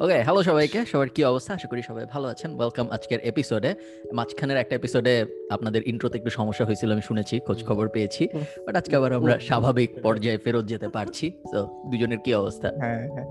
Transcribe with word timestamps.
Okay 0.00 0.18
hello 0.24 0.40
সবাইকে। 0.42 0.78
সবার 0.86 1.08
কি 1.08 1.20
অবস্থা? 1.24 1.52
আশা 1.54 1.68
করি 1.68 1.82
সবাই 1.82 2.04
ভালো 2.14 2.26
আছেন। 2.28 2.50
ওয়েলকাম 2.58 2.86
আজকের 2.90 3.20
এপিসোডে 3.22 3.70
মাঝখানের 4.14 4.56
একটা 4.56 4.74
এপিসোডে 4.76 5.14
আপনাদের 5.50 5.82
ইন্ট্রোতে 5.86 6.16
একটু 6.18 6.30
সমস্যা 6.30 6.64
হয়েছিল 6.64 6.88
আমি 6.92 7.02
শুনেছি 7.02 7.34
খোঁজ 7.46 7.58
খবর 7.64 7.86
পেয়েছি। 7.88 8.22
বাট 8.66 8.74
আজকে 8.76 8.96
আবার 8.96 9.12
আমরা 9.12 9.34
স্বাভাবিক 9.48 9.90
পর্যায়ে 10.02 10.38
ফেরত 10.38 10.64
যেতে 10.66 10.88
পারছি। 10.88 11.26
তো 11.52 11.58
দুজনের 11.90 12.18
কি 12.18 12.30
অবস্থা? 12.34 12.68
হ্যাঁ 12.82 13.00
হ্যাঁ 13.14 13.26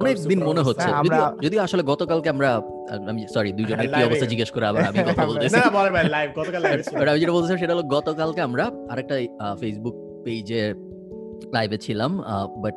অনেক 0.00 0.16
দিন 0.22 0.40
মনে 0.44 0.62
হচ্ছে। 0.62 0.88
হ্যাঁ, 0.88 1.02
যদিও 1.42 1.60
আসলে 1.62 1.82
গতকালকে 1.82 2.28
আমরা 2.28 2.48
আমি 3.08 3.20
সরি 3.34 3.52
দুজনের 3.52 3.88
কি 3.88 4.00
অবস্থা 4.04 4.26
জিজ্ঞেস 4.26 4.50
করে 4.50 4.64
আবার 4.66 4.82
আমি 4.82 4.98
কথা 5.10 5.24
বলতেছি। 5.26 5.56
আমি 7.06 7.18
যেটা 7.20 7.32
বলতেছিলাম 7.32 7.58
সেটা 7.58 7.72
হলো 7.74 7.84
গতকালকে 7.96 8.40
আমরা 8.40 8.64
আরেকটা 8.90 9.14
ফেসবুক 9.60 9.94
পেজে 10.24 10.62
লাইভে 11.54 11.78
ছিলাম 11.78 12.10
বাট 12.62 12.74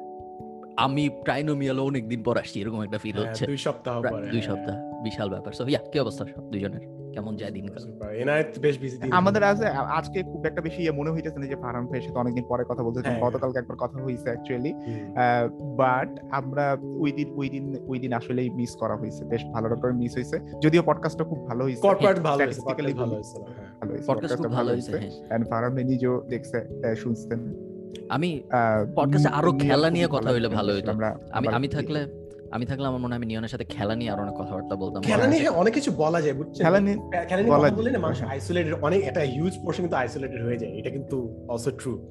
আমি 0.77 1.09
ট্রাইনোমিয়াল 1.25 1.79
অনেকদিন 1.79 2.23
পর 2.23 2.37
আসছি 2.37 2.61
এরকম 2.61 2.81
একটা 2.81 2.97
ফিল 2.97 3.13
হ্যাঁ, 3.13 3.29
হচ্ছে। 3.29 3.45
দুই 3.45 3.57
সপ্তাহ 3.57 4.01
পরে 4.01 4.27
দুই 4.29 4.41
হ্যাঁ। 4.41 4.57
সপ্তাহ 4.57 5.03
বিশাল 5.03 5.29
ব্যাপার। 5.29 5.53
সো 5.53 5.67
ইয়া 5.67 5.79
কি 5.91 5.99
অবস্থা 5.99 6.25
সব 6.35 6.51
দুজনের 6.51 6.81
কেমন 7.13 7.35
যায় 7.35 7.51
দিনকাল. 7.51 7.83
এনায়েত 8.13 8.59
বেশ 8.59 8.77
বিজি 8.79 8.97
দিন। 8.97 9.11
আমাদের 9.11 9.43
আছে 9.43 9.67
আজকে 9.67 10.23
খুব 10.23 10.45
একটা 10.45 10.61
বেশি 10.61 10.81
ইয়ে 10.81 10.91
মনে 10.91 11.09
হইতেছে 11.11 11.39
না 11.39 11.45
যে 11.45 11.55
ফারহান 11.55 11.85
ভাইয়ের 11.85 12.01
সাথে 12.01 12.19
অনেকদিন 12.19 12.43
পরে 12.47 12.63
কথা 12.69 12.83
বলতেছি 12.83 13.09
হ্যাঁ। 13.09 13.21
গতকালকে 13.21 13.59
একবার 13.59 13.77
কথা 13.79 14.03
হয়েছে 14.03 14.23
অ্যাকচুয়ালি 14.23 14.73
বাট 15.77 16.19
আমরা 16.31 16.77
ওই 16.99 17.11
দিন 17.11 17.33
ওই 17.35 17.49
দিন 17.49 17.75
ওই 17.87 17.99
দিন 17.99 18.13
আসলেই 18.13 18.49
মিস 18.49 18.75
করা 18.75 18.95
হয়েছে 18.95 19.25
বেশ 19.25 19.45
ভালো 19.45 19.67
রকম 19.67 19.97
মিস 19.97 20.13
হয়েছে 20.13 20.39
যদিও 20.59 20.83
পডকাস্টটা 20.83 21.23
খুব 21.23 21.47
ভালো 21.47 21.63
হয়েছে 21.63 21.81
কর্পোরেট 21.81 22.19
ভালো 22.19 22.43
podcast 22.43 22.93
ভালো। 22.97 23.13
হয়েছে 23.15 23.37
হ্যাঁ। 23.39 23.75
ভালো 23.79 23.91
হয়েছে 23.93 24.07
পডকাস্ট 24.07 24.37
খুব 24.37 24.51
ভালো 24.51 24.71
হয়েছে 24.71 24.91
হ্যাঁ। 24.91 25.39
And 25.39 25.49
ফারহান 25.49 25.73
নিজেও 25.73 26.21
দেখছে 26.29 26.69
শুনছেন। 26.95 27.72
আমি 28.09 28.29
এ 28.29 29.27
আরও 29.31 29.51
খেলা 29.51 29.89
নিয়ে 29.89 30.07
কথা 30.11 30.29
হইলে 30.31 30.47
ভালো 30.47 30.73
হইতো। 30.73 30.91
আমি 31.31 31.47
আমি 31.47 31.67
থাকলে 31.67 32.07
আমি 32.51 32.65
থাকলে 32.65 32.87
আমার 32.87 32.99
মনে 32.99 33.11
হয় 33.13 33.17
আমি 33.17 33.25
নিয়নের 33.25 33.49
সাথে 33.49 33.65
খেলা 33.65 33.95
নিয়ে 33.95 34.11
আরও 34.11 34.21
অনেক 34.21 34.33
কথাবার্তা 34.33 34.75
বলতাম। 34.75 35.01
খেলা 35.01 35.27
নিয়ে 35.27 35.41
হ্যাঁ, 35.41 35.51
অনেক 35.51 35.73
কিছু 35.73 35.91
বলা 35.91 36.21
যায় 36.21 36.33
বুঝছেন? 36.33 36.65
খেলা 36.65 36.79
নিয়ে 36.79 36.97
খেলা 37.29 37.41
নিয়ে 37.41 37.55
বলা 37.55 37.67
কথা 37.67 37.75
বললে 37.75 37.91
না 37.91 37.99
মানুষ। 37.99 38.23
আইসোলেটেড 38.23 38.73
অনেক 38.81 39.03
একটা 39.03 39.21
হিউজ 39.21 39.53
পোর্শন 39.63 39.81
কিন্তু 39.83 39.97
আইসোলেটেড 39.97 40.41
হয়ে 40.43 40.57
যায়। 40.57 40.71
এটা 40.79 40.89
কিন্তু 40.89 41.45
অলসো 41.47 41.71
ট্রু 41.71 42.07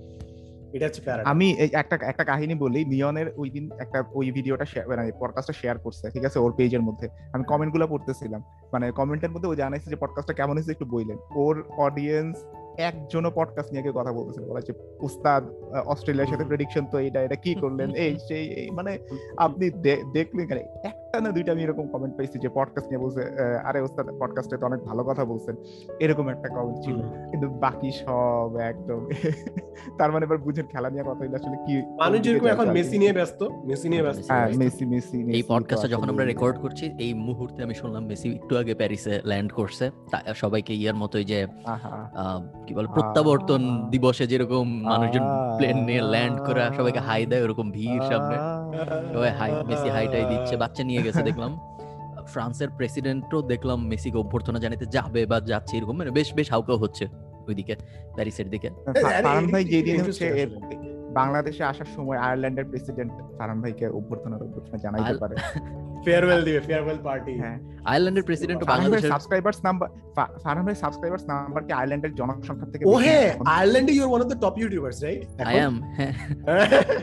এটা 0.73 0.87
হচ্ছে 0.87 1.03
প্যারা 1.03 1.23
আমি 1.25 1.53
এই 1.53 1.69
একটা 1.73 1.99
একটা 2.03 2.25
কাহিনী 2.25 2.55
বলি 2.55 2.85
নিয়নের 2.85 3.27
ওই 3.37 3.51
দিন 3.51 3.71
একটা 3.81 4.05
ওই 4.15 4.31
ভিডিওটা 4.31 4.65
শেয়ার 4.65 4.89
মানে 4.89 5.13
পডকাস্টটা 5.21 5.53
শেয়ার 5.53 5.79
করছে 5.79 6.11
ঠিক 6.11 6.25
আছে? 6.25 6.39
ওর 6.39 6.53
পেজের 6.57 6.83
মধ্যে। 6.83 7.09
আমি 7.33 7.45
কমেন্টগুলো 7.45 7.87
পড়তেছিলাম। 7.87 8.43
মানে 8.73 8.91
কমেন্টের 8.91 9.31
মধ্যে 9.31 9.49
ও 9.49 9.55
জানাইছে 9.55 9.91
যে 9.91 9.97
পডকাস্টটা 9.97 10.35
কেমন 10.35 10.53
হয়েছে 10.53 10.71
একটু 10.71 10.85
বললেন 10.85 11.17
ওর 11.35 11.65
অডিয়েন্স 11.77 12.37
একজনও 12.79 13.31
পডকাস্ট 13.35 13.73
নিয়ে 13.73 13.83
কেউ 13.83 13.93
কথা 13.93 14.13
বলতেছে 14.13 14.41
বলা 14.41 14.61
যে 14.61 14.73
উস্তাদ 15.01 15.45
অস্ট্রেলিয়ার 15.87 16.29
সাথে 16.29 16.45
প্রেডিকশন 16.45 16.87
তো 16.87 16.99
এটা 16.99 17.23
এটা 17.23 17.37
কি 17.37 17.55
করলেন? 17.55 17.91
এই 18.05 18.17
সেই 18.29 18.49
এই 18.49 18.71
মানে 18.71 18.99
আপনি 19.37 19.71
দেখলেন 20.13 20.47
কেন? 20.47 20.59
একটা 20.59 21.21
না 21.21 21.31
দুইটা 21.31 21.53
আমি 21.53 21.63
এরকম 21.63 21.89
কমেন্ট 21.89 22.17
পাইছি 22.17 22.39
যে 22.39 22.49
পডকাস্ট 22.55 22.89
নিয়ে 22.89 22.99
বলছে 22.99 23.23
আরে 23.65 23.81
ওস্তাদ 23.81 24.07
পডকাস্টে 24.21 24.57
তো 24.57 24.67
অনেক 24.67 24.81
ভালো 24.81 25.05
কথা 25.05 25.25
বলছেন। 25.25 25.57
এরকম 26.01 26.29
একটা 26.29 26.49
কমেন্ট 26.49 26.85
ছিল। 26.85 26.97
কিন্তু 27.31 27.49
বাকি 27.49 27.91
সব 27.91 28.57
একদম 28.57 29.09
তার 29.99 30.13
মানে 30.13 30.25
এবার 30.25 30.39
বুঝেন 30.39 30.67
খেলা 30.67 30.91
নিয়ে 30.91 31.03
কথা 31.03 31.21
হইলে 31.21 31.37
আসলে 31.37 31.57
কি 31.67 31.83
মানুষ 31.99 32.21
যেরকম 32.21 32.47
এখন 32.47 32.71
মেসি 32.71 32.99
নিয়ে 32.99 33.13
ব্যস্ত 33.13 33.43
মেসি 33.65 33.89
নিয়ে 33.89 34.03
ব্যস্ত। 34.03 34.31
হ্যাঁ 34.31 34.49
মেসি 34.57 34.85
মেসি 34.85 35.23
এই 35.23 35.43
পডকাস্টটা 35.49 35.89
যখন 35.89 36.09
আমরা 36.09 36.25
রেকর্ড 36.25 36.59
করছি 36.61 36.91
এই 36.99 37.15
মুহূর্তে 37.15 37.63
আমি 37.63 37.75
শুনলাম 37.75 38.07
মেসি 38.07 38.35
একটু 38.35 38.59
আগে 38.59 38.75
প্যারিসে 38.75 39.21
ল্যান্ড 39.25 39.53
করছে। 39.53 39.91
সবাইকে 40.35 40.75
ইয়ার 40.75 40.95
মতোই 40.95 41.25
যে 41.25 41.47
কি 42.67 42.75
বলে 42.75 42.87
প্রত্যাবর্তন 42.87 43.91
দিবসে 43.91 44.27
যেরকম 44.27 44.83
মানুষজন 44.83 45.23
প্লেন 45.59 45.85
নিয়ে 45.85 46.01
ল্যান্ড 46.01 46.39
করে 46.41 46.61
সবাইকে 46.77 46.99
হাই 46.99 47.27
দেয় 47.27 47.43
ওরকম 47.43 47.71
ভিড় 47.71 48.03
সামনে। 48.11 48.37
সবাই 49.15 49.31
হাই 49.31 49.53
মেসি 49.67 49.89
হাইটাই 49.89 50.25
দিচ্ছে 50.25 50.57
বাচ্চা 50.57 50.85
নিয়ে 50.85 51.03
গেছে 51.03 51.23
দেখলাম। 51.23 51.59
ফ্রান্সের 52.27 52.69
প্রেসিডেন্টও 52.69 53.43
দেখলাম 53.43 53.87
মেসিকে 53.87 54.19
অভ্যর্থনা 54.19 54.59
জানাতে 54.59 54.87
যাবে 54.87 55.27
বা 55.27 55.41
যাচ্ছে 55.41 55.77
এরকম 55.77 55.97
মানে 55.97 56.11
বেশ 56.11 56.35
বেশ 56.35 56.51
হাউকাও 56.51 56.77
হচ্ছে 56.77 57.07
ওইদিকে 57.49 57.77
প্যারিসের 58.15 58.51
দিকে। 58.51 58.71
ভাই 59.53 59.65
যেদিন 59.65 60.01
হচ্ছে 60.01 60.27
এর- 60.27 60.57
আসলে। 60.65 60.92
বাংলাদেশে 61.13 61.63
আসার 61.65 61.91
সময় 61.97 62.19
আয়ারল্যান্ডের 62.19 62.67
প্রেসিডেন্ট 62.71 63.13
ফারহান 63.39 63.59
ভাইকে 63.63 63.87
অভ্যর্থনা 63.99 64.37
অভ্যর্থনা 64.45 64.77
জানাইতে 64.85 65.15
পারে। 65.23 65.35
ফেয়ারওয়েল 66.07 66.41
দিবে 66.47 66.61
ফেয়ারওয়েল 66.69 66.99
পার্টি 67.07 67.35
হ্যাঁ। 67.43 67.57
আয়ারল্যান্ডের 67.91 68.25
প্রেসিডেন্ট 68.29 68.61
বাংলাদেশের 68.73 69.13
সাবস্ক্রাইবার্স 69.15 69.59
নাম্বার 69.67 69.89
ফারহান 70.45 70.65
ভাই 70.69 70.77
সাবস্ক্রাইবার্স 70.85 71.25
নাম্বার 71.33 71.63
কি 71.67 71.73
আয়ারল্যান্ডের 71.73 72.13
জনসংখ্যা 72.21 72.69
থেকে 72.73 72.83
ও 72.85 72.89
বেশি? 72.89 73.05
হ্যাঁ? 73.07 73.29
আয়ারল্যান্ডে 73.53 73.93
you 73.95 74.03
are 74.05 74.11
one 74.11 74.21
of 74.25 74.29
the 74.33 74.39
top 74.45 74.55
YouTubers 74.63 74.99
right 75.05 75.23
I 75.51 75.55
am 75.67 75.75
হ্যাঁ। 75.99 76.13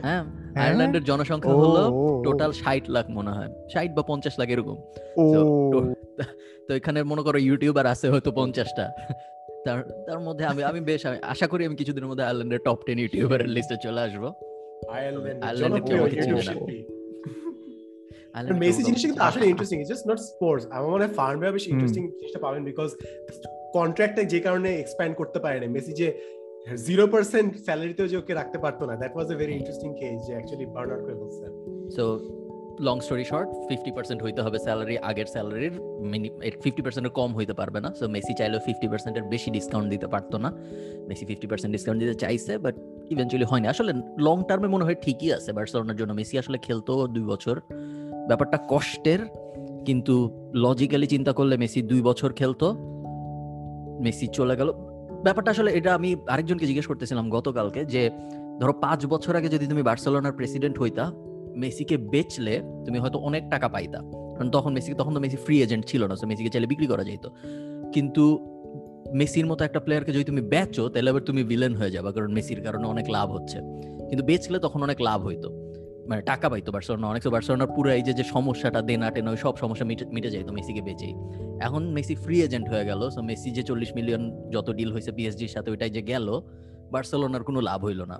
হ্যাঁ 0.06 0.22
আয়ারল্যান্ডের 0.58 1.04
জনসংখ্যা 1.04 1.54
হলো 1.54 1.84
টোটাল 2.26 2.52
ষাট 2.62 2.84
লাখ 2.96 3.06
মনে 3.10 3.32
হয়। 3.38 3.50
ষাট 3.74 3.90
বা 3.98 4.04
পঞ্চাশ 4.12 4.34
লাখ 4.40 4.48
এরকম। 4.50 4.78
তো 6.68 6.72
এখানে 6.76 7.00
মনে 7.04 7.22
করো 7.24 7.38
ইউটিউবার 7.40 7.86
আছে 7.94 8.06
হয়তো 8.14 8.30
পঞ্চাশটা। 8.32 8.86
তার 9.66 9.80
তার 10.08 10.20
মধ্যে 10.20 10.44
আমি 10.46 10.62
আমি 10.64 10.80
বেশ 10.82 11.02
আমি 11.06 11.18
আশা 11.24 11.48
করি 11.48 11.62
আমি 11.66 11.76
কিছুদিনের 11.76 12.10
মধ্যে 12.10 12.24
আয়ারল্যান্ডের 12.24 12.62
টপ 12.66 12.80
টেন 12.86 12.98
ইউটিউবারের 13.00 13.50
লিস্টে 13.50 13.76
চলে 13.84 14.02
আসব। 14.02 14.24
আয়ারল্যান্ড 14.98 15.40
আয়ারল্যান্ডে 15.44 15.82
কেউ। 15.88 16.04
মেসি 18.64 18.82
জিনিসটা 18.84 19.08
কিন্তু 19.08 19.24
আসলে 19.24 19.46
interesting 19.48 19.78
it's 19.80 19.90
just 19.94 20.06
not 20.08 20.20
sports 20.32 20.64
আমার 20.76 20.90
মনে 20.92 21.04
হয় 21.06 21.14
ফার্ম 21.16 21.40
বেশি 21.58 21.68
ইন্টারেস্টিং 21.72 22.04
জিনিসটা 22.20 22.40
পাবেন 22.46 22.62
বিকজ 22.64 22.90
কন্ট্রাক্টটা 23.74 24.24
যে 24.34 24.40
কারণে 24.40 24.70
এক্সপ্যান্ড 24.76 25.14
করতে 25.16 25.40
পারে 25.40 25.58
না 25.60 25.68
মেসি 25.76 25.92
যে 26.02 26.08
জিরো 26.88 27.06
পার্সেন্ট 27.08 27.52
স্যালারিতেও 27.66 28.08
যে 28.12 28.18
ওকে 28.18 28.34
রাখতে 28.34 28.58
পারতো 28.64 28.84
না 28.86 28.94
that 29.02 29.14
was 29.16 29.28
a 29.34 29.36
very 29.36 29.54
interesting 29.60 29.90
case 30.00 30.18
যে 30.28 30.34
অ্যাকচুয়ালি 30.36 30.66
বার্ন 30.76 30.90
আউট 30.92 31.02
করে 31.06 31.16
ফেলছে 31.20 31.46
so 31.96 32.04
long 32.88 32.98
story 33.06 33.26
short 33.32 33.50
fifty 33.70 33.92
percent 33.92 34.24
হইতে 34.24 34.42
হবে 34.42 34.58
স্যালারি 34.66 34.98
আগের 35.10 35.26
স্যালারির 35.26 35.76
মিনি 36.12 36.30
ফিফটি 36.64 36.82
পার্সেন্টের 36.86 37.14
কম 37.20 37.30
হইতে 37.38 37.54
পারবে 37.54 37.80
না। 37.86 37.90
সো 38.00 38.08
মেসি 38.08 38.34
চাইলেও 38.40 38.60
ফিফটি 38.66 38.88
পার্সেন্টের 38.88 39.24
বেশি 39.24 39.50
ডিসকাউন্ট 39.52 39.88
দিতে 39.90 40.08
পারতো 40.08 40.38
না। 40.38 40.50
মেসি 41.08 41.26
ফিফটি 41.26 41.48
পার্সেন্ট 41.48 41.72
ডিসকাউন্ট 41.76 42.00
দিতে 42.04 42.16
চাইছে 42.16 42.58
বাট 42.58 42.76
ইভেন্চুয়ালি 43.10 43.46
হয়নি 43.52 43.68
আসলে 43.68 43.92
লং 44.28 44.44
টার্মে 44.48 44.68
মনে 44.68 44.84
হয় 44.84 44.96
ঠিকই 45.02 45.34
আছে 45.34 45.50
বার্সেলোনার 45.54 45.96
জন্য। 45.96 46.14
মেসি 46.14 46.36
আসলে 46.38 46.58
খেলতো 46.58 47.08
দুই 47.08 47.24
বছর। 47.24 47.56
ব্যাপারটা 48.28 48.58
কষ্টের, 48.70 49.20
কিন্তু 49.86 50.16
লজিক্যালি 50.54 51.08
চিন্তা 51.08 51.32
করলে 51.34 51.58
মেসি 51.58 51.82
দুই 51.82 52.02
বছর 52.02 52.34
খেলতো। 52.34 52.68
মেসি 54.06 54.28
চলে 54.28 54.56
গেল। 54.56 54.70
ব্যাপারটা 55.24 55.52
আসলে 55.52 55.70
এটা 55.72 55.94
আমি 55.94 56.16
আরেকজনকে 56.28 56.66
জিজ্ঞেস 56.66 56.88
করতেছিলাম 56.88 57.30
গতকালকে 57.30 57.86
যে, 57.86 58.02
ধরো 58.60 58.74
পাঁচ 58.74 59.06
বছর 59.06 59.36
আগে 59.36 59.50
যদি 59.50 59.68
তুমি 59.68 59.82
বার্সেলোনার 59.82 60.32
প্রেসিডেন্ট 60.32 60.80
হইতা 60.80 61.06
মেসিকে 61.60 61.98
বেচলে 61.98 62.62
তুমি 62.86 63.00
হয়তো 63.00 63.20
অনেক 63.20 63.44
টাকা 63.50 63.68
পাইতা। 63.68 64.00
কারণ 64.38 64.50
তখন 64.50 64.74
মেসি 64.74 64.94
তখন 64.94 65.14
তো 65.14 65.20
মেসি 65.20 65.38
ফ্রি 65.38 65.64
এজেন্ট 65.64 65.86
ছিল 65.86 66.08
না 66.08 66.16
মেসিকে 66.26 66.50
চাইলে 66.50 66.68
বিক্রি 66.68 66.88
করা 66.88 67.04
যেত 67.04 67.30
কিন্তু 67.94 68.50
মেসির 69.14 69.46
মতো 69.46 69.66
একটা 69.66 69.80
প্লেয়ারকে 69.80 70.12
যদি 70.12 70.24
তুমি 70.24 70.42
বেচো, 70.42 70.90
তাহলে 70.90 71.10
আবার 71.10 71.22
তুমি 71.22 71.44
ভিলেন 71.44 71.76
হয়ে 71.76 71.92
যাবে, 71.92 72.12
কারণ 72.12 72.32
মেসির 72.32 72.62
কারণে 72.62 72.88
অনেক 72.88 73.10
লাভ 73.10 73.32
হচ্ছে। 73.32 73.58
কিন্তু 74.10 74.24
বেচলে 74.26 74.60
তখন 74.60 74.84
অনেক 74.84 75.02
লাভ 75.02 75.26
হইতো। 75.26 75.50
মানে 76.10 76.22
টাকা 76.22 76.50
পাইতো 76.50 76.72
বার্সেলোনা, 76.72 77.08
অনেক 77.08 77.28
বার্সেলোনার 77.28 77.68
পুরো 77.68 77.90
এই 77.92 78.02
যে 78.02 78.24
সমস্যাটা 78.24 78.82
দেনা 78.82 79.12
টেনা 79.12 79.36
সব 79.36 79.58
সমস্যা 79.58 79.86
মিটে 79.86 80.06
মিটে 80.06 80.30
যাইতো 80.30 80.52
মেসিকে 80.52 80.82
বেচেই। 80.82 81.14
এখন 81.62 81.84
মেসি 81.84 82.16
ফ্রি 82.16 82.42
এজেন্ট 82.42 82.70
হয়ে 82.70 82.86
গেল 82.86 83.10
সো 83.10 83.22
মেসি 83.22 83.52
যে 83.52 83.64
চল্লিশ 83.64 83.96
মিলিয়ন 83.96 84.50
যত 84.50 84.70
ডিল 84.70 84.92
হয়েছে 84.92 85.12
পিএসজির 85.12 85.48
সাথে, 85.48 85.72
ওইটাই 85.72 85.90
যে 85.90 86.02
গেল, 86.02 86.42
বার্সেলোনার 86.92 87.44
কোনো 87.44 87.62
লাভ 87.62 87.86
হইল 87.86 88.02
না। 88.04 88.20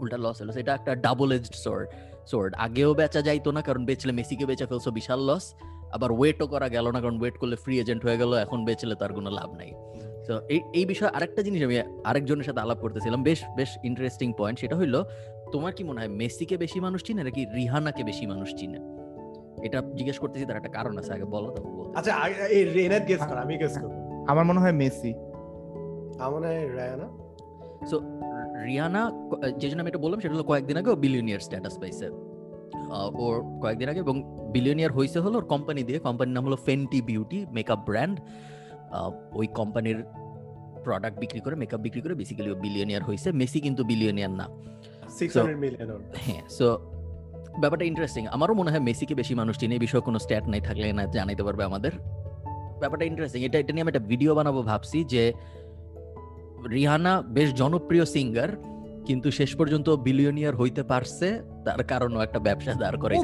উল্টা 0.00 0.18
লস 0.18 0.42
হলো 0.42 0.52
সেটা 0.52 0.74
একটা 0.74 0.94
ডাবল 0.94 1.32
এজড 1.32 1.54
সোর্ড 1.54 1.88
সোর্ড 2.26 2.54
আগেও 2.56 2.94
বেচা 2.94 3.22
যাইতো 3.22 3.52
না 3.52 3.60
কারণ 3.60 3.84
বেচলে 3.84 4.12
মেসিকে 4.12 4.46
বেচা 4.46 4.66
ফেলছো 4.66 4.90
বিশাল 4.90 5.20
লস 5.30 5.54
আবার 5.92 6.12
ওয়েটও 6.12 6.46
করা 6.46 6.68
গেল 6.68 6.90
না 6.90 7.00
কারণ 7.00 7.20
ওয়েট 7.20 7.36
করলে 7.38 7.56
ফ্রি 7.56 7.80
এজেন্ট 7.80 8.04
হয়ে 8.04 8.16
গেল 8.16 8.34
এখন 8.34 8.64
বেচলে 8.64 8.94
তার 8.94 9.12
কোনো 9.12 9.30
লাভ 9.30 9.54
নাই। 9.54 9.70
তো 10.26 10.40
এই 10.48 10.60
এই 10.74 10.84
বিষয়ে 10.86 11.10
আরেকটা 11.10 11.42
জিনিস 11.42 11.62
আমি 11.62 11.76
আরেকজনের 12.04 12.44
সাথে 12.44 12.60
আলাপ 12.60 12.78
করতেছিলাম 12.78 13.22
বেশ 13.22 13.44
বেশ 13.56 13.78
ইন্টারেস্টিং 13.84 14.32
পয়েন্ট 14.38 14.58
সেটা 14.58 14.76
হইল 14.76 14.94
তোমার 15.52 15.72
কি 15.72 15.84
মনে 15.84 16.00
হয় 16.00 16.08
মেসিকে 16.08 16.56
বেশি 16.56 16.80
মানুষ 16.80 17.04
চিনে 17.04 17.22
নাকি 17.24 17.44
রিহানাকে 17.54 18.04
বেশি 18.04 18.26
মানুষ 18.26 18.54
চিনে? 18.54 18.78
এটা 19.62 19.82
জিজ্ঞেস 19.94 20.18
করতেছি 20.18 20.46
তার 20.46 20.56
একটা 20.56 20.68
কারণ 20.68 20.98
আছে 20.98 21.12
আগে 21.12 21.24
বলো 21.24 21.48
তারপর 21.50 21.70
বলতে 21.70 21.98
আচ্ছা 21.98 22.12
আগে- 22.14 22.48
এই 22.48 22.64
রেনাত 22.64 23.08
গেস 23.08 23.20
কর 23.26 23.36
আমি 23.36 23.58
গেস 23.58 23.78
করব। 23.78 23.92
আমার 24.28 24.44
মনে 24.44 24.60
হয় 24.60 24.72
মেসি। 24.72 25.10
আমার 26.18 26.30
মনে 26.32 26.46
হয় 26.46 26.74
রায়ানা 26.74 27.06
সো 27.90 27.96
রিয়ানা 28.66 29.02
যে 29.60 29.66
জন্য 29.70 29.80
আমি 29.82 29.90
এটা 29.92 30.00
বললাম 30.04 30.18
সেটা 30.20 30.34
হলো 30.34 30.46
কয়েকদিন 30.50 30.76
আগে 30.76 30.90
বিলিয়নিয়ার 31.04 31.42
স্ট্যাটাস 31.46 31.74
পাইছে। 31.78 32.06
ওর 33.24 33.34
কয়েকদিন 33.62 33.88
আগে 33.88 34.00
এবং 34.06 34.16
বিলিয়নিয়ার 34.52 34.92
হয়েছে 34.92 35.18
হলো 35.24 35.36
ওর 35.38 35.46
কোম্পানি 35.54 35.80
দিয়ে। 35.82 35.98
কোম্পানির 35.98 36.34
নাম 36.34 36.44
হলো 36.44 36.58
ফেন্টি 36.66 37.00
বিউটি 37.02 37.38
মেকআপ 37.50 37.80
ব্র্যান্ড 37.88 38.16
ওই 39.34 39.46
কোম্পানির 39.58 39.98
প্রোডাক্ট 40.84 41.16
বিক্রি 41.18 41.40
করে 41.40 41.54
মেকআপ 41.56 41.80
বিক্রি 41.80 42.00
করে 42.00 42.14
বেসিক্যালি 42.14 42.50
ও 42.50 42.54
বিলিয়নিয়ার 42.54 43.02
হয়েছে 43.02 43.28
মেসি 43.32 43.58
কিন্তু 43.60 43.82
বিলিয়নিয়ার 43.84 44.30
না। 44.30 44.46
600 45.18 45.56
মিলিয়ন 45.64 45.90
ওর 45.90 46.00
হ্যাঁ 46.26 46.42
সো 46.48 46.66
ব্যাপারটা 47.60 47.84
ইন্টারেস্টিং 47.84 48.26
আমারও 48.26 48.54
মনে 48.54 48.70
হয় 48.70 48.80
মেসিকে 48.80 49.14
বেশি 49.14 49.34
মানুষ 49.34 49.58
চিনে 49.58 49.74
এই 49.74 49.78
বিষয়ে 49.78 50.00
কোনো 50.00 50.18
স্ট্যাট 50.18 50.48
নাই 50.48 50.60
থাকলে 50.60 50.92
না 50.92 51.04
জানাইতে 51.06 51.42
পারবে 51.42 51.64
আমাদের। 51.64 51.92
ব্যাপারটা 52.78 53.04
ইন্টারেস্টিং 53.04 53.40
এটা 53.44 53.58
এটা 53.58 53.72
নিয়ে 53.72 53.82
আমি 53.82 53.90
একটা 53.90 54.04
ভিডিও 54.06 54.34
বানাবো 54.34 54.62
ভাবছি 54.62 55.04
যে 55.04 55.32
রিহানা 56.70 57.12
বেশ 57.28 57.48
জনপ্রিয় 57.52 58.04
সিঙ্গার 58.04 58.50
কিন্তু 59.06 59.28
শেষ 59.30 59.50
পর্যন্ত 59.56 59.88
বিলিয়নিয়ার 59.90 60.54
হইতে 60.56 60.82
পারছে 60.82 61.26
তার 61.64 61.82
কারণও 61.84 62.20
একটা 62.20 62.38
ব্যবসা 62.38 62.72
দাঁড় 62.74 62.96
করে 62.96 63.14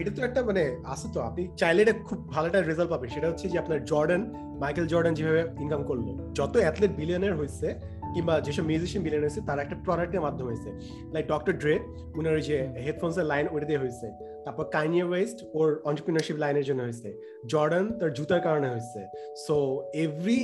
এটা 0.00 0.10
তো 0.16 0.22
একটা 0.22 0.40
মানে 0.42 0.62
আছে 0.84 1.06
তো 1.14 1.18
আপনি 1.20 1.42
চাইলে 1.56 1.80
এটা 1.82 1.92
খুব 1.92 2.18
ভালো 2.28 2.46
একটা 2.46 2.60
রেজাল্ট 2.60 2.90
পাবেন। 2.90 3.08
সেটা 3.08 3.28
হচ্ছে 3.28 3.46
যে 3.48 3.58
আপনার 3.58 3.78
জর্ডান 3.84 4.22
মাইকেল 4.60 4.86
জর্ডান 4.86 5.14
যেভাবে 5.14 5.42
ইনকাম 5.60 5.82
করল 5.84 6.06
যত 6.32 6.54
অ্যাথলেট 6.56 6.92
বিলিয়নিয়ার 6.96 7.36
হয়েছে 7.36 7.66
কিংবা 8.14 8.34
যেসব 8.46 8.64
মিউজিশিয়ান 8.70 9.02
বিলিয়ন 9.06 9.22
হয়েছে 9.26 9.40
তার 9.48 9.58
একটা 9.64 9.76
প্রোডাক্টের 9.86 10.22
মাধ্যমে 10.26 10.48
হয়েছে। 10.52 10.70
লাইক 11.14 11.24
ডক্টর 11.32 11.54
ড্রে 11.62 11.74
উনার 12.18 12.34
ওই 12.38 12.44
যে 12.48 12.56
হেডফোনস 12.84 13.16
এর 13.20 13.26
লাইন 13.32 13.44
ওইটা 13.54 13.66
দিয়ে 13.70 13.80
হয়েছে। 13.84 14.06
তারপর 14.44 14.64
কাইনিয়া 14.76 15.06
ওয়েস্ট 15.10 15.38
ওর 15.58 15.68
অন্টারপ্রিনারশিপ 15.88 16.36
লাইনের 16.44 16.66
জন্য 16.68 16.80
হয়েছে। 16.86 17.08
জর্ডান 17.52 17.86
তার 17.98 18.10
জুতার 18.18 18.40
কারণে 18.46 18.68
হয়েছে। 18.74 19.00
So 19.44 19.56
every 20.04 20.38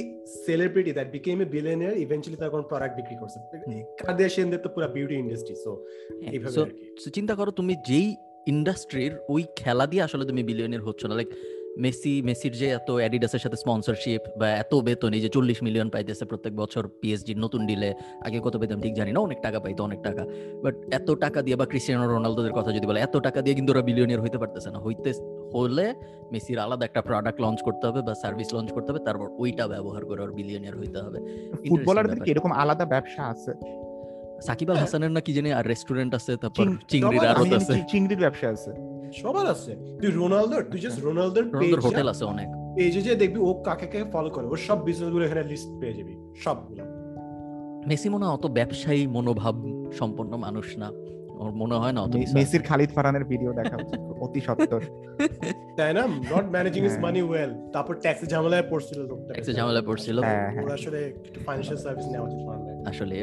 celebrity 0.47 0.93
that 0.97 1.09
became 1.17 1.37
a 1.45 1.47
billionaire 1.55 1.95
eventually 2.05 2.39
তার 2.43 2.51
কোন 2.55 2.63
প্রোডাক্ট 2.71 2.95
বিক্রি 2.99 3.17
করছে। 3.21 3.39
কার্ডিয়াশিয়ানদের 4.07 4.61
তো 4.65 4.69
পুরো 4.75 4.89
বিউটি 4.97 5.17
ইন্ডাস্ট্রি 5.23 5.55
সো 5.65 5.73
এইভাবে 6.35 6.57
চিন্তা 7.17 7.35
করো 7.39 7.51
তুমি 7.61 7.75
যেই 7.91 8.09
ইন্ডাস্ট্রির 8.53 9.13
ওই 9.35 9.43
খেলা 9.61 9.85
দিয়ে 9.91 10.03
আসলে 10.07 10.25
তুমি 10.31 10.43
বিলিয়নের 10.51 10.83
হচ্ছ 10.87 11.03
না। 11.09 11.15
লাইক 11.19 11.31
মেসি 11.77 12.23
মেসির 12.23 12.53
যে 12.53 12.67
এত 12.69 12.91
অ্যাডিডাসের 12.91 13.39
সাথে 13.39 13.57
স্পন্সরশিপ 13.57 14.21
বা 14.39 14.49
এত 14.49 14.75
বেতন 14.75 15.13
এই 15.13 15.21
যে 15.21 15.29
চল্লিশ 15.29 15.63
মিলিয়ন 15.63 15.89
পাইতেছে 15.89 16.25
প্রত্যেক 16.25 16.57
বছর 16.57 16.89
পিএসজির 17.01 17.39
নতুন 17.39 17.67
ডিলে 17.67 17.95
আগে 18.21 18.41
কত 18.43 18.57
পেতাম 18.57 18.81
ঠিক 18.81 18.95
জানি 18.95 19.13
না 19.13 19.21
অনেক 19.21 19.43
টাকা 19.43 19.61
পাইতো 19.61 19.85
অনেক 19.85 20.03
টাকা। 20.03 20.25
বাট 20.63 20.75
এত 20.93 21.11
টাকা 21.11 21.43
দিয়ে 21.43 21.57
বা 21.57 21.67
ক্রিস্টিয়ানো 21.67 22.07
রোনালদোদের 22.07 22.53
কথা 22.53 22.73
যদি 22.73 22.87
বলে 22.87 23.01
এত 23.01 23.17
টাকা 23.17 23.43
দিয়ে 23.43 23.55
কিন্তু 23.55 23.73
ওরা 23.73 23.83
বিলিয়নিয়ার 23.83 24.23
হইতে 24.23 24.39
পারতেছে 24.39 24.71
না। 24.71 24.79
হইতে 24.79 25.13
হলে 25.55 25.95
মেসির 26.33 26.59
আলাদা 26.59 26.85
একটা 26.85 27.03
প্রোডাক্ট 27.03 27.41
লঞ্চ 27.41 27.63
করতে 27.63 27.87
হবে 27.87 28.03
বা 28.03 28.15
সার্ভিস 28.15 28.55
লঞ্চ 28.55 28.73
করতে 28.73 28.93
হবে 28.93 29.05
তারপর 29.05 29.29
ওইটা 29.39 29.69
ব্যবহার 29.69 30.05
করে 30.05 30.23
ওর 30.23 30.33
বিলিয়নিয়ার 30.33 30.79
হইতে 30.79 30.99
হবে। 30.99 31.19
ফুটবলারদের 31.69 32.21
কি 32.21 32.31
এরকম 32.31 32.53
আলাদা 32.53 32.85
ব্যবসা 32.85 33.23
আছে? 33.23 33.53
সাকিব 34.41 34.71
আল। 34.71 34.77
হাসানের 34.77 35.11
না 35.11 35.21
কি 35.21 35.33
জানি 35.33 35.53
আর 35.53 35.65
রেস্টুরেন্ট 35.67 36.15
আছে 36.15 36.37
তারপর 36.37 36.67
চিংড়ির 36.89 37.27
আড়ত 37.27 37.53
আছে 37.53 37.85
চিংড়ির 37.89 38.19
ব্যবসা 38.19 38.49
আছে। 38.49 38.71
সবার 39.13 39.47
আছে। 39.47 39.77
তুই 40.01 40.11
রোনালদোর 40.11 40.63
তুই 40.63 40.81
জাস্ট 40.81 40.99
রোনালদোর 41.01 41.45
রোনালদোর 41.45 41.81
হোটেল 41.81 42.09
আছে 42.09 42.25
অনেক। 42.25 42.49
পেজে 42.77 43.03
যে 43.03 43.17
দেখবি 43.17 43.41
ও 43.41 43.55
কাকে 43.55 43.87
কাকে 43.87 44.11
ফলো 44.13 44.31
করে। 44.31 44.47
ওর 44.47 44.57
সব 44.57 44.85
বিজনেসগুলো 44.85 45.25
এখানে 45.25 45.43
লিস্ট 45.43 45.69
পেয়ে 45.81 45.95
যাবি 45.95 46.15
সবগুলো। 46.41 46.83
মেসি 47.87 48.09
মনে 48.09 48.27
অত 48.27 48.47
ব্যবসায়ী 48.47 49.07
মনোভাব 49.07 49.55
সম্পন্ন 49.93 50.37
মানুষ 50.37 50.79
না। 50.79 50.91
ওর 51.39 51.53
মনে 51.53 51.75
হয় 51.75 51.93
না 51.93 52.01
অত 52.03 52.15
মেসির 52.35 52.63
খালিদ 52.63 52.91
ফারহানের 52.91 53.25
ভিডিও 53.25 53.53
দেখা 53.53 53.77
উচিত 53.77 54.01
অতি 54.21 54.41
সত্তর। 54.41 54.81
তাই 55.79 55.95
না? 55.95 56.07
Not 56.33 56.51
managing 56.51 56.85
is. 56.85 56.99
Money 56.99 57.23
well 57.23 57.51
তারপর 57.73 57.95
ট্যাক্স 57.95 58.25
ঝামেলায় 58.25 58.63
পড়ছিল 58.71 58.99
লোকটা 59.03 59.35
একটা 59.35 59.53
ঝামেলা 59.53 59.83
পড়ছিল। 59.83 60.21
হ্যাঁ 60.21 60.51
হ্যাঁ। 60.55 60.65
আসলে 60.73 60.99
একটু 61.27 61.41
ফাইন্যান্সিয়াল 61.47 61.81
সার্ভিস 61.85 62.07
নেওয়া 62.07 62.27
উচিত 62.29 62.41
আসলে 62.87 63.15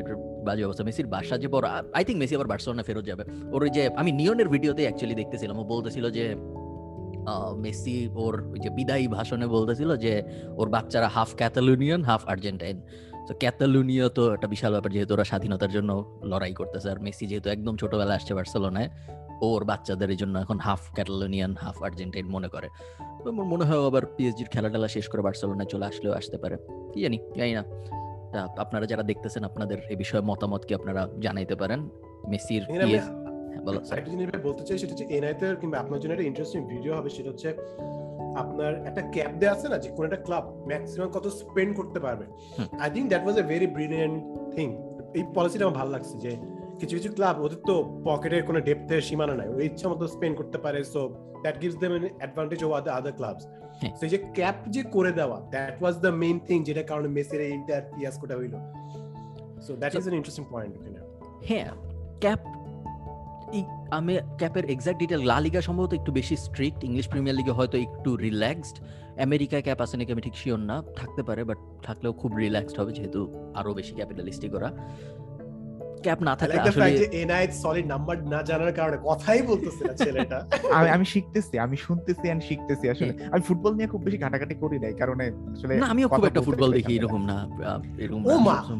বাজে 0.48 0.64
অবস্থা 0.68 0.84
মেসির 0.84 1.08
বাসা 1.08 1.36
যে 1.44 1.48
বড় 1.56 1.66
আই 1.98 2.04
থিঙ্ক 2.08 2.20
মেসি 2.22 2.34
আবার 2.38 2.50
বার্সেলোনা 2.52 2.84
ফেরত 2.88 3.06
যাবে। 3.10 3.24
ওর 3.54 3.62
ওই 3.66 3.72
যে, 3.76 3.84
আমি 4.02 4.12
নিয়নের 4.20 4.48
ভিডিওতে 4.54 4.82
অ্যাকচুয়ালি 4.86 5.16
দেখতেছিলাম, 5.22 5.56
ও 5.62 5.64
বলতেছিল 5.74 6.06
যে 6.18 6.26
মেসি 7.66 7.96
ওর 8.24 8.34
ওই 8.54 8.60
যে 8.64 8.70
বিদায়ী 8.78 9.06
ভাষণে 9.08 9.48
বলতেছিল 9.56 9.90
যে, 10.06 10.14
ওর 10.60 10.68
বাচ্চারা 10.76 11.10
হাফ 11.16 11.30
ক্যাতালুনিয়ান 11.40 12.02
হাফ 12.10 12.22
আর্জেন্টাইন 12.28 12.78
তো 13.28 13.34
ক্যাতালুনিয়া 13.40 14.06
তো 14.18 14.24
একটা 14.36 14.48
বিশাল 14.54 14.72
ব্যাপার, 14.76 14.92
যেহেতু 14.96 15.12
ওরা 15.14 15.26
স্বাধীনতার 15.32 15.72
জন্য 15.76 15.92
লড়াই 16.32 16.54
করতেছে। 16.60 16.88
আর 16.94 17.00
মেসি 17.06 17.26
যেহেতু 17.32 17.48
একদম 17.56 17.74
ছোটবেলায় 17.82 18.18
আসছে 18.20 18.34
বার্সেলোনায় 18.38 18.90
ওর 19.48 19.62
বাচ্চাদের 19.70 20.10
এই 20.14 20.20
জন্য 20.22 20.36
এখন 20.44 20.58
হাফ 20.66 20.82
ক্যাটালোনিয়ান 20.96 21.52
হাফ 21.64 21.78
আর্জেন্টাইন 21.88 22.28
মনে 22.36 22.50
করে। 22.54 22.68
তো 23.24 23.28
মনে 23.32 23.66
হয় 23.70 23.82
আবার 23.90 24.04
পিএসজির 24.16 24.50
খেলা 24.54 24.70
টেলা 24.74 24.90
শেষ 24.96 25.06
করে 25.12 25.22
বার্সেলোনায় 25.28 25.70
চলে 25.74 25.86
আসলেও 25.92 26.14
আসতে 26.20 26.38
পারে। 26.44 26.56
কি 26.94 27.00
জানি 27.06 27.18
জানি 27.40 27.54
না। 27.58 27.64
আপনারা 28.36 28.86
যারা 28.86 29.04
দেখতেছেন 29.04 29.44
আপনাদের 29.44 29.80
এই 29.90 29.96
বিষয়ে 29.96 30.22
মতামত 30.22 30.66
কি 30.66 30.76
আপনারা 30.76 31.10
জানাইতে 31.20 31.56
পারেন? 31.56 31.90
মেসির 32.30 32.64
হ্যাঁ, 32.64 33.64
বলো 33.64 33.84
স্যার 33.84 34.10
জিনিস 34.10 34.28
বলতে 34.44 34.64
চাই 34.66 34.78
সেটা 34.78 34.94
হচ্ছে 34.94 35.56
কিংবা 35.62 35.78
আপনার 35.80 36.00
জন্য 36.00 36.14
একটা 36.14 36.24
ইন্টারেস্টিং 36.24 36.68
ভিডিও 36.68 36.96
হবে 36.96 37.10
সেটা 37.10 37.30
হচ্ছে 37.30 37.54
আপনার 38.36 38.86
একটা 38.86 39.02
ক্যাপ 39.02 39.44
আছে 39.52 39.70
না 39.70 39.78
যে 39.78 39.90
কোন 39.90 40.06
একটা 40.06 40.18
ক্লাব 40.18 40.44
ম্যাক্সিমাম 40.68 41.10
কত 41.10 41.28
স্পেন্ড 41.28 41.76
করতে 41.76 42.00
পারবে। 42.00 42.26
I 42.80 42.90
think 42.90 43.10
that 43.10 43.24
was 43.24 43.38
a 43.38 43.44
very 43.44 43.68
brilliant 43.68 44.24
thing 44.56 44.76
এই 45.14 45.24
পলিসিটা 45.34 45.66
আমার 45.66 45.78
ভালো 45.78 45.92
লাগছে 45.92 46.18
যে 46.18 46.38
কিছু 46.80 46.96
কিছু 46.98 47.10
ক্লাব 47.14 47.42
ওদের 47.42 47.58
তো 47.68 48.02
পকেটের 48.06 48.44
কোনো 48.44 48.60
ডেপথের 48.60 49.02
সীমানা 49.02 49.34
নাই 49.34 49.48
ওই 49.48 49.66
ইচ্ছা 49.66 49.90
মতো 49.90 50.08
স্পেন্ড 50.08 50.38
করতে 50.38 50.58
পারে 50.58 50.84
so 50.84 51.10
that 51.42 51.62
gives 51.62 51.76
them 51.76 51.92
advantage 52.20 52.64
over 52.64 52.90
other 52.90 53.14
clubs 53.14 53.46
হ্যাঁ। 53.84 53.94
সো 54.00 54.06
যে 54.08 54.18
ক্যাপ 54.38 54.58
যে 54.70 54.82
করে 54.96 55.12
দেওয়া 55.12 55.38
that 55.52 55.76
was 55.82 55.96
the 56.06 56.12
main 56.24 56.38
thing 56.48 56.58
যেটা 56.64 56.84
কারণে 56.84 57.08
মেসির 57.08 57.42
এই 57.42 57.52
ইন্টার 57.52 57.82
ফিয়াসকোটা 57.96 58.36
হইল। 58.38 58.56
So 59.68 59.72
that 59.76 59.92
is 59.96 60.06
an 60.08 60.14
interesting 60.14 60.46
point 60.52 60.74
হ্যাঁ 61.50 61.70
ক্যাপ 62.22 62.42
আমি 63.92 64.14
ক্যাপের 64.38 64.66
এক্সাক্ট 64.66 65.00
ডিটেল 65.00 65.22
লা 65.26 65.38
লিগা 65.40 65.62
সম্ভবত 65.62 65.92
একটু 65.94 66.12
বেশি 66.12 66.36
স্ট্রিক্ট 66.36 66.80
ইংলিশ 66.84 67.06
প্রিমিয়ার 67.08 67.36
লিগে 67.36 67.52
হয়তো 67.52 67.78
একটু 67.78 68.10
রিল্যাক্সড 68.16 68.78
আমেরিকায় 69.20 69.62
ক্যাপ 69.62 69.80
আছে 69.82 69.98
নাকি 69.98 70.12
আমি 70.12 70.22
ঠিক 70.22 70.36
শিওর 70.36 70.60
না 70.72 70.78
থাকতে 70.96 71.24
পারে 71.24 71.44
বাট 71.44 71.58
থাকলেও 71.84 72.14
খুব 72.14 72.32
রিল্যাক্সড 72.38 72.80
হবে 72.80 72.92
যেহেতু 72.92 73.22
আরও 73.56 73.74
বেশি 73.74 73.94
ক্যাপিটালিস্টিক 73.96 74.52
ওরা। 74.54 74.70
ক্যাপ 76.06 76.20
না 76.28 76.34
থাকলে 76.40 76.60
আসলে 76.64 76.84
fact 76.84 77.52
সলিড 77.64 77.88
নাম্বার 77.94 78.16
না 78.34 78.40
জানার 78.50 78.74
কারণে 78.80 78.98
কথাই 79.10 79.42
বলতেছে 79.50 79.82
না 79.90 79.94
ছেলেটা। 80.00 80.38
আমি 80.78 80.88
আমি 80.96 81.06
শিখতেছি 81.14 81.56
আমি 81.66 81.78
শুনতেছি 81.86 82.26
আর 82.34 82.40
শিখতেছি 82.50 82.86
আসলে। 82.94 83.12
আমি 83.34 83.42
ফুটবল 83.48 83.72
নিয়ে 83.78 83.90
খুব 83.94 84.02
বেশি 84.08 84.18
ঘাটাঘাটি 84.18 84.56
করি 84.64 84.78
নাই 84.84 84.94
কারণ 85.02 85.18
আসলে 85.56 85.74
না 85.82 85.88
আমিও 85.94 86.08
খুব 86.10 86.26
একটা 86.30 86.42
ফুটবল 86.48 86.70
দেখি 86.78 86.94
না। 86.94 86.98
এরকম 87.00 87.22
না 87.32 87.38
এরকম 88.04 88.22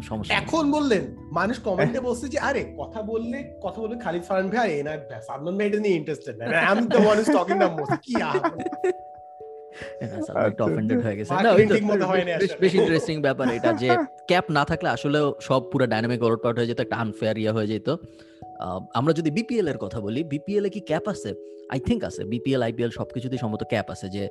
সমস্যা 0.10 0.32
এখন 0.42 0.64
বললেন 0.72 1.04
মানুষ 1.40 1.58
কমেন্টে 1.68 2.00
বলছে 2.08 2.26
যে 2.34 2.38
আরে 2.50 2.62
কথা 2.82 3.00
বললে 3.12 3.38
কথা 3.66 3.80
বললে 3.84 3.96
খালিদ 4.06 4.24
ফারহান 4.28 4.48
ভাই 4.56 4.70
এনআইট 4.82 5.02
সাদমান 5.28 5.54
ভাই 5.58 5.66
এটা 5.70 5.80
নিয়ে 5.80 5.96
ইন্টারেস্টেড 6.00 6.36
না। 6.40 6.44
I 6.62 6.66
am 6.74 6.80
the 6.94 7.00
one 7.06 7.18
is 7.22 7.28
talking 7.38 7.56
the 7.64 7.70
most 7.78 7.98
কি 8.06 8.14
আর? 8.30 8.36
বেশ- 12.62 12.76
ইন্টারেস্টিং 12.76 13.16
ব্যাপার 13.22 13.46
এটা 13.58 13.72
যে 13.82 13.90
ক্যাপ 14.28 14.46
না 14.50 14.64
থাকলে 14.66 14.90
আসলে 14.90 15.18
সব 15.40 15.62
পুরো 15.72 15.86
ডাইনামিক 15.86 16.20
ওলট 16.24 16.58
হয়ে 16.58 16.70
যেত 16.72 16.80
একটা 16.80 16.98
আনফেয়ার 16.98 17.36
ইয়ে 17.38 17.52
হয়ে 17.52 17.68
যেত। 17.68 17.88
আমরা 18.94 19.14
যদি 19.14 19.30
বিপিএল 19.32 19.68
এর 19.68 19.78
কথা 19.78 20.00
বলি 20.00 20.22
বিপিএল 20.26 20.66
এ 20.66 20.72
কি 20.72 20.82
ক্যাপ 20.82 21.06
আছে? 21.08 21.30
আই 21.70 21.80
থিঙ্ক 21.80 22.02
আছে। 22.04 22.22
বিপিএল 22.24 22.62
আইপিএল 22.64 22.92
সবকিছুতেই 22.92 23.40
সম্ভবত 23.40 23.64
ক্যাপ 23.70 23.88
আছে 23.90 24.08
যে 24.10 24.24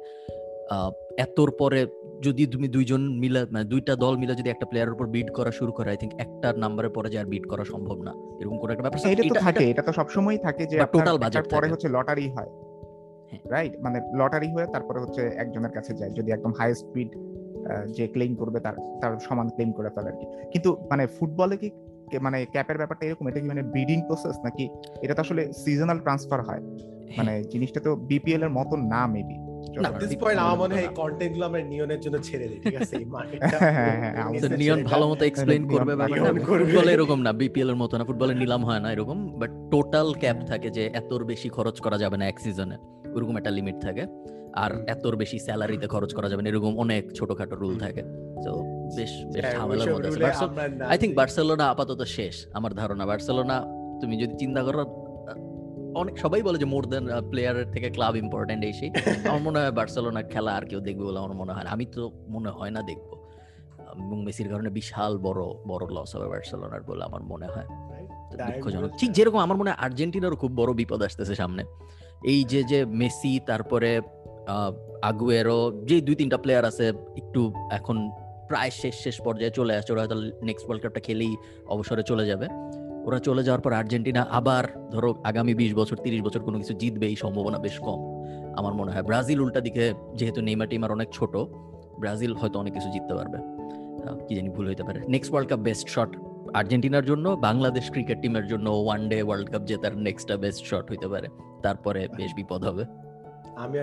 আহ, 0.70 0.90
এতর 1.18 1.48
পরে 1.52 1.80
যদি 2.20 2.42
তুমি 2.46 2.66
দুইজন 2.68 3.00
মিলে 3.18 3.40
মানে 3.50 3.64
দুইটা 3.64 3.92
দল 3.96 4.14
মিলে 4.16 4.34
যদি 4.34 4.48
একটা 4.50 4.66
প্লেয়ারের 4.66 4.94
উপর 4.94 5.06
বিড 5.06 5.28
করা 5.30 5.50
শুরু 5.50 5.72
করে 5.72 5.88
আই 5.90 5.98
থিঙ্ক 5.98 6.12
একটা 6.18 6.48
নাম্বারের 6.56 6.92
পরে 6.92 7.08
যে 7.10 7.18
আর 7.18 7.26
বিড 7.26 7.44
করা 7.46 7.64
সম্ভব 7.64 7.98
না। 8.02 8.12
এরকম 8.40 8.56
কোনো 8.58 8.70
একটা 8.72 8.84
ব্যাপার 8.84 8.98
এটা 9.14 9.22
তো 9.30 9.36
থাকে 9.46 9.64
এটা 9.70 9.82
তো 9.82 9.92
সবসময় 9.92 10.38
থাকে 10.38 10.62
যে 10.66 10.76
বা 10.76 10.84
আপনার 10.84 11.06
total 11.34 11.46
পরে 11.52 11.66
হচ্ছে 11.68 11.88
লটারি 11.88 12.26
হ্যাঁ। 12.28 12.48
রাইট 13.50 13.72
মানে 13.80 14.00
লটারি 14.14 14.48
হয়ে 14.52 14.66
তারপরে 14.66 15.00
হচ্ছে 15.00 15.26
একজনের 15.36 15.70
কাছে 15.70 15.94
যায়। 15.94 16.10
যদি 16.10 16.32
একদম 16.32 16.52
হাই 16.58 16.74
স্পিড 16.74 17.10
যে 17.92 18.08
ক্লেম 18.08 18.34
করবে 18.34 18.60
তার 18.60 18.76
তার 19.02 19.18
সমান 19.18 19.48
ক্লেম 19.48 19.72
করে 19.72 19.90
ফেলে 19.90 20.08
আর 20.08 20.16
কি 20.16 20.26
কিন্তু 20.52 20.76
মানে 20.90 21.06
ফুটবলে 21.06 21.56
কি 21.56 21.70
মানে 22.20 22.46
ক্যাপের 22.46 22.76
ব্যাপারটা 22.76 23.06
এরকম? 23.06 23.28
এটা 23.28 23.40
কি 23.40 23.46
মানে 23.48 23.62
ব্রিডিং 23.62 24.02
প্রসেস 24.06 24.36
নাকি 24.44 24.68
এটা 25.02 25.14
তো 25.14 25.20
আসলে 25.20 25.52
সিজনাল 25.52 25.98
ট্রান্সফার 25.98 26.40
হয়? 26.40 26.60
হ্যাঁ, 26.60 27.16
মানে 27.18 27.42
জিনিসটা 27.42 27.80
তো 27.80 27.96
বিপিএল 27.96 28.42
এর 28.42 28.48
মতন 28.48 28.80
না 28.86 29.06
মেবি 29.06 29.34
না, 29.76 29.88
এর 30.32 30.40
হয় 30.72 31.62
হ্যাঁ, 33.60 34.28
নিয়ন 34.58 34.84
ভালো 34.84 35.04
মতো 35.06 35.24
করবে। 35.68 35.92
ফুটবলে 36.44 36.92
এরকম 36.92 37.20
না 37.22 37.32
বিপিএল 37.32 37.70
এর 37.70 37.76
মতো 37.76 37.98
না 37.98 38.04
ফুটবলে 38.04 38.34
নিলাম 38.34 38.64
হয় 38.64 38.80
না 38.80 38.92
এরকম। 38.92 39.38
বাট 39.38 39.50
টোটাল 39.70 40.14
ক্যাপ 40.14 40.36
থাকে 40.46 40.70
যে 40.70 40.90
এতর 40.94 41.24
বেশি 41.24 41.48
খরচ 41.48 41.80
করা 41.80 41.98
যাবে 41.98 42.16
না 42.16 42.26
এক 42.26 42.40
সিজনে 42.40 42.76
ওরকম 43.14 43.36
একটা 43.36 43.50
লিমিট 43.50 43.80
থাকে। 43.80 44.06
আর 44.54 44.84
এতর 44.86 45.16
বেশি 45.16 45.38
স্যালারিতে 45.38 45.86
খরচ 45.86 46.14
করা 46.14 46.28
যাবে 46.28 46.42
না 46.42 46.48
এরকম 46.48 46.78
অনেক 46.78 47.12
ছোটখাটো 47.12 47.56
রুল 47.56 47.78
থাকে। 47.78 48.02
তো 48.44 48.52
বেশ 48.96 49.24
বেশ 49.34 49.44
হ্যাঁ, 49.44 49.56
ঝামেলার 49.56 49.94
মধ্যে 49.94 50.26
আছে। 50.26 50.44
আই 50.84 50.98
থিঙ্ক 50.98 51.16
বার্সেলোনা 51.16 51.70
আপাতত 51.70 52.02
শেষ 52.02 52.46
আমার 52.52 52.74
ধারণা। 52.74 53.06
বার্সেলোনা 53.06 53.62
তুমি 54.00 54.16
যদি 54.16 54.34
চিন্তা 54.38 54.62
করো 54.62 55.02
অনেক 55.94 56.18
সবাই 56.18 56.42
বলে 56.42 56.58
যে 56.58 56.64
মোর 56.64 56.86
দেন 56.86 57.06
প্লেয়ারের 57.30 57.70
থেকে 57.70 57.90
ক্লাব 57.90 58.16
ইম্পর্টেন্ট 58.16 58.64
এই 58.64 58.72
সেই। 58.72 58.90
আমার 59.30 59.42
মনে 59.42 59.58
হয় 59.58 59.70
বার্সেলোনা 59.70 60.22
খেলা 60.22 60.52
আর 60.52 60.66
কেউ 60.66 60.80
দেখবে 60.80 61.04
বলে 61.04 61.18
আমার 61.18 61.32
মনে 61.32 61.52
হয় 61.52 61.64
না। 61.64 61.70
আমি 61.70 61.86
তো 61.86 62.10
মনে 62.28 62.50
হয় 62.50 62.70
না 62.70 62.82
দেখব। 62.82 63.22
এবং 64.06 64.24
মেসির 64.24 64.48
কারণে 64.48 64.70
বিশাল 64.70 65.18
বড় 65.18 65.44
বড় 65.68 65.86
লস 65.90 66.16
হবে 66.16 66.28
বার্সেলোনার 66.28 66.82
বলে 66.82 67.04
আমার 67.04 67.22
মনে 67.22 67.46
হয়। 67.46 67.66
দুঃখজনক। 68.54 68.90
ঠিক 68.98 69.12
যেরকম 69.12 69.38
আমার 69.38 69.56
মনে 69.56 69.70
হয় 69.70 69.78
আর্জেন্টিনারও 69.84 70.36
খুব 70.36 70.52
বড় 70.56 70.72
বিপদ 70.72 71.02
আসতেছে 71.02 71.34
সামনে। 71.34 71.64
এই 72.32 72.40
যে 72.44 72.60
যে 72.70 72.84
মেসি, 72.84 73.40
তারপরে 73.46 74.00
আগুয়েরো 75.02 75.58
যে 75.88 75.96
দুই, 76.06 76.14
তিনটা 76.14 76.38
প্লেয়ার 76.38 76.64
আছে, 76.64 76.86
একটু 77.20 77.40
এখন 77.70 77.96
প্রায় 78.48 78.70
শেষ 78.70 78.94
শেষ 79.04 79.16
পর্যায়ে 79.26 79.52
চলে 79.58 79.72
আসছে 79.76 79.92
ওরা 79.92 80.04
নেক্সট 80.42 80.64
ওয়ার্ল্ড 80.66 80.82
কাপটা 80.82 81.00
খেলেই 81.00 81.32
অবসরে 81.74 82.02
চলে 82.02 82.26
যাবে। 82.26 82.46
ওরা 83.06 83.18
চলে 83.18 83.42
যাওয়ার 83.46 83.62
পর 83.64 83.72
আর্জেন্টিনা 83.72 84.22
আবার, 84.38 84.64
ধরো, 84.92 85.10
আগামী 85.24 85.52
বিশ 85.54 85.74
বছর, 85.74 85.96
তিরিশ 86.04 86.20
বছর 86.22 86.40
কোনো 86.40 86.56
কিছু 86.58 86.74
জিতবে, 86.74 87.06
এই 87.06 87.16
সম্ভাবনা 87.16 87.58
বেশ 87.58 87.76
কম, 87.78 88.00
আমার 88.58 88.74
মনে 88.74 88.90
হয়। 88.92 89.02
ব্রাজিল 89.02 89.40
উল্টা 89.40 89.60
দিকে, 89.60 89.84
যেহেতু 90.18 90.40
নেইমার 90.40 90.68
টিমার 90.68 90.90
অনেক 90.92 91.08
ছোট, 91.12 91.36
ব্রাজিল 92.00 92.32
হয়তো 92.40 92.58
অনেক 92.58 92.72
কিছু 92.72 92.88
জিততে 92.94 93.14
পারবে। 93.14 93.38
কি 94.28 94.34
জানি 94.34 94.48
ভুল 94.48 94.66
হইতে 94.68 94.84
পারে। 94.88 94.98
Next 95.08 95.30
world 95.32 95.50
cup 95.50 95.60
best 95.68 95.86
shot 95.88 96.10
আর্জেন্টিনার 96.54 97.04
জন্য 97.04 97.28
বাংলাদেশ 97.28 97.90
ক্রিকেট 97.90 98.20
টিমের 98.20 98.46
জন্য 98.46 98.70
ওয়ান 98.70 99.08
ডে 99.08 99.22
ওয়ার্ল্ড 99.22 99.50
কাপ 99.50 99.62
জেতার 99.64 99.96
নেক্সটটা 99.96 100.36
বেস্ট 100.36 100.66
শট 100.66 100.90
হইতে 100.90 101.08
পারে। 101.08 101.28
তারপরে 101.62 102.08
বেশ 102.16 102.34
বিপদ 102.34 102.64
হবে। 102.64 102.84
আমি 103.56 103.78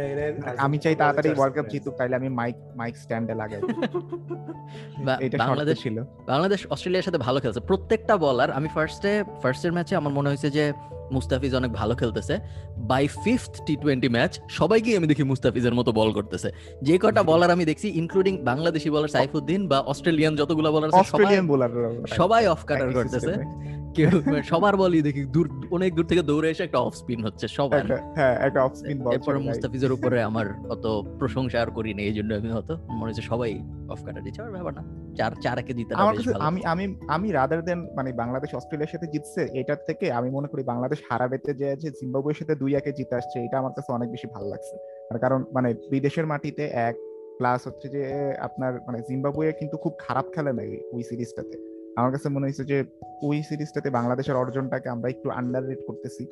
আমি 0.58 0.78
চাই 0.78 0.96
তাড়াতাড়ি 0.96 1.30
ওয়ার্ল্ড 1.30 1.56
কাপ 1.56 1.66
জিতুক 1.70 1.94
তাইলে 1.96 2.16
আমি 2.16 2.30
মাইক 2.30 2.56
মাইক 2.76 2.98
স্ট্যান্ডে 2.98 3.34
লাগাই। 3.34 3.62
এটা 5.26 5.38
বাংলাদেশ 5.38 5.82
ছিল। 5.82 6.04
বাংলাদেশ 6.26 6.68
অস্ট্রেলিয়ার 6.70 7.04
সাথে 7.04 7.18
ভালো 7.18 7.40
খেলছে। 7.40 7.60
প্রত্যেকটা 7.60 8.18
বলার 8.18 8.52
আমি 8.52 8.68
ফার্স্টে 8.68 9.24
ফার্স্টের 9.42 9.72
ম্যাচে 9.72 9.96
আমার 9.96 10.14
মনে 10.14 10.30
হয়েছে 10.30 10.50
যে 10.50 10.74
মুস্তাফিজ 11.12 11.56
অনেক 11.56 11.72
ভালো 11.72 11.96
খেলতেছে। 11.96 12.40
By 12.92 13.04
fifth 13.24 13.54
T 13.68 13.74
twenty 13.84 14.10
match 14.16 14.32
সবাইকে 14.60 14.90
আমি 14.98 15.08
দেখি 15.12 15.24
মুস্তাফিজের 15.32 15.76
মতো 15.80 15.92
বল 16.00 16.10
করতেছে। 16.18 16.50
যে 16.88 16.96
কটা 17.04 17.22
বলার 17.32 17.54
আমি 17.56 17.64
দেখছি 17.66 17.88
ইনক্লুডিং 18.02 18.34
বাংলাদেশি 18.50 18.90
বলার 18.90 19.14
সাইফুদ্দিন 19.16 19.62
বা 19.72 19.78
অস্ট্রেলিয়ান 19.92 20.34
যতগুলো 20.40 20.70
বলার 20.76 20.90
সবাই 20.92 21.04
অস্ট্রেলিয়ান 21.04 21.46
বোলার 21.52 21.72
সবাই 22.20 22.44
অফ 22.54 22.62
কাটার 22.70 22.90
করতেছে। 22.98 23.34
কেউ 23.98 24.12
সবার 24.52 24.76
বলই 24.82 25.02
দেখি 25.08 25.22
দূর 25.36 25.48
অনেক 25.78 25.92
দূর 25.98 26.06
থেকে 26.12 26.24
দৌড়ে 26.30 26.48
এসে 26.54 26.64
একটা 26.66 26.80
অফ 26.88 26.94
স্পিন 27.02 27.20
হচ্ছে 27.28 27.46
সবার। 27.58 27.86
হ্যাঁ 28.18 28.36
একটা 28.48 28.60
অফ 28.66 28.74
স্পিন 28.80 28.98
বল 29.04 29.12
এরপরে 29.16 29.38
মুস্তাফিজের 29.48 29.92
উপরে 29.98 30.18
আমার 30.30 30.48
অত 30.74 30.86
প্রশংসা 31.20 31.58
আর 31.64 31.70
করি 31.78 31.92
না 31.98 32.02
এই 32.10 32.16
জন্য 32.18 32.32
আমি 32.40 32.50
হয়তো 32.56 32.74
মনে 33.00 33.10
হচ্ছে 33.12 33.26
সবাই 33.32 33.52
অফ 33.94 34.00
কাটার 34.06 34.24
দিচ্ছে 34.26 34.42
ব্যাপার 34.58 34.74
না। 34.78 34.84
চার 35.18 35.32
চার 35.44 35.58
একে 35.62 35.74
জিতে 35.78 35.92
আমার 35.94 36.16
কাছে 36.18 36.32
আমি 36.50 36.60
আমি 36.74 36.86
আমি 37.16 37.28
রাদার 37.38 37.62
দেন 37.68 37.80
মানে 37.98 38.10
বাংলাদেশ 38.22 38.50
অস্ট্রেলিয়ার 38.60 38.92
সাথে 38.94 39.08
জিতছে 39.14 39.42
এটার 39.62 39.82
থেকে 39.88 40.06
আমি 40.18 40.30
মনে 40.38 40.48
করি 40.52 40.62
বাংলাদেশ 40.72 41.00
হারাবেতে 41.10 41.52
যে 41.62 41.68
যে 41.84 41.90
জিম্বাবুয়ের 42.00 42.38
সাথে 42.40 42.54
দুই 42.62 42.69
একে 42.74 42.92
জিতে 42.92 43.16
আসছে, 43.16 43.38
এটা 43.46 43.60
আমার 43.60 43.74
কাছে 43.76 43.92
অনেক 43.92 44.10
বেশি 44.10 44.28
ভালো 44.28 44.48
লাগছে। 44.48 44.76
তার 45.10 45.20
কারণ 45.20 45.46
মানে 45.54 45.74
বিদেশের 45.90 46.26
মাটিতে 46.26 46.64
এক 46.66 46.96
প্লাস 47.38 47.68
হচ্ছে 47.68 47.90
যে, 47.90 48.02
আপনার 48.40 48.74
মানে 48.88 49.00
জিম্বাবুয়ে 49.10 49.52
কিন্তু 49.52 49.78
খুব 49.78 49.94
খারাপ 50.00 50.26
খেলে 50.36 50.54
নাই 50.54 50.78
ওই 50.92 51.04
সিরিজটাতে। 51.04 51.58
আমার 51.98 52.12
কাছে 52.12 52.30
মনে 52.30 52.46
হয়েছে 52.46 52.64
যে, 52.64 52.84
ওই 53.24 53.44
সিরিজটাতে 53.44 53.90
বাংলাদেশের 53.90 54.36
অর্জনটাকে 54.36 54.90
আমরা 54.90 55.10
একটু 55.10 55.30
আন্ডার 55.30 55.64
করতেছি। 55.88 56.26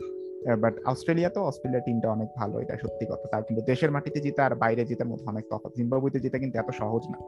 বাট 0.62 0.74
অস্ট্রেলিয়া 0.86 1.30
তো, 1.30 1.44
অস্ট্রেলিয়া 1.44 1.82
টিমটা 1.82 2.12
অনেক 2.12 2.28
ভালো, 2.36 2.60
এটা 2.60 2.78
সত্যি 2.78 3.06
কথা। 3.06 3.28
তার 3.32 3.44
কিন্তু 3.44 3.62
দেশের 3.62 3.92
মাটিতে 3.92 4.20
জিতে 4.20 4.42
আর 4.42 4.56
বাইরে 4.56 4.86
জিতার 4.86 5.08
মধ্যে 5.08 5.26
অনেক 5.26 5.46
তফাৎ। 5.50 5.72
জিম্বাবুয়েতে 5.76 6.20
জিতে 6.20 6.40
কিন্তু 6.40 6.60
এত 6.60 6.70
সহজ 6.72 7.04
না। 7.10 7.20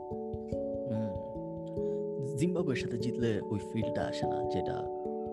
জিম্বাবুয়ের 2.37 2.77
সাথে 2.77 2.97
জিতলে 2.97 3.41
ওই 3.41 3.59
ফিলটা 3.73 4.01
আসে 4.01 4.25
না, 4.27 4.43
যেটা 4.49 4.75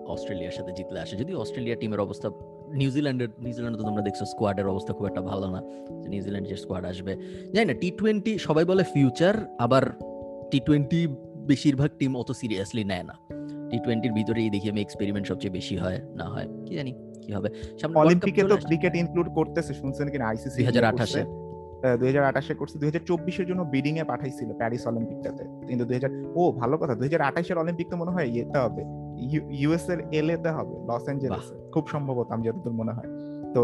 অস্ট্রেলিয়ার 0.07 0.51
সাথে 0.51 0.71
জিতলে 0.71 0.99
আসে। 0.99 1.15
যদি 1.15 1.35
অস্ট্রেলিয়া 1.35 1.75
টিমের 1.75 1.99
অবস্থা 1.99 2.29
নিউজিল্যান্ডের 2.73 3.27
নিউজিল্যান্ডে 3.39 3.79
তো 3.79 3.83
তোমরা 3.83 4.01
দেখছ 4.01 4.23
স্কোয়াডের 4.23 4.67
অবস্থা 4.67 4.93
খুব 4.93 5.05
একটা 5.07 5.21
ভালো 5.21 5.51
না। 5.51 5.63
যে 6.01 6.09
নিউজিল্যান্ড 6.09 6.47
যে 6.47 6.55
স্কোয়াড 6.55 6.85
আসবে। 6.85 7.17
জানি 7.53 7.65
না 7.65 7.73
টি 7.73 7.91
টোয়েন্টি 7.91 8.37
সবাই 8.37 8.65
বলে 8.65 8.83
ফিউচার 8.83 9.45
আবার 9.59 9.91
টি 10.51 10.59
টোয়েন্টি 10.59 11.07
বেশিরভাগ 11.35 11.89
টিম 11.99 12.15
অত 12.15 12.31
সিরিয়াসলি 12.31 12.83
নেয় 12.83 13.03
না। 13.03 13.13
টি 13.69 13.79
টোয়েন্টির 13.79 14.11
ভিতরেই 14.11 14.49
দেখি 14.49 14.69
আমি 14.69 14.81
এক্সপেরিমেন্ট 14.81 15.27
সবচেয়ে 15.27 15.53
বেশি 15.53 15.77
হয় 15.77 16.01
না 16.15 16.23
হয় 16.23 16.47
কি 16.65 16.75
জানি 16.75 16.93
কি 17.21 17.33
হবে। 17.33 17.49
সামনে 17.81 17.99
অলিম্পিকে 17.99 18.43
তো 18.43 18.57
ক্রিকেট 18.57 18.95
ইনক্লুড 18.95 19.29
করতেছে 19.35 19.73
শুনছেন 19.73 20.09
কিনা? 20.09 20.25
আইসিসি 20.27 20.63
2028 20.63 21.15
এ। 21.15 21.25
দুই 21.97 22.07
হাজার 22.07 22.23
আঠাশে। 22.23 22.55
করছে। 22.55 22.79
দুই 22.79 22.87
হাজার 22.87 23.01
চব্বিশের 23.05 23.47
জন্য 23.47 23.63
বিডিং 23.63 23.99
এ 23.99 24.03
পাঠাইছিল 24.03 24.53
প্যারিস 24.53 24.87
অলিম্পিকটাতে 24.87 25.43
কিন্তু 25.67 25.85
দুই 25.85 25.95
হাজার 25.95 26.09
ও 26.35 26.51
ভালো 26.51 26.77
কথা 26.77 26.95
দুই 26.95 27.05
হাজার 27.07 27.21
আঠাশের 27.21 27.57
অলিম্পিক 27.57 27.87
তো 27.89 27.97
মনে 27.97 28.11
হয় 28.11 28.25
ইয়েতে 28.25 28.57
হবে। 28.59 29.06
ইউএস 29.61 29.85
এর 29.89 29.99
এল 30.19 30.29
তে 30.43 30.49
হবে 30.57 30.75
লস 30.89 31.03
অ্যাঞ্জেলেসে 31.03 31.55
খুব 31.73 31.83
সম্ভবত 31.93 32.27
আমি 32.33 32.43
যতদূর 32.47 32.75
মনে 32.81 32.93
হয়। 32.97 33.09
তো 33.55 33.61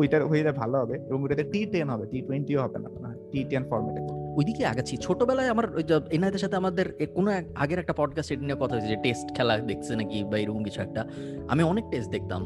ওইটার 0.00 0.22
হইলে 0.30 0.52
ভালো 0.52 0.76
হবে 0.78 0.96
এবং 1.08 1.18
ওইটাতে 1.22 1.44
টি 1.52 1.60
টেন 1.72 1.86
হবে 1.90 2.04
টি 2.12 2.18
টোয়েন্টিও 2.22 2.60
হবে 2.64 2.78
না 2.82 2.88
মনে 2.94 3.06
হয় 3.08 3.18
টি 3.32 3.40
টেন 3.50 3.62
ফর্মেটে 3.70 4.00
ওইদিকে 4.38 4.62
আগাচ্ছি। 4.66 4.94
ছোটবেলায় 4.96 5.48
আমার 5.54 5.66
ওই 5.76 5.82
যে 5.82 5.96
এনাদের 6.16 6.40
সাথে 6.44 6.56
আমাদের 6.56 6.86
কোনো 7.16 7.28
আগের 7.62 7.78
একটা 7.78 7.94
পডকাস্ট 8.00 8.28
এটা 8.32 8.42
নিয়ে 8.42 8.58
কথা 8.60 8.74
হয়েছে 8.74 8.88
যে 8.88 8.98
টেস্ট 9.02 9.26
খেলা 9.36 9.54
দেখছে 9.70 9.92
নাকি 9.96 10.18
বা 10.30 10.36
এরকম 10.38 10.62
কিছু 10.62 10.80
একটা। 10.86 11.00
আমি 11.48 11.62
অনেক 11.62 11.84
টেস্ট 11.90 12.10
দেখতাম 12.10 12.42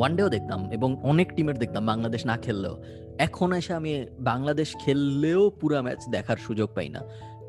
ওয়ান 0.00 0.12
ডেও 0.16 0.28
দেখতাম 0.28 0.60
এবং 0.76 0.90
অনেক 1.02 1.28
টিমের 1.36 1.56
দেখতাম 1.58 1.82
বাংলাদেশ 1.86 2.22
না 2.26 2.36
খেললেও। 2.36 2.74
এখন 3.18 3.48
এসে 3.52 3.72
আমি 3.74 3.92
বাংলাদেশ 4.20 4.68
খেললেও 4.84 5.42
পুরা 5.60 5.82
ম্যাচ 5.82 6.00
দেখার 6.10 6.36
সুযোগ 6.36 6.68
পাই 6.74 6.88
না। 6.88 7.00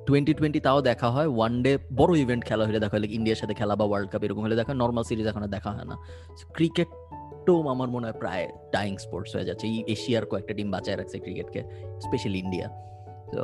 টোয়েন্টি 0.08 0.34
টোয়েন্টি 0.40 0.60
তাও 0.68 0.80
দেখা 0.90 1.08
হয় 1.16 1.30
ওয়ান 1.38 1.54
ডে 1.66 1.72
বড় 2.00 2.12
ইভেন্ট 2.24 2.44
খেলা 2.46 2.64
হলে 2.68 2.80
দেখা 2.84 2.94
হয় 2.98 3.08
ইন্ডিয়ার 3.18 3.40
সাথে 3.42 3.54
খেলা 3.60 3.74
বা 3.80 3.86
ওয়ার্ল্ড 3.90 4.10
কাপ 4.12 4.22
এরকম 4.24 4.42
হলে 4.46 4.56
দেখা 4.62 4.74
নর্মাল 4.84 5.04
সিরিজ 5.10 5.28
এখন 5.32 5.44
দেখা 5.56 5.70
হয় 5.72 5.88
না। 5.92 5.96
ক্রিকেটও 6.58 7.56
আমার 7.74 7.90
মনে 7.96 8.06
হয় 8.08 8.18
প্রায় 8.24 8.44
ডাইং 8.74 8.94
স্পোর্টস 8.98 9.32
হয়ে 9.36 9.46
যাচ্ছে। 9.46 9.66
এই 9.68 9.78
এশিয়ার 9.88 10.26
কয়েকটা 10.32 10.54
টিম 10.58 10.68
বাঁচায় 10.72 10.98
রাখছে 10.98 11.18
ক্রিকেটকে 11.20 11.62
স্পেশালি 12.06 12.40
ইন্ডিয়া 12.40 12.68
তো 13.34 13.42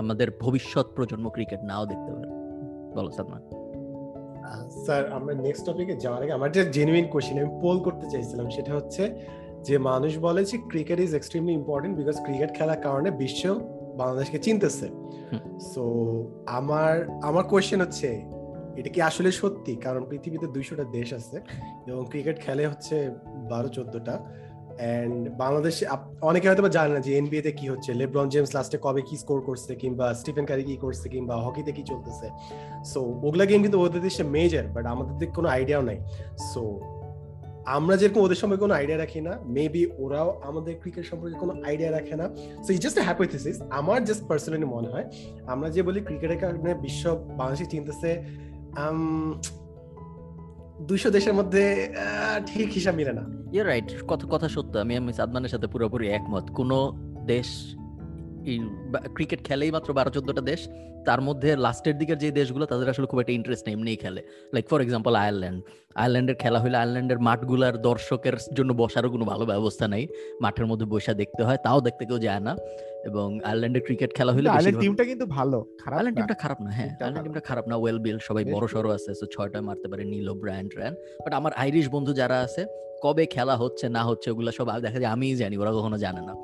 আমাদের 0.00 0.28
ভবিষ্যৎ 0.40 0.86
প্রজন্ম 0.96 1.26
ক্রিকেট 1.28 1.60
নাও 1.70 1.84
দেখতে 1.86 2.10
পারে। 2.14 2.28
বলো, 2.96 3.10
সাদমান। 3.10 3.42
স্যার, 4.84 5.02
আমরা 5.12 5.32
নেক্সট 5.46 5.62
টপিকে 5.66 5.94
যাওয়ার 5.96 6.22
আগে 6.22 6.32
আমার 6.32 6.52
যে 6.52 6.62
জেনুইন 6.76 7.06
কোশ্চেন 7.12 7.36
আমি 7.38 7.50
পোল 7.62 7.76
করতে 7.80 8.06
চাইছিলাম, 8.10 8.46
সেটা 8.50 8.72
হচ্ছে 8.74 9.02
যে 9.66 9.74
মানুষ 9.90 10.12
বলে 10.18 10.42
যে 10.44 10.56
cricket 10.68 10.98
is 11.00 11.14
extremely 11.14 11.52
important 11.60 11.94
because 11.96 12.16
cricket 12.24 12.50
খেলার 12.56 12.80
কারণে 12.86 13.10
বিশ্ব 13.10 13.42
বাংলাদেশকে 13.98 14.38
চিনতেছে। 14.38 14.86
সো 15.72 15.82
আমার 16.58 16.92
আমার 17.22 17.44
কোয়েশ্চেন 17.44 17.80
হচ্ছে 17.84 18.08
এটা 18.78 18.90
কি 18.94 19.00
আসলে 19.02 19.30
সত্যি? 19.40 19.72
কারণ 19.76 20.02
পৃথিবীতে 20.10 20.46
দুইশোটা 20.46 20.84
দেশ 20.96 21.08
আছে 21.18 21.36
এবং 21.90 22.02
ক্রিকেট 22.10 22.36
খেলে 22.44 22.64
হচ্ছে 22.66 22.96
বারো 23.50 23.68
চোদ্দটা। 23.68 24.14
অ্যান্ড 24.80 25.20
বাংলাদেশে 25.42 25.84
অনেকে 26.20 26.46
হয়তো 26.48 26.62
বা 26.62 26.68
জানে 26.68 26.90
না 26.94 27.00
যে 27.06 27.10
এনবিএ 27.18 27.42
তে 27.42 27.52
কি 27.52 27.66
হচ্ছে। 27.72 27.90
লেব্রন 28.00 28.28
জেমস 28.28 28.50
লাস্টে 28.54 28.78
কবে 28.82 29.02
কি 29.08 29.14
স্কোর 29.16 29.40
করছে 29.40 29.72
কিংবা 29.74 30.06
স্টিফেন 30.14 30.46
কারি 30.50 30.64
কি 30.70 30.76
করছে 30.76 31.06
কিংবা 31.08 31.34
হকিতে 31.44 31.70
কি 31.72 31.82
চলতেছে। 31.82 32.28
সো 32.84 33.00
ওগুলা 33.26 33.44
গেম 33.50 33.60
কিন্তু 33.62 33.78
ওদের 33.80 34.02
দেশে 34.02 34.22
মেজর 34.36 34.64
বাট 34.74 34.84
আমাদের 34.86 35.14
দিকে 35.18 35.32
কোনো 35.32 35.48
আইডিয়াও 35.48 35.82
নাই। 35.82 35.98
সো 36.52 36.62
আমরা 37.76 37.94
যেরকম 38.00 38.20
ওদের 38.26 38.38
সম্পর্কে 38.40 38.62
কোনো 38.66 38.74
আইডিয়া 38.78 38.98
রাখি 39.04 39.20
না 39.28 39.32
মেবি 39.56 39.82
ওরাও 40.02 40.28
আমাদের 40.48 40.72
ক্রিকেট 40.82 41.04
সম্পর্কে 41.10 41.36
কোনো 41.42 41.52
আইডিয়া 41.68 41.90
রাখে 41.96 42.14
না। 42.20 42.26
সো 42.64 42.70
ইট 42.76 42.80
জাস্ট 42.84 42.98
হ্যাপোথিসিস 43.08 43.56
আমার 43.78 44.00
জাস্ট 44.08 44.22
পার্সোনালি 44.30 44.66
মনে 44.76 44.88
হয়, 44.92 45.06
আমরা 45.52 45.68
যে 45.74 45.80
বলি 45.88 46.00
ক্রিকেটের 46.08 46.40
কারণে 46.44 46.70
বিশ্ব 46.84 47.04
বাংলাদেশে 47.38 47.66
চিনতেছে 47.72 48.10
দুইশো 50.88 51.08
দেশের 51.16 51.34
মধ্যে 51.38 51.62
ঠিক 52.48 52.68
হিসাব 52.78 52.94
মিলে 53.00 53.12
না। 53.18 53.24
ইয়ে 53.54 53.64
রাইট 53.70 53.88
কথা 54.10 54.26
কথা 54.34 54.48
সত্য। 54.56 54.72
আমি 54.84 54.92
আমি 55.00 55.10
সাদমানের 55.18 55.50
সাথে 55.54 55.66
পুরোপুরি 55.72 56.06
একমত। 56.18 56.46
কোন 56.58 56.70
দেশ 57.32 57.48
ক্রিকেট 59.16 59.44
খেলেই 59.44 59.70
মাত্র 59.70 59.92
বারো 59.92 60.10
চোদ্দটা 60.10 60.40
দেশ। 60.40 60.68
তার 61.06 61.20
মধ্যে 61.20 61.56
লাস্টের 61.56 61.98
দিকের 61.98 62.18
যে 62.18 62.30
দেশগুলো 62.30 62.66
তাদের 62.66 62.90
আসলে 62.90 63.06
খুব 63.06 63.20
একটা 63.20 63.32
ইন্টারেস্ট 63.32 63.66
নেই 63.66 63.74
এমনিই 63.74 63.96
খেলে। 63.96 64.22
লাইক 64.54 64.68
ফর 64.70 64.80
এক্সাম্পল 64.80 65.14
আয়ারল্যান্ড 65.16 65.58
আয়ারল্যান্ডের 65.96 66.34
খেলা 66.34 66.58
হলে 66.58 66.76
আয়ারল্যান্ডের 66.76 67.18
মাঠগুলার 67.18 67.82
দর্শকের 67.82 68.36
জন্য 68.54 68.72
বসারও 68.72 69.10
কোনো 69.10 69.24
ভালো 69.24 69.46
ব্যবস্থা 69.46 69.88
নাই। 69.88 70.06
মাঠের 70.40 70.66
মধ্যে 70.66 70.86
বসে 70.86 71.14
দেখতে 71.14 71.42
হয় 71.44 71.58
তাও 71.64 71.80
দেখতে 71.80 72.02
কেউ 72.06 72.18
যায় 72.18 72.40
না। 72.40 72.56
এবং 73.04 73.40
আয়ারল্যান্ডের 73.40 73.82
ক্রিকেট 73.82 74.10
খেলা 74.14 74.32
হলে 74.32 74.48
টিমটা 74.82 75.04
কিন্তু 75.04 75.26
ভালো 75.26 75.58
খারাপ 75.82 75.96
আয়ারল্যান্ড 75.96 76.18
না। 76.18 76.20
টিমটা 76.20 76.34
খারাপ 76.42 76.58
না 76.60 76.70
হ্যাঁ। 76.70 76.90
আয়ারল্যান্ড 76.90 77.24
টিমটা 77.26 77.40
খারাপ। 77.40 77.64
না 77.68 77.76
ওয়েল 77.76 77.98
বিল 77.98 78.18
সবাই 78.18 78.44
বড় 78.44 78.66
সড়ো 78.66 78.90
আছে 78.90 79.14
সো 79.14 79.26
ছয়টা 79.26 79.60
মারতে 79.60 79.88
পারে 79.88 80.04
নিলো 80.04 80.34
ব্র্যান্ড 80.34 80.70
র্যান 80.78 80.94
বাট 81.24 81.32
আমার 81.32 81.52
আইরিশ 81.52 81.88
বন্ধু 81.88 82.12
যারা 82.12 82.36
আছে 82.40 82.62
কবে 83.02 83.26
খেলা 83.26 83.56
হচ্ছে 83.56 83.88
না 83.88 84.02
হচ্ছে 84.04 84.30
ওগুলো 84.30 84.50
সব 84.50 84.68
দেখা 84.80 84.98
যায় 84.98 85.10
আমিই 85.12 85.36
জানি 85.36 85.56
ওরা 85.58 85.72
কখনো 85.72 85.98
জানে 85.98 86.20
না। 86.20 86.34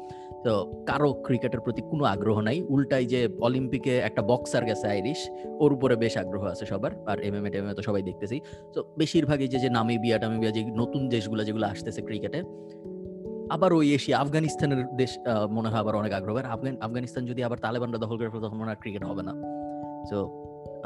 তো 0.44 0.52
কারও 0.88 1.10
ক্রিকেটের 1.26 1.60
প্রতি 1.64 1.82
কোনো 1.90 2.04
আগ্রহ 2.14 2.36
নাই। 2.48 2.58
উল্টাই 2.74 3.04
যে 3.12 3.20
অলিম্পিকে 3.46 3.94
একটা 4.08 4.22
বক্সার 4.30 4.62
গেছে 4.68 4.86
আইরিশ 4.94 5.20
ওর 5.62 5.70
উপরে 5.76 5.94
বেশ 5.96 6.14
আগ্রহ 6.22 6.42
আছে 6.52 6.64
সবার। 6.66 6.92
আর 7.10 7.16
এম 7.26 7.34
এমএমএ 7.34 7.50
টেমএ 7.54 7.74
তো 7.78 7.82
সবাই 7.88 8.02
দেখতেছি। 8.08 8.36
তো 8.74 8.78
বেশিরভাগই 9.00 9.48
যে 9.52 9.58
যে 9.64 9.70
নামিবিয়া, 9.78 10.16
টামিবিয়া, 10.18 10.52
যে 10.56 10.62
নতুন 10.82 11.02
দেশগুলো 11.14 11.42
যেগুলো 11.48 11.66
আসতেছে 11.72 12.00
ক্রিকেটে, 12.08 12.40
আবার 13.54 13.70
ওই 13.78 13.86
এশিয়া, 13.96 14.16
আফগানিস্তানের 14.24 14.80
দেশ 15.00 15.10
মনে 15.56 15.68
হয় 15.70 15.80
আবার 15.84 15.94
অনেক 16.00 16.12
আগ্রহ। 16.18 16.34
আর 16.42 16.46
আফগান, 16.54 16.74
আফগানিস্তান 16.86 17.22
যদি 17.30 17.40
আবার 17.44 17.58
তালেবানরা 17.64 17.98
দখল 18.04 18.16
করে 18.18 18.30
তখন 18.46 18.58
মনে 18.62 18.70
হয় 18.70 18.80
ক্রিকেট 18.82 19.02
হবে 19.10 19.22
না। 19.28 19.32
তো 20.10 20.18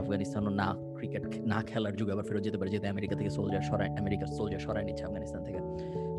আফগানিস্তানও 0.00 0.50
না 0.60 0.68
ক্রিকেট 0.98 1.26
না 1.46 1.62
খেলার 1.62 1.96
যুগে 1.96 2.12
আবার 2.12 2.24
ফেরত 2.24 2.42
যেতে 2.42 2.58
পারে 2.58 2.70
যেহেতু 2.70 2.88
আমেরিকা 2.88 3.16
থেকে 3.16 3.30
সোলজার 3.30 3.60
সরাই 3.60 3.88
আমেরিকার 3.88 4.26
সোলজার 4.26 4.58
সরাই 4.58 4.84
নিচ্ছে 4.84 5.04
আফগানিস্তান 5.04 5.44
থেকে। 5.44 5.58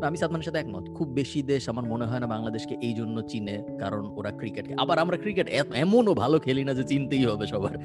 তো 0.00 0.06
আমি 0.06 0.16
সাদমানের 0.16 0.44
সাথে 0.44 0.58
একমত। 0.58 0.90
খুব 0.90 1.08
বেশি 1.08 1.42
দেশ 1.42 1.68
আমার 1.68 1.84
মনে 1.84 2.04
হয় 2.04 2.18
না 2.18 2.26
বাংলাদেশকে 2.26 2.76
এই 2.82 2.92
জন্য 2.92 3.22
চিনে 3.22 3.64
কারণ 3.78 4.06
ওরা 4.16 4.30
ক্রিকেট 4.30 4.66
আবার 4.78 4.98
আমরা 4.98 5.16
ক্রিকেট 5.16 5.48
এমনও 5.74 6.14
ভালো 6.14 6.38
খেলি 6.38 6.64
না 6.64 6.74
যে 6.74 6.84
চিনতেই 6.84 7.26
হবে 7.26 7.46
সবার। 7.46 7.78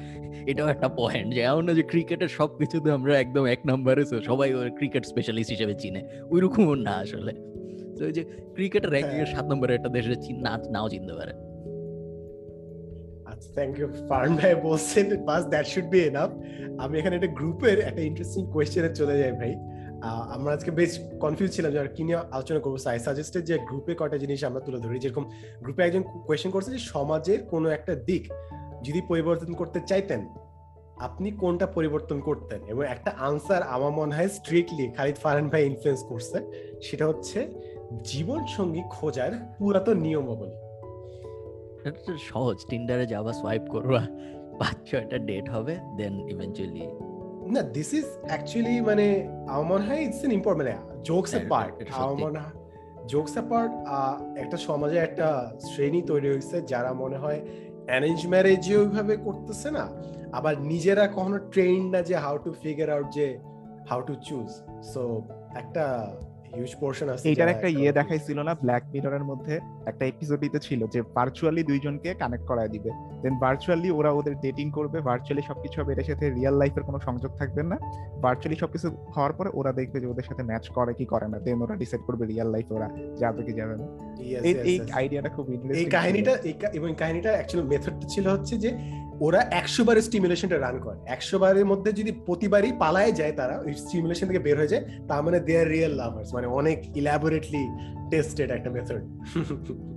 এটাও 0.46 0.68
একটা 0.68 0.88
পয়েন্ট 0.88 1.34
যে 1.34 1.40
এমন 1.40 1.64
না 1.64 1.72
যে 1.72 1.82
ক্রিকেটের 1.82 2.28
সব 2.28 2.58
কিছুতে 2.58 2.90
আমরা 2.90 3.18
একদম 3.18 3.44
এক 3.44 3.58
নম্বরে 3.66 4.04
সবাই 4.04 4.52
ক্রিকেট 4.76 5.06
স্পেশালিস্ট 5.06 5.50
হিসেবে 5.50 5.74
চিনে। 5.74 6.08
ওইরকমও 6.30 6.74
না 6.74 6.90
আসলে। 6.90 7.32
তো 7.98 8.04
ওই 8.04 8.12
যে 8.12 8.24
ক্রিকেটের 8.54 8.90
র্যাঙ্কিংয়ের 8.90 9.26
সাত 9.26 9.44
নম্বরে 9.44 9.74
একটা 9.74 9.88
দেশের 9.88 10.22
চিন- 10.22 10.42
না 10.42 10.58
নাও 10.70 10.88
চিনতে 10.88 11.14
পারে। 11.14 11.45
থ্যাংক 13.56 13.74
ইউ 13.78 13.86
ফার্ন 14.08 14.32
ভাই 14.40 14.52
বলছেন, 14.68 15.06
বাস 15.28 15.42
দ্যাট 15.52 15.66
শুড 15.72 15.88
বি 15.94 16.00
এনাফ 16.10 16.30
আমি 16.84 16.94
এখানে 17.00 17.14
একটা 17.18 17.30
গ্রুপের 17.38 17.78
একটা 17.88 18.02
ইন্টারেস্টিং 18.08 18.42
কোয়েশ্চেনে 18.54 18.90
চলে 19.00 19.14
যাই 19.22 19.32
ভাই। 19.40 19.52
আমরা 20.34 20.50
আজকে 20.56 20.70
বেশ 20.70 20.92
কনফিউজ 21.24 21.50
ছিলাম 21.56 21.70
যে 21.72 21.78
কি 21.96 22.02
নিয়ে 22.06 22.18
আলোচনা 22.36 22.60
করব। 22.64 22.74
আই 22.92 22.98
সাজেস্টেড 23.06 23.44
যে 23.50 23.54
গ্রুপে 23.68 23.92
কয়টা 24.00 24.18
জিনিস 24.22 24.40
আমরা 24.48 24.60
তুলে 24.66 24.78
ধরি। 24.84 24.96
যেরকম 24.98 25.24
গ্রুপে 25.64 25.82
একজন 25.82 26.02
কোয়েশ্চেন 26.26 26.50
করছে 26.54 26.70
যে 26.76 26.80
সমাজের 26.94 27.38
কোনো 27.52 27.66
একটা 27.76 27.92
দিক 28.08 28.22
যদি 28.86 29.00
পরিবর্তন 29.10 29.52
করতে 29.60 29.78
চাইতেন, 29.90 30.20
আপনি 31.06 31.28
কোনটা 31.42 31.66
পরিবর্তন 31.76 32.18
করতেন? 32.28 32.60
এবং 32.72 32.82
একটা 32.94 33.10
আনসার 33.28 33.62
আমার 33.74 33.92
মনে 33.98 34.12
হয় 34.16 34.30
স্ট্রিক্টলি 34.38 34.84
খালিদ 34.96 35.16
ফারহান 35.24 35.46
ভাই 35.52 35.62
ইনফ্লুয়েন্স 35.70 36.02
করছে। 36.10 36.38
সেটা 36.86 37.04
হচ্ছে 37.10 37.38
জীবন 38.10 38.40
সঙ্গী 38.56 38.82
খোঁজার 38.94 39.32
পুরাতন 39.58 39.96
নিয়মাবলী। 40.06 40.56
এটা 41.86 42.00
তো 42.06 42.12
সহজ 42.30 42.58
টিন্ডারে 42.70 43.06
যাবা 43.06 43.32
সোয়াইপ 43.32 43.64
করবা 43.74 44.00
পাঁচ 44.60 44.76
ছয়টা 44.88 45.18
ডেট 45.28 45.46
হবে 45.54 45.74
দেন 45.96 46.14
ইভেনচুয়ালি 46.32 46.82
না 47.54 47.60
দিস 47.76 47.90
ইজ 47.94 48.06
অ্যাকচুয়ালি 48.28 48.74
মানে 48.80 49.06
আমার 49.48 49.66
মনে 49.72 49.84
হয় 49.88 50.00
ইটস 50.06 50.20
এন 50.24 50.32
ইম্পর্ট 50.32 50.56
মানে 50.58 50.72
জোকস 51.04 51.32
এ 51.34 51.40
পার্ট 51.48 51.74
আমার। 51.94 52.16
মনে 52.24 52.38
হয় 52.38 52.56
জোকস 53.08 53.34
এ 53.36 53.42
পার্ট 53.50 53.72
একটা 54.38 54.56
সমাজে 54.66 54.98
একটা 54.98 55.26
শ্রেণি 55.66 56.00
তৈরি 56.02 56.28
হয়েছে 56.28 56.56
যারা 56.66 56.90
মনে 56.92 57.18
হয় 57.18 57.40
অ্যারেঞ্জ 57.88 58.20
ম্যারেজে 58.26 58.74
ওইভাবে 58.76 59.14
করতেছে 59.16 59.68
না 59.70 59.84
আবার 60.32 60.54
নিজেরা 60.70 61.04
কখনো 61.08 61.38
ট্রেন 61.52 61.80
না 61.94 62.00
যে 62.02 62.14
হাউ 62.16 62.36
টু 62.36 62.50
ফিগার 62.62 62.88
আউট 62.90 63.08
যে 63.12 63.26
হাউ 63.90 64.00
টু 64.00 64.14
চুজ 64.28 64.48
সো 64.92 65.02
একটা 65.54 65.84
হিউজ 66.54 66.72
পোর্শন 66.80 67.08
আছে 67.08 67.28
এইটার 67.28 67.48
একটা 67.48 67.68
ইয়ে 67.68 67.92
দেখাইছিল 67.92 68.38
না 68.42 68.54
ব্ল্যাক 68.54 68.82
মিররের 68.92 69.24
মধ্যে 69.24 69.54
একটা 69.86 70.04
এপিসোডিতে 70.06 70.58
ছিল 70.58 70.80
যে 70.86 71.02
ভার্চুয়ালি 71.14 71.62
দুইজনকে 71.62 72.14
কানেক্ট 72.14 72.46
করায় 72.46 72.68
দিবে। 72.68 72.90
দেন 73.22 73.34
ভার্চুয়ালি 73.38 73.90
ওরা 73.90 74.10
ওদের 74.10 74.34
ডেটিং 74.40 74.70
করবে 74.70 75.00
ভার্চুয়ালি 75.00 75.42
সবকিছু 75.42 75.76
হবে 75.80 75.92
এটার 75.92 76.04
সাথে 76.04 76.30
রিয়েল 76.30 76.54
লাইফের 76.54 76.82
কোনো 76.82 76.98
সংযোগ 76.98 77.32
থাকবে 77.36 77.62
না। 77.62 77.76
ভার্চুয়ালি 78.22 78.56
সবকিছু 78.56 78.86
হওয়ার 79.14 79.32
পরে 79.32 79.50
ওরা 79.54 79.72
দেখবে 79.72 80.00
যে 80.00 80.06
ওদের 80.06 80.22
সাথে 80.22 80.42
ম্যাচ 80.42 80.68
করে 80.68 80.92
কি 80.94 81.04
করে 81.04 81.28
না 81.28 81.38
দেন 81.38 81.62
ওরা 81.62 81.74
ডিসাইড 81.76 82.02
করবে 82.06 82.26
রিয়েল 82.26 82.48
লাইফে 82.50 82.74
ওরা 82.74 82.88
যাবে 83.16 83.42
কি 83.42 83.52
যাবে 83.52 83.76
না। 83.76 83.86
এই 84.20 84.34
yes, 84.34 84.66
এই 84.66 84.78
yes. 84.80 84.96
আইডিয়াটা 84.96 85.28
খুব 85.28 85.50
এই 85.74 85.84
কাহিনীটা 85.84 86.32
এই 86.44 86.54
এবং 86.72 86.94
কাহিনীটা 86.94 87.30
অ্যাকচুয়ালি 87.30 87.68
মেথডটা 87.68 88.06
ছিল 88.08 88.28
হচ্ছে 88.28 88.58
যে 88.58 88.70
ওরা 89.20 89.40
একশো 89.50 89.84
বারের 89.84 90.02
স্টিমুলেশনটা 90.02 90.58
রান 90.58 90.78
করে। 90.80 90.98
একশো 91.06 91.38
বারের 91.38 91.66
মধ্যে 91.66 91.92
যদি 91.92 92.12
প্রতিবারই 92.12 92.72
পালায় 92.72 93.12
যায় 93.12 93.32
তারা 93.32 93.60
ওই 93.60 93.74
স্টিমুলেশন 93.74 94.26
থেকে 94.26 94.38
বের 94.38 94.56
হয়ে 94.58 94.68
যায় 94.68 94.84
তার 95.08 95.22
মানে 95.22 95.40
দে 95.40 95.60
আর 95.60 95.68
রিয়েল 95.68 95.90
লাভার্স 95.90 96.34
মানে 96.34 96.46
অনেক 96.46 96.96
ইলাবোরেটলি 96.96 97.68
টেস্টেড 98.10 98.50
একটা 98.50 98.70
মেথড 98.70 99.02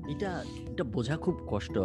এটা 0.10 0.44
এটা 0.70 0.84
বোঝা 0.84 1.16
খুব 1.18 1.36
কষ্ট 1.48 1.78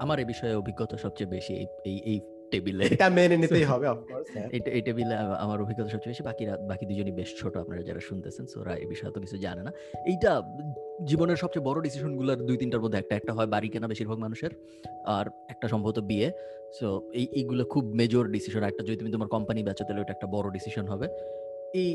আমার 0.00 0.18
এ 0.18 0.24
বিষয়ে 0.24 0.54
অভিজ্ঞতা 0.54 0.96
সবচেয়ে 0.96 1.30
বেশি 1.30 1.52
এই 1.54 1.66
এই 1.84 1.96
এই 1.96 2.18
টেবিলে 2.54 2.84
এটা 2.94 3.06
মেনে 3.18 3.36
নিতেই 3.42 3.64
হবে 3.72 3.86
অফকোর্স 3.94 4.26
এটা 4.56 4.70
এই 4.76 4.82
টেবিলে 4.86 5.14
আমার 5.44 5.58
অভিজ্ঞতা 5.64 5.90
সবচেয়ে 5.94 6.12
বেশি। 6.12 6.22
বাকিরা 6.28 6.52
বাকি 6.70 6.84
দুজনই 6.90 7.14
বেশ 7.20 7.30
ছোট 7.40 7.54
আপনারা 7.62 7.82
যারা 7.88 8.00
শুনতেছেন 8.08 8.44
সো 8.50 8.56
ওরা 8.62 8.72
এই 8.82 8.88
বিষয়ে 8.92 9.12
তো 9.14 9.18
কিছু 9.24 9.36
জানে 9.46 9.62
না। 9.66 9.70
এইটা 10.10 10.30
জীবনের 11.10 11.38
সবচেয়ে 11.42 11.64
বড় 11.68 11.78
ডিসিশনগুলোর 11.86 12.38
দুই 12.48 12.56
তিনটার 12.60 12.82
মধ্যে 12.84 12.98
একটা। 13.02 13.14
একটা 13.20 13.32
হয় 13.36 13.48
বাড়ি 13.54 13.68
কেনা 13.72 13.86
বেশিরভাগ 13.92 14.18
মানুষের 14.24 14.52
আর 15.16 15.26
একটা 15.52 15.66
সম্ভবত 15.72 15.98
বিয়ে। 16.10 16.28
সো 16.78 16.86
এই 17.18 17.26
এইগুলো 17.38 17.62
খুব 17.72 17.84
মেজর 18.00 18.24
ডিসিশন 18.36 18.62
একটা 18.70 18.82
যদি 18.88 18.96
তুমি 19.00 19.10
তোমার 19.16 19.28
কোম্পানি 19.34 19.60
বেচো 19.68 19.82
তাহলে 19.86 20.00
ওটা 20.04 20.12
একটা 20.16 20.28
বড় 20.34 20.46
ডিসিশন 20.56 20.84
হবে। 20.92 21.06
এই 21.80 21.88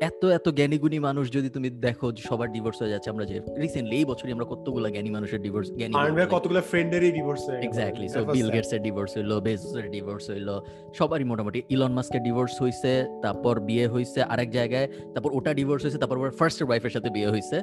এত 0.00 0.22
এত 0.24 0.46
জ্ঞানীগুণী 0.48 0.98
মানুষ 0.98 1.24
যদি 1.32 1.48
তুমি 1.50 1.68
দেখো 1.70 2.06
সবার 2.28 2.48
ডিভোর্স 2.52 2.78
হয়ে 2.82 2.90
যাচ্ছে 2.90 3.08
আমরা 3.10 3.24
যে 3.24 3.36
রিসেন্টলি 3.58 3.94
এই 3.96 4.04
বছরই 4.04 4.32
আমরা 4.32 4.44
কতগুলো 4.44 4.86
জ্ঞানী 4.90 5.10
মানুষের 5.10 5.40
ডিভোর্স 5.42 5.68
জ্ঞানী 5.70 5.94
কতগুলো 6.30 6.60
ফ্রেন্ডেরই 6.60 7.12
ডিভোর্স 7.12 7.42
হয়ে 7.48 7.58
এক্স্যাক্টলি 7.58 8.08
সো 8.08 8.20
বিল. 8.26 8.48
গেটস 8.50 8.72
এর 8.72 8.80
ডিভোর্স 8.82 9.10
হইল 9.16 9.32
বেজোস 9.40 9.74
এর 9.76 9.86
ডিভোর্স 9.90 10.24
হইল 10.30 10.48
সবারই 10.94 11.24
মোটামুটি। 11.24 11.62
ইলন 11.70 11.92
মাস্কের 11.92 12.22
ডিভোর্স 12.22 12.62
হইছে 12.62 12.92
তারপর 13.22 13.60
বিয়ে 13.60 13.86
হইছে 13.88 14.20
আরেক 14.22 14.48
জায়গায় 14.50 14.86
তারপর 15.14 15.30
ওটা 15.32 15.54
ডিভোর্স 15.54 15.82
হইছে 15.84 15.98
তারপর 15.98 16.16
ফার্স্ট 16.30 16.58
ওয়াইফের 16.62 16.90
সাথে 16.90 17.10
বিয়ে 17.10 17.28
হইছে 17.30 17.56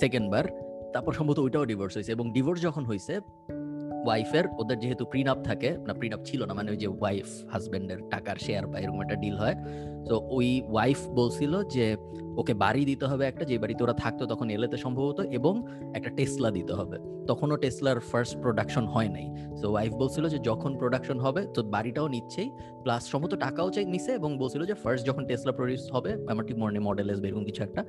সেকেন্ড 0.00 0.30
বার 0.30 0.44
তারপর 0.92 1.12
সম্ভবত 1.12 1.38
ওইটাও 1.38 1.64
ডিভোর্স 1.64 1.96
হইছে 1.96 2.12
এবং 2.12 2.32
ডিভোর্স 2.32 2.62
যখন 2.62 2.84
হইছে 2.84 3.20
ওয়াইফের 4.04 4.44
ওদের 4.60 4.78
যেহেতু 4.82 5.04
প্রিনাপ 5.12 5.38
থাকে, 5.48 5.70
না 5.86 5.92
প্রিনাপ 6.00 6.20
ছিল 6.28 6.40
না 6.48 6.52
মানে 6.58 6.68
ওই 6.70 6.76
যে 6.76 6.88
ওয়াইফ 7.00 7.28
হাজবেন্ডের 7.52 8.00
টাকার 8.12 8.36
শেয়ার 8.46 8.66
বা 8.70 8.76
এরকম 8.82 9.00
একটা 9.02 9.16
ডিল 9.22 9.36
হয়, 9.42 9.56
তো 10.08 10.14
ওই 10.36 10.48
ওয়াইফ 10.72 11.00
বলছিল 11.18 11.52
যে, 11.74 11.96
ওকে 12.40 12.54
বাড়ি 12.54 12.82
দিতে 12.84 13.06
হবে 13.06 13.24
একটা, 13.26 13.44
যে 13.44 13.54
বাড়িতে 13.58 13.80
ওরা 13.84 13.92
থাকতো 13.92 14.22
তখন 14.26 14.46
এলেতে 14.50 14.76
সম্ভবত 14.76 15.18
এবং 15.38 15.54
একটা 15.96 16.10
টেসলা 16.10 16.50
দিতে 16.50 16.72
হবে। 16.72 16.96
তখনও 17.26 17.56
টেসলার 17.56 17.98
ফার্স্ট 18.00 18.34
প্রোডাকশন 18.42 18.84
হয় 18.86 19.08
নাই। 19.08 19.26
সো 19.60 19.66
ওয়াইফ 19.72 19.92
বলছিল 20.02 20.24
যে, 20.28 20.38
যখন 20.38 20.70
প্রোডাকশন 20.80 21.18
হবে, 21.18 21.42
তো 21.54 21.60
বাড়িটাও 21.74 22.08
নিচ্ছেই 22.08 22.48
প্লাস 22.82 23.02
সম্ভবত 23.12 23.34
টাকাও 23.44 23.70
চাই 23.70 23.84
নিছে 23.84 24.10
এবং 24.12 24.30
বলছিল 24.38 24.62
যে 24.70 24.74
ফার্স্ট 24.74 25.06
যখন 25.06 25.22
টেসলা 25.26 25.52
প্রডিউস 25.52 25.84
হবে, 25.94 26.10
আমার 26.30 26.44
ঠিক 26.48 26.56
মনে 26.62 26.80
মডেল 26.88 27.06
আসবে 27.10 27.26
এরকম 27.28 27.44
কিছু 27.44 27.60
একটা 27.62 27.82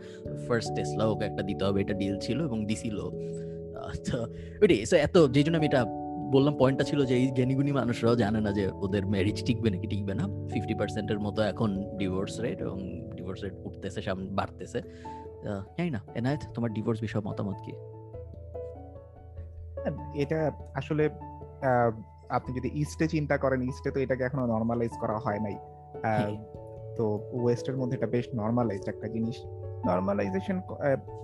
ফার্স্ট 0.48 0.70
টেসলা 0.78 1.04
ওকে 1.12 1.24
একটা 1.26 1.44
দিতে 1.50 1.64
হবে, 1.66 1.82
এটা 1.82 1.94
ডিল 1.94 2.16
ছিল 2.26 2.38
এবং 2.44 2.58
দিছিল। 2.66 2.98
তো 4.12 4.22
ওইটাই 4.62 4.84
so 4.84 4.96
এত 4.96 5.28
যেই 5.32 5.44
জন্য 5.44 5.58
আমি 5.58 5.66
এটা 5.66 5.86
বললাম 6.32 6.58
পয়েন্টটা 6.58 6.84
ছিল 6.84 7.06
যে 7.06 7.16
এই 7.16 7.28
জ্ঞানীগুণী 7.28 7.72
মানুষরাও 7.72 8.16
জানে 8.16 8.42
না 8.42 8.52
যে 8.52 8.68
ওদের 8.68 9.06
ম্যারেজ 9.06 9.44
টিকবে 9.46 9.70
নাকি 9.70 9.88
টিকবে 9.88 10.14
না। 10.14 10.28
ফিফটি 10.54 10.74
পার্সেন্টের 10.74 11.20
মতো 11.20 11.42
এখন 11.42 11.98
ডিভোর্স 11.98 12.40
রেট 12.40 12.62
এবং 12.62 13.08
ডিভোর্স 13.16 13.44
রেট 13.44 13.54
উঠতেছে 13.64 14.02
সামনে 14.02 14.32
বাড়তেছে। 14.32 14.82
জানি 15.78 15.90
না। 15.90 16.02
এনায়েত 16.16 16.40
তোমার 16.54 16.74
ডিভোর্স 16.74 17.02
বিষয়ে 17.02 17.30
মতামত 17.30 17.56
কি? 17.66 17.72
এটা 20.22 20.52
আসলে 20.76 21.10
আপনি 22.30 22.56
যদি 22.56 22.70
ইস্টে 22.74 23.08
চিন্তা 23.08 23.38
করেন 23.38 23.62
ইস্টে 23.62 23.92
তো 23.92 24.00
এটাকে 24.00 24.24
এখনও 24.24 24.46
নর্মালাইজ 24.46 24.92
করা 25.00 25.18
হয় 25.18 25.40
নাই। 25.40 25.56
আহ, 26.04 26.36
তো 26.96 27.30
ওয়েস্টের 27.32 27.78
মধ্যে 27.78 27.98
এটা 27.98 28.08
বেশ 28.08 28.28
নর্মালাইজড 28.36 28.88
একটা 28.88 29.08
জিনিস। 29.08 29.36
নর্মালাইজেশন 29.86 30.58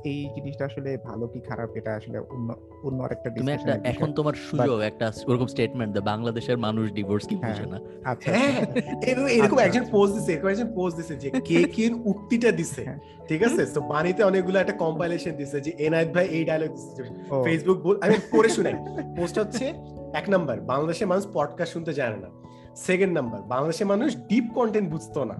এই 0.03 0.29
জিনিসটা 0.35 0.65
আসলে 0.65 0.97
ভালো 0.97 1.27
কি 1.27 1.39
খারাপ 1.39 1.69
এটা 1.75 1.91
আসলে 1.95 2.17
অন্য 2.19 2.49
অন্য 2.83 3.03
আরেকটা 3.03 3.29
তুমি 3.29 3.51
একটা 3.51 3.73
এখন 3.83 4.09
তোমার 4.13 4.33
সুযোগ 4.33 4.77
একটা 4.81 5.11
ওরকম 5.27 5.47
স্টেটমেন্ট 5.47 5.91
দে 5.93 6.01
বাংলাদেশের 6.01 6.57
মানুষ 6.57 6.91
ডিভোর্স 6.91 7.25
কি 7.27 7.35
হ্যাঁ। 7.35 7.47
বুঝে 7.47 7.65
না? 7.65 7.77
আচ্ছা 8.05 8.31
হ্যাঁ 8.31 8.61
এরকম 9.03 9.27
এরকম 9.27 9.57
আচ্ছা, 9.57 9.65
একজন 9.65 9.81
আচ্ছা। 9.81 9.91
পোস্ট 9.91 10.13
দিছে 10.15 10.31
এরকম 10.33 10.49
একজন 10.49 10.69
পোস্ট 10.73 10.97
দিছে 10.97 11.15
যে 11.15 11.29
কে 11.41 11.57
কে 11.75 11.85
উক্তিটা 12.05 12.51
দিছে 12.51 12.81
হ্যাঁ। 12.85 12.99
ঠিক 13.27 13.43
আছে? 13.43 13.65
তো 13.73 13.81
বাণীতে 13.81 14.23
অনেকগুলো 14.23 14.59
একটা 14.59 14.73
কম্পাইলেশন 14.73 15.35
দিছে 15.35 15.61
যে 15.61 15.71
এনায়েত 15.77 16.09
ভাই 16.13 16.25
এই 16.27 16.43
ডায়লগ 16.45 16.69
দিছে। 16.69 17.03
ও, 17.31 17.43
ফেসবুক 17.43 17.77
আমি 18.03 18.15
পড়ে 18.31 18.49
শুনাই 18.49 18.73
পোস্ট 19.17 19.39
হচ্ছে 19.39 19.65
এক 20.13 20.29
নাম্বার 20.29 20.59
বাংলাদেশের 20.61 21.07
মানুষ 21.07 21.27
পডকাস্ট 21.33 21.73
শুনতে 21.73 21.93
জানে 21.93 22.17
না। 22.17 22.29
সেকেন্ড 22.75 23.13
নাম্বার 23.13 23.41
বাংলাদেশের 23.41 23.87
মানুষ 23.87 24.15
ডিপ 24.29 24.45
কন্টেন্ট 24.53 24.89
বুঝতো 24.89 25.23
না। 25.23 25.35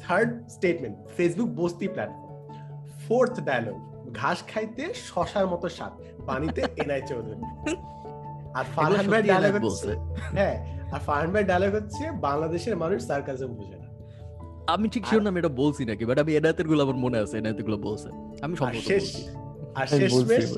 থার্ড 0.00 0.48
স্টেটমেন্ট 0.48 0.96
ফেসবুক 1.16 1.48
বস্তি 1.48 1.88
প্ল্যাটফর্ম 1.88 2.23
ফোর্থ 3.06 3.34
ডায়লগ 3.48 3.76
ঘাস 4.20 4.38
খাইতে 4.50 4.84
শশার 5.08 5.46
মতো 5.52 5.66
স্বাদ 5.76 5.92
পানিতে 6.28 6.60
এনআই 6.82 7.02
চৌধুরী। 7.10 7.42
আর 8.58 8.64
ফারহান 8.74 9.06
ভাই 9.12 9.22
ডায়লগ 9.30 9.52
হচ্ছে 9.58 9.92
হ্যাঁ 10.36 10.56
আর 10.94 11.00
ফারহান 11.06 11.30
ভাই 11.34 11.44
ডায়লগ 11.50 11.72
হচ্ছে 11.78 12.04
বাংলাদেশের 12.26 12.74
মানুষ 12.82 12.98
সার্কাজম 13.10 13.50
বুঝে 13.58 13.76
না। 13.82 13.88
আমি 14.74 14.86
ঠিক 14.94 15.04
শিওর 15.08 15.22
না 15.24 15.28
আমি 15.32 15.38
এটা 15.42 15.52
বলছি 15.62 15.82
নাকি 15.90 16.02
বাট 16.08 16.18
আমি 16.24 16.32
এনায়েতেরগুলো 16.38 16.80
আমার 16.86 16.98
মনে 17.04 17.16
আছে 17.22 17.34
এনায়েতেরগুলো 17.40 17.78
বলছে। 17.86 18.08
আমি 18.44 18.54
সম্ভবত 18.60 18.86
শেষ। 18.92 19.06
আর 19.74 19.86
বলছি, 19.86 19.98
শেষমেশ 20.00 20.48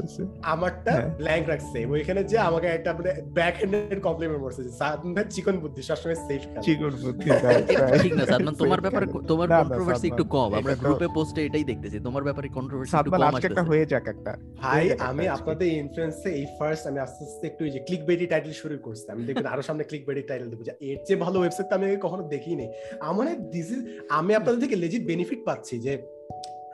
আমারটা 0.52 0.92
হ্যাঁ। 0.92 1.08
ব্ল্যাঙ্ক 1.20 1.44
রাখছে। 1.48 1.78
এখানে 2.02 2.20
যে 2.24 2.36
আমাকে 2.48 2.66
একটা 2.66 2.90
মানে 2.92 3.10
ব্যাক 3.38 3.54
হ্যান্ডেড 3.60 4.00
কমপ্লিমেন্ট 4.02 4.40
করছে 4.42 4.60
যে 4.62 4.72
সাদন 4.80 5.10
চিকন 5.34 5.56
বুদ্ধি 5.58 5.80
সবসময় 5.82 6.18
সেফ 6.26 6.42
চিকন 6.66 6.92
বুদ্ধি. 7.04 7.26
ঠিক 8.04 8.12
না 8.18 8.24
সাদমান 8.26 8.54
তোমার 8.54 8.80
ব্যাপারে 8.80 9.06
তোমার 9.28 9.48
কন্ট্রোভার্সি 9.60 10.06
একটু 10.08 10.24
কম। 10.36 10.50
আমরা 10.54 10.74
গ্রুপে 10.74 11.08
পোস্টে 11.08 11.40
এটাই 11.44 11.64
দেখতেছি। 11.64 11.96
তোমার 11.98 12.22
ব্যাপারে 12.24 12.48
কন্ট্রোভার্সি 12.48 12.94
একটু 12.96 13.10
কম 13.10 13.22
আজকে 13.30 13.46
একটা 13.46 13.62
হয়ে 13.62 13.84
যাক 13.86 14.06
একটা। 14.08 14.32
ভাই 14.62 14.84
আমি 15.00 15.24
আপনাদের 15.28 15.68
ইনফ্লুয়েন্সে 15.82 16.28
এই 16.30 16.46
ফার্স্ট 16.58 16.84
আমি 16.86 16.98
আস্তে 16.98 17.22
আস্তে 17.24 17.44
একটু 17.46 17.62
যে 17.74 17.80
ক্লিক 17.86 18.02
বেডি 18.06 18.26
টাইটেল 18.26 18.52
শুরু 18.52 18.74
করছি। 18.78 19.04
আমি 19.12 19.22
দেখবেন 19.24 19.46
আরও 19.46 19.62
সামনে 19.62 19.84
ক্লিক 19.84 20.04
বেডি 20.08 20.22
টাইটেল 20.22 20.48
দেবো। 20.50 20.62
যে 20.68 20.72
এর 20.80 20.98
চেয়ে 21.06 21.20
ভালো 21.20 21.36
ওয়েবসাইট 21.40 21.66
তো 21.70 21.74
আমি 21.74 21.86
কখনো 21.96 22.22
দেখিনি 22.28 22.66
আমার 23.00 23.26
দিস 23.50 23.68
ইজ 23.70 23.80
আমি 24.10 24.32
আপনাদের 24.34 24.60
থেকে 24.60 24.76
লেজিট 24.76 25.02
বেনিফিট 25.06 25.40
পাচ্ছি 25.44 25.74
যে 25.78 25.92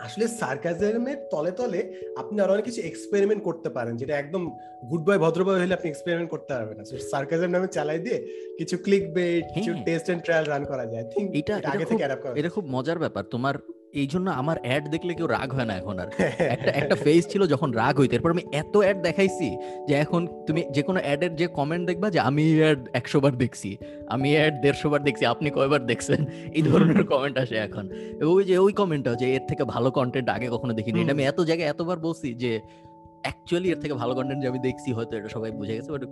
আসলে 0.02 0.24
সার্কাজমের 0.40 1.18
তলে 1.30 1.52
তলে 1.52 1.80
আপনি 2.16 2.36
আরও 2.40 2.52
অনেক 2.52 2.64
কিছু 2.64 2.80
এক্সপেরিমেন্ট 2.82 3.42
করতে 3.44 3.68
পারেন 3.68 3.94
যেটা 3.96 4.14
একদম 4.16 4.42
গুড 4.90 5.01
বয় 5.01 5.18
ভদ্র 5.18 5.45
বয় 5.45 5.61
হলে 5.61 5.75
আপনি 5.75 5.90
এক্সপেরিমেন্ট 5.90 6.31
করতে 6.31 6.55
পারবেন 6.55 6.79
না। 6.79 6.85
সার্কাজম 6.85 7.51
নামে 7.51 7.66
চালাই 7.66 7.99
দিয়ে 7.99 8.18
কিছু 8.59 8.79
ক্লিক 8.79 9.14
বেড 9.14 9.45
কিছু। 9.55 9.75
টেস্ট 9.85 10.11
এন্ড 10.11 10.23
ট্রায়াল 10.23 10.45
রান 10.45 10.64
করা 10.64 10.87
যায়। 10.87 11.05
থিঙ্ক 11.05 11.31
এটা- 11.35 11.68
আগে 11.68 11.85
থেকে 11.85 11.99
অ্যাডাপ্ট 11.99 12.23
করা 12.23 12.33
এটা 12.37 12.49
খুব 12.49 12.66
মজার 12.68 12.99
ব্যাপার। 12.99 13.25
তোমার 13.25 13.55
এই 13.92 14.07
জন্য 14.07 14.31
আমার 14.31 14.57
অ্যাড 14.62 14.88
দেখলে 14.88 15.14
কেউ 15.14 15.27
রাগ 15.27 15.53
হয় 15.53 15.64
না 15.64 15.77
এখন 15.77 15.99
আর। 15.99 16.07
একটা। 16.38 16.71
একটা 16.71 16.95
ফেজ 16.95 17.29
ছিল 17.29 17.47
যখন 17.47 17.71
রাগ 17.71 18.01
হইতো। 18.01 18.14
এরপর 18.14 18.31
আমি 18.31 18.42
এত 18.53 18.77
অ্যাড 18.77 19.03
দেখাইছি 19.03 19.57
যে 19.88 19.95
এখন 19.95 20.45
তুমি 20.47 20.64
যে 20.73 20.83
কোনো 20.83 21.01
অ্যাডের 21.03 21.37
যে 21.37 21.47
কমেন্ট 21.47 21.87
দেখবা 21.87 22.11
যে 22.11 22.21
আমি 22.21 22.61
অ্যাড 22.61 22.88
একশো 22.92 23.21
বার 23.21 23.38
দেখছি। 23.38 23.77
আমি 24.07 24.33
অ্যাড 24.33 24.61
দেড়শো 24.62 24.90
বার 24.90 25.05
দেখছি। 25.05 25.27
আপনি 25.27 25.51
কয়বার 25.51 25.87
দেখছেন? 25.87 26.27
এই 26.55 26.62
ধরনের 26.62 27.05
কমেন্ট 27.07 27.38
আসে 27.38 27.57
এখন। 27.57 27.88
ওই 28.27 28.45
যে 28.45 28.59
ওই 28.59 28.73
কমেন্টটা 28.73 29.14
যে 29.14 29.35
এর 29.35 29.40
থেকে 29.49 29.64
ভালো 29.64 29.90
কন্টেন্ট 29.90 30.29
আগে 30.29 30.49
কখনো 30.49 30.73
দেখিনি। 30.73 31.03
এটা 31.03 31.12
আমি 31.12 31.25
এত 31.25 31.40
জায়গায় 31.40 31.71
এতবার 31.71 31.99
বলছি 31.99 32.35
যে 32.35 32.61
অ্যাকচুয়ালি 33.24 33.68
এর 33.72 33.78
থেকে 33.82 33.94
ভালো 34.02 34.12
কন্টেন্ট 34.18 34.40
যে 34.42 34.48
আমি 34.52 34.61
দেখছি 34.68 34.88
হয়তো 34.96 35.12
এটা 35.18 35.30
সবাই 35.37 35.50
বুঝে 35.58 35.74
গেছে 35.78 35.90
বাট 35.94 36.02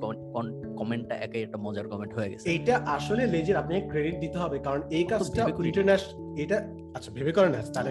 কমেন্টটা 0.81 1.14
একাই 1.27 1.42
একটা 1.46 1.59
মজার 1.64 1.87
কমেন্ট 1.92 2.12
হয়ে 2.16 2.29
গেছে। 2.33 2.44
এটা 2.57 2.75
আসলে 2.96 3.23
লেজের 3.35 3.57
আপনি 3.62 3.73
ক্রেডিট 3.92 4.16
দিতে 4.25 4.38
হবে 4.42 4.57
কারণ 4.66 4.81
এই 4.99 5.05
কাজটা 5.11 5.40
ইন্টারন্যাশনাল 5.68 6.14
এটা 6.42 6.57
আচ্ছা 6.96 7.11
ভেবে 7.16 7.33
করেন 7.37 7.51
না 7.55 7.61
তাহলে. 7.75 7.90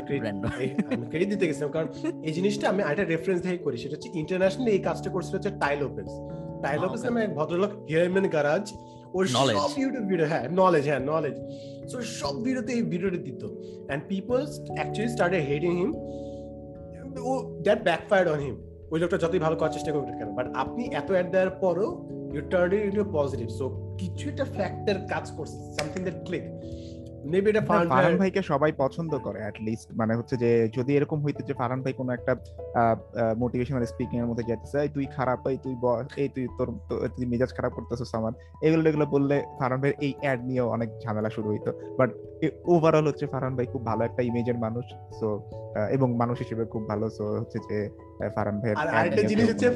আমি 0.92 1.06
ক্রেডিট 1.12 1.30
দিতে 1.34 1.46
গেছিলাম 1.50 1.72
কারণ 1.76 1.88
এই 2.28 2.34
জিনিসটা 2.38 2.66
আমি 2.72 2.82
একটা 2.92 3.06
রেফারেন্স 3.14 3.40
দিয়ে 3.46 3.60
করি 3.66 3.78
সেটা 3.84 3.94
হচ্ছে 3.96 4.10
ইন্টারন্যাশনালি 4.22 4.72
এই 4.78 4.82
কাজটা 4.88 5.10
করছিল 5.16 5.34
হচ্ছে 5.38 5.52
টাইল 5.64 5.78
লোপেজ 5.84 6.10
টাইল 6.66 6.82
okay. 6.86 7.02
নামে 7.06 7.20
এক 7.26 7.32
ভদ্রলোক 7.40 7.72
হিয়ারম্যান 7.90 8.26
গারাজ 8.36 8.66
ওর 9.18 9.24
সব 9.34 9.72
ইউটিউব 9.84 10.06
ভিডিও 10.12 10.28
হ্যাঁ 10.34 10.46
নলেজ 10.62 10.84
হ্যাঁ 10.90 11.02
নলেজ 11.12 11.36
সো 11.92 11.98
সব 12.20 12.34
ভিডিওতে 12.46 12.72
এই 12.78 12.84
ভিডিওটা 12.94 13.20
দিত। 13.28 13.42
And 13.94 14.02
people 14.12 14.40
actually 14.78 15.12
started 15.16 15.42
hating 15.50 15.72
him 15.82 15.92
O 17.30 17.32
that 17.66 17.80
backfired 17.88 18.28
on 18.34 18.40
him 18.46 18.58
ওই 18.92 19.00
লোকটা 19.00 19.18
যতই 19.18 19.40
ভালো 19.40 19.56
করার 19.56 19.72
চেষ্টা 19.72 19.92
করুক 19.92 20.06
কেন 20.06 20.36
বাট 20.36 20.48
আপনি 20.56 20.84
এত 20.84 21.12
অ্যাড 21.12 21.28
দেওয়ার 21.32 21.50
পরও 21.50 22.06
you 22.34 22.42
turn 22.50 22.74
it 22.74 22.82
into 22.86 23.04
positive 23.12 23.48
so 23.50 23.96
কিছু 23.98 24.30
একটা 24.30 24.46
ফ্যাক্টর 24.46 24.98
কাজ 25.10 25.32
করছে 25.38 25.58
সামথিং 25.80 26.04
দ্যাট 26.04 26.26
ক্লিক 26.26 26.44
মেবি 27.26 27.50
এটা 27.50 27.62
ভাইকে 28.18 28.42
সবাই 28.42 28.72
পছন্দ 28.78 29.18
করে 29.18 29.40
অ্যাট 29.40 29.62
লিস্ট 29.62 29.88
মানে 29.96 30.16
হচ্ছে 30.16 30.38
যে 30.38 30.70
যদি 30.76 30.96
এরকম 30.96 31.24
হইতো 31.24 31.44
যে 31.44 31.54
ভাই 31.54 31.94
কোনো 31.94 32.14
একটা 32.14 32.36
মোটিভেশনাল 33.38 33.86
স্পিকিং 33.86 34.20
এর 34.20 34.26
মধ্যে 34.26 34.44
"এই 34.82 34.90
তুই 34.90 35.06
খারাপ 35.06 35.48
এই 35.48 35.58
তুই 35.58 35.76
এই 36.18 36.30
তুই 36.30 36.48
তোর 36.58 36.68
তুই 37.16 37.26
মেজাজ 37.26 37.54
খারাপ 37.54 37.74
করতেছিস 37.74 38.16
আমার 38.16 38.34
এগুলো 38.62 38.90
এগুলো 38.90 39.06
বললে 39.06 39.44
ফারহান 39.60 39.82
ভাই 39.82 39.94
এই 40.02 40.14
অ্যাড 40.22 40.40
নিয়েও 40.46 40.70
অনেক 40.70 40.90
ঝামেলা 41.04 41.30
শুরু 41.30 41.50
হইতো। 41.50 41.72
বাট 41.98 42.10
ওভারঅল 42.66 43.08
হচ্ছে 43.08 43.26
ফারহান 43.28 43.56
ভাই 43.56 43.66
খুব 43.66 43.86
ভালো 43.86 44.04
একটা 44.04 44.22
ইমেজের 44.24 44.58
মানুষ 44.58 44.86
সো 45.20 45.28
এবং 45.92 46.16
মানুষ 46.16 46.38
হিসেবে 46.40 46.66
খুব 46.66 46.90
ভালো 46.90 47.10
সো 47.10 47.24
হচ্ছে 47.40 47.60
যে 47.70 47.78
ফারহান 48.36 48.58
ভাই 48.62 48.72
আর 48.82 48.88
আরেকটা 48.98 49.24
জিনিস 49.32 49.46
হচ্ছে 49.52 49.68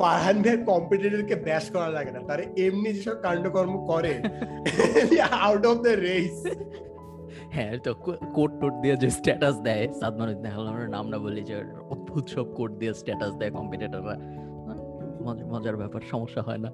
ফারহান 0.00 0.36
ভাই 0.44 0.56
কম্পিটিটরকে 0.70 1.36
ব্যাশ 1.46 1.64
করা 1.74 1.88
লাগে 1.96 2.10
না। 2.16 2.20
তার 2.28 2.40
এমনি 2.64 2.90
যেসব 2.96 3.16
কাণ্ডকর্ম 3.26 3.74
করে 3.90 4.12
আউট 5.46 5.64
অফ 5.70 5.76
দ্য 5.86 5.94
রেস 6.06 6.36
হ্যাঁ 7.54 7.72
তো 7.84 7.90
কোড 8.36 8.50
টোড 8.60 8.74
দিয়ে 8.82 8.94
যে 9.02 9.08
স্ট্যাটাস 9.18 9.56
দেয় 9.68 9.84
সাদমান 10.00 10.28
নাম 10.96 11.04
না 11.12 11.18
বলি 11.24 11.42
যে 11.50 11.56
অদ্ভুত 11.92 12.24
সব 12.34 12.46
কোড 12.58 12.70
দিয়ে 12.80 12.92
স্ট্যাটাস 13.00 13.32
দেয় 13.40 13.52
কম্পিটিটররা 13.58 14.14
মজার 15.52 15.76
ব্যাপার 15.82 16.00
সমস্যা 16.12 16.42
হয় 16.48 16.60
না। 16.64 16.70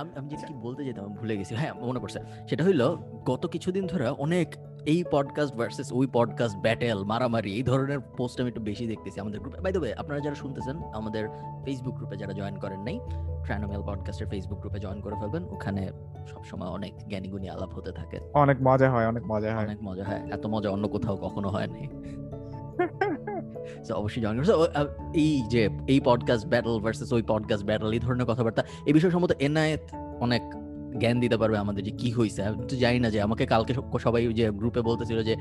আমি 0.00 0.10
আমি 0.18 0.26
যেটা 0.32 0.46
কি 0.50 0.54
বলতে 0.66 0.80
যেতাম 0.88 1.04
ভুলে 1.18 1.34
গেছি। 1.38 1.52
হ্যাঁ 1.60 1.74
মনে 1.88 2.00
পড়ছে। 2.02 2.20
সেটা 2.48 2.62
হইল 2.66 2.82
গত 3.30 3.42
কিছুদিন 3.54 3.84
ধরে 3.92 4.04
অনেক 4.24 4.48
এই 4.86 5.04
পডকাস্ট 5.10 5.54
ভার্সেস 5.54 5.92
ওই 5.92 6.06
পডকাস্ট 6.12 6.58
ব্যাটেল 6.58 7.04
মারামারি 7.04 7.52
এই 7.52 7.62
ধরনের 7.62 8.00
পোস্ট 8.00 8.40
আমি 8.40 8.48
একটু 8.48 8.60
বেশি 8.60 8.86
দেখতেছি 8.86 9.20
আমাদের 9.20 9.40
গ্রুপে 9.40 9.60
বাই 9.60 9.72
দ্য 9.72 9.78
ওয়ে 9.78 9.94
আপনারা 9.94 10.20
যারা 10.20 10.34
শুনতেছেন 10.34 10.78
আমাদের 10.94 11.28
ফেসবুক 11.64 11.94
গ্রুপে 11.94 12.16
যারা 12.16 12.32
জয়েন 12.32 12.56
করেন 12.56 12.80
নাই 12.80 13.00
ট্রানোমেল 13.44 13.82
পডকাস্টের 13.82 14.28
ফেসবুক 14.28 14.58
গ্রুপে 14.58 14.78
জয়েন 14.78 15.00
করে 15.00 15.14
ফেলবেন। 15.20 15.44
ওখানে 15.44 15.92
সবসময় 16.26 16.68
অনেক 16.68 16.94
জ্ঞানী 17.08 17.28
গুণী 17.28 17.48
আলাপ 17.48 17.74
হতে 17.74 17.92
থাকে। 17.92 18.20
অনেক 18.34 18.56
মজা 18.62 18.90
হয় 18.90 19.06
অনেক 19.06 19.22
মজা 19.26 19.56
হয়। 19.56 19.64
অনেক 19.64 19.78
মজা 19.82 20.04
হয়। 20.04 20.30
এত 20.30 20.46
মজা 20.46 20.70
অন্য 20.70 20.88
কোথাও 20.88 21.16
কখনো 21.16 21.48
হয়নি 21.48 21.88
So, 23.88 23.94
অবশ্যই 23.94 24.22
জয়েন 24.22 24.36
করছে 24.36 24.52
এই 25.14 25.42
যে 25.48 25.68
এই 25.88 26.00
পডকাস্ট 26.04 26.46
ব্যাটল 26.46 26.80
ভার্সেস 26.80 27.12
ওই 27.12 27.22
পডকাস্ট 27.22 27.66
ব্যাটল 27.66 27.92
এই 27.92 27.98
ধরনের 27.98 28.26
কথাবার্তা 28.26 28.64
এই 28.86 28.92
বিষয়ে 28.92 29.10
সম্ভবত 29.10 29.32
এনায়েত 29.32 29.80
অনেক 30.20 30.42
জ্ঞান 30.92 31.20
দিতে 31.20 31.36
পারবে 31.36 31.58
আমাদের 31.58 31.84
যে 31.84 31.90
কি 31.90 32.10
হয়েছে 32.10 32.42
আমি 32.42 32.66
তো 32.68 32.76
জানি 32.76 32.98
না 32.98 33.10
যে 33.10 33.20
আমাকে 33.20 33.46
কালকে 33.46 33.72
সবাই 33.98 34.32
যে 34.32 34.50
গ্রুপে 34.50 34.82
বলতেছিল 34.82 35.22
যে 35.22 35.34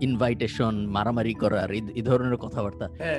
ইনভাইটেশন 0.00 0.86
মারামারি 0.86 1.34
করার 1.34 1.70
এই- 1.70 1.92
এই 1.94 2.02
ধরনের 2.02 2.36
কথাবার্তা। 2.36 2.86
হ্যাঁ। 2.98 3.18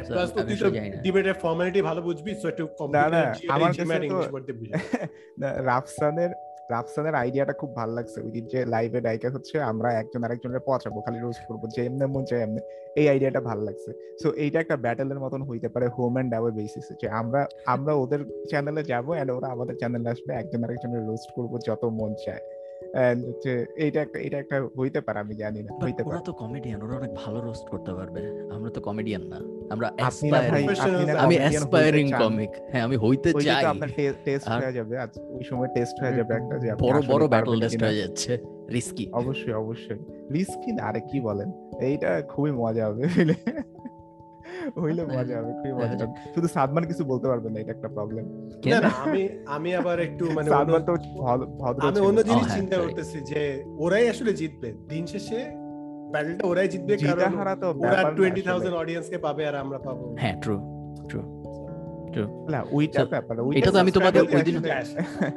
ডিবেটের 1.02 1.34
ফর্মালিটি 1.34 1.82
ভালো 1.82 2.02
বুঝবি 2.02 2.32
সো 2.36 2.48
একটু 2.48 2.64
না, 2.64 3.04
না, 3.10 3.22
আমার 3.50 3.70
কাছে 3.70 3.82
তো- 4.04 4.14
ইংলিশ 4.14 4.28
করতে 4.28 4.52
বুঝি 4.54 4.72
না, 5.38 5.54
রাফসানের 5.62 6.32
রাফসানের 6.72 7.16
আইডিয়াটা 7.16 7.54
খুব 7.54 7.76
ভালো 7.76 7.94
লাগছে। 7.94 8.22
ওই 8.22 8.32
দিন 8.32 8.46
যে 8.48 8.66
লাইভে 8.66 9.02
ডাইকা 9.02 9.30
হচ্ছে 9.30 9.62
আমরা 9.62 9.90
একজন 9.94 10.24
আরেকজনের 10.24 10.60
পচাবো, 10.68 11.02
খালি 11.02 11.20
রোজ 11.20 11.38
করব, 11.48 11.62
যে 11.76 11.86
এমনি 11.86 12.06
মন 12.06 12.26
চাই 12.26 12.42
এমনি। 12.42 12.62
এই 12.96 13.10
আইডিয়াটা 13.10 13.42
ভালো 13.42 13.62
লাগছে। 13.62 13.92
সো 14.22 14.32
এইটা 14.44 14.60
একটা 14.60 14.78
ব্যাটেলের 14.78 15.20
মতন 15.20 15.42
হইতে 15.42 15.68
পারে 15.70 15.88
হোম 15.88 16.14
অ্যান্ড 16.14 16.32
অ্যাওয়ে 16.34 16.52
বেসিসে 16.52 16.94
যে 17.02 17.08
আমরা 17.10 17.48
আমরা 17.66 17.94
ওদের 17.94 18.22
চ্যানেলে 18.50 18.84
যাব 18.84 19.14
এন্ড 19.14 19.32
ওরা 19.32 19.48
আমাদের 19.48 19.76
চ্যানেলে 19.76 20.10
আসবে, 20.10 20.34
একজন 20.34 20.64
আরেকজনের 20.64 21.08
রোস্ট 21.08 21.30
করব 21.36 21.60
যত 21.68 21.86
মন 21.86 22.14
চায়। 22.26 22.44
হচ্ছে 23.28 23.66
এইটা 23.78 24.02
একটা 24.02 24.20
এটা 24.20 24.38
একটা 24.38 24.68
হইতে 24.80 25.02
পারে 25.02 25.20
আমি 25.20 25.36
জানি 25.36 25.64
না 25.64 25.76
But 25.76 25.84
হইতে 25.84 26.04
ওরা 26.04 26.20
তো 26.20 26.34
কমেডিয়ান 26.34 26.82
ওরা 26.82 26.96
অনেক 26.96 27.12
ভালো 27.26 27.42
রোস্ট 27.42 27.70
করতে 27.70 27.94
পারবে। 27.94 28.22
আমরা 28.52 28.72
তো 28.72 28.82
কমেডিয়ান 28.82 29.22
না। 29.22 29.40
আমরা 29.70 29.92
আপনি 30.02 30.32
না 30.32 30.40
ভাই 30.40 30.64
aspiring- 30.64 30.94
আপনি 30.94 31.06
না 31.06 31.20
আমি 31.20 31.36
হইতে 31.36 31.48
অ্যাসপায়ারিং 31.50 32.12
কমিক 32.20 32.50
হ্যাঁ 32.72 32.82
আমি 32.82 32.98
হইতে 32.98 33.34
চাই। 33.44 33.66
আপনার 33.66 33.90
টেস্ট 34.24 34.50
হয়ে 34.50 34.74
যাবে। 34.74 34.98
আজ 34.98 35.10
ওই 35.18 35.44
সময় 35.44 35.68
টেস্ট 35.76 36.02
হয়ে 36.02 36.14
যাবে 36.14 36.34
একটা 36.34 36.58
যে 36.58 36.76
বড় 36.76 37.02
বড় 37.08 37.28
ব্যাটল 37.28 37.62
টেস্ট 37.62 37.84
হয়ে 37.84 37.98
যাচ্ছে। 37.98 38.38
রিস্কি 38.74 39.10
অবশ্যই 39.12 39.54
অবশ্যই। 39.54 40.00
রিস্কি 40.34 40.72
না 40.72 40.84
আরে 40.84 41.00
কি 41.00 41.20
বলেন? 41.20 41.52
এইটা 41.82 42.22
খুবই 42.22 42.52
মজা 42.52 42.88
হবে। 42.88 43.04
হইলে 44.78 45.02
মজা 45.08 45.36
হবে 45.40 45.52
খুবই 45.54 45.74
মজা 45.74 45.96
হবে 45.98 46.16
শুধু 46.36 46.48
সাদমান 46.48 46.84
কিছু 46.86 47.04
বলতে 47.06 47.28
পারবেন 47.28 47.52
না 47.54 47.60
এটা 47.60 47.72
একটা 47.72 47.90
প্রবলেম 47.90 48.26
না 48.66 48.78
না 48.80 48.90
আমি 49.04 49.22
আমি 49.48 49.76
আবার 49.76 50.00
একটু 50.00 50.24
মানে 50.32 50.50
সাদমান 50.50 50.82
তো 50.82 50.94
ভদ্র- 51.20 51.50
ভদ্র 51.58 51.80
আমি 51.82 52.00
অন্য 52.00 52.20
জিনিস 52.24 52.46
হ্যাঁ, 52.46 52.58
চিন্তা 52.58 52.78
করতেছি 52.78 53.18
যে 53.22 53.42
ওরাই 53.78 54.10
আসলে 54.10 54.34
জিতবে। 54.34 54.70
দিন 54.88 55.04
শেষে 55.08 55.40
ব্যাটলটা 56.12 56.44
ওরাই 56.48 56.68
জিতবে 56.68 56.94
কারণ 56.98 57.34
হারা 57.38 57.56
তো 57.56 57.68
ওরা 57.70 57.80
ব্যাপার 57.84 58.04
না 58.06 58.18
টোয়েন্টি 58.18 58.42
আসলে। 58.42 58.50
থাউজেন্ড 58.50 58.76
অডিয়েন্সকে 58.76 59.18
পাবে 59.18 59.48
আর 59.48 59.56
আমরা 59.56 59.80
পাবো। 59.80 60.04
হ্যাঁ 60.20 60.36
ট্রু 60.42 60.56
ব্যাপার 63.10 63.36
এটা 63.56 63.72
তো 63.72 63.80
আমি 63.80 63.92
তোমাদের 63.92 64.22
ওই 64.28 64.42
দিন- 64.42 64.62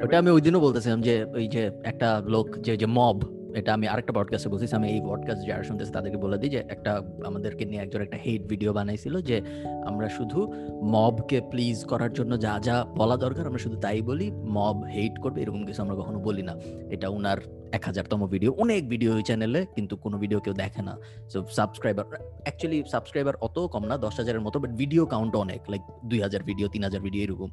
ওটা 0.03 0.17
আমি 0.17 0.29
ওই 0.29 0.41
দিনও 0.41 0.59
বলতেছিলাম 0.59 1.01
যে 1.01 1.25
ওই 1.33 1.47
যে 1.47 1.71
একটা 1.83 2.21
লোক 2.25 2.47
যে 2.59 2.77
যে 2.77 2.85
মব 2.85 3.17
এটা 3.55 3.73
আমি 3.73 3.87
আরেকটা 3.87 4.13
পডকাস্টে 4.13 4.49
বলতেছি 4.49 4.75
আমি 4.75 4.89
এই 4.89 5.01
পডকাস্ট 5.01 5.47
যারা 5.47 5.63
শুনতেছে 5.63 5.91
তাদেরকে 5.91 6.17
বলে 6.17 6.37
দিই 6.37 6.49
যে, 6.49 6.63
একটা 6.69 7.01
আমাদেরকে 7.25 7.65
নিয়ে 7.65 7.81
একজন 7.81 8.01
একটা 8.01 8.17
হেট 8.25 8.41
ভিডিও 8.41 8.73
বানাইছিল 8.73 9.21
যে, 9.21 9.41
আমরা 9.85 10.09
শুধু 10.09 10.53
মবকে 10.83 11.41
প্লিজ 11.41 11.85
করার 11.85 12.13
জন্য 12.13 12.39
যা 12.39 12.59
যা 12.63 12.85
বলা 12.97 13.17
দরকার 13.17 13.47
আমরা 13.47 13.59
শুধু 13.59 13.77
তাই 13.77 14.01
বলি 14.01 14.31
মব 14.31 14.83
হেট 14.83 15.19
করবে, 15.19 15.41
এরকম 15.41 15.65
কিছু 15.65 15.81
আমরা 15.81 15.95
কখনো 15.95 16.19
বলি 16.19 16.41
না। 16.41 16.55
এটা 16.89 17.09
উনার 17.09 17.37
এক 17.71 17.85
হাজারতম 17.85 18.27
ভিডিও 18.27 18.51
অনেক 18.57 18.89
ভিডিও 18.89 19.15
ওই 19.15 19.23
চ্যানেলে 19.23 19.65
কিন্তু 19.75 19.95
কোনো 19.95 20.17
ভিডিও 20.17 20.39
কেউ 20.39 20.53
দেখে 20.53 20.81
না। 20.81 20.97
সো 21.29 21.45
সাবস্ক্রাইবার 21.49 22.05
অ্যাকচুয়ালি 22.43 22.83
সাবস্ক্রাইবার 22.87 23.35
অত 23.35 23.59
কম 23.59 23.85
না, 23.85 23.97
দশ 23.97 24.17
হাজারের 24.17 24.41
মতো 24.41 24.59
বাট 24.59 24.71
ভিডিও 24.71 25.05
কাউন্ট 25.05 25.35
অনেক 25.35 25.61
লাইক 25.69 25.81
দুই 26.05 26.21
হাজার 26.21 26.43
ভিডিও 26.43 26.67
তিন 26.67 26.83
হাজার 26.83 27.01
ভিডিও 27.01 27.23
এরকম। 27.23 27.49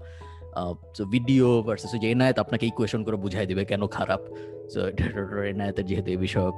ভিডিও 1.14 1.47
ভার্সেস 1.67 1.93
যে 2.03 2.09
এনায়েত 2.14 2.37
আপনাকে 2.45 2.64
ইকুয়েশন 2.73 3.01
করে 3.07 3.17
বুঝাই 3.25 3.47
দিবে 3.51 3.62
কেন 3.71 3.83
খারাপ। 3.97 4.23
সো 4.73 4.81
এনায়েতের 5.53 5.87
যেহেতু 5.90 6.09
এই 6.14 6.21
বিষয়ক 6.27 6.57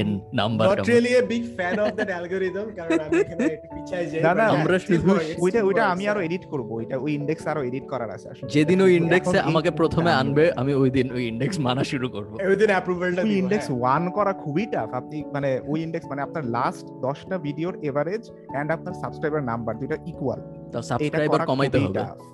and 0.00 0.08
number 0.40 0.66
not 0.68 0.78
really 0.90 1.12
a 1.20 1.22
big 1.32 1.44
fan 1.58 1.76
of 1.84 1.92
that 1.98 2.10
algorithm 2.14 2.66
কারণ 2.78 2.98
আমি 3.06 3.16
এখানে 3.24 3.44
একটু 3.56 3.68
পিছাই 3.74 4.04
যাই 4.10 4.20
না, 4.26 4.32
না, 4.40 4.44
আমরা 4.56 4.76
শুধু 4.86 5.10
ওইটা 5.44 5.60
ওইটা 5.68 5.82
আমি 5.92 6.04
আরও 6.12 6.20
এডিট 6.26 6.44
করব 6.52 6.68
ওইটা 6.80 6.96
ওই 7.04 7.10
ইন্ডেক্স 7.18 7.44
আরও 7.52 7.60
এডিট 7.68 7.86
করার 7.92 8.10
আছে 8.16 8.26
আসলে। 8.32 8.48
যেদিন 8.54 8.78
ওই 8.86 8.92
এখন 9.18 9.34
আমাকে 9.50 9.70
প্রথমে 9.80 10.10
আনবে 10.20 10.44
আমি 10.60 10.72
ওই 10.82 10.88
দিন 10.96 11.06
ওই 11.16 11.22
ইন্ডেক্স 11.32 11.56
মানা 11.66 11.82
শুরু 11.92 12.06
করব। 12.14 12.30
অ্যাপ্রুভালটা 12.74 13.22
ওই 13.22 13.28
দিব 13.28 13.38
ইন্ডেক্স 13.42 13.66
হ্যাঁ। 13.68 13.78
ওয়ান 13.80 14.02
করা 14.16 14.32
খুবই 14.42 14.64
টাফ 14.72 14.90
আপনি 15.00 15.18
মানে 15.34 15.50
ওই 15.72 15.78
ইন্ডেক্স 15.86 16.06
মানে 16.10 16.20
আপনার 16.26 16.44
লাস্ট 16.56 16.86
দশটা 17.06 17.36
ভিডিওর 17.46 17.74
এভারেজ 17.88 18.22
এন্ড 18.58 18.68
আপনার 18.76 18.94
সাবস্ক্রাইবার 19.02 19.42
নাম্বার 19.50 19.74
দুটো 19.80 19.96
ইকুয়াল 20.12 20.40
তো 20.72 20.78
সাবস্ক্রাইবার 20.90 21.38
করা 21.38 21.50
কমাইতে 21.50 21.78
খুবই 21.78 21.88
হবে। 21.88 21.98
tough। 21.98 22.33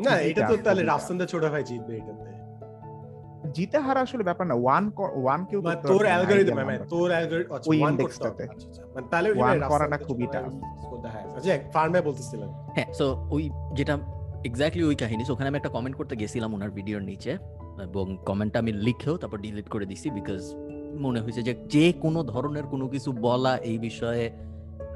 না 0.00 0.10
এটা 0.20 0.48
তো 0.48 0.56
তাহলে 0.56 0.82
রাফসানদা 0.82 1.26
ছোট 1.26 1.44
ভাই 1.44 1.64
জিতবে 1.64 1.96
এটাতে। 1.96 2.36
জিতে 3.52 3.78
হারা 3.78 4.00
আসলে 4.00 4.24
ব্যাপার 4.24 4.46
না 4.46 4.54
ওয়ান 4.54 4.92
ওয়ান 4.98 5.44
কেউ 5.44 5.62
মানে 5.62 5.76
তোর 5.82 6.04
অ্যালগরিদম 6.06 6.54
মানে 6.54 6.78
তোর 6.88 7.10
অ্যালগরিদম 7.10 7.54
আচ্ছা 7.54 7.70
ওয়ান 7.70 7.96
করতে। 7.96 8.28
আচ্ছা 8.28 8.68
আচ্ছা 8.68 8.82
মানে 8.94 9.06
তাহলে 9.10 9.34
ভাই 9.34 9.60
করাটা 9.68 9.98
খুবই। 9.98 10.26
করতে 10.90 11.08
হয় 11.08 11.24
আচ্ছা 11.36 11.58
ফার্ম 11.72 11.92
হ্যাঁ 12.74 12.92
সো 12.92 13.28
ওই 13.30 13.50
যেটা 13.74 13.98
এক্স্যাক্টলি 14.44 14.84
ওই 14.84 14.94
কাহিনী 14.94 15.24
ওখানে 15.30 15.48
আমি 15.48 15.56
একটা 15.56 15.68
কমেন্ট 15.68 15.96
করতে 15.96 16.16
গেছিলাম 16.16 16.54
ওনার 16.54 16.70
ভিডিওর 16.70 17.02
নিচে 17.02 17.38
এবং 17.82 18.16
কমেন্টটা 18.26 18.58
আমি 18.58 18.72
লিখেও 18.72 19.16
তারপর 19.16 19.38
ডিলিট 19.38 19.68
করে 19.68 19.86
দিছি 19.86 20.10
বিকজ 20.10 20.54
মনে 21.00 21.20
হয়েছে 21.20 21.42
যে 21.42 21.54
যে 21.66 21.92
কোনো 21.92 22.22
ধরনের 22.22 22.62
কোনো 22.62 22.88
কিছু 22.88 23.12
বলা 23.12 23.56
এই 23.56 23.78
বিষয়ে 23.78 24.30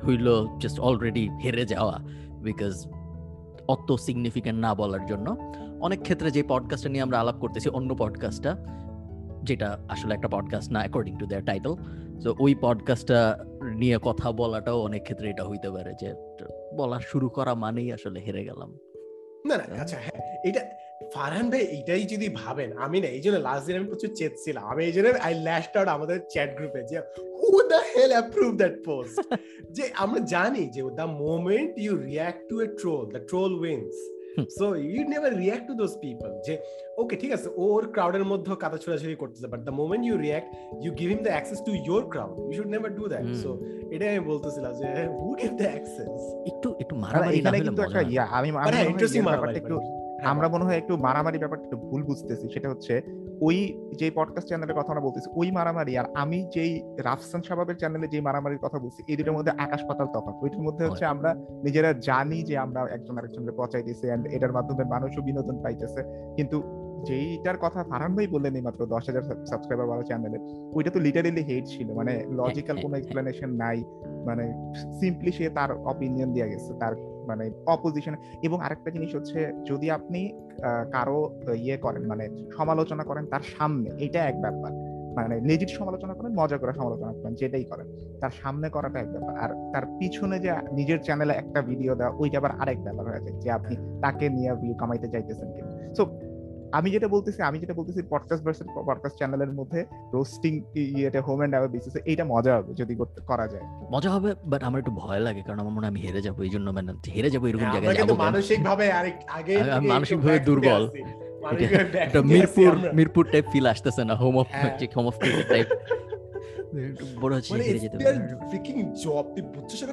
হইল 0.07 0.47
জাস্ট 0.59 0.81
অলরেডি 0.81 1.29
হেরে 1.45 1.65
যাওয়া 1.65 1.99
বিকজ 2.43 2.87
অত 3.71 3.89
সিগনিফিকেন্ট 3.93 4.59
না 4.61 4.71
বলার 4.75 5.05
জন্য। 5.07 5.27
অনেক 5.81 6.01
ক্ষেত্রে 6.01 6.29
যে 6.31 6.43
পডকাস্টটা 6.49 6.91
নিয়ে 6.91 7.03
আমরা 7.03 7.21
আলাপ 7.21 7.37
করতেছি, 7.41 7.69
অন্য 7.69 7.91
পডকাস্টটা 7.99 8.53
যেটা 9.43 9.69
আসলে 9.89 10.13
একটা 10.15 10.29
পডকাস্ট 10.29 10.69
না 10.73 10.79
অ্যাকর্ডিং 10.79 11.15
টু 11.19 11.27
দেয়ার 11.27 11.45
টাইটেল 11.45 11.75
তো 12.25 12.35
ওই 12.39 12.53
পডকাস্টটা 12.61 13.45
নিয়ে 13.75 13.97
কথা 14.03 14.33
বলাটাও 14.33 14.79
অনেক 14.81 15.03
ক্ষেত্রে 15.03 15.27
এটা 15.31 15.45
হইতে 15.45 15.69
পারে 15.71 15.93
যে, 16.01 16.09
বলা 16.77 16.99
শুরু 17.01 17.29
করা 17.29 17.53
মানেই 17.55 17.93
আসলে 17.93 18.19
হেরে 18.21 18.43
গেলাম। 18.45 18.71
না 19.47 19.55
না 19.57 19.83
আচ্ছা 19.83 19.97
হ্যাঁ 19.97 20.21
এটা 20.45 20.63
ফারহান 21.15 21.47
ভাই 21.51 21.63
এটাই 21.79 22.03
যদি 22.05 22.27
ভাবেন 22.43 22.71
আমি 22.85 22.99
না 23.01 23.09
এই 23.17 23.23
জন্য 23.25 23.37
লাস্ট 23.39 23.65
দিন 23.67 23.75
আমি 23.77 23.89
প্রচুর 23.89 24.11
চেতছিলাম 24.15 24.65
আমি 24.73 24.83
এই 24.85 24.93
জন্য 24.93 25.07
আই 25.27 25.33
ল্যাশড 25.47 25.75
আউট 25.79 25.89
আমাদের 25.89 26.19
চ্যাট 26.33 26.51
গ্রুপে 26.59 26.81
যে 26.91 26.97
who 27.41 27.51
the 27.73 27.81
hell 27.93 28.11
approve 28.11 28.51
that 28.57 28.77
post 28.89 29.17
যে 29.77 29.85
আমরা 29.95 30.21
জানি 30.35 30.63
যে 30.75 30.81
the 31.01 31.07
moment 31.25 31.73
you 31.85 31.93
react 32.09 32.41
to 32.51 32.57
a 32.65 32.67
troll 32.81 33.03
the 33.15 33.21
troll 33.31 33.53
wins. 33.67 33.95
So 34.59 34.67
you 34.93 35.01
never 35.13 35.33
react 35.43 35.65
to 35.69 35.75
those 35.75 35.93
people 36.05 36.31
যে 36.47 36.55
ওকে 36.99 37.15
ঠিক 37.17 37.31
আছে 37.37 37.49
ওর 37.65 37.83
ক্রাউডের 37.95 38.25
মধ্যে 38.25 38.49
কাদা 38.65 38.79
ছোড়াছুড়ি 38.85 39.17
করতেছে 39.23 39.47
but 39.53 39.61
the 39.69 39.75
moment 39.81 40.03
you 40.09 40.17
react 40.27 40.49
you 40.85 40.91
give 41.01 41.09
him 41.15 41.21
the 41.27 41.33
access 41.35 41.59
to 41.67 41.73
your 41.87 42.03
crowd 42.13 42.33
you 42.41 42.53
should 42.59 42.71
never 42.75 42.91
do 42.99 43.05
that 43.13 43.27
so 43.43 43.51
এটাই 43.95 44.09
আমি 44.15 44.23
বলতেছিলাম 44.33 44.73
যে 44.81 44.87
হু 45.21 45.29
গিভ 45.41 45.53
দ্য 45.61 45.67
অ্যাক্সেস 45.73 46.13
একটু 46.51 46.69
একটু 46.83 46.95
না, 46.95 47.01
মারামারি 47.05 47.39
না 47.41 47.51
হলে 47.51 47.59
কিন্তু 47.67 47.83
মজা 47.83 48.01
আমি 48.01 48.15
আমি 48.39 48.49
মনে 48.57 48.79
ইন্টারেস্টিং 48.93 49.23
মারামারি 49.23 49.33
ব্যাপারটা 49.33 49.61
একটু 49.63 49.77
আমরা 50.25 50.49
মনে 50.49 50.65
হয় 50.65 50.77
একটু 50.77 50.97
মারামারি 50.97 51.39
ব্যাপারটা 51.39 51.65
একটু 51.65 51.77
ভুল 51.77 52.03
বুঝতেছি। 52.03 52.49
সেটা 52.49 52.69
হচ্ছে 52.69 53.03
ওই 53.41 53.89
যে 53.95 54.11
পডকাস্ট 54.15 54.49
চ্যানেলের 54.49 54.77
কথা 54.77 54.89
আমরা 54.89 55.01
বলতেছি 55.01 55.31
ওই 55.37 55.51
মারামারি 55.51 55.99
আর 55.99 56.05
আমি 56.15 56.49
যেই 56.55 56.83
রাফসান 56.99 57.43
সাবাবের 57.43 57.77
চ্যানেলে 57.77 58.09
যে 58.09 58.21
মারামারির 58.21 58.59
কথা 58.59 58.79
বলছি 58.79 59.03
এই 59.09 59.17
দুটোর 59.17 59.35
মধ্যে 59.35 59.53
আকাশ 59.59 59.81
পাতাল 59.89 60.07
তফাৎ। 60.07 60.35
ওইটার 60.43 60.61
মধ্যে 60.61 60.87
হচ্ছে 60.87 61.05
আমরা 61.05 61.35
নিজেরা 61.65 61.93
জানি 61.93 62.43
যে 62.43 62.59
আমরা 62.59 62.87
একজন 62.93 63.19
আরেকজনকে 63.19 63.53
পচাইতেছি 63.57 64.07
এন্ড 64.07 64.27
এটার 64.27 64.53
মাধ্যমে 64.53 64.85
মানুষও 64.85 65.23
বিনোদন 65.23 65.63
পাইতেছে। 65.63 66.03
কিন্তু 66.37 66.80
যেইটার 67.05 67.59
কথা 67.61 67.81
ফারহান 67.85 68.13
ভাই 68.15 68.27
বললেন 68.27 68.53
এই 68.55 68.63
মাত্র 68.63 68.81
দশ 68.87 69.05
হাজার 69.07 69.25
সাবস্ক্রাইবার 69.47 69.87
বালা 69.87 70.03
চ্যানেলে 70.03 70.39
ওইটা 70.75 70.91
তো 70.91 71.01
লিটারেলি 71.01 71.43
হেট 71.43 71.65
ছিল 71.67 71.89
মানে 71.95 72.13
লজিক্যাল 72.31 72.77
কোনো 72.83 72.97
এক্সপ্লেনেশন 72.97 73.51
নাই 73.55 73.79
মানে 74.25 74.45
সিম্পলি 75.01 75.33
সে 75.33 75.45
তার 75.51 75.71
অপিনিয়ন 75.85 76.33
দিয়ে 76.33 76.49
গেছে 76.49 76.73
তার 76.81 76.95
মানে 77.27 77.45
অপোজিশন 77.67 78.15
এবং 78.43 78.61
আরেকটা 78.61 78.91
জিনিস 78.91 79.11
হচ্ছে 79.15 79.39
যদি 79.67 79.91
আপনি 79.91 80.21
কারও 80.93 81.21
ইয়ে 81.55 81.77
করেন 81.77 82.03
মানে 82.07 82.25
সমালোচনা 82.57 83.05
করেন 83.05 83.25
তার 83.27 83.45
সামনে 83.59 83.89
এটা 83.99 84.21
এক 84.25 84.37
ব্যাপার। 84.41 84.73
মানে 85.15 85.41
লেজিট 85.41 85.71
সমালোচনা 85.71 86.15
করেন 86.15 86.33
মজা 86.41 86.57
করে 86.59 86.73
সমালোচনা 86.73 87.13
করেন 87.13 87.35
যেটাই 87.35 87.65
করেন 87.65 87.87
তার 88.21 88.31
সামনে 88.43 88.67
করাটা 88.69 88.99
এক 89.01 89.09
ব্যাপার। 89.13 89.35
আর 89.45 89.51
তার 89.73 89.85
পিছনে 89.99 90.37
যে 90.39 90.51
নিজের 90.73 90.99
চ্যানেলে 91.03 91.33
একটা 91.33 91.61
ভিডিও 91.63 91.93
দেওয়া 91.95 92.13
ওইটা 92.19 92.39
আবার 92.39 92.53
আরেক 92.63 92.79
ব্যাপার 92.83 93.05
হয়ে 93.11 93.23
যায় 93.25 93.37
যে 93.41 93.51
আপনি 93.51 93.75
তাকে 94.01 94.27
নিয়ে 94.29 94.51
ভিউ 94.55 94.75
কামাইতে 94.75 95.09
চাইতেছেন 95.09 95.49
সো 95.95 96.03
আমি 96.73 96.91
যেটা 96.91 97.09
বলতেছি 97.09 97.43
আমি 97.43 97.59
যেটা 97.59 97.75
বলতেছি 97.75 98.03
পডকাস্ট 98.11 98.45
ভার্সেস 98.45 98.67
পডকাস্ট 98.87 99.17
চ্যানেলের 99.17 99.53
মধ্যে 99.53 99.85
রোস্টিং 100.13 100.65
ইয়েটা 100.75 101.21
হোম 101.21 101.43
এন্ড 101.43 101.51
অ্যাওয়ে 101.51 101.69
বেসিসে 101.69 102.01
এইটা 102.05 102.25
মজা 102.25 102.57
হবে 102.57 102.75
যদি 102.75 102.97
করা 103.27 103.49
যায়। 103.49 103.63
মজা 103.93 104.11
হবে 104.11 104.35
বাট 104.45 104.63
আমার 104.63 104.79
একটু 104.79 104.91
ভয় 104.91 105.21
লাগে 105.21 105.43
কারণ 105.43 105.59
আমার 105.61 105.73
মনে 105.73 105.87
হয় 105.87 105.91
আমি 105.91 106.01
হেরে 106.01 106.23
যাব 106.23 106.43
এই 106.43 106.51
জন্য 106.51 106.71
মানে 106.71 106.93
হেরে 106.93 107.31
যাব 107.31 107.47
এরকম 107.47 107.73
জায়গায় 107.73 107.97
যাব 107.97 108.13
মানসিক 108.13 108.65
ভাবে 108.65 108.93
আরেক 108.93 109.15
আগে 109.29 109.63
মানসিক 109.81 110.19
ভাবে 110.19 110.39
দুর্বল। 110.39 110.91
এটা 111.93 112.23
মিরপুর 112.23 112.93
মিরপুর 112.95 113.25
টাইপ 113.33 113.45
ফিল 113.53 113.67
আসতেছে 113.67 114.05
না 114.05 114.15
home 114.15 114.39
of 114.39 114.47
home 114.97 115.07
of 115.07 115.19
type 115.49 115.67
বড় 117.21 117.37
হচ্ছে 117.37 117.55
মানে 117.55 117.65
হেরে 117.65 117.79
যেতে 117.79 117.97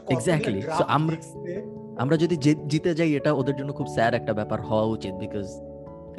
এক্স্যাক্টলি 0.09 0.61
আমরা 0.87 1.15
আমরা 1.97 2.17
যদি 2.17 2.37
জিতে 2.67 2.95
যাই 2.95 3.15
এটা 3.15 3.33
ওদের 3.33 3.55
জন্য 3.55 3.73
খুব 3.73 3.87
স্যাড 3.87 4.13
একটা 4.13 4.33
ব্যাপার 4.33 4.61
হওয়া 4.61 4.83
উচিত 4.83 5.13
because 5.13 5.45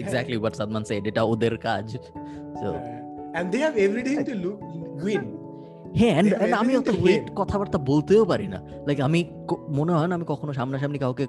exactly 0.02 0.36
what 0.44 0.52
Sadman 0.58 0.84
said 0.90 1.02
এটা 1.10 1.22
ওদের 1.32 1.54
কাজ 1.68 1.86
so 2.60 2.68
and 3.38 3.46
they 3.52 3.60
have 3.66 3.76
everything 3.86 4.18
to 4.28 4.34
win. 5.06 5.24
হ্যাঁ 5.98 6.14
আমি 6.62 6.72
অত 6.76 6.88
হেট 7.02 7.24
কথাবার্তা 7.36 7.78
বলতেও 7.90 8.24
পারি 8.24 8.46
না। 8.54 8.58
লাইক 8.86 8.98
আমি 9.08 9.20
মনে 9.78 9.92
হয় 9.92 10.08
না 10.10 10.14
আমি 10.14 10.26
কখনো 10.28 10.52
সামনাসামনি 10.52 10.98
কাউকে 10.98 11.24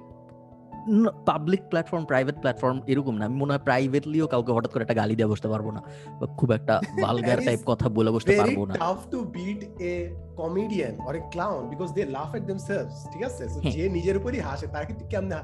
পাবলিক 1.26 1.62
প্ল্যাটফর্ম 1.70 2.06
প্রাইভেট 2.06 2.36
প্ল্যাটফর্ম 2.36 2.82
এরকম 2.88 3.18
না। 3.18 3.26
আমি 3.26 3.36
মনে 3.36 3.54
হয় 3.54 3.60
প্রাইভেটলিও 3.60 4.28
কাউকে 4.28 4.52
হঠাৎ 4.52 4.72
করে 4.72 4.82
একটা 4.82 4.94
গালি 4.94 5.16
দিয়ে 5.16 5.28
বসতে 5.28 5.48
পারব 5.48 5.72
না। 5.72 5.82
বা 6.22 6.28
খুব 6.28 6.52
একটা 6.52 6.82
ভালগার 7.06 7.38
টাইপ 7.46 7.60
কথা 7.66 7.90
বলে 7.90 8.12
বসতে 8.12 8.38
পারব 8.38 8.66
না। 8.66 8.74
Tough 8.74 9.10
to 9.12 9.22
beat 9.22 9.82
a 9.82 10.16
comedian 10.36 11.00
or 11.08 11.16
a 11.16 11.20
clown 11.32 11.70
because 11.70 11.92
they 11.92 12.06
laugh 12.06 12.36
at 12.36 12.44
ঠিক 13.14 13.24
আছে? 13.24 13.50
সো 13.50 13.60
হ্যাঁ। 13.60 13.72
যে 13.72 13.90
নিজের 13.90 14.18
উপরই 14.18 14.40
হাসে 14.40 14.68
কেমনে 15.10 15.36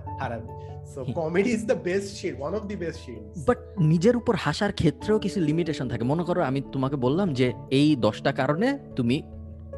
so 0.95 1.05
comedy 1.13 1.49
is 1.49 1.71
best 1.83 2.15
shit 2.15 2.39
one 2.39 2.55
of 2.55 2.65
the 2.65 2.75
best 2.75 3.09
but 3.47 3.57
নিজের 3.79 4.17
উপর 4.17 4.35
হাসার 4.35 4.73
ক্ষেত্রেও 4.73 5.19
কিছু 5.19 5.41
লিমিটেশন 5.41 5.89
থাকে। 5.89 6.03
মনে 6.03 6.23
করো 6.23 6.41
আমি 6.41 6.61
তোমাকে 6.61 6.95
বললাম 6.95 7.33
যে 7.33 7.53
এই 7.69 7.95
দশটা 7.95 8.31
কারণে 8.31 8.79
তুমি 8.95 9.21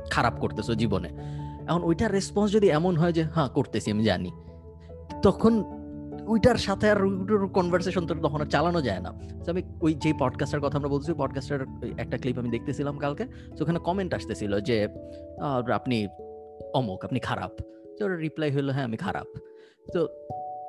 খারাপ 0.10 0.39
করতেছো 0.39 0.75
জীবনে। 0.75 1.10
এখন 1.67 1.84
ওইটার 1.84 2.12
রেসপন্স 2.12 2.51
যদি 2.51 2.69
এমন 2.69 2.95
হয় 2.95 3.12
যে 3.12 3.23
হ্যাঁ 3.23 3.49
করতেছি 3.49 3.91
আমি 3.91 4.03
জানি। 4.03 4.32
তখন 5.23 5.63
ওইটার 6.27 6.56
সাথে 6.56 6.89
আর 6.89 6.97
কনভারসেশন 7.47 8.08
তো 8.08 8.15
তখন 8.15 8.45
চালানো 8.45 8.82
যায় 8.82 8.99
না। 8.99 9.13
তো 9.45 9.51
আমি 9.51 9.63
ওই 9.82 9.93
যে 9.93 10.13
পডকাস্টের 10.19 10.60
কথা 10.60 10.77
আমরা 10.77 10.89
বলছি 10.89 11.13
পডকাস্টের 11.13 11.60
একটা 11.97 12.17
ক্লিপ 12.17 12.39
আমি 12.39 12.49
দেখতেছিলাম 12.49 12.97
কালকে। 12.97 13.25
তো 13.25 13.63
ওখানে 13.63 13.80
কমেন্ট 13.80 14.13
আসতেছিল 14.13 14.60
যে 14.60 14.88
আপনি 15.73 16.08
অমুক, 16.73 17.06
আপনি 17.06 17.19
খারাপ। 17.19 17.51
তো 17.99 18.08
রিপ্লাই 18.08 18.51
হলো 18.51 18.73
হ্যাঁ 18.73 18.84
আমি 18.84 18.97
খারাপ। 18.97 19.27
তো 19.93 20.08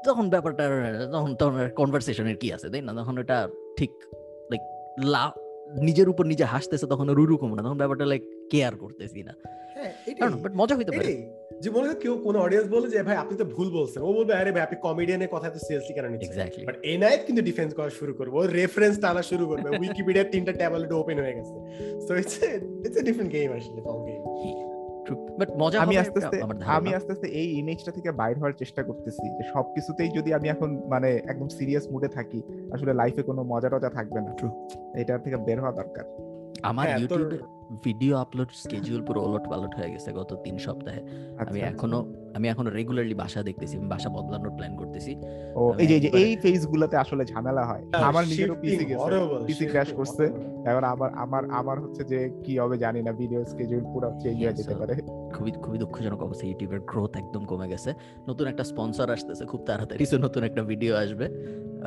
তখন 0.07 0.31
ব্যাপারটা 0.31 0.65
তখন 1.13 1.35
তখন 1.35 1.69
কনভারসেশনের 1.77 2.37
কি 2.37 2.53
আছে, 2.53 2.71
তাই 2.71 2.81
না? 2.81 2.93
তখন 2.93 3.19
ওটা 3.19 3.49
ঠিক 3.77 3.91
লাইক 4.51 4.61
লা, 5.05 5.33
নিজের 5.83 6.09
উপর 6.09 6.27
নিজে 6.27 6.45
হাসতেছে, 6.45 6.87
তখন 6.87 7.09
ওর 7.09 7.21
ওরকম 7.21 7.55
না। 7.55 7.63
তখন 7.63 7.77
ব্যাপারটা 7.77 8.07
লাইক 8.07 8.23
কেয়ার 8.51 8.77
করতেছি 8.77 9.23
না। 9.23 9.33
হ্যাঁ 9.75 9.93
বাট 10.43 10.53
মজা 10.57 10.77
হইতে 10.77 10.93
পারে। 10.93 11.39
যে 11.63 11.71
মনে 11.71 11.95
কেউ 11.95 12.19
কোন 12.19 12.37
অডিয়েন্স 12.37 12.69
বলে 12.71 12.91
যে 12.91 13.03
ভাই 13.03 13.17
আপনি 13.17 13.39
তো 13.39 13.45
ভুল 13.45 13.71
বলছেন। 13.71 14.03
ও 14.03 14.13
বলবে 14.13 14.35
আরে 14.35 14.53
ভাই 14.53 14.63
আপনি 14.63 14.77
কমেডিয়ানের 14.83 15.29
কথা 15.33 15.51
তো 15.51 15.59
সিরিয়াসলি 15.59 15.95
কেন 15.95 16.07
নিচ্ছেন? 16.09 16.67
বাট 16.67 16.77
কিন্তু 17.27 17.43
ডিফেন্স 17.43 17.75
করা 17.75 17.91
শুরু 17.91 18.15
করবে। 18.15 18.37
ও 18.39 18.47
রেফারেন্স 18.47 19.01
টানা 19.01 19.23
শুরু 19.23 19.47
করবে। 19.47 19.69
উইকিপিডিয়ার 19.83 20.27
তিনটা 20.33 20.53
ট্যাব 20.53 20.73
অলরেডি 20.73 20.95
ওপেন 20.95 21.19
হয়ে 21.19 21.35
গেছে। 21.35 21.55
So 22.07 22.15
it's 22.15 22.43
it's 22.87 22.97
a 22.97 23.03
different 23.03 23.33
game 23.33 23.53
আসলে 23.53 23.81
গেম 24.07 24.23
বাট 25.39 25.49
মজা 25.57 25.81
আমি 25.81 25.97
আস্তে 25.99 26.19
আস্তে 26.19 26.37
আমি 26.65 26.95
আস্তে 26.95 27.13
আস্তে 27.13 27.29
এই 27.29 27.49
ইমেজটা 27.59 27.93
থেকে 27.93 28.13
বাইর 28.13 28.37
হওয়ার 28.39 28.53
চেষ্টা 28.53 28.83
করতেছি 28.83 29.25
যে 29.39 29.45
সবকিছুতেই 29.53 30.09
যদি 30.09 30.35
আমি 30.35 30.49
এখন 30.49 30.83
মানে 30.89 31.21
একদম 31.27 31.49
সিরিয়াস 31.49 31.89
মুডে 31.91 32.09
থাকি 32.09 32.43
আসলে 32.73 32.95
লাইফে 32.95 33.23
কোনো 33.23 33.43
মজা 33.43 33.69
টজা 33.69 33.91
থাকবে 33.91 34.21
না। 34.21 34.33
এটার 35.01 35.19
থেকে 35.19 35.37
বের 35.37 35.61
হওয়া 35.61 35.73
দরকার। 35.73 36.28
আমার 36.71 36.87
ইউটিউবে 37.01 37.39
ভিডিও 37.87 38.17
আপলোড 38.17 38.51
স্কেজুল 38.63 39.01
পুরো 39.07 39.21
ওলট 39.27 39.45
পালট 39.51 39.73
হয়ে 39.79 39.91
গেছে 39.95 40.11
গত 40.19 40.31
তিন 40.45 40.57
সপ্তাহে। 40.67 41.01
আমি 41.41 41.61
এখনও 41.71 42.01
আমি 42.37 42.47
এখনও 42.53 42.71
রেগুলারলি 42.79 43.15
বাসা 43.23 43.41
দেখতেছি 43.43 43.75
আমি 43.81 43.89
বাসা 43.95 44.09
বদলানোর 44.17 44.53
প্ল্যান 44.57 44.73
করতেছি। 44.81 45.13
ও 45.61 45.63
এই 45.83 45.87
যে 45.91 45.97
এই 46.23 46.37
ফেজ 46.43 46.63
গুলাতে 46.73 46.97
আসলে 47.05 47.23
ঝামেলা 47.33 47.63
হয়। 47.71 47.83
আমার 48.09 48.25
নিজেরও 48.31 48.57
পিসি 48.63 48.85
গেছে 48.91 49.11
পিসি 49.49 49.65
ক্র্যাশ 49.73 49.91
করছে। 49.99 50.25
এখন 50.71 50.85
আমার 50.93 51.11
আমার 51.25 51.43
আমার 51.61 51.77
হচ্ছে 51.85 52.03
যে 52.13 52.19
কি 52.45 52.53
হবে 52.63 52.77
জানি 52.85 53.01
না 53.07 53.13
ভিডিও 53.13 53.41
স্কেজুল 53.53 53.83
পুরো 53.93 54.09
চেঞ্জ 54.23 54.39
হয়ে 54.43 54.55
যেতে 54.59 54.75
পারে। 54.81 54.95
খুবই 55.35 55.51
খুবই 55.65 55.79
দুঃখজনক 55.83 56.21
অবস্থা 56.27 56.45
ইউটিউবের 56.47 56.81
গ্রোথ 56.91 57.13
একদম 57.23 57.43
কমে 57.51 57.67
গেছে। 57.73 57.91
নতুন 58.29 58.47
একটা 58.53 58.65
স্পন্সর 58.71 59.07
আসতেছে 59.17 59.45
খুব 59.53 59.61
তাড়াতাড়ি 59.69 60.05
নতুন 60.27 60.43
একটা 60.49 60.63
ভিডিও 60.63 60.93
আসবে। 61.03 61.27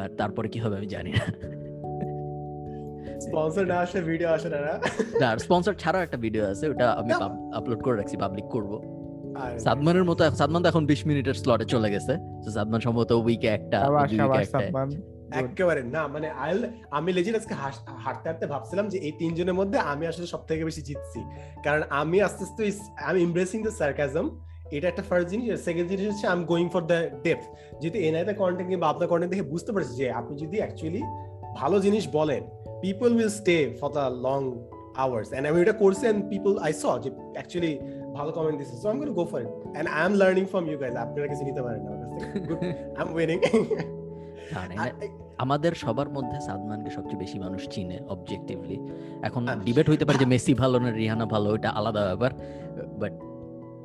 আর 0.01 0.09
তারপরে 0.19 0.47
কি 0.53 0.59
হবে 0.63 0.75
আমি 0.79 0.87
জানি 0.95 1.11
না। 1.19 1.25
স্পন্সর 3.25 3.63
না 3.71 3.77
ভিডিও 4.09 4.29
আসে 4.35 4.47
না 4.53 4.59
না? 4.67 4.73
স্পন্সর 5.45 5.73
ছাড়াও 5.81 6.01
একটা 6.05 6.17
ভিডিও 6.25 6.43
আছে 6.51 6.65
ওটা 6.71 6.87
আমি 6.99 7.11
আপলোড 7.57 7.79
করে 7.85 7.95
রাখছি 7.99 8.15
পাবলিক 8.23 8.47
করব। 8.55 8.71
সাদমানের 9.65 10.05
মতো 10.09 10.21
সাদমান 10.39 10.61
তো 10.63 10.67
এখন 10.71 10.83
20 10.91 11.01
মিনিটের 11.09 11.35
স্লটে 11.41 11.65
চলে 11.73 11.89
গেছে। 11.93 12.13
তো 12.43 12.47
সাদমান 12.55 12.81
সম্ভবত 12.85 13.11
উইকে 13.25 13.47
একটা 13.57 13.77
উইকে 13.93 14.17
একটা। 14.45 14.59
একেবারে 15.41 15.81
না 15.95 16.01
মানে 16.13 16.27
আইল 16.43 16.59
আমি 16.97 17.09
লেজিট 17.17 17.33
আজকে 17.39 17.53
হাঁটতে 18.03 18.27
হাঁটতে 18.29 18.45
ভাবছিলাম 18.53 18.85
যে 18.93 18.97
এই 19.07 19.13
তিনজনের 19.21 19.55
মধ্যে 19.59 19.77
আমি 19.91 20.03
আসলে 20.11 20.27
সব 20.33 20.41
থেকে 20.49 20.61
বেশি 20.69 20.81
জিতছি। 20.87 21.19
কারণ 21.65 21.81
আমি 22.01 22.17
আস্তে 22.27 22.43
আস্তে 22.47 22.63
আমি 23.09 23.19
এমব্রেসিং 23.27 23.59
দ্য 23.65 23.73
সার্কাজম 23.81 24.25
এটা 24.75 24.87
একটা 24.91 25.03
ফার্স্ট 25.09 25.27
জিনিস। 25.31 25.47
সেকেন্ড 25.67 25.87
জিনিস 25.91 26.05
হচ্ছে 26.11 26.25
I 26.31 26.35
am 26.37 26.43
going 26.51 26.67
for 26.73 26.83
the 26.91 26.99
depth 27.25 27.47
যেহেতু 27.81 27.97
এনআইতে 28.07 28.33
কন্টেন্ট 28.41 28.67
কিংবা 28.71 28.87
আপনার 28.91 29.07
কন্টেন্ট 29.11 29.31
দেখে 29.33 29.45
বুঝতে 29.53 29.71
পারছি 29.75 29.93
যে 30.01 30.05
আপনি 30.19 30.33
যদি 30.43 30.57
অ্যাকচুয়ালি 30.61 31.01
ভালো 31.59 31.77
জিনিস 31.85 32.03
বলেন 32.17 32.43
people 32.81 33.09
will 33.17 33.31
stay 33.39 33.57
for 33.79 33.89
the 33.97 34.05
long 34.27 34.41
hours 35.03 35.29
and 35.33 35.43
আমি 35.47 35.57
এটা 35.61 35.75
করছি 35.83 36.03
এন্ড 36.07 36.21
পিপল 36.29 36.51
আই 36.57 36.71
স 36.73 36.83
যে 37.03 37.09
অ্যাকচুয়ালি 37.35 37.73
ভালো 38.13 38.31
কমেন্ট 38.31 38.57
দিছে 38.59 38.75
so 38.81 38.85
I 38.87 38.93
am 38.93 38.99
gonna 39.01 39.13
go 39.19 39.23
for 39.25 39.39
it 39.41 39.51
and 39.77 39.87
I 39.89 40.01
am 40.05 40.13
learning 40.13 40.43
from 40.45 40.63
you 40.69 40.77
guys 40.77 40.95
আপনারা 40.95 41.27
কিছু 41.27 41.43
নিতে 41.45 41.61
পারেন 41.61 41.81
আমার 41.81 41.97
কাছ 42.01 42.11
থেকে। 42.13 42.67
আই 42.97 43.03
এম 43.05 43.09
উইনিং 43.15 43.37
আমাদের 45.37 45.73
সবার 45.73 46.09
মধ্যে 46.09 46.37
সাদমানকে 46.41 46.89
সবচেয়ে 46.89 47.19
বেশি 47.19 47.37
মানুষ 47.39 47.61
চিনে 47.69 47.97
অবজেক্টিভলি 48.09 48.77
এখন 49.23 49.41
ডিবেট 49.65 49.89
হইতে 49.89 50.05
পারে 50.05 50.17
যে 50.17 50.25
মেসি 50.25 50.53
ভালো 50.53 50.77
না 50.79 50.89
রিহানা 50.91 51.25
ভালো 51.25 51.49
এটা 51.55 51.69
আলাদা 51.69 52.01
ব্যাপার 52.05 52.31
বাট 52.99 53.13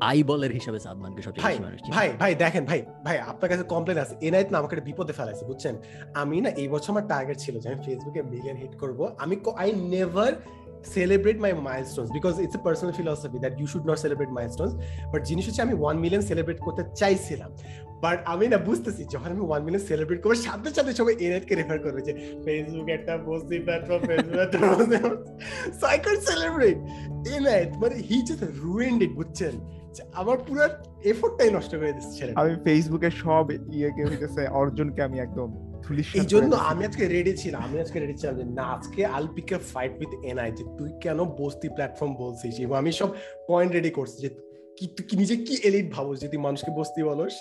আই 0.00 0.22
বলের 0.22 0.52
হিসাবে 0.52 0.78
সাদমানকে 0.78 1.16
বেশি 1.16 1.60
মানুষ 1.66 1.80
ভাই 1.96 2.08
ভাই 2.22 2.34
দেখেন 2.34 2.64
ভাই 2.70 2.80
ভাই 3.06 3.16
আপনার 3.30 3.48
কাছে 3.52 3.64
কমপ্লেন 3.72 3.98
আছে। 3.98 4.14
এনাইত 4.26 4.48
না 4.52 4.58
আমাকে 4.58 4.74
বিপদে 4.80 5.12
ফেলাইছে 5.12 5.44
বুঝছেন? 5.50 5.74
আমি 6.14 6.40
না 6.40 6.50
এই 6.62 6.68
বছর 6.68 6.90
আমার 6.90 7.06
টার্গেট 7.12 7.38
ছিল 7.44 7.54
যে 7.62 7.66
আমি 7.70 7.78
ফেসবুকে 7.86 8.22
মিলিয়ন 8.22 8.56
হিট 8.62 8.74
করব। 8.82 9.00
আমি 9.18 9.34
I 9.62 9.72
never 9.72 10.32
celebrate 10.98 11.38
my 11.46 11.52
milestones 11.68 12.10
because 12.16 12.38
it's 12.44 12.54
a 12.54 12.62
personal 12.68 12.94
philosophy 13.00 13.38
that 13.44 13.54
you 13.60 13.66
should 13.66 13.84
not 13.84 13.98
celebrate 14.04 14.30
milestones. 14.38 14.72
But 15.12 15.20
জিনিস 15.28 15.44
হচ্ছে 15.48 15.62
আমি 15.66 15.74
1 15.88 15.96
মিলিয়ন 16.04 16.22
সেলিব্রেট 16.30 16.58
করতে 16.66 16.82
চাইছিলাম। 17.00 17.50
বাট 18.04 18.18
আমি 18.32 18.44
না 18.52 18.58
বুঝতেছি 18.68 19.02
যখন 19.14 19.28
আমি 19.34 19.44
1 19.54 19.62
মিলিয়ন 19.66 19.84
সেলিব্রেট 19.90 20.20
করব 20.22 20.34
সাথে 20.46 20.70
সাথে 20.76 20.92
সবাই 21.00 21.14
এনএটকে 21.24 21.54
রেফার 21.60 21.78
করবে 21.84 22.00
যে 22.08 22.12
ফেসবুক 22.44 22.88
একটা 22.96 23.12
বসতি 23.28 23.56
প্ল্যাটফর্ম 23.66 24.02
ফেসবুক 24.08 24.38
একটা 24.46 24.58
সো 25.78 25.84
আই 25.92 25.98
ক্যান 26.04 26.18
সেলিব্রেট 26.28 26.78
এনএট 27.36 27.70
মানে 27.82 27.96
হি 28.08 28.16
জাস্ট 28.28 28.42
রুইন্ড 28.66 28.98
ইট 29.06 29.12
বুঝছেন? 29.20 29.54
আমার 30.12 30.36
পুরো 30.38 30.64
এফোর্টটাই 31.04 31.50
নষ্ট 31.50 31.72
করে 31.76 31.92
দিচ্ছে 31.92 32.22
আমি 32.34 32.52
ফেসবুকে 32.64 33.10
সব 33.10 33.44
ইয়েকে 33.72 34.02
হইতেছে 34.04 34.42
অর্জুনকে 34.60 35.02
আমি 35.02 35.18
একদম 35.18 35.48
এই 36.14 36.26
জন্য 36.26 36.52
আমি 36.70 36.84
আজকে 36.84 37.04
রেডি 37.08 37.32
ছিলাম 37.32 37.60
আমি 37.62 37.80
আজকে 37.80 38.00
রেডি 38.00 38.14
ছিলাম 38.14 38.34
যে 38.36 38.44
না 38.44 38.64
আজকে 38.76 39.00
I'll 39.06 39.26
pick 39.28 39.48
a 39.52 39.58
fight 39.72 39.92
with 40.00 40.12
NI 40.24 40.50
যে 40.50 40.64
তুই 40.78 40.90
কেন 41.00 41.18
বস্তি 41.24 41.68
প্ল্যাটফর্ম 41.68 42.12
বলছিস? 42.16 42.54
এবং 42.60 42.76
আমি 42.78 42.92
সব 42.92 43.08
পয়েন্ট 43.48 43.72
রেডি 43.72 43.90
করছি 43.90 44.16
যে 44.22 44.30
কি 44.76 44.86
তুই 44.96 45.16
নিজে 45.16 45.36
কি 45.36 45.54
এলিট 45.64 45.86
ভাবোস 45.94 46.16
যদি 46.20 46.36
মানুষকে 46.38 46.70
বস্তি 46.70 47.00
বলস? 47.02 47.34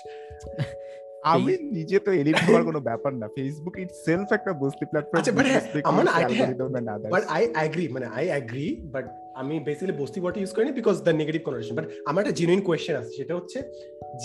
আমি 1.26 1.52
নিজে 1.72 1.96
তো 1.98 2.10
এডিট 2.12 2.38
করার 2.46 2.64
কোনো 2.64 2.80
ব্যাপার 2.80 3.12
না। 3.12 3.26
ফেসবুক 3.36 3.74
ইটসেলফ 3.78 4.28
একটা 4.32 4.52
বস্তি 4.52 4.84
প্ল্যাটফর্ম 4.84 5.18
আচ্ছা, 5.20 5.32
but 5.32 5.46
আমার 5.84 6.04
idea- 6.20 7.10
বাট 7.10 7.22
আই 7.28 7.42
অ্যাগ্রি 7.52 7.88
মানে 7.88 8.06
আই 8.18 8.26
অ্যাগ্রি 8.28 8.66
বাট 8.90 9.04
আমি 9.34 9.60
বেসিক্যালি 9.60 9.94
বস্তি 9.98 10.18
ওয়ার্ড 10.20 10.36
ইউজ 10.38 10.50
করিনি 10.52 10.72
because 10.72 10.96
the 11.02 11.12
negative 11.12 11.40
connotation 11.42 11.74
but 11.74 11.86
আমার 12.06 12.20
একটা 12.22 12.34
জেনুইন 12.40 12.60
কোয়েশ্চেন 12.60 12.96
আছে 12.96 13.10
সেটা 13.16 13.34
হচ্ছে 13.34 13.58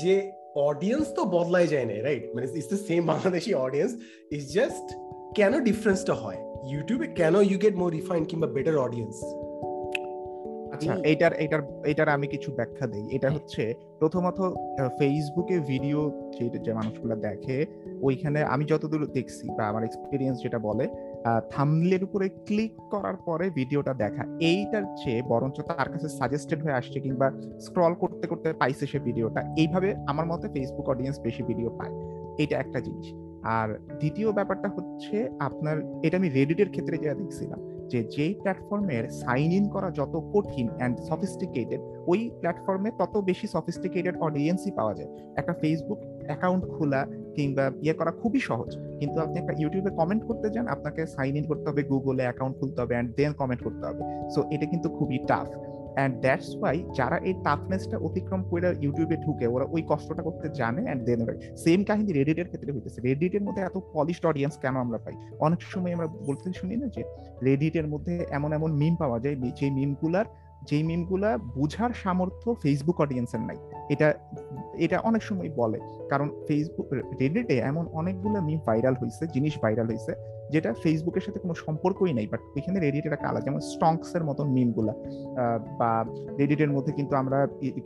যে 0.01 0.13
অডিয়েন্স 0.67 1.07
তো 1.15 1.21
বদলাই 1.25 1.67
যায় 1.67 1.85
না 1.85 1.93
রাইট 2.03 2.23
মানে 2.35 2.45
it's 2.55 2.69
the 2.69 2.79
same 2.87 3.01
Bangladeshi 3.05 3.51
audience 3.65 3.91
is 4.31 4.43
just 4.53 4.87
কেন 5.35 5.53
ডিফারেন্সটা 5.59 6.13
হয়? 6.13 6.39
ইউটিউবে 6.63 7.07
কেন 7.15 7.35
ইউ 7.41 7.57
গেট 7.57 7.75
মোর 7.75 7.89
রিফাইন 7.91 8.25
কিংবা 8.25 8.47
বেটার 8.47 8.77
অডিয়েন্স 8.77 9.15
আচ্ছা 10.81 10.93
এই- 10.93 11.03
এইটার 11.03 11.33
এইটার 11.33 11.61
এইটার 11.85 12.09
আমি 12.09 12.27
কিছু 12.27 12.51
ব্যাখ্যা 12.51 12.87
দেই। 12.87 13.15
এটা 13.15 13.27
হ্যাঁ। 13.27 13.39
হচ্ছে 13.39 13.73
প্রথমত 13.99 14.55
ফেসবুকে 14.99 15.59
ভিডিও 15.59 16.29
যে 16.39 16.59
যে 16.59 16.73
মানুষগুলো 16.73 17.15
দেখে 17.15 17.65
ওইখানে 18.01 18.43
আমি 18.43 18.65
যতদূর 18.65 19.07
দেখছি 19.07 19.49
বা 19.57 19.63
আমার 19.67 19.83
এক্সপিরিয়েন্স 19.83 20.41
যেটা 20.43 20.59
বলে 20.59 20.87
থামলের 21.49 22.03
উপরে 22.03 22.29
ক্লিক 22.29 22.71
করার 22.91 23.15
পরে 23.15 23.49
ভিডিওটা 23.49 23.93
দেখা। 23.93 24.25
এইটার 24.39 24.83
চেয়ে 25.03 25.21
বরঞ্চ 25.21 25.61
তার 25.61 25.89
কাছে 25.89 26.09
সাজেস্টেড 26.09 26.63
হয়ে 26.63 26.73
আসছে 26.73 26.99
কিংবা 26.99 27.31
স্ক্রল 27.59 27.93
করতে 27.93 28.27
করতে 28.27 28.53
পাইছে 28.53 28.85
সে 28.87 28.99
ভিডিওটা 28.99 29.55
এইভাবে 29.57 29.95
আমার 30.07 30.25
মতে 30.25 30.47
ফেসবুক 30.49 30.89
অডিয়েন্স 30.89 31.19
বেশি 31.19 31.43
ভিডিও 31.43 31.69
পায়। 31.69 31.91
এটা 32.37 32.57
একটা 32.57 32.79
জিনিস। 32.79 33.13
আর 33.43 33.79
দ্বিতীয় 33.99 34.31
ব্যাপারটা 34.31 34.69
হচ্ছে 34.69 35.29
আপনার 35.39 35.77
এটা 36.03 36.17
আমি 36.17 36.29
রেডিটের 36.29 36.69
ক্ষেত্রে 36.69 36.97
যা 36.97 37.13
দেখছিলাম 37.13 37.59
যে 37.91 37.99
যেই 38.15 38.33
প্ল্যাটফর্মের 38.33 39.03
সাইন 39.21 39.49
ইন 39.51 39.65
করা 39.69 39.89
যত 39.99 40.13
কঠিন 40.33 40.67
অ্যান্ড 40.77 40.95
সফিস্টিকেটেড 41.09 41.81
ওই 42.07 42.19
প্ল্যাটফর্মে 42.39 42.89
তত 42.99 43.13
বেশি 43.29 43.47
সফিস্টিকেটেড 43.47 44.15
অডিয়েন্সই 44.17 44.71
পাওয়া 44.79 44.93
যায়। 44.93 45.09
একটা 45.35 45.53
ফেসবুক 45.61 45.99
অ্যাকাউন্ট 46.25 46.63
খোলা 46.73 47.01
কিংবা 47.35 47.65
ইয়ে 47.81 47.93
করা 47.93 48.11
খুবই 48.11 48.41
সহজ। 48.49 48.71
কিন্তু 48.99 49.17
আপনি 49.19 49.35
একটা 49.39 49.53
ইউটিউবে 49.57 49.91
কমেন্ট 49.99 50.23
করতে 50.29 50.47
যান, 50.49 50.65
আপনাকে 50.67 51.01
সাইন 51.15 51.33
ইন 51.39 51.45
করতে 51.51 51.65
হবে 51.69 51.81
গুগলে 51.83 52.23
অ্যাকাউন্ট 52.23 52.55
খুলতে 52.59 52.79
হবে 52.81 52.93
অ্যান্ড 52.93 53.09
দেন 53.17 53.31
কমেন্ট 53.41 53.61
করতে 53.63 53.83
হবে। 53.87 54.01
সো 54.33 54.39
এটা 54.51 54.65
কিন্তু 54.65 54.87
খুবই 54.97 55.17
টাফ 55.27 55.47
অ্যান্ড 55.95 56.21
দ্যাটস 56.21 56.55
ওয়াই 56.55 56.83
যারা 56.97 57.17
এই 57.17 57.33
টাফনেসটা 57.43 57.97
অতিক্রম 57.97 58.43
করে 58.43 58.75
ইউটিউবে 58.81 59.17
ঢুকে, 59.17 59.47
ওরা 59.47 59.65
ওই 59.65 59.83
কষ্টটা 59.87 60.23
করতে 60.23 60.49
জানে 60.49 60.81
অ্যান্ড 60.83 61.03
দেন 61.03 61.19
সেম 61.55 61.83
কাহিনী 61.83 62.11
রেডিটের 62.13 62.47
ক্ষেত্রে 62.47 62.71
হইতেছে। 62.71 63.01
রেডিটের 63.01 63.41
মধ্যে 63.41 63.61
এত 63.61 63.77
পলিশড 63.93 64.25
অডিয়েন্স 64.25 64.57
কেন 64.57 64.75
আমরা 64.75 64.97
পাই? 64.97 65.13
অনেক 65.39 65.61
সময় 65.61 65.93
আমরা 65.93 66.07
বলতে 66.07 66.53
শুনি 66.53 66.75
না 66.75 66.87
যে 66.87 67.03
রেডিটের 67.43 67.87
মধ্যে 67.87 68.25
এমন 68.31 68.53
এমন 68.53 68.71
মিম 68.71 68.95
পাওয়া 68.95 69.19
যায়, 69.19 69.35
যে 69.35 69.69
মিমগুলার 69.71 70.25
যেই 70.69 70.83
মিমগুলা 70.83 71.37
বুঝার 71.37 71.89
সামর্থ্য 72.03 72.55
ফেসবুক 72.61 73.01
অডিয়েন্সের 73.01 73.39
নাই। 73.39 73.57
এটা 73.89 74.13
এটা 74.77 74.99
অনেক 74.99 75.23
সময় 75.23 75.49
বলে। 75.55 75.79
কারণ 76.09 76.29
ফেসবুক 76.47 76.93
রেডিটে 76.93 77.57
এমন 77.57 77.87
অনেকগুলো 77.87 78.41
মিম 78.41 78.59
ভাইরাল 78.67 78.93
হয়েছে 78.93 79.27
জিনিস 79.33 79.53
ভাইরাল 79.61 79.87
হয়েছে 79.87 80.13
যেটা 80.53 80.69
ফেসবুকের 80.83 81.23
সাথে 81.25 81.39
কোনো 81.43 81.53
সম্পর্কই 81.65 82.13
নাই 82.17 82.25
বাট 82.31 82.41
ওইখানে 82.55 82.77
রেডিটের 82.85 83.13
একটা 83.17 83.27
আলাদা, 83.31 83.45
যেমন 83.47 83.61
স্টংস 83.71 84.09
এর 84.17 84.23
মতন 84.29 84.47
মিমগুলা 84.55 84.93
বা 85.79 85.91
রেডিটের 86.41 86.71
মধ্যে 86.75 86.91
কিন্তু 86.99 87.13
আমরা 87.21 87.37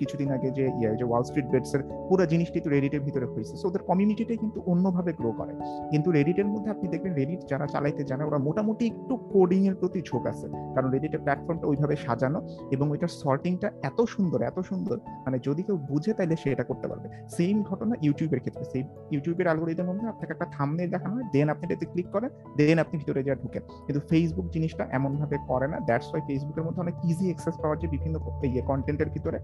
কিছুদিন 0.01 0.29
আগে 0.35 0.49
যে 0.57 0.65
ইয়ে 0.79 0.91
যে 0.99 1.05
ওয়াল 1.09 1.23
স্ট্রিট 1.27 1.47
বেটস 1.53 1.71
এর 1.75 1.81
পুরো 2.09 2.23
জিনিসটি 2.33 2.59
তো 2.65 2.69
রেডিটের 2.75 3.01
ভিতরে 3.07 3.27
হয়েছে। 3.33 3.53
সো 3.61 3.65
ওদের 3.69 3.83
কমিউনিটিটাই 3.89 4.39
কিন্তু 4.43 4.59
অন্যভাবে 4.71 5.11
গ্রো 5.19 5.31
করে। 5.39 5.53
কিন্তু 5.91 6.09
রেডিটের 6.17 6.47
মধ্যে 6.53 6.69
আপনি 6.75 6.85
দেখবেন 6.93 7.13
রেডিট 7.21 7.41
যারা 7.51 7.65
চালাইতে 7.73 8.03
জানে, 8.09 8.23
ওরা 8.29 8.39
মোটামুটি 8.47 8.83
একটু 8.91 9.13
কোডিং 9.33 9.61
এর 9.69 9.75
প্রতি 9.81 9.99
ঝোঁক 10.09 10.23
আছে। 10.31 10.47
কারণ 10.75 10.87
রেডিটের 10.95 11.21
প্ল্যাটফর্মটা 11.25 11.65
ওইভাবে 11.71 11.95
সাজানো 12.05 12.39
এবং 12.75 12.85
ওইটার 12.93 13.11
সর্টিংটা 13.21 13.67
এত 13.89 13.99
সুন্দর 14.13 14.39
এত 14.49 14.57
সুন্দর 14.69 14.97
মানে 15.25 15.37
যদি 15.47 15.61
কেউ 15.67 15.77
বুঝে 15.89 16.11
তাইলে 16.17 16.35
সে 16.41 16.47
এটা 16.55 16.65
করতে 16.69 16.85
পারবে। 16.91 17.07
সেম 17.35 17.55
ঘটনা 17.69 17.93
ইউটিউবের 18.05 18.41
ক্ষেত্রে 18.43 18.65
সেই 18.71 18.83
ইউটিউবের 19.13 19.47
অ্যালগোরিদমের 19.47 19.87
মধ্যে 19.89 20.11
আপনাকে 20.13 20.31
একটা 20.35 20.47
থাম্বনেল 20.55 20.89
দেখানো 20.95 21.13
হয় 21.17 21.27
দেন 21.33 21.47
আপনি 21.53 21.63
এটাতে 21.67 21.85
ক্লিক 21.91 22.07
করেন 22.15 22.31
দেন 22.57 22.77
আপনি 22.79 22.95
ভিতরে 23.01 23.21
যা 23.23 23.35
ঢুকেন। 23.35 23.63
কিন্তু 23.85 24.01
ফেসবুক 24.09 24.47
জিনিসটা 24.55 24.83
এমনভাবে 24.91 25.37
করে 25.47 25.67
না 25.67 25.77
দ্যাটস 25.87 26.07
ওয়াই 26.11 26.23
ফেসবুকের 26.27 26.63
মধ্যে 26.63 26.81
অনেক 26.81 26.95
ইজি 27.09 27.25
অ্যাক্সেস 27.29 27.55
পাওয়া 27.61 27.75
যায় 27.75 27.91
বিভিন্ন 27.95 28.15
ইয়ে 28.43 28.61
কন্টেন্টের 28.61 29.09
ভিতরে। 29.09 29.39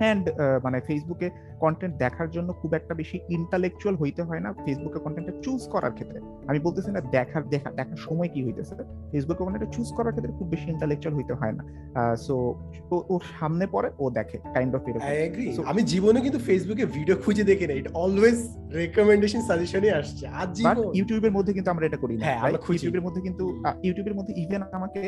অ্যান্ড 0.00 0.24
মানে 0.64 0.78
ফেসবুকে 0.88 1.28
কন্টেন্ট 1.64 1.94
দেখার 2.04 2.28
জন্য 2.34 2.48
খুব 2.60 2.70
একটা 2.78 2.92
বেশি 3.00 3.16
ইন্টালেকচুয়াল 3.38 3.94
হইতে 4.02 4.22
হয় 4.28 4.42
না। 4.44 4.50
ফেসবুকে 4.64 4.98
কন্টেন্টটা 5.04 5.34
চুজ 5.44 5.60
করার 5.74 5.92
ক্ষেত্রে। 5.96 6.18
আমি 6.50 6.58
বলতেছি 6.66 6.90
না 6.96 7.00
দেখার 7.16 7.42
দেখা 7.54 7.68
দেখার 7.78 8.00
সময় 8.06 8.28
কি 8.34 8.40
হইতেছে। 8.46 8.74
ফেসবুকে 9.12 9.42
কন্টেন্টটা 9.44 9.70
চুজ 9.76 9.88
করার 9.96 10.12
ক্ষেত্রে 10.14 10.32
খুব 10.38 10.48
বেশি 10.54 10.66
ইন্টালেকচুয়াল 10.74 11.14
হইতে 11.18 11.34
হয় 11.40 11.54
না। 11.58 11.62
সো 12.26 12.34
ওর 13.14 13.22
সামনে 13.38 13.64
পরে 13.74 13.88
ও 14.02 14.04
দেখে 14.18 14.36
কাইন্ড 14.54 14.72
অফ 14.76 14.82
আমি 15.70 15.82
জীবনে 15.92 16.18
কিন্তু 16.26 16.40
ফেসবুকে 16.48 16.84
ভিডিও 16.96 17.16
খুঁজে 17.24 17.44
দেখি 17.50 17.64
না। 17.68 17.74
ইট 17.80 17.88
অলওয়েজ 18.04 18.38
রেকমেন্ডেশন 18.80 19.40
সাজেশনই 19.48 19.92
আসছে। 20.00 20.24
জীবন 20.58 20.76
ইউটিউবের 20.98 21.32
মধ্যে 21.36 21.52
কিন্তু 21.56 21.70
আমরা 21.74 21.84
এটা 21.88 21.98
করি 22.04 22.14
না 22.16 22.24
হ্যাঁ, 22.26 22.40
ইউটিউবের 22.74 23.04
মধ্যে 23.06 23.20
কিন্তু 23.26 23.44
ইউটিউবের 23.86 24.16
মধ্যে 24.18 24.32
ইভেন 24.42 24.62
আমাকে 24.78 25.02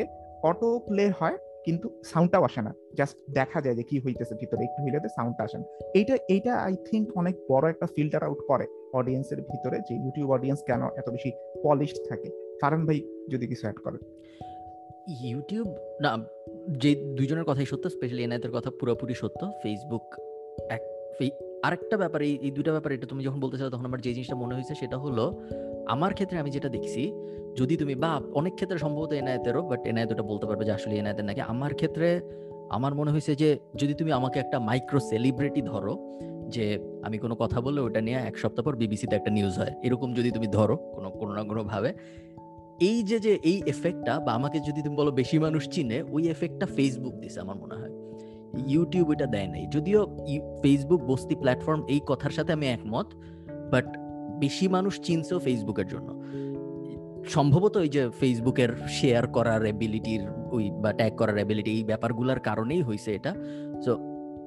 অটো 0.50 0.68
প্লে 0.88 1.04
হয়। 1.20 1.36
কিন্তু 1.66 1.86
সাউন্ডটাও 2.04 2.42
আসে 2.48 2.60
না। 2.66 2.72
জাস্ট 2.98 3.16
দেখা 3.38 3.58
যায় 3.64 3.76
যে 3.78 3.84
কি 3.90 3.96
হইতেছে, 4.04 4.34
ভিতরে 4.40 4.62
একটু 4.68 4.80
হইলে 4.84 4.98
সাউন্ডটা 5.16 5.42
আসে 5.48 5.56
না। 5.58 5.66
এইটা 5.98 6.14
এইটা 6.34 6.52
আই 6.66 6.74
থিঙ্ক 6.88 7.06
অনেক 7.20 7.34
বড় 7.50 7.64
একটা 7.72 7.86
ফিল্টার 7.94 8.22
আউট 8.24 8.40
করে 8.50 8.66
অডিয়েন্সের 8.98 9.40
ভিতরে 9.50 9.76
যে 9.88 9.94
ইউটিউব 10.04 10.28
অডিয়েন্স 10.30 10.60
কেন 10.66 10.82
এত 11.00 11.06
বেশি 11.10 11.30
পলিশড 11.64 11.98
থাকে। 12.08 12.28
কারণ 12.62 12.80
ভাই, 12.86 12.98
যদি 13.32 13.44
কিছু 13.46 13.64
অ্যাড 13.66 13.78
করে 13.84 13.98
ইউটিউব 15.24 15.66
না, 16.04 16.12
যে 16.82 16.90
দুইজনের 17.16 17.44
কথাই 17.44 17.66
সত্য 17.66 17.84
স্পেশালি 17.90 18.22
এনায়েতের 18.22 18.52
কথা 18.56 18.70
পুরোপুরি 18.80 19.14
সত্য। 19.22 19.40
ফেসবুক 19.62 20.06
এক 20.76 20.82
আরেকটা 21.62 21.96
ব্যাপার, 21.96 22.20
এই 22.46 22.50
দুইটা 22.56 22.72
ব্যাপার 22.72 22.90
এটা 22.92 23.06
তুমি 23.06 23.22
যখন 23.24 23.40
বলতে 23.40 23.56
চাও 23.58 23.70
তখন 23.70 23.86
আমার 23.90 24.00
যে 24.00 24.10
জিনিসটা 24.16 24.36
মনে 24.42 24.54
হয়েছে 24.54 24.74
সেটা 24.74 24.96
হলো 25.04 25.24
আমার 25.88 26.12
ক্ষেত্রে 26.14 26.38
আমি 26.38 26.50
যেটা 26.50 26.68
দেখছি, 26.68 27.12
যদি 27.56 27.76
তুমি, 27.76 27.94
বা 27.94 28.20
অনেক 28.34 28.54
ক্ষেত্রে 28.54 28.78
সম্ভবত 28.78 29.12
এনায়েতেরও 29.12 29.62
বাট 29.62 29.86
এনায়েত 29.86 30.10
ওটা 30.12 30.22
বলতে 30.22 30.44
পারবে 30.46 30.64
যে 30.64 30.72
আসলে 30.72 30.94
এনায়েতের 30.98 31.24
নাকি, 31.24 31.40
আমার 31.40 31.74
ক্ষেত্রে 31.74 32.20
আমার 32.70 32.94
মনে 32.94 33.10
হয়েছে 33.10 33.34
যে, 33.36 33.58
যদি 33.80 33.94
তুমি 33.94 34.12
আমাকে 34.12 34.40
একটা 34.40 34.58
মাইক্রো 34.58 35.00
সেলিব্রিটি 35.00 35.62
ধরো, 35.62 35.94
যে 36.54 36.78
আমি 37.02 37.18
কোনো 37.18 37.34
কথা 37.34 37.60
বললে 37.60 37.80
ওটা 37.80 38.00
নিয়ে 38.00 38.18
এক 38.18 38.38
সপ্তাহ 38.38 38.64
পর 38.64 38.74
বিবিসিতে 38.76 39.16
একটা 39.16 39.30
নিউজ 39.30 39.58
হয়, 39.58 39.72
এরকম 39.82 40.14
যদি 40.14 40.30
তুমি 40.30 40.46
ধরো, 40.46 40.76
কোনো 40.94 41.10
কোনো 41.10 41.32
না 41.34 41.42
কোনোভাবে, 41.42 41.90
এই 42.80 43.02
যে 43.02 43.18
যে 43.20 43.32
এই 43.50 43.62
এফেক্টটা 43.66 44.20
বা 44.20 44.30
আমাকে 44.32 44.58
যদি 44.60 44.82
তুমি 44.82 44.96
বলো 44.96 45.10
বেশি 45.10 45.38
মানুষ 45.38 45.68
চিনে, 45.68 46.02
ওই 46.14 46.22
এফেক্টটা 46.28 46.66
ফেসবুক 46.66 47.14
দিছে 47.14 47.40
আমার 47.40 47.56
মনে 47.56 47.74
হয়। 47.74 47.92
ইউটিউব 48.68 49.06
এটা 49.12 49.26
দেয় 49.26 49.46
নাই, 49.46 49.66
যদিও 49.74 50.00
ফেসবুক 50.62 51.00
বস্তি 51.00 51.34
প্ল্যাটফর্ম 51.34 51.80
এই 51.88 52.00
কথার 52.06 52.30
সাথে 52.30 52.52
আমি 52.52 52.66
একমত 52.66 53.08
বাট 53.70 53.86
বেশি 54.38 54.68
মানুষ 54.68 55.00
চিনছেও 55.00 55.38
ফেসবুকের 55.38 55.86
জন্য। 55.86 56.22
সম্ভবত 57.28 57.76
ওই 57.76 57.88
যে 57.88 58.08
ফেসবুকের 58.20 58.68
শেয়ার 58.88 59.26
করার 59.26 59.62
অ্যাবিলিটির 59.62 60.20
ওই 60.52 60.70
বা 60.70 60.92
ট্যাগ 60.92 61.16
করার 61.16 61.38
এবিলিটি 61.38 61.70
এই 61.70 61.84
ব্যাপারগুলোর 61.84 62.40
কারণেই 62.40 62.82
হয়েছে 62.82 63.14
এটা। 63.14 63.34
সো 63.84 63.98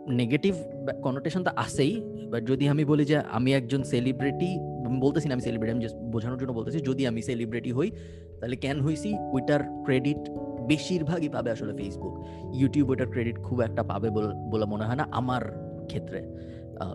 নেগেটিভ 0.10 0.56
কনোটেশন 1.02 1.44
তো 1.44 1.52
আসেই 1.56 2.02
বাট 2.32 2.46
যদি 2.46 2.70
আমি 2.70 2.86
বলি 2.86 3.06
যে 3.06 3.18
আমি 3.18 3.54
একজন 3.54 3.84
সেলিব্রিটি 3.84 4.60
বলতেছি 5.00 5.28
না 5.28 5.34
আমি 5.34 5.42
সেলিব্রিটি 5.42 5.86
আমি 5.86 6.02
বোঝানোর 6.12 6.38
জন্য 6.38 6.52
বলতেছি, 6.52 6.80
যদি 6.80 7.08
আমি 7.08 7.22
সেলিব্রিটি 7.22 7.72
হই, 7.72 7.92
তাহলে 8.40 8.56
কেন 8.56 8.82
হইছি? 8.82 9.14
ওইটার 9.32 9.60
ক্রেডিট 9.84 10.30
বেশিরভাগই 10.68 11.30
পাবে 11.30 11.52
আসলে 11.52 11.84
ফেসবুক 11.84 12.26
ইউটিউব 12.56 12.90
ওইটার 12.90 13.10
ক্রেডিট 13.10 13.40
খুব 13.40 13.62
একটা 13.62 13.84
পাবে 13.84 14.10
বল- 14.10 14.66
মনে 14.66 14.84
হয় 14.84 14.96
না 14.96 15.08
আমার 15.12 15.70
ক্ষেত্রে। 15.88 16.36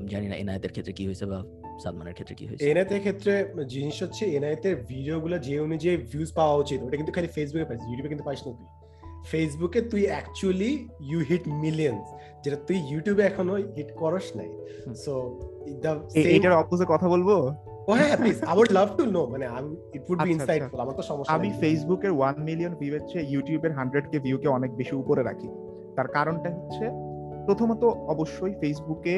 জানি 0.08 0.28
না 0.28 0.36
এনায়েতের 0.36 0.70
ক্ষেত্রে 0.70 0.92
কি 0.92 1.06
হয়েছে 1.06 1.26
বা 1.26 1.44
সালমানের 1.82 2.12
ক্ষেত্রে 2.12 2.34
কি 2.34 2.46
হয়েছে? 2.46 2.70
এনায়েতের 2.70 2.98
ক্ষেত্রে 2.98 3.48
জিনিস 3.68 4.02
হচ্ছে 4.02 4.24
এনায়েতের 4.24 4.76
ভিডিওগুলো 4.76 5.38
যে 5.38 5.60
অনুযায়ী 5.60 5.96
ভিউজ 5.96 6.32
পাওয়া 6.34 6.56
উচিত 6.56 6.82
ওটা 6.82 6.96
কিন্তু 6.96 7.12
খালি 7.12 7.26
ফেসবুকে 7.26 7.64
পাইছিস 7.64 7.86
ইউটিউবে 7.86 8.08
কিন্তু 8.08 8.24
পাইস 8.24 8.46
না 8.46 8.52
তুই। 8.52 8.66
ফেসবুকে 9.26 9.80
তুই 9.80 10.06
অ্যাকচুয়ালি 10.06 10.88
ইউ 11.00 11.18
হিট 11.18 11.40
মিলিয়ন্স 11.46 12.08
যেটা 12.44 12.56
তুই 12.56 12.76
ইউটিউবে 12.90 13.22
এখনও 13.22 13.54
হিট 13.54 13.94
করস 13.96 14.36
নাই। 14.36 14.48
সো 14.94 15.40
দ্য 15.82 16.00
এ- 16.14 16.22
এইটার 16.22 16.52
অপোজে 16.52 16.84
কথা 16.88 17.08
বলব? 17.08 17.28
ও 17.88 17.92
হ্যাঁ 17.92 18.16
please 18.16 18.44
I 18.44 18.58
would 18.58 18.72
love 18.72 18.96
to 18.96 19.06
know 19.06 19.26
মানে 19.26 19.46
ইট 19.94 20.02
উড 20.08 20.22
বি 20.22 20.30
ইনসাইটফুল 20.30 20.80
আমার 20.80 20.94
তো 20.94 21.02
সমস্যা 21.02 21.34
আমি। 21.34 21.52
ফেসবুকের 21.60 22.10
ওয়ান 22.10 22.34
মিলিয়ন 22.38 22.74
ভিউ 22.74 22.94
হচ্ছে 22.94 23.24
ইউটিউবের 23.28 23.72
হান্ড্রেড 23.72 24.08
কে 24.10 24.18
ভিউকে 24.18 24.48
অনেক 24.48 24.74
বেশি 24.74 24.96
উপরে 24.96 25.22
রাখি। 25.22 25.48
তার 25.96 26.08
কারণটা 26.08 26.50
হচ্ছে 26.50 27.13
প্রথমত 27.46 27.82
অবশ্যই 28.14 28.54
ফেসবুকে 28.60 29.16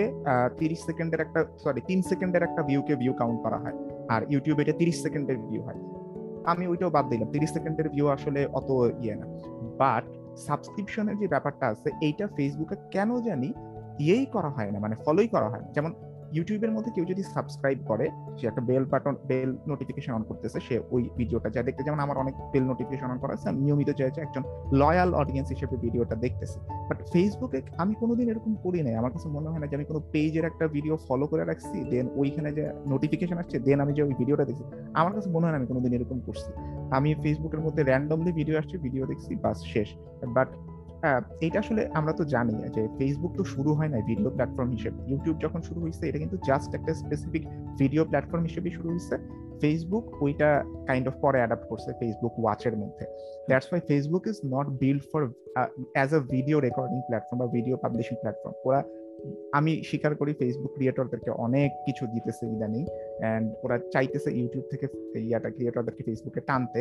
তিরিশ 0.61 0.81
সেকেন্ডের 0.89 1.21
একটা 1.27 1.41
সরি 1.63 1.81
তিন 1.91 2.01
সেকেন্ডের 2.11 2.43
একটা 2.49 2.61
ভিউকে 2.69 2.95
ভিউ 3.03 3.13
কাউন্ট 3.21 3.39
করা 3.45 3.59
হয়। 3.63 3.77
আর 4.15 4.21
ইউটিউবে 4.33 4.63
এটা 4.65 4.75
তিরিশ 4.81 4.97
সেকেন্ডের 5.05 5.39
ভিউ 5.47 5.61
হয়। 5.67 5.79
আমি 6.53 6.65
ওইটাও 6.71 6.91
বাদ 6.97 7.05
দিলাম। 7.11 7.29
তিরিশ 7.35 7.51
সেকেন্ডের 7.57 7.89
ভিউ 7.95 8.07
আসলে 8.17 8.41
অত 8.59 8.71
ইয়ে 9.03 9.15
না। 9.21 9.27
বাট 9.81 10.05
সাবস্ক্রিপশনের 10.47 11.17
যে 11.21 11.27
ব্যাপারটা 11.35 11.65
আছে, 11.73 11.89
এইটা 12.07 12.25
ফেসবুকে 12.37 12.77
কেন 12.95 13.11
জানি 13.27 13.49
ইয়েই 14.05 14.27
করা 14.35 14.51
হয় 14.57 14.71
না 14.75 14.79
মানে 14.85 14.95
ফলোই 15.05 15.29
করা 15.35 15.49
হয় 15.53 15.65
যেমন 15.75 15.93
ইউটিউবের 16.37 16.73
মধ্যে 16.77 16.91
কেউ 16.97 17.05
যদি 17.13 17.23
সাবস্ক্রাইব 17.35 17.79
করে, 17.91 18.07
সে 18.39 18.45
একটা 18.51 18.63
bell 18.69 18.85
button 18.93 19.15
bell 19.31 19.51
notification 19.71 20.13
on 20.19 20.23
করতেছে, 20.31 20.59
সে 20.67 20.75
ওই 20.95 21.03
ভিডিওটা 21.19 21.49
যা 21.55 21.63
দেখতে, 21.69 21.83
যেমন 21.87 22.01
আমার 22.07 22.17
অনেক 22.23 22.35
বেল 22.53 22.65
নোটিফিকেশন 22.71 23.09
অন 23.13 23.19
করা 23.23 23.33
আছে, 23.37 23.47
আমি 23.51 23.61
নিয়মিত 23.67 23.91
চাইছে 23.99 24.21
একজন 24.27 24.43
লয়াল 24.81 25.11
অডিয়েন্স 25.21 25.49
হিসেবে 25.55 25.77
ভিডিওটা 25.85 26.15
দেখতেছি। 26.25 26.59
বাট 26.89 26.99
ফেসবুকে 27.13 27.59
আমি 27.83 27.93
কোনোদিন 28.03 28.27
এরকম 28.33 28.53
করি 28.65 28.79
নাই। 28.87 28.95
আমার 29.01 29.13
কাছে 29.15 29.29
মনে 29.37 29.49
হয় 29.53 29.61
না 29.63 29.67
যে 29.71 29.75
আমি 29.79 29.87
কোনো 29.91 30.01
পেজের 30.13 30.45
একটা 30.51 30.65
ভিডিও 30.77 30.95
ফলো 31.07 31.25
করে 31.31 31.45
রাখছি 31.51 31.77
দেন 31.93 32.07
ওইখানে 32.21 32.49
যে 32.59 32.65
নোটিফিকেশন 32.93 33.37
আসছে 33.43 33.57
দেন 33.67 33.79
আমি 33.85 33.93
যে 33.99 34.03
ওই 34.03 34.15
ভিডিওটা 34.21 34.45
দেখছি, 34.49 34.65
আমার 35.01 35.13
কাছে 35.17 35.29
মনে 35.35 35.45
হয় 35.45 35.53
না 35.55 35.59
আমি 35.61 35.69
কোনোদিন 35.73 35.93
এরকম 35.97 36.19
করছি। 36.27 36.51
আমি 36.97 37.09
ফেসবুকের 37.23 37.61
মধ্যে 37.67 37.83
র্যান্ডমলি 37.91 38.33
ভিডিও 38.41 38.57
আসছে 38.61 38.77
ভিডিও 38.85 39.05
দেখছি, 39.11 39.33
বাস 39.45 39.59
শেষ। 39.73 39.89
বাট 40.37 40.49
এইটা 41.45 41.59
আসলে 41.65 41.83
আমরা 41.99 42.13
তো 42.19 42.25
জানি 42.35 42.55
যে 42.77 42.83
ফেসবুক 42.99 43.33
তো 43.39 43.45
শুরু 43.55 43.71
হয় 43.79 43.91
না 43.93 43.97
ভিডিও 44.11 44.31
প্ল্যাটফর্ম 44.37 44.71
হিসেবে। 44.77 44.99
ইউটিউব 45.11 45.37
যখন 45.45 45.61
শুরু 45.69 45.79
হয়েছে 45.85 46.03
এটা 46.09 46.19
কিন্তু 46.23 46.37
জাস্ট 46.49 46.71
একটা 46.79 46.93
স্পেসিফিক 47.03 47.43
ভিডিও 47.81 48.03
প্ল্যাটফর্ম 48.11 48.43
হিসেবে 48.49 48.69
শুরু 48.77 48.89
হয়েছে 48.93 49.17
ফেসবুক 49.63 50.05
ওইটা 50.25 50.49
কাইন্ড 50.89 51.07
অফ 51.11 51.15
পরে 51.25 51.39
অ্যাডাপ্ট 51.43 51.67
করছে 51.71 51.91
ফেসবুক 52.01 52.35
ওয়াচের 52.43 52.75
মধ্যে। 52.83 53.05
That's 53.49 53.69
why 53.71 53.83
Facebook 53.91 54.25
is 54.33 54.39
not 54.55 54.67
build 54.83 55.03
for 55.11 55.23
as 55.97 56.11
a 56.19 56.21
video 56.35 56.57
recording 56.67 56.99
platform 57.09 57.39
বা 57.43 57.49
ভিডিও 57.57 57.75
পাবলিশিং 57.85 58.17
প্ল্যাটফর্ম 58.23 58.55
ওরা, 58.69 58.81
আমি 59.59 59.73
স্বীকার 59.89 60.13
করি 60.21 60.33
ফেসবুক 60.41 60.73
ক্রিয়েটরদেরকে 60.77 61.31
অনেক 61.47 61.71
কিছু 61.87 62.05
দিতেছে 62.15 62.45
ইদানিং। 62.55 62.85
অ্যান্ড 63.21 63.47
ওরা 63.65 63.77
চাইতেছে 63.95 64.31
ইউটিউব 64.39 64.65
থেকে 64.73 64.87
ইয়াটা 65.29 65.51
ক্রিয়েটরদেরকে 65.57 66.03
ফেসবুকে 66.09 66.41
টানতে। 66.49 66.81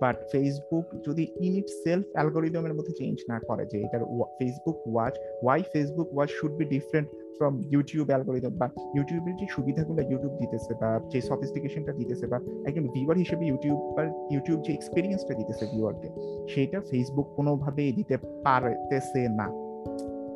বাট 0.00 0.16
ফেসবুক 0.32 0.84
যদি 1.06 1.26
ইন 1.40 1.52
ইট 1.56 1.68
সেলফ 1.84 2.04
অ্যালগোরিদমের 2.12 2.74
মধ্যে 2.74 2.92
চেঞ্জ 2.92 3.18
না 3.28 3.38
করে 3.38 3.66
যে 3.66 3.80
এটার 3.80 4.00
Facebook 4.38 4.76
watch 4.92 5.14
why 5.42 5.62
Facebook 5.72 6.08
watch 6.14 6.30
should 6.30 6.52
be 6.52 6.64
different 6.64 7.08
from 7.38 7.62
YouTube 7.70 8.06
algorithm 8.08 8.50
বা 8.50 8.70
ইউটিউবের 8.94 9.34
যে 9.36 9.46
সুবিধাগুলো 9.50 10.02
ইউটিউব 10.02 10.34
দিতেছে 10.40 10.74
বা 10.74 11.00
যে 11.08 11.20
সফিস্টিকেশনটা 11.20 11.92
দিতেছে 11.92 12.26
বা 12.26 12.38
একজন 12.66 12.88
ভিউয়ার 12.88 13.16
হিসেবে 13.16 13.46
ইউটিউব 13.46 13.78
বা 13.96 14.02
ইউটিউব 14.30 14.60
যে 14.60 14.72
এক্সপিরিয়েন্সটা 14.72 15.34
দিতেছে 15.34 15.66
ভিউয়ারকে 15.72 16.08
সেটা 16.54 16.80
ফেসবুক 16.80 17.26
কোনোভাবেই 17.36 17.92
দিতে 17.92 18.16
পারতেছে 18.44 19.28
না। 19.28 19.69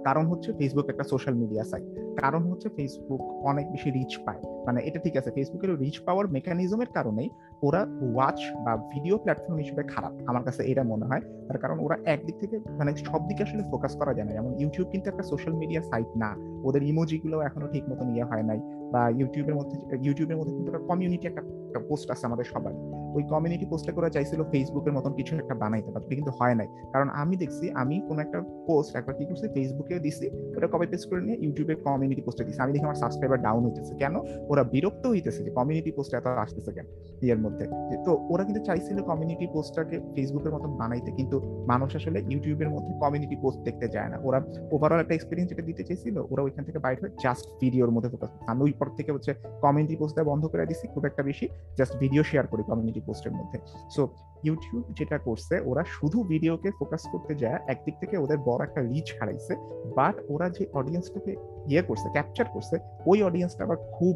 কারণ 0.05 0.27
হচ্ছে 0.27 0.53
ফেসবুক 0.53 0.89
একটা 0.89 1.05
সোশ্যাল 1.05 1.35
মিডিয়া 1.35 1.65
সাইট 1.65 1.85
কারণ 2.21 2.43
হচ্ছে 2.43 2.69
ফেসবুক 2.69 3.21
অনেক 3.21 3.71
বেশি 3.71 3.91
রিচ 3.91 4.19
পায়। 4.27 4.41
মানে 4.67 4.81
এটা 4.85 5.01
ঠিক 5.01 5.17
আছে 5.17 5.31
ফেসবুকের 5.31 5.79
রিচ 5.79 6.01
পাওয়ার 6.01 6.29
মেকানিজমের 6.29 6.87
কারণেই 6.87 7.31
ওরা 7.63 7.87
ওয়াচ 8.15 8.41
বা 8.65 8.77
ভিডিও 8.77 9.19
প্ল্যাটফর্ম 9.19 9.59
হিসেবে 9.59 9.83
খারাপ, 9.83 10.13
আমার 10.27 10.43
কাছে 10.43 10.65
এটা 10.65 10.83
মনে 10.83 11.07
হয়। 11.07 11.21
তার 11.21 11.59
কারণ 11.59 11.79
ওরা 11.79 11.97
একদিক 12.05 12.35
থেকে 12.41 12.59
মানে 12.59 12.97
সব 12.97 13.29
দিকে 13.29 13.43
আসলে 13.43 13.63
ফোকাস 13.63 13.97
করা 13.97 14.15
যায় 14.15 14.27
না। 14.27 14.33
যেমন 14.33 14.61
ইউটিউব 14.61 14.89
কিন্তু 14.89 15.11
একটা 15.11 15.23
সোশ্যাল 15.23 15.55
মিডিয়া 15.55 15.83
সাইট 15.83 16.07
না। 16.17 16.37
ওদের 16.65 16.83
ইমোজিগুলো 16.83 17.41
এখনও 17.41 17.69
ঠিক 17.69 17.89
মতো 17.89 18.05
ইয়ে 18.05 18.25
হয় 18.25 18.43
নাই। 18.43 18.61
বা 18.93 19.09
ইউটিউবের 19.09 19.55
মধ্যে 19.55 19.97
ইউটিউবের 20.03 20.37
মধ্যে 20.37 20.55
কিন্তু 20.55 20.73
একটা 20.73 20.87
কমিউনিটি 20.87 21.27
একটা 21.27 21.43
পোস্ট 21.89 22.11
আছে 22.11 22.27
আমাদের 22.27 22.45
সবার। 22.45 23.04
ওই 23.17 23.23
কমিউনিটি 23.33 23.67
পোস্টে 23.73 23.93
করে 23.97 24.09
চাইছিল 24.17 24.41
ফেসবুকের 24.53 24.93
মতন 24.97 25.13
কিছু 25.19 25.33
একটা 25.43 25.55
বানাইতে 25.63 25.91
বাট 25.95 26.03
কিন্তু 26.19 26.33
হয় 26.39 26.55
নাই। 26.61 26.69
কারণ 26.95 27.09
আমি 27.23 27.35
দেখছি, 27.43 27.65
আমি 27.83 27.95
কোন 28.09 28.17
একটা 28.25 28.39
পোস্ট 28.69 28.91
একবার 28.99 29.15
কি 29.19 29.25
করছি 29.29 29.47
ফেসবুকে 29.57 29.95
দিছি, 30.05 30.27
ওটা 30.57 30.69
কপি 30.73 30.87
পেস্ট 30.93 31.07
করে 31.11 31.23
নিয়ে 31.27 31.37
ইউটিউবে 31.45 31.75
কমিউনিটি 31.87 32.23
পোস্টে 32.27 32.43
দিছি। 32.47 32.61
আমি 32.65 32.71
দেখি 32.75 32.85
আমার 32.89 33.01
সাবস্ক্রাইবার 33.03 33.39
ডাউন 33.47 33.63
হইতেছে। 33.67 33.93
কেন? 34.03 34.15
ওরা 34.51 34.63
বিরক্ত 34.73 35.05
হইতেছে 35.13 35.41
যে 35.47 35.51
কমিউনিটি 35.59 35.91
পোস্ট 35.97 36.11
এত 36.19 36.27
আসতেছে 36.45 36.71
কেন 36.77 36.87
ইয়ের 37.25 37.41
মধ্যে। 37.45 37.65
তো 38.07 38.13
ওরা 38.33 38.43
কিন্তু 38.49 38.61
চাইছিল 38.69 38.99
কমিউনিটি 39.11 39.47
পোস্টটাকে 39.55 39.97
ফেসবুকের 40.15 40.53
মতন 40.57 40.71
বানাইতে, 40.81 41.11
কিন্তু 41.19 41.37
মানুষ 41.73 41.91
আসলে 41.99 42.19
ইউটিউবের 42.33 42.71
মধ্যে 42.75 42.93
কমিউনিটি 43.03 43.37
পোস্ট 43.43 43.59
দেখতে 43.69 43.87
যায় 43.95 44.09
না। 44.13 44.17
ওরা 44.27 44.39
ওভারঅল 44.75 45.01
একটা 45.05 45.15
এক্সপিরিয়েন্স 45.17 45.49
যেটা 45.53 45.65
দিতে 45.71 45.83
চাইছিল, 45.89 46.17
ওরা 46.33 46.43
ওইখান 46.47 46.63
থেকে 46.69 46.79
বাইরে 46.85 46.99
হয়ে 47.03 47.13
জাস্ট 47.25 47.45
ভিডিওর 47.61 47.91
মধ্যে 47.95 48.11
ফোকাস 48.13 48.31
আমি 48.51 48.61
ওই 48.67 48.73
পর 48.79 48.89
থেকে 48.99 49.11
হচ্ছে 49.17 49.33
কমিউনিটি 49.65 49.97
পোস্টটা 50.01 50.23
বন্ধ 50.31 50.43
করে 50.53 50.65
দিছি, 50.71 50.85
খুব 50.95 51.03
একটা 51.11 51.23
বেশি 51.29 51.47
জাস্ট 51.79 51.95
ভিডিও 52.03 52.23
শেয়ার 52.31 52.47
করি 52.53 52.63
কমিউনিটি 52.71 53.01
পোস্টের 53.07 53.33
মধ্যে। 53.39 53.59
সো 53.95 54.03
ইউটিউব 54.47 54.85
যেটা 54.99 55.17
করছে, 55.27 55.55
ওরা 55.71 55.83
শুধু 55.97 56.19
ভিডিওকে 56.31 56.69
ফোকাস 56.79 57.03
করতে 57.13 57.33
যায়, 57.43 57.59
একদিক 57.73 57.95
থেকে 58.03 58.15
ওদের 58.25 58.39
বড় 58.49 58.61
একটা 58.67 58.81
রিচ 58.91 59.09
হারাইছে 59.19 59.55
বাট 59.99 60.17
ওরা 60.33 60.47
যে 60.57 60.63
অডিয়েন্সটাকে 60.79 61.33
ইয়ে 61.71 61.83
করছে 61.89 62.07
ক্যাপচার 62.17 62.47
করছে, 62.55 62.77
ওই 63.11 63.19
অডিয়েন্সটা 63.29 63.63
আবার 63.67 63.79
খুব 63.97 64.15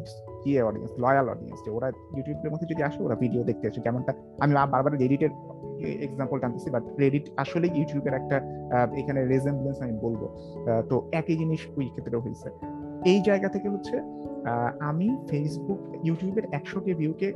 ইয়ে 0.49 0.61
অডিয়েন্স 0.69 0.91
লয়াল 1.03 1.25
অডিয়েন্স 1.33 1.59
যে 1.65 1.69
ওরা 1.77 1.87
ইউটিউবের 2.15 2.51
মধ্যে 2.53 2.67
যদি 2.71 2.81
আসে, 2.87 2.99
ওরা 3.07 3.15
ভিডিও 3.23 3.41
দেখতে 3.49 3.65
আসে। 3.69 3.79
যেমনটা 3.85 4.11
আমি 4.43 4.53
বারবার 4.73 4.93
রেডিটের 5.03 5.31
এক্সাম্পল 6.07 6.37
টানতেছি 6.41 6.69
বাট 6.75 6.83
রেডিট 7.03 7.25
আসলে 7.43 7.67
ইউটিউবের 7.77 8.15
একটা 8.19 8.37
এখানে 9.01 9.19
রেজেম্বলেন্স 9.33 9.77
আমি 9.85 9.95
বলব। 10.05 10.21
তো 10.89 10.95
একই 11.19 11.35
জিনিস 11.41 11.61
ওই 11.77 11.85
ক্ষেত্রে 11.93 12.17
হয়েছে। 12.23 12.47
এই 13.11 13.19
জায়গা 13.27 13.47
থেকে 13.55 13.67
হচ্ছে 13.73 13.95
আমি 14.89 15.07
ফেসবুক 15.29 15.79
ইউটিউবের 16.07 16.45
একশো 16.57 16.79
কে 16.85 16.91
ভিউকে 16.99 17.27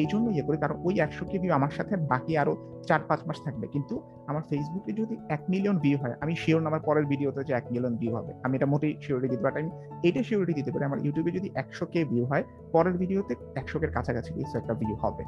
এই 0.00 0.06
জন্য 0.12 0.26
ইয়ে 0.36 0.44
করি। 0.46 0.56
কারণ 0.64 0.76
ওই 0.86 0.94
একশো 1.06 1.24
কে 1.30 1.36
ভিউ 1.42 1.52
আমার 1.58 1.72
সাথে 1.76 1.94
বাকি 2.12 2.32
আরও 2.42 2.54
চার 2.88 3.00
পাঁচ 3.08 3.20
মাস 3.28 3.38
থাকবে। 3.46 3.66
কিন্তু 3.74 3.94
আমার 4.30 4.42
ফেসবুকে 4.50 4.92
যদি 5.00 5.14
এক 5.36 5.42
মিলিয়ন 5.52 5.76
ভিউ 5.84 5.96
হয় 6.02 6.14
আমি 6.22 6.32
শিওর 6.42 6.60
আমার 6.70 6.82
পরের 6.88 7.06
ভিডিওতে 7.12 7.40
যে 7.48 7.52
এক 7.60 7.66
মিলিয়ন 7.74 7.94
ভিউ 8.00 8.12
হবে। 8.18 8.32
আমি 8.44 8.52
এটা 8.58 8.68
মোটেই 8.72 8.92
শিওরিটি 9.04 9.28
দিতে 9.34 9.42
পারি 9.44 9.56
আমি 9.62 9.70
এটা 10.08 10.20
শিওরিটি 10.28 10.54
দিতে 10.58 10.70
পারি। 10.72 10.84
আমার 10.90 11.00
ইউটিউবে 11.04 11.30
যদি 11.38 11.48
একশো 11.62 11.84
কে 11.92 12.00
ভিউ 12.10 12.24
হয় 12.30 12.44
পরের 12.74 12.96
ভিডিওতে 13.02 13.32
একশো 13.60 13.76
কের 13.80 13.92
কাছাকাছি 13.96 14.30
কিছু 14.36 14.54
একটা 14.60 14.74
ভিউ 14.80 14.94
হবে। 15.02 15.22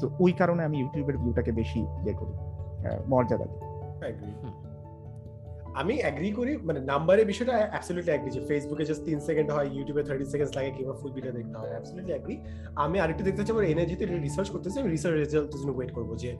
তো 0.00 0.04
ওই 0.24 0.32
কারণে 0.40 0.62
আমি 0.68 0.76
ইউটিউবের 0.82 1.16
ভিউটাকে 1.22 1.52
বেশি 1.60 1.80
ইয়ে 2.04 2.14
করি। 2.20 2.34
মর্যাদা 3.12 3.46
দিই। 3.50 3.60
আমি 5.80 5.94
অ্যাগ্রি 6.02 6.30
করি 6.38 6.52
মানে 6.68 6.80
নাম্বারের 6.92 7.26
বিষয়টা 7.30 7.54
অ্যাবসলিউটলি 7.72 8.12
অ্যাগ্রি 8.14 8.30
যে 8.36 8.40
ফেসবুকে 8.48 8.84
জাস্ট 8.88 9.02
তিন 9.08 9.18
সেকেন্ড 9.28 9.48
হয় 9.54 9.68
ইউটিউবে 9.76 10.02
থার্টি 10.08 10.26
সেকেন্ডস 10.32 10.52
লাগে, 10.56 10.70
কিংবা 10.76 10.94
ফুল 11.00 11.12
ভিডিও 11.16 11.32
দেখতে 11.38 11.56
হয় 11.60 11.70
অ্যাবসলিউটলি 11.74 12.14
অ্যাগ্রি 12.16 12.36
আমি 12.84 12.96
আরেকটু 13.02 13.22
দেখতে 13.28 13.40
চাই, 13.44 13.52
আমার 13.56 13.66
এনার্জিতে 13.72 14.04
রিসার্চ 14.26 14.48
করতেছি, 14.54 14.76
আমি 14.82 14.90
রিসার্চ 14.96 15.14
রেজাল্টের 15.22 15.58
জন্য 15.60 15.72
ওয়েট 15.76 15.90
করব 15.96 16.10
যে 16.22 16.30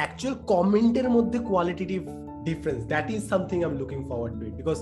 অ্যাকচুয়াল 0.00 0.34
কমেন্টের 0.52 1.08
মধ্যে 1.16 1.38
qualitative 1.50 2.00
difference 2.48 2.80
that 2.92 3.06
is 3.14 3.22
something 3.32 3.58
I 3.64 3.68
am 3.70 3.74
looking 3.80 3.98
forward 4.08 4.34
to 4.38 4.44
it 4.48 4.54
because 4.60 4.78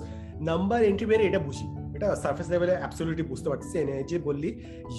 number 0.51 0.79
entry 0.91 1.07
বেড়ে 1.11 1.25
এটা 1.31 1.41
বুঝি, 1.47 1.67
এটা 1.97 2.09
সার্ফেস 2.23 2.49
লেভেলে 2.53 2.75
অ্যাবসলিউটলি 2.83 3.25
বুঝতে 3.33 3.49
পারতেছি 3.51 3.77
এনে 3.83 3.97
যে 4.11 4.17
বললি 4.29 4.51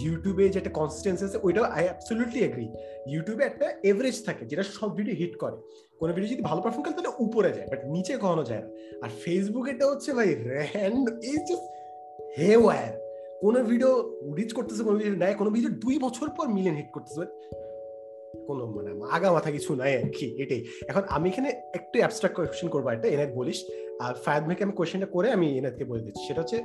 ইউটিউবে 0.03 0.43
যে 0.53 0.57
একটা 0.61 0.73
কনসিস্টেন্সি 0.79 1.23
আছে 1.27 1.39
ওইটা 1.45 1.59
আই 1.77 1.83
অ্যাবসলিউটলি 1.89 2.39
এগ্রি 2.47 2.67
ইউটিউবে 3.13 3.43
একটা 3.49 3.65
এভারেজ 3.89 4.17
থাকে, 4.27 4.43
যেটা 4.49 4.63
সব 4.77 4.89
ভিডিও 4.97 5.15
হিট 5.21 5.33
করে। 5.43 5.57
কোনো 5.99 6.11
ভিডিও 6.15 6.29
যদি 6.33 6.43
ভালো 6.49 6.59
পারফর্ম 6.63 6.83
করে 6.85 6.95
তাহলে 6.97 7.13
উপরে 7.25 7.49
যায় 7.57 7.67
বাট 7.71 7.81
নিচে 7.93 8.13
কখনো 8.23 8.43
যায় 8.49 8.61
না। 8.63 8.69
আর 9.03 9.11
ফেসবুক 9.23 9.65
এটা 9.73 9.85
হচ্ছে 9.91 10.09
ভাই 10.17 10.29
র্যান্ড 10.51 11.05
ইজ 11.33 11.41
জাস্ট 11.49 11.65
হে 12.37 12.51
ওয়ার 12.63 12.89
কোনো 13.43 13.59
ভিডিও 13.71 13.91
রিচ 14.37 14.51
করতেছে, 14.57 14.81
কোনো 14.87 14.95
ভিডিও 14.99 15.15
নেয়, 15.23 15.35
কোনো 15.41 15.49
ভিডিও 15.55 15.71
দুই 15.83 15.95
বছর 16.05 16.27
পর 16.37 16.45
মিলিয়ন 16.57 16.75
হিট 16.79 16.89
করতেছে 16.95 17.25
কোনো 18.47 18.63
মানে 18.75 18.91
আগা 19.15 19.27
মাথা 19.35 19.49
কিছু 19.55 19.69
নাই 19.81 19.91
আর 19.99 20.07
কি, 20.15 20.27
এটাই। 20.43 20.61
এখন 20.89 21.03
আমি 21.15 21.25
এখানে 21.31 21.49
একটু 21.77 21.95
অ্যাবস্ট্রাক্ট 22.01 22.35
কোয়েশ্চেন 22.37 22.67
করব 22.73 22.85
একটা 22.95 23.07
এনায়ত 23.13 23.31
বলিস। 23.39 23.59
আর 24.03 24.13
ফায়াদ 24.23 24.43
ভাইকে 24.47 24.63
আমি 24.67 24.73
কোয়েশ্চেনটা 24.79 25.09
করে 25.15 25.27
আমি 25.37 25.47
এনায়তকে 25.59 25.85
বলে 25.91 26.01
দিচ্ছি। 26.05 26.21
সেটা 26.27 26.39
হচ্ছে 26.43 26.57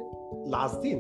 লাস্ট 0.55 0.77
দিন 0.85 0.99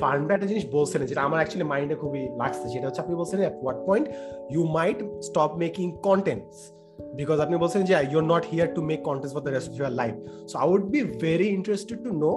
ফান্ডা 0.00 0.32
একটা 0.36 0.48
জিনিস 0.52 0.64
বলছিলেন 0.76 1.06
যেটা 1.10 1.22
আমার 1.28 1.38
অ্যাকচুয়ালি 1.40 1.68
মাইন্ডে 1.72 1.96
খুবই 2.02 2.22
লাগছে। 2.40 2.66
সেটা 2.74 2.86
হচ্ছে 2.88 3.00
আপনি 3.04 3.14
at 3.44 3.56
what 3.62 3.78
point 3.88 4.06
you 4.52 4.62
might 4.78 4.98
stop 5.28 5.50
making 5.64 5.86
contents 6.08 6.56
because 7.18 7.38
আপনি 7.44 7.54
বলছেন 7.62 7.82
যে 7.88 7.94
you 8.10 8.18
are 8.22 8.26
not 8.34 8.44
here 8.52 8.68
to 8.76 8.80
make 8.90 9.00
contest 9.08 9.32
for 9.36 9.42
the 9.46 9.52
rest 9.56 9.68
of 9.70 9.74
your 9.80 9.94
life 10.02 10.14
so 10.50 10.54
I 10.62 10.66
would 10.72 10.84
be 10.94 11.00
very 11.26 11.48
interested 11.58 11.98
to 12.06 12.10
know 12.24 12.32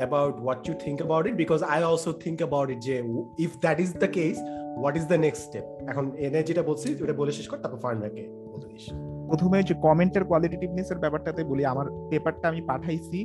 about 0.00 0.34
what 0.44 0.60
you 0.66 0.74
think 0.84 0.96
about 1.02 1.24
it 1.28 1.34
because 1.42 1.58
I 1.72 1.78
also 1.90 2.10
think 2.24 2.36
about 2.42 2.68
it 2.74 2.80
যে 2.88 2.94
if 3.46 3.52
that 3.64 3.76
is 3.84 3.90
the 4.02 4.08
case 4.18 4.34
what 4.80 4.94
is 5.00 5.04
the 5.12 5.18
next 5.26 5.42
step 5.48 5.64
এখন 5.90 6.04
এনে 6.26 6.40
যেটা 6.48 6.62
বলছিস 6.70 6.94
ওটা 7.02 7.14
বলে 7.20 7.32
শেষ 7.38 7.46
কর, 7.50 7.58
তারপর 7.62 7.78
ফার্নারকে 7.84 8.22
বলিস 8.52 8.84
প্রথমে 9.30 9.58
যে, 9.68 9.74
কমেন্টের 9.86 10.24
কোয়ালিটিভনেস 10.30 10.88
এর 10.92 10.98
ব্যাপারটাতে 11.04 11.40
বলি, 11.50 11.62
আমার 11.72 11.86
পেপারটা 12.10 12.46
আমি 12.48 12.60
পাঠাইছি 12.70 13.18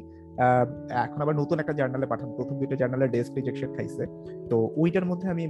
এখন 1.06 1.20
আবার 1.24 1.36
নতুন 1.42 1.58
একটা 1.60 1.74
জার্নালে 1.80 2.08
পাঠান 2.12 2.30
প্রথম 2.38 2.56
দুইটা 2.62 2.76
জার্নালে 2.82 3.08
ডেস্ক 3.16 3.32
রিজেকশন 3.38 3.70
খাইছে। 3.76 4.04
তো, 4.50 4.58
ওইটার 4.82 5.06
মধ্যে 5.06 5.28
আমি 5.34 5.44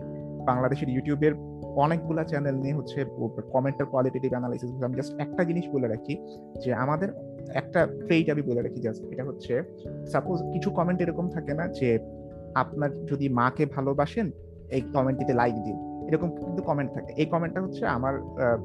বাংলাদেশের 0.49 0.89
ইউটিউবের 0.89 1.33
অনেকগুলা 1.84 2.23
চ্যানেল 2.23 2.55
নিয়ে 2.63 2.75
হচ্ছে 2.75 2.99
কমেন্টের 3.53 3.86
কোয়ালিটিভ 3.86 4.32
অ্যানালাইসিস 4.32 4.69
আমি 4.84 4.95
জাস্ট 4.95 5.13
একটা 5.19 5.41
জিনিস 5.43 5.65
বলে 5.73 5.88
রাখি 5.88 6.13
যে 6.63 6.73
আমাদের 6.73 7.09
একটা 7.61 7.80
ট্রেড 8.05 8.25
আমি 8.30 8.41
বলে 8.41 8.61
রাখি 8.61 8.80
জাস্ট 8.82 9.01
এটা 9.11 9.23
হচ্ছে 9.23 9.53
সাপোজ 10.11 10.38
কিছু 10.53 10.69
কমেন্ট 10.71 10.99
এরকম 11.01 11.25
থাকে 11.30 11.53
না 11.53 11.65
যে 11.80 11.89
আপনার 12.55 12.89
যদি 13.05 13.25
মাকে 13.30 13.65
ভালোবাসেন, 13.65 14.28
এই 14.75 14.82
কমেন্টটিতে 14.95 15.34
লাইক 15.34 15.55
দিন। 15.55 15.78
এরকম 16.09 16.30
কিন্তু 16.45 16.61
কমেন্ট 16.63 16.89
থাকে। 16.93 17.11
এই 17.21 17.25
কমেন্টটা 17.25 17.61
হচ্ছে 17.61 17.84
আমার 17.97 18.13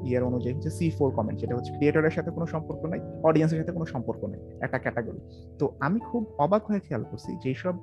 ইয়ের 0.05 0.23
অনুযায়ী 0.23 0.53
হচ্ছে 0.55 0.69
সি 0.69 0.85
ফোর 0.97 1.09
কমেন্ট 1.11 1.37
যেটা 1.39 1.55
হচ্ছে 1.55 1.71
ক্রিয়েটরের 1.77 2.11
সাথে 2.11 2.31
কোনো 2.31 2.45
সম্পর্ক 2.45 2.81
নাই 2.85 2.99
অডিয়েন্সের 3.23 3.59
সাথে 3.61 3.73
কোনো 3.77 3.85
সম্পর্ক 3.85 4.21
নেই, 4.25 4.41
একটা 4.61 4.77
ক্যাটাগরি 4.77 5.21
তো 5.59 5.65
আমি 5.79 5.99
খুব 5.99 6.21
অবাক 6.37 6.63
হয়ে 6.65 6.79
খেয়াল 6.79 7.03
করছি 7.03 7.31
যেসব 7.43 7.75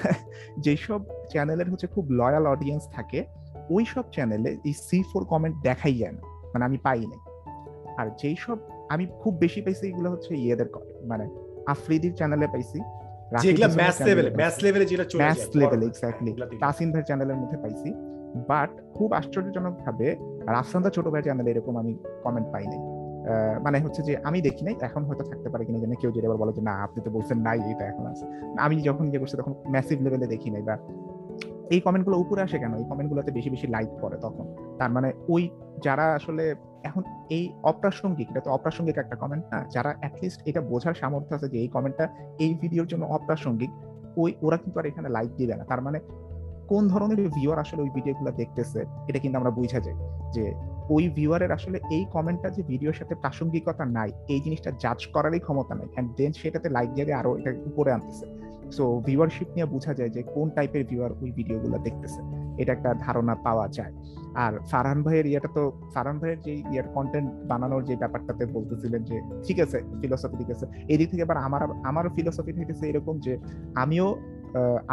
যেসব 0.64 1.00
চ্যানেলের 1.30 1.68
হচ্ছে 1.70 1.86
খুব 1.86 2.04
লয়াল 2.10 2.44
অডিয়েন্স 2.46 2.84
থাকে 2.92 3.20
ওই 3.72 3.84
সব 3.84 4.04
চ্যানেলে 4.10 4.50
এই 4.64 4.72
সি 4.86 4.98
ফোর 5.02 5.22
কমেন্ট 5.24 5.56
দেখাই 5.62 5.94
যায় 5.94 6.12
না। 6.12 6.22
মানে 6.52 6.64
আমি 6.64 6.78
পাই 6.78 7.00
নাই। 7.00 7.20
আর 7.98 8.06
যেই 8.20 8.36
সব 8.36 8.58
আমি 8.88 9.04
খুব 9.22 9.32
বেশি 9.38 9.60
পাইছি 9.60 9.84
এগুলো 9.88 10.10
হচ্ছে 10.10 10.34
ইয়েদের 10.34 10.68
মানে 11.06 11.24
আফ্রিদির 11.66 12.14
চ্যানেলে 12.14 12.46
পাইছি 12.46 12.78
রাকিব 13.32 13.44
যেগুলা 13.44 13.68
হোসেনের 13.68 13.78
ম্যাচ 13.80 13.98
লেভেলে 14.08 14.30
ম্যাচ 14.36 14.56
লেভেলে 14.64 14.86
যেটা 14.86 15.04
চলে 15.04 15.22
ম্যাচ 15.22 15.38
যায় 15.54 15.86
এক্স্যাক্টলি 15.86 16.32
তাসিন 16.60 16.88
ভাই 16.92 17.02
চ্যানেলের 17.02 17.36
মধ্যে 17.36 17.56
পাইছি। 17.56 17.88
বাট 18.48 18.70
খুব 18.94 19.08
আশ্চর্যজনক 19.14 19.74
ভাবে 19.84 20.08
রাফসান্দা 20.46 20.90
ছোট 20.90 21.06
ভাই 21.08 21.22
চ্যানেলে 21.22 21.50
এরকম 21.50 21.74
আমি 21.78 21.92
কমেন্ট 22.22 22.48
পাই 22.52 22.64
নাই। 22.66 22.80
আহ, 23.30 23.54
মানে 23.60 23.76
হচ্ছে 23.80 24.00
যে 24.02 24.12
আমি 24.24 24.38
দেখি 24.40 24.62
নাই 24.64 24.74
এখন 24.82 25.02
হয়তো 25.04 25.24
থাকতে 25.24 25.48
পারে 25.50 25.62
কিনা 25.64 25.78
জানি 25.78 25.94
কেউ 25.96 26.10
যদি 26.10 26.26
আবার 26.26 26.36
বলে 26.36 26.52
যে 26.52 26.62
না 26.62 26.74
আপনি 26.82 26.98
তো 27.04 27.10
বলছেন 27.10 27.38
নাই 27.38 27.58
এটা 27.72 27.84
এখন 27.86 28.04
আছে। 28.06 28.24
আমি 28.58 28.74
যখন 28.82 29.04
ইয়ে 29.06 29.18
করছি 29.18 29.36
তখন 29.36 29.54
ম্যাসিভ 29.70 29.98
লেভেলে 30.02 30.26
দেখি 30.26 30.48
নাই 30.50 30.62
বা 30.62 30.74
এই 31.74 31.80
কমেন্টগুলো 31.86 32.16
উপরে 32.24 32.40
আসে 32.46 32.56
কেন? 32.62 32.72
এই 32.80 32.86
কমেন্টগুলোতে 32.90 33.30
বেশি 33.38 33.48
বেশি 33.54 33.66
লাইক 33.74 33.90
করে 34.02 34.16
তখন। 34.24 34.46
তার 34.80 34.90
মানে 34.96 35.08
ওই 35.34 35.42
যারা 35.86 36.06
আসলে 36.18 36.44
এখন 36.88 37.02
এই 37.36 37.44
অপ্রাসঙ্গিক, 37.70 38.26
এটা 38.32 38.42
তো 38.46 38.50
অপ্রাসঙ্গিক 38.56 38.96
একটা 39.02 39.16
কমেন্ট 39.22 39.44
না, 39.52 39.58
যারা 39.74 39.90
অ্যাটলিস্ট 40.00 40.40
এটা 40.48 40.60
বোঝার 40.70 40.94
সামর্থ্য 41.00 41.32
আছে 41.36 41.48
যে 41.52 41.58
এই 41.64 41.68
কমেন্টটা 41.76 42.06
এই 42.44 42.52
ভিডিওর 42.62 42.88
জন্য 42.92 43.04
অপ্রাসঙ্গিক, 43.16 43.70
ওই 44.22 44.30
ওরা 44.46 44.56
কিন্তু 44.62 44.76
আর 44.80 44.86
এখানে 44.90 45.08
লাইক 45.16 45.30
দিবে 45.40 45.54
না। 45.58 45.64
তার 45.70 45.80
মানে 45.86 45.98
কোন 46.70 46.82
ধরনের 46.92 47.20
ভিউয়ার 47.36 47.58
আসলে 47.64 47.80
ওই 47.86 47.90
ভিডিওগুলো 47.96 48.30
দেখতেছে, 48.40 48.80
এটা 49.08 49.18
কিন্তু 49.22 49.36
আমরা 49.40 49.52
বুঝা 49.58 49.78
যাই 49.86 49.96
যে 50.34 50.44
ওই 50.94 51.04
ভিউয়ারের 51.16 51.52
আসলে 51.58 51.78
এই 51.96 52.04
কমেন্টটা 52.14 52.48
যে 52.56 52.62
ভিডিওর 52.70 52.96
সাথে 53.00 53.14
প্রাসঙ্গিকতা 53.22 53.84
নাই, 53.96 54.10
এই 54.32 54.40
জিনিসটা 54.44 54.70
জাজ 54.82 55.00
করারই 55.14 55.40
ক্ষমতা 55.46 55.74
নাই। 55.78 55.88
অ্যান্ড 55.92 56.08
দেন 56.18 56.32
সেটাতে 56.40 56.68
লাইক 56.76 56.88
দিয়ে 56.94 57.18
আরও 57.20 57.30
এটা 57.40 57.50
উপরে 57.70 57.90
আনতেছে। 57.96 58.26
সো 58.76 58.84
ভিউয়ারশিপ 59.06 59.48
নিয়ে 59.54 59.66
বোঝা 59.66 59.94
যায় 59.94 60.10
যে 60.10 60.22
কোন 60.34 60.50
টাইপের 60.50 60.84
ভিউয়ার 60.84 61.12
ওই 61.22 61.30
ভিডিওগুলো 61.30 61.78
দেখতেছে। 61.78 62.20
এটা 62.58 62.72
একটা 62.72 62.94
ধারণা 62.94 63.34
পাওয়া 63.34 63.68
যায়। 63.68 63.92
আর 64.34 64.52
ফারহান 64.70 65.02
ভাইয়ের 65.02 65.26
ইয়েটা 65.26 65.48
তো, 65.54 65.62
ফারহান 65.94 66.18
ভাইয়ের 66.18 66.40
যে 66.40 66.52
ইয়ার 66.72 66.86
কন্টেন্ট 66.94 67.28
বানানোর 67.48 67.84
যে 67.84 67.96
ব্যাপারটাতে 67.96 68.46
বলতেছিলেন 68.46 69.02
যে, 69.04 69.16
ঠিক 69.46 69.60
আছে 69.60 69.78
ফিলোসফি 70.00 70.36
ঠিক 70.36 70.50
আছে। 70.50 70.66
এদিক 70.88 71.10
থেকে 71.10 71.22
আবার 71.22 71.36
আমার 71.36 71.62
আমার 71.84 72.04
ফিলোসফি 72.16 72.52
থেকেছে 72.52 72.88
এরকম 72.88 73.14
যে, 73.18 73.32
আমিও 73.74 74.06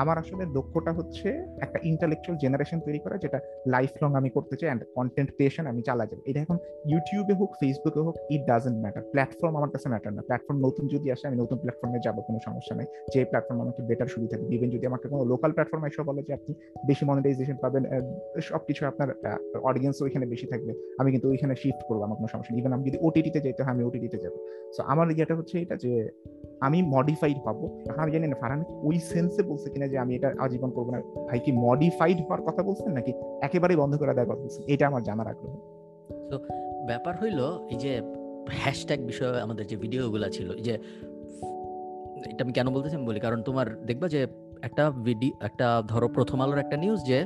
আমার 0.01 0.17
আসলে 0.23 0.43
লক্ষ্যটা 0.55 0.91
হচ্ছে 0.91 1.27
একটা 1.65 1.79
ইন্টালেকচুয়াল 1.91 2.37
জেনারেশন 2.43 2.79
তৈরি 2.85 2.99
করা, 2.99 3.15
যেটা 3.23 3.39
লাইফ 3.73 3.91
লং 4.01 4.09
আমি 4.19 4.29
করতে 4.29 4.55
চাই 4.59 4.67
অ্যান্ড 4.69 4.83
কন্টেন্ট 4.97 5.29
ক্রিয়েশন 5.35 5.65
আমি 5.71 5.81
চালা 5.87 6.03
যাব। 6.09 6.19
এটা 6.29 6.39
এখন 6.45 6.57
ইউটিউবে 6.91 7.33
হোক 7.39 7.51
ফেসবুকে 7.61 7.99
হোক 8.07 8.15
ইট 8.33 8.41
ডাজেন্ট 8.51 8.77
ম্যাটার 8.83 9.03
প্ল্যাটফর্ম 9.13 9.53
আমার 9.59 9.71
কাছে 9.73 9.87
ম্যাটার 9.93 10.11
না। 10.17 10.21
প্ল্যাটফর্ম 10.27 10.57
নতুন 10.67 10.83
যদি 10.93 11.07
আসে, 11.13 11.25
আমি 11.29 11.37
নতুন 11.43 11.57
প্ল্যাটফর্মে 11.63 11.99
যাব, 12.05 12.15
কোনো 12.27 12.39
সমস্যা 12.47 12.73
নেই। 12.79 12.87
যে 13.13 13.19
প্ল্যাটফর্ম 13.29 13.59
আমাকে 13.65 13.81
বেটার 13.89 14.09
সুবিধা 14.13 14.35
দেবে। 14.37 14.51
ইভেন 14.55 14.69
যদি 14.75 14.85
আমাকে 14.91 15.05
কোনো 15.11 15.23
লোকাল 15.31 15.51
প্ল্যাটফর্ম 15.55 15.83
এসে 15.85 16.01
বলে 16.09 16.21
যে 16.27 16.31
আপনি 16.39 16.51
বেশি 16.87 17.03
মনিটাইজেশন 17.09 17.57
পাবেন 17.63 17.83
সব 18.49 18.61
কিছু 18.67 18.81
আপনার 18.91 19.09
অডিয়েন্স 19.69 19.97
ওইখানে 20.05 20.25
বেশি 20.33 20.45
থাকবে। 20.51 20.71
আমি 20.99 21.09
কিন্তু 21.13 21.27
ওইখানে 21.31 21.53
শিফট 21.61 21.81
করব, 21.87 22.01
আমার 22.07 22.17
কোনো 22.19 22.29
সমস্যা 22.33 22.51
নেই। 22.53 22.59
ইভেন 22.61 22.71
আমি 22.73 22.83
যদি 22.89 22.97
ওটিটিতে 23.01 23.39
যেতে 23.45 23.61
হয়, 23.63 23.73
আমি 23.75 23.83
ওটিটিতে 23.83 24.17
যাব। 24.23 24.33
সো 24.75 24.81
আমার 24.91 25.05
ইয়েটা 25.11 25.35
হচ্ছে 25.39 25.55
এটা 25.63 25.75
যে 25.83 25.91
আমি 26.67 26.77
মডিফাইড 26.95 27.37
হব। 27.45 27.59
এখন 27.89 28.01
আমি 28.05 28.11
জানি 28.15 28.25
না, 28.31 28.37
ফারহান 28.41 28.61
ওই 28.87 28.95
সেন্সে 29.11 29.41
বলছে 29.49 29.67
কিনা 29.73 29.87
যে 29.93 29.97
আমি 30.03 30.11
এটা 30.17 30.29
আজীবন 30.45 30.69
করব 30.75 30.87
না। 30.95 30.99
ভাই 31.29 31.39
কি 31.45 31.51
মডিফাইড 31.65 32.17
হওয়ার 32.25 32.41
কথা 32.47 32.61
বলছেন 32.67 32.91
নাকি 32.97 33.11
একেবারেই 33.47 33.77
বন্ধ 33.81 33.93
করে 33.99 34.11
দেওয়ার 34.15 34.29
কথা 34.31 34.41
বলছেন 34.45 34.63
এটা 34.73 34.83
আমার 34.91 35.01
জানার 35.07 35.27
আগ্রহ। 35.33 35.53
ব্যাপার 36.89 37.13
হইল 37.21 37.39
এই 37.73 37.77
যে 37.83 37.91
হ্যাশট্যাগ 38.63 38.99
বিষয়ে 39.09 39.39
আমাদের 39.45 39.65
যে 39.71 39.75
ভিডিওগুলো 39.83 40.27
ছিল 40.35 40.49
যে 40.65 40.73
এটা 42.31 42.41
আমি 42.45 42.53
কেন 42.57 42.67
বলতেছি 42.75 42.95
আমি 42.99 43.07
বলি, 43.11 43.19
কারণ 43.19 43.39
তোমার 43.47 43.67
দেখবা 43.89 44.07
যে 44.15 44.21
একটা 44.67 44.83
ভিডিও 45.07 45.33
একটা 45.47 45.67
ধরো 45.91 46.07
প্রথম 46.17 46.37
আলোর 46.43 46.59
একটা 46.59 46.77
নিউজ 46.83 46.99
যে 47.11 47.19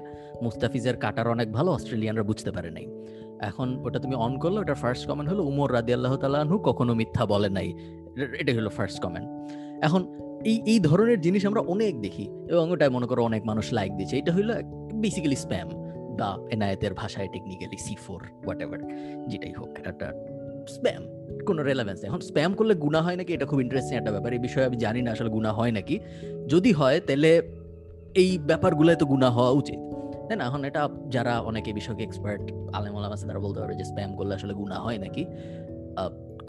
মুস্তাফিজের 0.45 0.95
কাটার 1.03 1.27
অনেক 1.35 1.47
ভালো 1.57 1.69
অস্ট্রেলিয়ানরা 1.71 2.23
বুঝতে 2.23 2.51
পারে 2.55 2.69
নাই। 2.77 2.85
এখন 3.49 3.67
ওটা 3.85 3.99
তুমি 3.99 4.15
অন 4.25 4.33
করল, 4.39 4.57
ওটার 4.57 4.77
ফার্স্ট 4.83 5.03
কমেন্ট 5.09 5.27
হলো, 5.31 5.41
উমর 5.43 5.69
রাদি 5.73 5.91
আল্লাহ 5.93 6.13
তালাহু 6.17 6.55
কখনো 6.59 6.91
মিথ্যা 6.93 7.23
বলে 7.25 7.49
নাই। 7.49 7.69
এটাই 8.17 8.55
হলো 8.55 8.69
ফার্স্ট 8.69 9.01
কমেন্ট 9.01 9.27
এখন 9.83 10.13
এই 10.45 10.61
এই 10.65 10.79
ধরনের 10.79 11.21
জিনিস 11.21 11.45
আমরা 11.45 11.61
অনেক 11.61 12.01
দেখি 12.01 12.29
এবং 12.47 12.71
ওটাই 12.71 12.89
মনে 12.89 13.07
করো 13.07 13.23
অনেক 13.23 13.45
মানুষ 13.45 13.73
লাইক 13.73 13.91
দিচ্ছে 13.93 14.17
এটা 14.17 14.33
হলো 14.33 14.53
বেসিক্যালি 14.93 15.35
স্প্যাম 15.35 15.69
বা 16.17 16.37
এনায়েতের 16.51 16.93
ভাষায় 16.93 17.27
technically 17.27 17.77
C 17.77 17.95
four 17.95 18.21
what 18.45 18.61
ever 18.61 18.79
যেটাই 19.27 19.51
হোক 19.51 19.69
একটা 19.85 20.13
স্প্যাম 20.67 21.03
কোনো 21.45 21.63
রেলেভেন্স 21.63 22.03
এখন 22.03 22.19
স্প্যাম 22.19 22.53
করলে 22.53 22.75
গুণা 22.75 23.01
হয় 23.01 23.15
নাকি? 23.15 23.33
এটা 23.33 23.45
খুব 23.45 23.61
ইন্টারেস্টিং 23.61 23.97
একটা 23.97 24.11
ব্যাপার। 24.11 24.33
এই 24.33 24.39
বিষয়ে 24.39 24.65
আমি 24.65 24.77
জানি 24.77 25.01
না 25.01 25.11
আসলে 25.11 25.29
গুণা 25.29 25.51
হয় 25.53 25.71
নাকি। 25.71 25.99
যদি 26.47 26.71
হয়, 26.71 26.99
তাহলে 26.99 27.41
এই 28.15 28.37
ব্যাপারগুলোয় 28.37 28.95
তো 28.95 29.05
গুণা 29.05 29.29
হওয়া 29.29 29.49
উচিত। 29.49 29.79
তাই 30.27 30.37
না? 30.37 30.45
এখন 30.45 30.65
এটা 30.65 30.89
যারা 31.09 31.39
অনেকে 31.39 31.73
বিষয়কে 31.73 32.03
এক্সপার্ট 32.03 32.51
আলেম 32.73 32.97
আলাম 32.97 33.11
আছে, 33.11 33.27
তারা 33.27 33.39
বলতে 33.39 33.59
পারবে 33.59 33.75
যে 33.75 33.83
স্প্যাম 33.83 34.15
করলে 34.15 34.35
আসলে 34.35 34.53
গুণা 34.53 34.75
হয় 34.75 34.97
নাকি? 34.97 35.25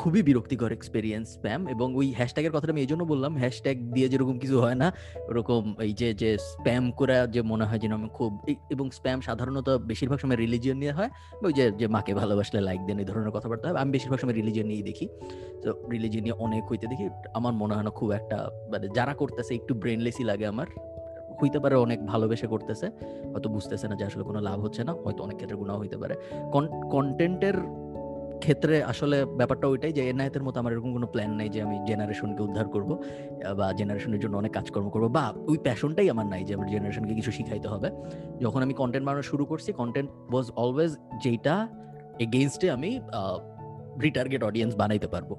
খুবই 0.01 0.23
বিরক্তিকর 0.29 0.73
এক্সপিরিয়েন্স 0.79 1.27
স্প্যাম 1.37 1.61
এবং 1.75 1.89
ওই 2.01 2.07
হ্যাশট্যাগের 2.19 2.53
কথাটা 2.55 2.73
আমি 2.75 2.83
এই 2.85 2.91
জন্য 2.93 3.03
বললাম 3.13 3.33
হ্যাশট্যাগ 3.43 3.77
দিয়ে 3.95 4.09
যেরকম 4.13 4.37
কিছু 4.43 4.57
হয় 4.65 4.79
না, 4.83 4.89
ওরকম 5.31 5.63
এই 5.87 5.93
যে 6.01 6.09
যে 6.23 6.31
স্প্যাম 6.51 6.85
করে 6.99 7.17
যে 7.35 7.41
মনে 7.53 7.65
হয় 7.69 7.81
যেন 7.83 7.93
আমি 7.99 8.09
খুব 8.19 8.31
এবং 8.75 8.87
স্প্যাম 8.99 9.19
সাধারণত 9.29 9.69
বেশিরভাগ 9.91 10.19
সময় 10.23 10.39
রিলিজিয়ন 10.45 10.79
নিয়ে 10.83 10.95
হয়, 10.99 11.11
ওই 11.47 11.53
যে 11.59 11.65
যে 11.81 11.87
মাকে 11.95 12.13
ভালোবাসলে 12.21 12.61
লাইক 12.69 12.81
দেন, 12.89 12.97
এই 13.03 13.07
ধরনের 13.11 13.33
কথাবার্তা 13.37 13.65
হয়, 13.69 13.77
আমি 13.83 13.91
বেশিরভাগ 13.97 14.19
সময় 14.23 14.37
রিলিজিয়ন 14.41 14.67
নিয়েই 14.71 14.85
দেখি। 14.91 15.07
তো 15.63 15.69
রিলিজিয়ন 15.95 16.23
নিয়ে 16.27 16.37
অনেক 16.47 16.63
হইতে 16.71 16.87
দেখি, 16.93 17.05
আমার 17.39 17.53
মনে 17.63 17.73
হয় 17.77 17.85
না 17.89 17.93
খুব 17.99 18.09
একটা 18.19 18.37
মানে 18.73 18.87
যারা 18.97 19.13
করতেছে 19.21 19.53
একটু 19.55 19.73
ব্রেনলেসই 19.83 20.25
লাগে 20.31 20.47
আমার, 20.53 20.69
হইতে 21.41 21.59
পারে 21.63 21.75
অনেক 21.87 21.99
ভালোবেসে 22.13 22.47
করতেছে, 22.47 22.87
হয়তো 23.33 23.49
বুঝতেছে 23.49 23.87
না 23.91 23.95
যে 24.01 24.05
আসলে 24.09 24.25
কোনো 24.29 24.41
লাভ 24.49 24.59
হচ্ছে 24.65 24.83
না, 24.89 24.93
হয়তো 25.05 25.21
অনেক 25.27 25.37
ক্ষেত্রে 25.37 25.57
গুণাও 25.63 25.79
হইতে 25.83 25.97
পারে। 26.03 26.15
কন্টেন্টের 26.95 27.57
ক্ষেত্রে 28.39 28.83
আসলে 28.83 29.25
ব্যাপারটা 29.25 29.67
ওইটাই 29.67 29.93
যে 29.93 30.09
এনায়েতের 30.09 30.43
মতো 30.43 30.61
আমার 30.61 30.73
এরকম 30.73 30.93
কোনো 30.93 31.07
প্ল্যান 31.07 31.31
নাই 31.31 31.49
যে 31.49 31.63
আমি 31.63 31.79
জেনারেশনকে 31.87 32.43
উদ্ধার 32.43 32.69
করব 32.69 33.03
বা 33.57 33.73
জেনারেশনের 33.73 34.21
জন্য 34.21 34.37
অনেক 34.37 34.53
কাজকর্ম 34.53 34.91
করব 34.91 35.09
বা 35.09 35.33
ওই 35.37 35.59
প্যাশনটাই 35.59 36.11
আমার 36.11 36.27
নাই 36.27 36.45
যে 36.45 36.55
আমার 36.55 36.69
জেনারেশনকে 36.69 37.15
কিছু 37.15 37.31
শিখাইতে 37.31 37.69
হবে। 37.69 37.91
যখন 38.41 38.63
আমি 38.63 38.75
কন্টেন্ট 38.75 39.07
বানানো 39.07 39.23
শুরু 39.23 39.45
করছি 39.45 39.73
কন্টেন্ট 39.73 40.11
ওয়াজ 40.33 40.51
অলওয়েজ 40.57 40.97
যেটা 41.23 41.69
এগেইনস্টে 42.19 42.71
আমি 42.71 43.01
রিটার্গেট 44.03 44.45
অডিয়েন্স 44.45 44.77
বানাইতে 44.77 45.07
পারব। 45.07 45.37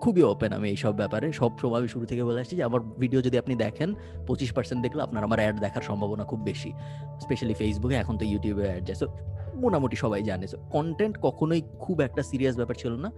খুবই 0.00 0.22
ওপেন 0.22 0.52
আমি 0.52 0.68
এইসব 0.68 0.96
ব্যাপারে। 0.96 1.32
সব 1.32 1.58
সময় 1.58 1.78
আমি 1.78 1.88
শুরু 1.88 2.06
থেকে 2.06 2.24
বলে 2.24 2.40
আসছি 2.40 2.56
যে 2.56 2.62
আমার 2.62 2.80
ভিডিও 2.80 3.22
যদি 3.22 3.38
আপনি 3.38 3.54
দেখেন 3.54 3.94
পঁচিশ 4.26 4.52
পার্সেন্ট 4.52 4.82
দেখলে 4.82 5.02
আপনার 5.02 5.24
আমার 5.24 5.38
অ্যাড 5.38 5.60
দেখার 5.60 5.82
সম্ভাবনা 5.82 6.24
খুব 6.24 6.40
বেশি। 6.40 6.72
স্পেশালি 7.20 7.54
ফেসবুকে 7.54 7.94
এখন 7.94 8.18
তো 8.18 8.24
ইউটিউবে 8.24 8.62
অ্যাড 8.62 8.84
যায়। 8.84 8.98
So, 8.98 9.06
মোটামুটি 9.54 9.96
সবাই 9.96 10.22
জানে। 10.22 10.46
কন্টেন্ট 10.70 11.18
কখনোই 11.22 11.62
খুব 11.78 12.00
একটা 12.00 12.22
সিরিয়াস 12.22 12.56
ব্যাপার 12.56 12.74
ছিল 12.74 12.92
না। 12.96 13.12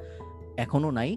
এখনও 0.56 0.90
নাই। 0.90 1.16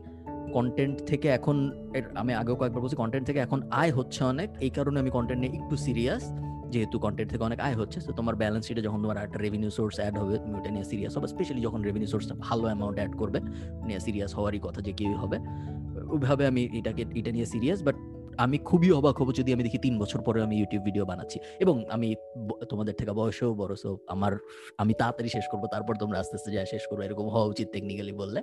কন্টেন্ট 0.53 1.05
থেকে 1.05 1.28
এখন 1.28 1.72
আমি 2.15 2.34
আগেও 2.34 2.55
কয়েকবার 2.55 2.82
বলছি 2.82 2.95
কন্টেন্ট 2.95 3.28
থেকে 3.28 3.39
এখন 3.39 3.70
আয় 3.72 3.91
হচ্ছে 3.91 4.24
অনেক। 4.24 4.49
এই 4.59 4.70
কারণে 4.70 4.99
আমি 4.99 5.09
কন্টেন্ট 5.09 5.41
নিয়ে 5.41 5.63
একটু 5.63 5.78
সিরিয়াস 5.78 6.34
যেহেতু 6.70 6.99
কন্টেন্ট 6.99 7.32
থেকে 7.32 7.43
অনেক 7.43 7.59
আয় 7.59 7.76
হচ্ছে 7.76 8.01
তো 8.01 8.13
তোমার 8.13 8.36
ব্যালেন্স 8.36 8.68
শিটে 8.68 8.82
যখন 8.82 9.01
তোমার 9.01 9.18
একটা 9.18 9.39
রেভিনিউ 9.39 9.70
সোর্স 9.70 9.99
অ্যাড 9.99 10.18
হবে, 10.18 10.38
তুমি 10.38 10.59
ওটা 10.59 10.72
নিয়ে 10.72 10.84
সিরিয়াস 10.84 11.18
হবে। 11.18 11.28
স্পেশালি 11.28 11.61
যখন 11.61 11.82
রেভিনিউ 11.82 12.07
সোর্সটা 12.07 12.36
ভালো 12.39 12.63
অ্যামাউন্ট 12.63 12.97
অ্যাড 12.97 13.15
করবে, 13.15 13.39
নিয়ে 13.86 13.99
সিরিয়াস 13.99 14.36
হওয়ারই 14.36 14.59
কথা 14.59 14.82
যে 14.82 14.91
কেউই 14.91 15.13
হবে। 15.13 15.38
ওইভাবে 16.09 16.47
আমি 16.47 16.70
এটাকে, 16.74 17.05
এটা 17.15 17.32
নিয়ে 17.32 17.45
সিরিয়াস 17.45 17.84
বাট 17.84 17.95
আমি 18.44 18.58
খুবই 18.70 18.90
অবাক 19.00 19.16
হব 19.22 19.30
যদি 19.40 19.50
আমি 19.56 19.64
দেখি 19.68 19.80
তিন 19.86 19.94
বছর 20.02 20.20
পরে 20.22 20.40
আমি 20.42 20.56
ইউটিউব 20.60 20.84
ভিডিও 20.84 21.06
বানাচ্ছি। 21.12 21.38
এবং 21.64 21.76
আমি 21.96 22.10
তোমাদের 22.72 22.94
থেকে 23.00 23.12
বয়সেও 23.20 23.52
বড় 23.62 23.74
সো 23.84 23.90
আমার 24.08 24.34
আমি 24.82 24.94
তাড়াতাড়ি 25.00 25.30
শেষ 25.30 25.46
করব 25.52 25.64
তারপর 25.74 25.94
তোমরা 26.02 26.18
আস্তে 26.22 26.36
আস্তে 26.38 26.50
যা 26.56 26.62
শেষ 26.74 26.84
করব 26.90 27.00
এরকম 27.02 27.28
হওয়া 27.34 27.48
উচিত 27.54 27.68
টেকনিক্যালি 27.74 28.14
বললে। 28.22 28.40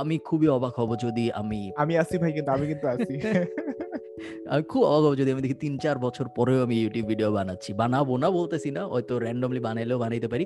আমি 0.00 0.16
খুবই 0.28 0.48
অবাক 0.56 0.74
হব 0.80 0.90
যদি 1.04 1.24
আমি 1.40 1.60
আমি 1.82 1.94
আসি 2.02 2.16
ভাই 2.22 2.32
কিন্তু 2.36 2.50
আমি 2.56 2.64
কিন্তু 2.70 2.86
আসি 2.94 3.14
আমি 4.52 4.62
খুব 4.72 4.82
অবাক 4.84 5.02
হব 5.06 5.14
যদি 5.20 5.30
আমি 5.34 5.42
দেখি 5.44 5.56
তিন 5.64 5.74
চার 5.78 5.96
বছর 5.98 6.26
পরেও 6.38 6.58
আমি 6.66 6.76
ইউটিউব 6.82 7.06
ভিডিও 7.12 7.28
বানাচ্ছি। 7.38 7.70
বানাবো 7.80 8.12
না 8.22 8.28
বলতেছি 8.30 8.68
না 8.76 8.82
হয়তো 8.92 9.12
র্যান্ডমলি 9.24 9.60
বানাইলেও 9.66 9.98
বানাইতে 10.04 10.28
পারি। 10.32 10.44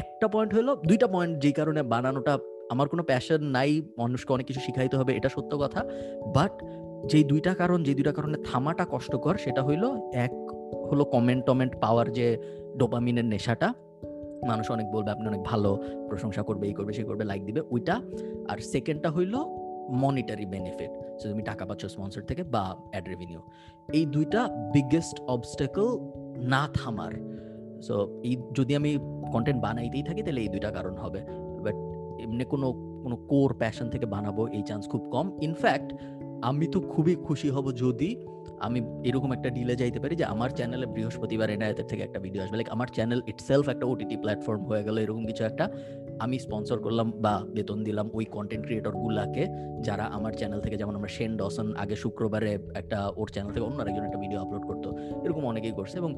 একটা 0.00 0.26
পয়েন্ট 0.34 0.52
হলো 0.54 0.70
দুইটা 0.88 1.06
পয়েন্ট 1.14 1.32
যেই 1.42 1.54
কারণে 1.58 1.80
বানানোটা 1.94 2.34
আমার 2.70 2.86
কোনো 2.88 3.02
প্যাশন 3.02 3.40
নাই 3.56 3.70
মানুষকে 3.98 4.30
অনেক 4.36 4.46
কিছু 4.46 4.60
শিখাইতে 4.66 4.96
হবে 5.00 5.12
এটা 5.18 5.28
সত্য 5.28 5.52
কথা। 5.58 5.80
বাট 6.36 6.54
যেই 7.06 7.24
দুইটা 7.24 7.54
কারণ 7.54 7.82
যে 7.82 7.94
দুইটা 7.94 8.12
কারণে 8.12 8.38
থামাটা 8.44 8.86
কষ্টকর, 8.90 9.36
সেটা 9.36 9.62
হইল, 9.62 9.84
এক 10.12 10.32
হলো 10.92 11.04
কমেন্ট 11.04 11.46
টমেন্ট 11.46 11.80
পাওয়ার 11.80 12.12
যে 12.12 12.38
ডোপামিনের 12.76 13.24
নেশাটা। 13.24 13.74
মানুষ 14.48 14.70
অনেক 14.70 14.86
বলবে, 14.86 15.10
আপনি 15.10 15.28
অনেক 15.28 15.42
ভালো, 15.42 15.82
প্রশংসা 16.08 16.42
করবে, 16.42 16.66
এই 16.66 16.74
করবে, 16.74 16.92
সে 16.92 17.02
করবে 17.02 17.24
লাইক 17.24 17.44
দিবে। 17.44 17.62
ওইটা। 17.70 18.00
আর 18.48 18.58
সেকেন্ডটা 18.58 19.10
হইল 19.10 19.36
মনিটারি 19.90 20.46
বেনিফিট 20.46 20.90
সো 21.20 21.28
তুমি 21.28 21.42
টাকা 21.42 21.66
পাচ্ছ 21.66 21.86
স্পন্সর 21.86 22.20
থেকে 22.20 22.42
বা 22.42 22.76
অ্যাড 22.90 23.08
রেভিনিউ 23.08 23.40
এই 23.92 24.06
দুইটা 24.06 24.48
বিগেস্ট 24.72 25.20
অবস্টেকল 25.20 25.98
না 26.36 26.68
থামার। 26.74 27.12
সো 27.82 28.20
এই 28.24 28.36
যদি 28.52 28.76
আমি 28.76 28.98
কন্টেন্ট 29.32 29.62
বানাইতেই 29.62 30.02
থাকি, 30.02 30.22
তাহলে 30.22 30.40
এই 30.40 30.48
দুইটা 30.48 30.70
কারণ 30.70 30.96
হবে। 30.96 31.20
বাট 31.64 31.74
এমনি 32.20 32.44
কোনো 32.44 32.72
কোনো 32.72 33.16
কোর 33.16 33.54
প্যাশন 33.58 33.90
থেকে 33.90 34.06
বানাবো, 34.06 34.48
এই 34.48 34.62
চান্স 34.62 34.88
খুব 34.88 35.10
কম। 35.10 35.38
ইনফ্যাক্ট 35.42 35.94
আমি 36.42 36.66
তো 36.68 36.80
খুবই 36.80 37.16
খুশি 37.16 37.50
হব 37.50 37.72
যদি 37.72 38.16
আমি 38.60 38.80
এরকম 39.04 39.32
একটা 39.32 39.50
ডিলে 39.50 39.76
যাইতে 39.76 40.00
পারি 40.00 40.16
যে 40.16 40.24
আমার 40.24 40.50
চ্যানেলে 40.50 40.86
বৃহস্পতিবার 40.86 41.50
এনায়েতের 41.50 41.84
থেকে 41.84 42.02
একটা 42.02 42.18
ভিডিও 42.18 42.42
আসবে। 42.42 42.56
লাইক 42.56 42.68
আমার 42.68 42.86
চ্যানেল 42.86 43.22
ইটসেলফ 43.26 43.68
একটা 43.68 43.86
ওটিটি 43.86 44.16
প্ল্যাটফর্ম 44.16 44.64
হয়ে 44.64 44.84
গেল, 44.84 44.98
এরকম 44.98 45.26
কিছু 45.26 45.44
একটা। 45.44 45.70
আমি 46.20 46.38
স্পন্সর 46.38 46.78
করলাম 46.78 47.10
বা 47.10 47.44
বেতন 47.54 47.84
দিলাম 47.84 48.10
ওই 48.12 48.24
কন্টেন্ট 48.24 48.66
ক্রিয়েটর 48.66 48.92
গুলাকে, 48.92 49.46
যারা 49.80 50.04
আমার 50.04 50.32
চ্যানেল 50.32 50.60
থেকে, 50.60 50.76
যেমন 50.76 50.94
আমরা 50.94 51.08
শেন 51.08 51.36
ডসন, 51.36 51.74
আগে 51.76 51.96
শুক্রবারে 51.96 52.58
একটা 52.74 53.08
ওর 53.16 53.28
চ্যানেল 53.28 53.52
থেকে 53.52 53.66
অন্য 53.66 53.82
একজন 53.82 54.04
একটা 54.04 54.18
ভিডিও 54.18 54.40
আপলোড 54.40 54.66
করতো, 54.66 54.96
এরকম 55.24 55.44
অনেকেই 55.44 55.72
করছে। 55.72 55.98
এবং 55.98 56.16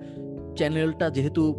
চ্যানেলটা 0.57 1.11
যেহেতু, 1.11 1.55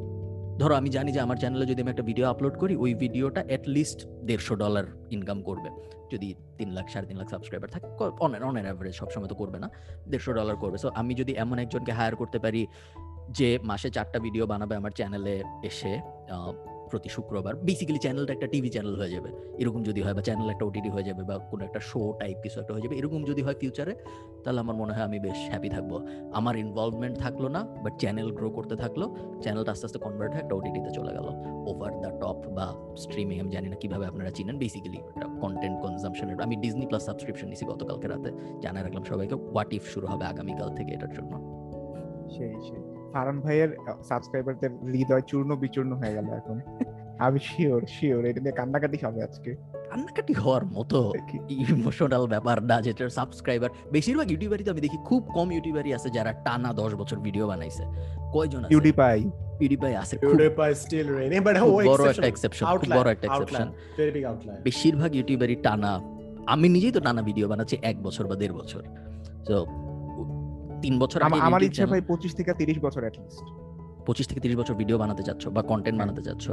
ধরো 0.60 0.76
আমি 0.76 0.90
জানি 0.90 1.12
যে 1.12 1.20
আমার 1.20 1.38
চ্যানেলে 1.38 1.66
যদি 1.66 1.82
আমি 1.82 1.92
একটা 1.92 2.04
ভিডিও 2.04 2.28
আপলোড 2.28 2.58
করি, 2.58 2.76
ওই 2.76 2.94
ভিডিওটা 2.94 3.44
অ্যাটলিস্ট 3.48 4.08
দেড়শো 4.26 4.56
ডলার 4.56 4.84
ইনকাম 5.12 5.42
করবে। 5.42 6.01
যদি 6.14 6.28
তিন 6.60 6.70
লাখ, 6.78 6.86
সাড়ে 6.94 7.08
তিন 7.10 7.18
লাখ 7.22 7.28
সাবস্ক্রাইবার 7.34 7.70
থাকে 7.74 7.88
অন 8.26 8.32
অন 8.48 8.56
অ্যাভারেজ 8.68 8.96
সবসময় 9.02 9.30
তো 9.32 9.38
করবে 9.42 9.58
না, 9.64 9.68
দেড়শো 10.12 10.32
ডলার 10.40 10.56
করবে। 10.64 10.78
সো 10.84 10.88
আমি 11.00 11.14
যদি 11.22 11.32
এমন 11.44 11.58
একজনকে 11.64 11.92
হায়ার 11.98 12.16
করতে 12.22 12.38
পারি, 12.44 12.62
যে 13.38 13.50
মাসে 13.70 13.90
চারটা 13.96 14.18
ভিডিও 14.26 14.44
বানাবে 14.52 14.74
আমার 14.80 14.94
চ্যানেলে 15.00 15.36
এসে 15.70 15.94
প্রতি 16.92 17.10
শুক্রবার। 17.16 17.54
বেসিক্যালি 17.68 18.00
চ্যানেলটা 18.06 18.32
একটা 18.38 18.48
টিভি 18.54 18.70
চ্যানেল 18.76 18.96
হয়ে 19.02 19.12
যাবে। 19.16 19.30
এরকম 19.62 19.82
যদি 19.90 20.00
হয় 20.06 20.16
বা 20.18 20.24
চ্যানেল 20.28 20.48
একটা 20.54 20.66
ওটিটি 20.70 20.90
হয়ে 20.96 21.06
যাবে 21.10 21.22
বা 21.30 21.36
কোনো 21.52 21.62
একটা 21.68 21.80
শো 21.90 22.02
টাইপ 22.20 22.38
কিছু 22.44 22.58
একটা 22.62 22.74
হয়ে 22.74 22.84
যাবে, 22.86 22.96
এরকম 22.96 23.20
যদি 23.30 23.42
হয় 23.46 23.58
ফিউচারে 23.62 23.94
তাহলে 24.44 24.60
আমার 24.64 24.76
মনে 24.82 24.92
হয় 24.96 25.06
আমি 25.10 25.18
বেশ 25.26 25.40
হ্যাপি 25.52 25.70
থাকব। 25.76 25.92
আমার 26.40 26.56
ইনভলভমেন্ট 26.64 27.16
থাকল 27.18 27.44
না 27.56 27.62
বাট 27.84 27.94
চ্যানেল 28.02 28.28
গ্রো 28.38 28.48
করতে 28.58 28.76
থাকল। 28.84 29.02
চ্যানেলটা 29.44 29.72
আস্তে 29.72 29.86
আস্তে 29.86 30.00
কনভার্ট 30.06 30.32
হয়ে 30.34 30.44
একটা 30.44 30.56
ওটিটিতে 30.56 30.90
চলে 30.98 31.12
গেল। 31.18 31.28
ওভার 31.72 31.92
দ্য 32.04 32.12
টপ 32.22 32.40
বা 32.58 32.68
স্ট্রিমিং 33.04 33.36
আমি 33.44 33.52
জানি 33.56 33.68
না 33.74 33.78
কীভাবে 33.82 34.06
আপনারা 34.12 34.32
চিনেন। 34.38 34.56
বেসিক্যালি 34.64 35.00
একটা 35.12 35.28
কন্টেন্ট 35.44 35.78
কনজামশনের 35.84 36.38
আমি 36.48 36.56
ডিজনি 36.64 36.86
প্লাস 36.86 37.04
সাবস্ক্রিপশন 37.10 37.48
নিছি 37.52 37.66
গতকালকে 37.66 38.08
রাতে। 38.14 38.30
জানাই 38.64 38.82
রাখলাম 38.84 39.04
সবাইকে 39.12 39.36
হোয়াট 39.52 39.70
ইফ 39.78 39.84
শুরু 39.94 40.06
হবে 40.12 40.24
আগামীকাল 40.26 40.70
থেকে 40.78 40.92
এটার 40.98 41.12
জন্য। 41.18 41.34
সেই 42.36 42.56
সেই। 42.68 42.91
ফারান 43.14 43.38
ভাইয়ের 43.40 43.72
সাবস্ক্রাইবারদের 44.10 44.72
হৃদয় 44.94 45.22
চূর্ণ 45.22 45.56
বিচূর্ণ 45.56 45.92
হয়ে 45.96 46.14
গেল 46.14 46.28
এখন। 46.34 46.58
আমি 47.26 47.40
শিওর 47.40 47.82
শিওর 47.88 48.26
এটা 48.26 48.40
নিয়ে 48.42 48.56
কান্নাকাটি 48.58 48.98
হবে 49.06 49.20
আজকে। 49.24 49.52
কান্নাকাটি 49.90 50.34
হওয়ার 50.34 50.64
মতো 50.66 51.00
ইমোশনাল 51.50 52.28
ব্যাপার 52.28 52.58
না 52.64 52.78
যেটার 52.82 53.10
সাবস্ক্রাইবার 53.10 53.70
বেশিরভাগ 53.92 54.28
ইউটিউবারই 54.32 54.64
তো 54.64 54.72
আমি 54.72 54.82
দেখি 54.82 54.98
খুব 55.06 55.22
কম 55.34 55.52
ইউটিউবারই 55.52 55.92
আছে 55.94 56.10
যারা 56.10 56.32
টানা 56.46 56.74
দশ 56.74 56.92
বছর 56.96 57.18
ভিডিও 57.20 57.46
বানাইছে। 57.48 57.84
কয়জন 58.34 58.62
আছে? 58.66 58.74
ইউটিউবাই 58.74 59.94
আছে 59.96 60.16
বড় 61.90 62.04
একটা 62.10 62.28
এক্সেপশন 62.28 62.66
খুব 62.74 62.92
বড় 62.92 63.10
একটা 63.12 63.28
এক্সেপশন. 63.28 63.68
বেশিরভাগ 64.64 65.12
ইউটিউবারই 65.16 65.56
টানা 65.56 65.92
আমি 66.48 66.70
নিজেই 66.70 66.92
তো 66.92 67.00
টানা 67.00 67.22
ভিডিও 67.22 67.46
বানাচ্ছি 67.48 67.76
এক 67.82 67.98
বছর 68.04 68.24
বা 68.28 68.36
দেড় 68.36 68.54
বছর। 68.54 68.82
তো 69.46 69.56
তিন 70.82 70.94
বছর 71.00 71.20
আগে 71.24 71.40
আমার 71.42 71.62
ইচ্ছা 71.64 71.86
ভাই 71.86 72.02
পঁচিশ 72.02 72.32
থেকে 72.36 72.52
তিরিশ 72.54 72.78
বছর 72.80 73.02
অ্যাটলিস্ট 73.02 73.46
পঁচিশ 74.06 74.26
থেকে 74.28 74.40
তিরিশ 74.40 74.58
বছর 74.58 74.74
ভিডিও 74.74 74.98
বানাতে 74.98 75.24
চাচ্ছ 75.24 75.44
বা 75.48 75.62
কন্টেন্ট 75.62 75.98
হ্যাঁ। 75.98 76.08
বানাতে 76.08 76.22
চাচ্ছ 76.30 76.46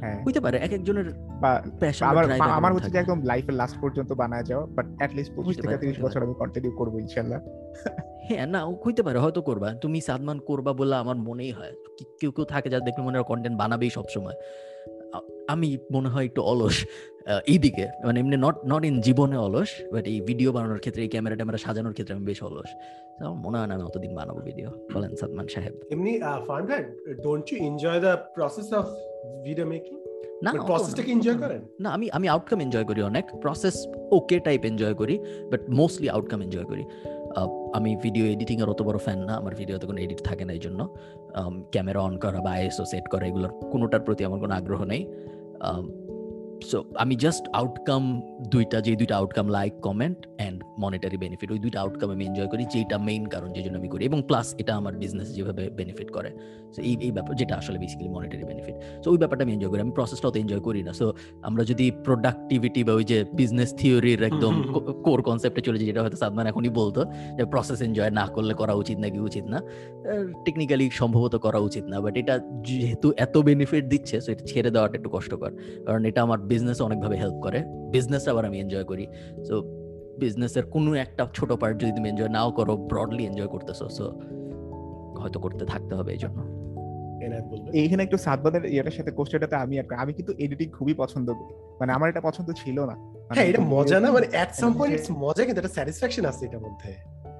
হ্যাঁ। 0.00 0.18
হইতে 0.26 0.40
পারে 0.40 0.56
এক 0.58 0.72
একজনের 0.72 1.06
প্যাশন 1.78 2.06
আমার 2.50 2.72
হচ্ছে 2.72 2.98
একদম 2.98 3.18
লাইফের 3.22 3.54
লাস্ট 3.54 3.76
পর্যন্ত 3.80 4.12
বানায় 4.12 4.44
যাওয়া 4.44 4.66
বাট 4.66 4.86
অ্যাটলিস্ট 4.98 5.32
পঁচিশ 5.34 5.56
হইতে 5.56 5.62
থেকে 5.62 5.76
তিরিশ 5.78 5.98
বছর 6.00 6.22
আমি 6.22 6.34
কন্টিনিউ 6.34 6.72
করব 6.72 6.94
ইনশাল্লাহ। 6.98 7.40
হ্যাঁ 8.28 8.46
না 8.46 8.60
হইতে 8.84 9.02
পারে 9.02 9.18
হয়তো 9.18 9.42
করবা। 9.42 9.68
তুমি 9.74 10.00
সাদমান 10.00 10.38
করবা 10.38 10.72
বলে 10.72 10.96
আমার 10.96 11.16
মনেই 11.16 11.50
হয়। 11.50 11.72
কেউ 12.20 12.30
কেউ 12.30 12.44
থাকে 12.44 12.70
যারা 12.70 12.84
দেখলে 12.84 13.02
মনে 13.04 13.16
হয় 13.18 13.24
কন্টেন্ট 13.24 13.56
বানাবেই 13.58 13.90
সবসময়। 13.90 14.36
আমি 15.52 15.68
মনে 15.94 16.08
হয় 16.08 16.24
একটু 16.24 16.40
অলস 16.42 16.76
এইদিকে। 17.52 17.86
মানে 18.06 18.16
এমনি 18.20 18.36
নট 18.46 18.56
নট 18.72 18.82
ইন 18.84 18.96
জীবনে 19.06 19.36
অলস 19.46 19.70
বাট 19.92 20.04
এই 20.12 20.18
ভিডিও 20.28 20.50
বানানোর 20.56 20.80
ক্ষেত্রে 20.84 21.02
এই 21.02 21.08
ক্যামেরা 21.08 21.36
ট্যামেরা 21.36 21.58
সাজানোর 21.64 21.94
ক্ষেত্রে 21.96 22.12
আমি 22.16 22.24
বেশ 22.24 22.42
অলস। 22.42 22.70
আমার 23.20 23.38
মনে 23.44 23.56
হয় 23.58 23.68
না 23.70 23.74
আমি 23.74 23.84
অতদিন 23.84 24.12
বানাবো 24.18 24.40
ভিডিও 24.48 24.68
বলেন 24.94 25.12
সাদমান 25.20 25.46
সাহেব। 25.54 25.74
এমনি 25.94 26.12
ভাই 26.68 26.80
don't 27.26 27.46
you 27.52 27.58
enjoy 27.68 28.00
the 28.00 28.12
process 28.36 28.68
of 28.80 28.86
video 29.46 29.66
making 29.66 29.94
না 30.44 30.50
প্রসেসটাকে 30.52 31.10
এনজয়। 31.12 31.38
করেন? 31.38 31.60
না 31.80 31.88
আমি 31.90 32.06
আমি 32.10 32.26
আউটকাম 32.28 32.58
এনজয় 32.60 32.84
করি 32.84 33.00
অনেক। 33.02 33.24
প্রসেস 33.40 33.76
ওকে 34.10 34.36
টাইপ 34.46 34.60
এনজয় 34.64 34.94
করি 34.94 35.14
বাট 35.50 35.60
মোস্টলি 35.70 36.08
আউটকাম 36.08 36.42
এনজয় 36.42 36.64
করি। 36.64 36.84
আমি 37.78 37.90
ভিডিও 38.04 38.24
এডিটিং 38.34 38.56
এর 38.62 38.68
অত 38.74 38.80
বড় 38.88 38.98
ফ্যান 39.06 39.20
না, 39.28 39.34
আমার 39.40 39.54
ভিডিওতে 39.60 39.84
কোনো 39.90 39.98
এডিট 40.04 40.20
থাকে 40.28 40.44
না 40.48 40.52
এই 40.58 40.62
জন্য 40.66 40.80
ক্যামেরা 41.74 42.00
অন 42.08 42.14
করা 42.22 42.40
বা 42.46 42.50
আইএসও 42.58 42.84
সেট 42.92 43.06
করা, 43.12 43.24
এগুলোর 43.30 43.52
কোনোটার 43.72 44.02
প্রতি 44.06 44.22
আমার 44.28 44.40
কোনো 44.44 44.52
আগ্রহ 44.60 44.80
নেই। 44.92 45.02
সো 46.68 46.84
আমি 46.96 47.16
জাস্ট 47.16 47.44
আউটকাম 47.52 48.02
দুইটা 48.48 48.80
যে 48.80 48.96
দুইটা 48.96 49.14
outcome 49.16 49.48
like 49.48 49.72
comment 49.80 50.18
and 50.38 50.58
monetary 50.78 51.16
benefit 51.16 51.50
ওই 51.52 51.58
দুইটা 51.58 51.80
আউটকাম 51.80 52.10
আমি 52.10 52.24
এনজয় 52.26 52.48
করি 52.48 52.64
যেটা 52.74 52.98
মেইন 52.98 53.26
কারণ 53.26 53.52
যে 53.52 53.62
জন্য 53.62 53.76
আমি 53.76 53.88
করি 53.88 54.04
এবং 54.04 54.22
প্লাস 54.22 54.54
এটা 54.58 54.72
আমার 54.74 54.94
বিজনেস 54.96 55.28
যেভাবে 55.36 55.70
বেনিফিট 55.70 56.10
করে। 56.10 56.30
সো 56.74 56.82
এই 56.82 56.96
এই 57.00 57.12
ব্যাপার 57.16 57.34
যেটা 57.36 57.56
আসলে 57.56 57.78
বেসিক্যালি 57.78 58.10
মনিটারি 58.16 58.44
বেনিফিট 58.44 58.74
সো 59.04 59.10
ওই 59.10 59.18
ব্যাপারটা 59.18 59.42
আমি 59.44 59.52
এনজয় 59.52 59.70
করি 59.70 59.80
আমি 59.80 59.92
প্রসেসটা 59.92 60.28
অত 60.28 60.36
এনজয় 60.36 60.60
করি 60.60 60.82
না। 60.82 60.92
সো 60.92 61.06
আমরা 61.42 61.64
যদি 61.64 61.90
প্রোডাক্টিভিটি 62.06 62.84
বা 62.84 62.92
ওই 62.92 63.04
যে 63.04 63.24
বিজনেস 63.40 63.74
থিওরির 63.74 64.22
একদম 64.22 64.54
কোর 65.06 65.22
কনসেপ্টে 65.22 65.60
চলে 65.60 65.78
যাই 65.78 65.86
যেটা 65.86 66.00
হয়তো 66.02 66.16
সাদমান 66.16 66.46
এখনই 66.46 66.68
বলতো 66.68 67.04
যে 67.36 67.44
প্রসেস 67.44 67.80
এনজয় 67.80 68.10
না 68.10 68.26
করলে 68.26 68.54
করা 68.54 68.74
উচিত 68.74 68.98
নাকি 68.98 69.18
উচিত 69.18 69.44
না। 69.44 69.58
টেকনিক্যালি 70.44 70.90
সম্ভবত 70.90 71.36
করা 71.36 71.58
উচিত 71.58 71.84
না 71.92 72.00
বাট 72.00 72.16
এটা 72.16 72.38
যেহেতু 72.68 73.12
এত 73.16 73.38
বেনিফিট 73.38 73.84
দিচ্ছে 73.88 74.20
সো 74.20 74.32
এটা 74.32 74.44
ছেড়ে 74.50 74.70
দেওয়াটা 74.70 74.94
একটু 74.98 75.10
কষ্টকর। 75.10 75.52
কারণ 75.86 76.04
এটা 76.04 76.22
আমার 76.22 76.38
বিজনেস 76.50 76.78
অনেকভাবে 76.80 77.16
হেল্প 77.16 77.36
করে। 77.42 77.58
বিজনেস 77.90 78.24
আবার 78.28 78.44
আমি 78.44 78.56
এনজয় 78.60 78.84
করি। 78.84 79.04
সো 79.48 79.54
বিজনেসের 80.18 80.64
কোনো 80.66 80.90
একটা 80.94 81.22
ছোট 81.34 81.50
পার্ট 81.52 81.76
যদি 81.82 81.92
তুমি 81.92 82.08
এনজয় 82.08 82.28
নাও 82.28 82.50
করো 82.50 82.74
ব্রডলি 82.90 83.22
এনজয় 83.24 83.46
করতেছো 83.46 83.86
সো 83.88 84.04
হয়তো 85.20 85.38
করতে 85.40 85.64
থাকতে 85.64 85.92
হবে 85.94 86.10
এই 86.12 86.18
জন্য 86.18 86.38
এইখানে 87.72 88.02
একটু 88.02 88.18
সাদবাদের 88.18 88.62
ইয়েটার 88.64 88.96
সাথে 88.98 89.10
কোশ্চেনটাতে 89.10 89.56
আমি 89.56 89.74
একটা 89.78 89.94
আমি 89.96 90.12
কিন্তু 90.12 90.32
এডিটিং 90.38 90.68
খুবই 90.70 90.94
পছন্দ 90.94 91.28
করি। 91.32 91.54
মানে 91.80 91.90
আমার 91.92 92.08
এটা 92.08 92.22
পছন্দ 92.28 92.48
ছিল 92.56 92.78
না। 92.80 92.94
মানে 92.96 93.34
হ্যাঁ 93.34 93.46
এটা 93.46 93.60
মজা 93.74 93.96
না? 94.00 94.08
মানে 94.12 94.26
এট 94.42 94.50
সাম 94.52 94.72
পয়েন্ট 94.78 94.92
ইটস 94.96 95.10
মজা 95.24 95.42
কিন্তু 95.44 95.60
একটা 95.60 95.74
স্যাটিসফ্যাকশন 95.76 96.24
আছে 96.24 96.42
এটার 96.46 96.60
মধ্যে। 96.60 96.90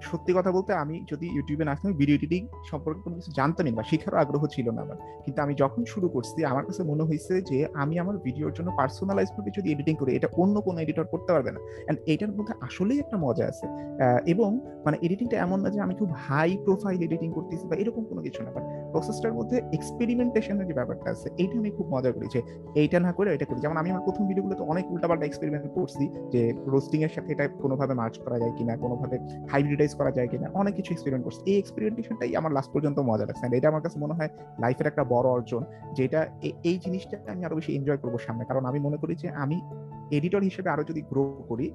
সত্যি 0.08 0.32
কথা 0.38 0.50
বলতে 0.56 0.70
আমি 0.84 0.96
যদি 1.10 1.26
ইউটিউবে 1.36 1.64
না 1.64 1.72
আসতাম 1.74 1.92
ভিডিও 2.00 2.16
এডিটিং 2.18 2.40
সম্পর্কে 2.70 3.00
কোনো 3.04 3.14
কিছু 3.18 3.30
জানতামই 3.38 3.72
বা 3.78 3.82
শেখারও 3.90 4.18
আগ্রহ 4.22 4.42
ছিল 4.54 4.66
না 4.76 4.80
আমার। 4.86 4.98
কিন্তু 5.24 5.38
আমি 5.44 5.54
যখন 5.62 5.82
শুরু 5.92 6.06
করছি, 6.14 6.38
আমার 6.52 6.64
কাছে 6.68 6.82
মনে 6.90 7.04
হয়েছে 7.08 7.34
যে 7.50 7.58
আমি 7.82 7.94
আমার 8.02 8.16
ভিডিওর 8.26 8.52
জন্য 8.58 8.68
পার্সোনালাইজ 8.80 9.28
করে 9.36 9.50
যদি 9.58 9.68
এডিটিং 9.74 9.94
করি, 10.00 10.10
এটা 10.18 10.28
অন্য 10.42 10.56
কোনো 10.66 10.78
এডিটর 10.84 11.06
করতে 11.12 11.30
পারবে 11.34 11.50
না। 11.56 11.60
এন্ড 11.88 11.98
এটার 12.12 12.32
মধ্যে 12.36 12.54
আসলেই 12.66 12.98
একটা 13.04 13.16
মজা 13.26 13.44
আছে। 13.50 13.66
এবং 14.32 14.50
মানে 14.86 14.96
এডিটিংটা 15.06 15.36
এমন 15.46 15.58
না 15.64 15.68
যে 15.74 15.80
আমি 15.86 15.94
খুব 16.00 16.10
হাই 16.26 16.50
প্রোফাইল 16.66 17.00
এডিটিং 17.06 17.28
করতেছি 17.36 17.64
বা 17.70 17.76
এরকম 17.82 18.02
কোনো 18.10 18.20
কিছু 18.26 18.40
না 18.44 18.50
বাট 18.56 18.64
প্রসেসটার 18.92 19.34
মধ্যে 19.38 19.56
এক্সপেরিমেন্টেশনের 19.76 20.66
যে 20.70 20.74
ব্যাপারটা 20.80 21.08
আছে, 21.14 21.28
এইটা 21.42 21.54
আমি 21.62 21.70
খুব 21.78 21.86
মজা 21.94 22.10
করি 22.16 22.26
যে 22.34 22.40
এইটা 22.80 22.98
না 23.06 23.10
করে 23.18 23.28
এটা 23.36 23.46
করি। 23.50 23.58
যেমন 23.64 23.76
আমি 23.82 23.88
আমার 23.92 24.04
প্রথম 24.08 24.24
ভিডিওগুলোতে 24.30 24.62
অনেক 24.72 24.84
উল্টাপাল্টা 24.94 25.24
এক্সপেরিমেন্ট 25.26 25.64
করছি 25.78 26.04
যে 26.32 26.42
রোস্টিং 26.74 26.98
এর 27.06 27.12
সাথে 27.16 27.28
এটা 27.34 27.44
কোনোভাবে 27.64 27.94
মার্চ 28.00 28.14
করা 28.24 28.36
যায় 28.42 28.52
কিনা, 28.58 28.74
কোনোভাবে 28.84 29.16
হাইব্রিডাইজ 29.52 29.89
করা 29.94 30.10
যায় 30.10 30.28
কিনা? 30.28 30.50
অনেক 30.54 30.74
কিছু 30.74 30.90
এক্সপেরিমেন্ট 30.90 31.24
করছে। 31.24 31.40
এই 31.50 31.58
এক্সপেরিমেন্টেশনটাই 31.58 32.36
আমার 32.36 32.52
লাস্ট 32.52 32.72
পর্যন্ত 32.72 32.98
মজা 32.98 33.26
লাগছে। 33.26 33.56
এটা 33.56 33.68
আমার 33.68 33.82
কাছে 33.82 33.98
মনে 33.98 34.14
হয় 34.14 34.28
লাইফের 34.60 34.86
একটা 34.86 35.04
বড় 35.04 35.28
অর্জন, 35.30 35.64
যেটা 35.92 36.26
এই 36.40 36.78
জিনিসটা 36.84 37.16
আমি 37.32 37.44
আরও 37.44 37.54
বেশি 37.54 37.74
এনজয় 37.76 37.96
করব 37.96 38.18
সামনে। 38.18 38.44
কারণ 38.44 38.64
আমি 38.64 38.78
মনে 38.78 38.96
করি 38.96 39.14
যে 39.14 39.28
আমি 39.28 39.60
এডিটর 40.10 40.42
হিসেবে 40.42 40.70
আরও 40.70 40.84
যদি 40.84 41.02
গ্রো 41.02 41.44
করি, 41.48 41.70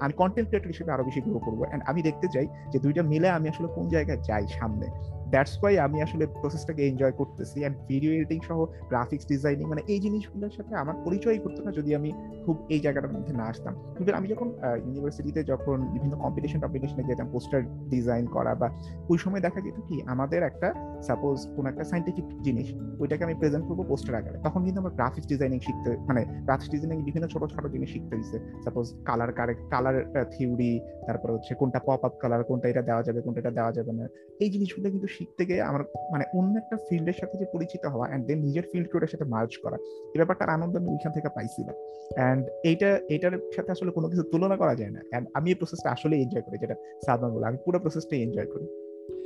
আমি 0.00 0.12
কন্টেন্ট 0.12 0.48
ক্রিয়েটর 0.48 0.66
হিসেবে 0.66 0.92
আরও 0.92 1.04
বেশি 1.04 1.20
গ্রো 1.20 1.38
করব। 1.38 1.60
অ্যান্ড 1.62 1.84
আমি 1.86 2.02
দেখতে 2.02 2.26
চাই 2.32 2.46
যে 2.72 2.78
দুইটা 2.78 3.02
মিলে 3.02 3.28
আমি 3.28 3.48
আসলে 3.48 3.68
কোন 3.74 3.88
জায়গায় 3.88 4.18
যাই 4.18 4.46
সামনে। 4.48 4.86
দ্যাটস 5.32 5.54
ওয়াই 5.60 5.74
আমি 5.86 5.98
আসলে 6.06 6.24
প্রসেসটাকে 6.40 6.82
এনজয় 6.90 7.14
করতেছি 7.20 7.58
অ্যান্ড 7.62 7.76
ভিডিও 7.90 8.10
এডিটিং 8.16 8.38
সহ 8.48 8.58
গ্রাফিক্স 8.90 9.24
ডিজাইনিং 9.32 9.64
মানে 9.72 9.82
এই 9.92 10.00
জিনিসগুলোর 10.06 10.52
সাথে 10.56 10.72
আমার 10.82 10.96
পরিচয় 11.06 11.38
করতো 11.44 11.60
না 11.66 11.70
যদি 11.78 11.90
আমি 11.98 12.10
খুব 12.44 12.56
এই 12.74 12.80
জায়গাটার 12.84 13.12
মধ্যে 13.16 13.32
না 13.40 13.44
আসতাম। 13.52 13.74
কিন্তু 13.96 14.10
আমি 14.18 14.26
যখন 14.32 14.48
ইউনিভার্সিটিতে 14.86 15.40
যখন 15.52 15.76
বিভিন্ন 15.94 16.14
কম্পিটিশন 16.24 16.58
টম্পিটিশনে 16.64 17.02
যেতাম 17.10 17.26
পোস্টার 17.34 17.60
ডিজাইন 17.94 18.24
করা 18.36 18.52
বা 18.60 18.68
ওই 19.12 19.18
সময় 19.24 19.42
দেখা 19.46 19.60
যেত 19.66 19.78
কি 19.88 19.96
আমাদের 20.12 20.40
একটা 20.50 20.68
সাপোজ 21.08 21.36
কোনো 21.56 21.66
একটা 21.72 21.84
সাইন্টিফিক 21.90 22.26
জিনিস 22.46 22.66
ওইটাকে 23.02 23.22
আমি 23.26 23.34
প্রেজেন্ট 23.40 23.64
করব 23.68 23.80
পোস্টার 23.90 24.14
আকারে। 24.20 24.38
তখন 24.46 24.60
কিন্তু 24.66 24.78
আমার 24.82 24.94
গ্রাফিক্স 24.98 25.28
ডিজাইনিং 25.32 25.58
শিখতে 25.66 25.90
মানে 26.08 26.20
গ্রাফিক্স 26.46 26.70
ডিজাইনিং 26.74 26.98
বিভিন্ন 27.08 27.26
ছোট 27.32 27.42
ছোট 27.54 27.64
জিনিস 27.74 27.88
শিখতে 27.94 28.14
দিচ্ছে 28.18 28.38
suppose 28.64 28.86
colour 29.08 29.30
correct 29.38 29.62
colour 29.72 29.96
theory 30.32 30.72
তারপর 31.06 31.28
হচ্ছে 31.34 31.52
কোনটা 31.60 31.80
পপ 31.86 32.02
আপ 32.06 32.14
কালার 32.22 32.42
কোনটা 32.48 32.66
এটা 32.72 32.82
দেওয়া 32.88 33.02
যাবে, 33.06 33.20
কোনটা 33.26 33.40
এটা 33.42 33.52
দেওয়া 33.58 33.72
যাবে 33.76 33.92
না। 33.98 34.04
এই 34.42 34.48
জিনিসগুলো 34.54 34.88
কিন্তু 34.94 35.08
শিখতে 35.20 35.42
গিয়ে 35.46 35.62
আমার 35.62 35.82
মানে 36.12 36.24
অন্য 36.34 36.58
একটা 36.58 36.76
ফিল্ডের 36.76 37.16
সাথে 37.20 37.38
যে 37.38 37.46
পরিচিত 37.52 37.86
হওয়া 37.86 38.06
অ্যান্ড 38.08 38.26
দেন 38.26 38.38
নিজের 38.38 38.62
ফিল্ডকে 38.72 38.96
ওটার 38.96 39.08
সাথে 39.08 39.24
মার্চ 39.24 39.56
করা 39.56 39.76
এই 40.14 40.16
ব্যাপারটার 40.16 40.48
আনন্দ 40.48 40.76
আমি 40.76 40.88
ওইখান 40.90 41.12
থেকে 41.12 41.28
পাইছিলাম। 41.28 41.74
অ্যান্ড 42.14 42.46
এইটা 42.64 42.98
এটার 43.10 43.34
সাথে 43.56 43.70
আসলে 43.72 43.90
কোনো 43.90 44.08
কিছু 44.08 44.22
তুলনা 44.22 44.56
করা 44.56 44.74
যায় 44.74 44.90
না। 44.90 45.00
অ্যান্ড 45.10 45.28
আমি 45.34 45.50
এই 45.50 45.54
প্রসেসটা 45.54 45.90
আসলে 45.90 46.16
এনজয় 46.16 46.42
করি 46.42 46.58
যেটা 46.58 46.74
সাদমান 47.06 47.30
বলে 47.30 47.46
আমি 47.46 47.58
পুরো 47.64 47.78
প্রসেসটাই 47.78 48.22
এনজয় 48.22 48.46
করি। 48.46 48.66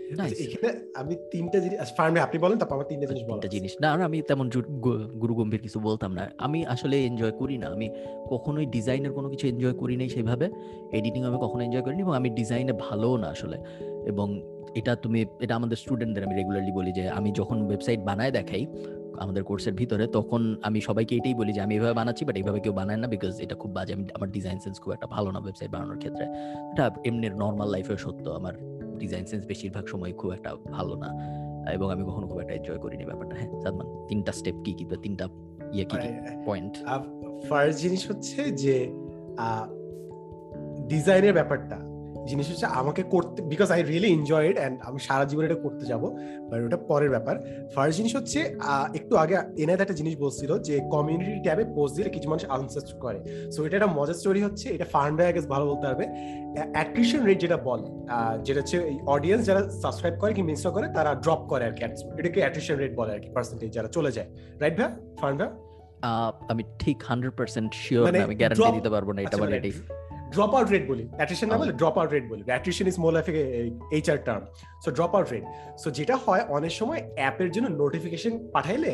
আচ্ছা, 0.04 0.44
এখানে 0.44 0.90
আমি 0.94 1.16
তিনটা 1.30 1.58
জিনিস 1.58 1.78
ফার্মে 1.96 2.20
আপনি 2.20 2.38
বলেন 2.38 2.58
তারপর 2.58 2.74
আমার 2.74 2.86
তিনটা 2.88 3.06
জিনিস 3.06 3.24
বলা 3.28 3.48
জিনিস। 3.48 3.76
না 3.80 3.96
না, 3.96 4.04
আমি 4.04 4.22
তেমন 4.22 4.50
গুরু 5.22 5.34
গম্ভীর 5.34 5.60
কিছু 5.60 5.80
বলতাম 5.80 6.12
না। 6.12 6.30
আমি 6.38 6.66
আসলে 6.66 7.04
এনজয় 7.04 7.30
করি 7.30 7.58
না। 7.58 7.66
আমি 7.66 7.90
কখনোই 8.30 8.66
ডিজাইনের 8.66 9.12
কোনো 9.12 9.28
কিছু 9.28 9.46
এনজয় 9.48 9.72
করি 9.72 9.96
নাই 9.96 10.08
সেভাবে। 10.08 10.50
এডিটিং 10.92 11.24
আমি 11.24 11.38
কখনো 11.40 11.64
এনজয় 11.64 11.82
করিনি 11.82 12.02
এবং 12.02 12.14
আমি 12.14 12.30
ডিজাইনে 12.30 12.72
ভালোও 12.72 13.16
না 13.16 13.28
আসলে। 13.28 13.58
এবং 14.06 14.26
এটা 14.78 14.92
তুমি 14.96 15.18
এটা 15.44 15.54
আমাদের 15.60 15.76
স্টুডেন্টদের 15.82 16.22
আমি 16.26 16.34
রেগুলারলি 16.40 16.72
বলি 16.78 16.90
যে 16.98 17.04
আমি 17.18 17.30
যখন 17.38 17.58
ওয়েবসাইট 17.68 18.00
বানায় 18.08 18.32
দেখাই 18.38 18.64
আমাদের 19.24 19.42
কোর্সের 19.48 19.74
ভিতরে 19.80 20.04
তখন 20.16 20.42
আমি 20.68 20.78
সবাইকে 20.88 21.12
এটাই 21.18 21.34
বলি 21.40 21.52
যে 21.56 21.60
আমি 21.66 21.72
এভাবে 21.78 21.94
বানাচ্ছি 22.00 22.22
বাট 22.28 22.36
এইভাবে 22.40 22.58
কেউ 22.64 22.72
বানায় 22.80 23.00
না 23.02 23.06
বিকজ 23.14 23.34
এটা 23.44 23.54
খুব 23.62 23.70
বাজে। 23.76 23.92
আমি 23.96 24.04
আমার 24.16 24.28
ডিজাইন 24.36 24.58
সেন্স 24.64 24.76
খুব 24.82 24.92
একটা 24.96 25.06
ভালো 25.14 25.28
না 25.34 25.38
ওয়েবসাইট 25.44 25.70
বানানোর 25.74 25.98
ক্ষেত্রে। 26.02 26.24
এটা 26.72 26.84
এমনি 27.08 27.26
নর্মাল 27.44 27.68
লাইফেও 27.74 27.98
সত্য 28.04 28.24
আমার 28.38 28.54
ডিজাইন 29.02 29.24
সেন্স 29.30 29.42
বেশিরভাগ 29.52 29.84
সময় 29.92 30.12
খুব 30.20 30.30
একটা 30.36 30.50
ভালো 30.76 30.94
না 31.02 31.08
এবং 31.76 31.86
আমি 31.94 32.02
কখনো 32.08 32.26
খুব 32.30 32.38
একটা 32.40 32.54
এনজয় 32.58 32.80
করিনি 32.84 33.04
ব্যাপারটা। 33.10 33.34
হ্যাঁ 33.40 33.50
সাদমান 33.62 33.86
তিনটা 34.08 34.32
স্টেপ 34.38 34.56
কি 34.64 34.72
কি 34.78 34.84
বা 34.90 34.96
তিনটা 35.04 35.24
ইয়ে 35.76 35.84
কি 35.90 35.96
পয়েন্ট 36.48 36.72
ফার্স্ট 37.48 37.76
জিনিস 37.84 38.02
হচ্ছে 38.10 38.40
যে 38.62 38.76
ডিজাইনের 40.92 41.34
ব্যাপারটা 41.38 41.78
জিনিস 42.30 42.46
হচ্ছে 42.50 42.66
আমাকে 42.80 43.02
করতে 43.14 43.38
because 43.52 43.68
I 43.74 43.80
really 43.90 44.08
enjoy 44.16 44.44
it 44.50 44.56
and 44.60 44.76
আমি 44.88 44.98
সারা 45.06 45.24
জীবন 45.30 45.42
এটা 45.48 45.58
করতে 45.64 45.84
যাব 45.90 46.02
বাট 46.48 46.58
ওটা 46.66 46.78
পরের 46.90 47.10
ব্যাপার। 47.14 47.34
ফার্স্ট 47.74 47.96
জিনিস 47.98 48.12
হচ্ছে 48.18 48.38
একটু 48.98 49.14
আগে 49.22 49.34
এনায়ত 49.62 49.80
একটা 49.84 49.96
জিনিস 50.00 50.14
বলছিল 50.24 50.50
যে 50.68 50.74
কমিউনিটি 50.94 51.32
ট্যাবে 51.46 51.64
পোস্ট 51.76 51.92
দিলে 51.96 52.10
কিছু 52.16 52.26
মানুষ 52.30 52.44
আনসার 52.56 52.82
করে। 53.04 53.18
সো 53.54 53.58
এটা 53.66 53.76
একটা 53.78 53.90
মজার 53.98 54.16
স্টোরি 54.20 54.40
হচ্ছে 54.46 54.66
এটা 54.76 54.86
ফান্ডা 54.94 55.22
আগে 55.30 55.40
ভালো 55.54 55.64
বলতে 55.70 55.84
পারবে। 55.88 56.04
অ্যাট্রিশন 56.76 57.20
রেট 57.28 57.38
যেটা 57.44 57.58
বলে 57.68 57.86
যেটা 58.46 58.58
হচ্ছে 58.62 58.78
অডিয়েন্স 59.14 59.42
যারা 59.48 59.60
সাবস্ক্রাইব 59.82 60.14
করে 60.22 60.32
কি 60.36 60.42
ইনস্টল 60.54 60.72
করে 60.76 60.86
তারা 60.98 61.10
ড্রপ 61.24 61.42
করে 61.50 61.62
আর 61.68 61.74
কি 61.76 61.82
এটাকে 62.20 62.38
অ্যাট্রিশন 62.44 62.76
রেট 62.82 62.92
বলে 63.00 63.10
আর 63.16 63.20
কি 63.24 63.28
পার্সেন্টেজ 63.36 63.70
যারা 63.76 63.88
চলে 63.96 64.10
যায়। 64.16 64.28
রাইট 64.62 64.74
ভাই 64.80 64.90
ফান্ডা? 65.20 65.46
আমি 66.52 66.62
ঠিক 66.82 66.98
হান্ড্রেড 67.08 67.34
পার্সেন্ট 67.38 67.70
শিওর 67.82 68.04
আমি 68.26 68.36
গ্যারান্টি 68.40 68.70
দিতে 68.78 68.90
পারব 68.94 69.08
না 69.14 69.20
এটা 69.26 69.36
মানে 69.42 69.56
ড্রপ 70.34 70.52
আউট 70.56 70.68
রেট 70.70 70.84
বলি 70.90 71.04
অ্যাট্রিশন 71.18 71.48
না 71.52 71.56
বলে 71.58 71.72
ড্রপ 71.80 71.96
আউট 71.98 72.10
রেট 72.14 72.26
বলি 72.32 72.42
attrition 72.46 72.86
is 72.92 72.96
more 73.04 73.12
like 73.16 73.26
HR 73.92 74.18
term 74.28 74.42
so 74.84 74.88
drop 74.96 75.12
out 75.16 75.28
rate 75.32 75.44
so 75.82 75.88
যেটা 75.90 76.14
হয় 76.24 76.42
অনেক 76.56 76.72
সময় 76.80 77.00
অ্যাপের 77.18 77.50
জন্য 77.50 77.66
নোটিফিকেশন 77.82 78.32
পাঠাইলে 78.54 78.90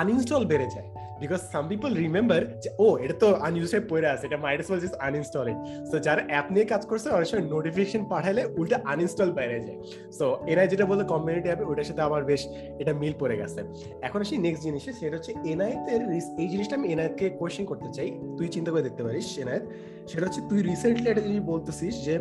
আনইনস্টল 0.00 0.42
বেড়ে 0.52 0.68
যায়। 0.74 0.88
বিকজ 1.22 1.40
সাম 1.52 1.64
পিপল 1.72 1.90
রিমেম্বার 2.04 2.40
যে, 2.62 2.68
ও, 2.84 2.88
এটা 3.04 3.14
তো 3.22 3.28
আনইউজড 3.48 3.84
পড়ে 3.90 4.06
আছে, 4.14 4.24
এটা 4.28 4.38
might 4.44 4.60
was 4.68 4.80
just 4.84 4.96
uninstall 5.08 5.46
it 5.52 5.58
so 5.90 5.96
যারা 6.06 6.22
অ্যাপ 6.30 6.46
নিয়ে 6.54 6.66
কাজ 6.72 6.82
করছে, 6.90 7.08
অনেক 7.16 7.26
সময় 7.30 7.46
নোটিফিকেশন 7.54 8.02
পাঠাইলে 8.12 8.42
উল্টা 8.60 8.76
আনইনস্টল 8.92 9.28
বেড়ে 9.38 9.58
যায়। 9.66 9.78
সো 10.18 10.26
এরা 10.52 10.62
যেটা 10.72 10.84
বলতে 10.90 11.04
কমিউনিটি 11.12 11.48
অ্যাপে 11.50 11.64
ওটার 11.70 11.86
সাথে 11.88 12.02
আমার 12.08 12.22
বেশ 12.30 12.42
এটা 12.82 12.92
মিল 13.02 13.14
পড়ে 13.20 13.36
গেছে। 13.40 13.60
এখন 14.06 14.18
আসি 14.24 14.34
নেক্সট 14.46 14.62
জিনিসে, 14.66 14.90
সেটা 14.92 15.14
হচ্ছে 15.16 15.32
এনআইতের 15.52 16.00
এই 16.42 16.48
জিনিসটা 16.52 16.74
আমি 16.78 16.86
এনআইতকে 16.94 17.26
কোয়েশ্চেন 17.40 17.64
করতে 17.70 17.88
চাই, 17.96 18.08
তুই 18.36 18.48
চিন্তা 18.48 18.70
করে 18.72 18.82
দেখতে 18.82 19.02
পারিস 19.02 19.26
এনআইত 19.38 19.64
সেটা 20.10 20.24
হচ্ছে, 20.26 20.40
তুই 20.48 20.58
রিসেন্টলি 20.70 21.08
একটা 21.10 21.24
জিনিস 21.28 21.42
বলতেছিস 21.52 21.94
যে 22.06 22.14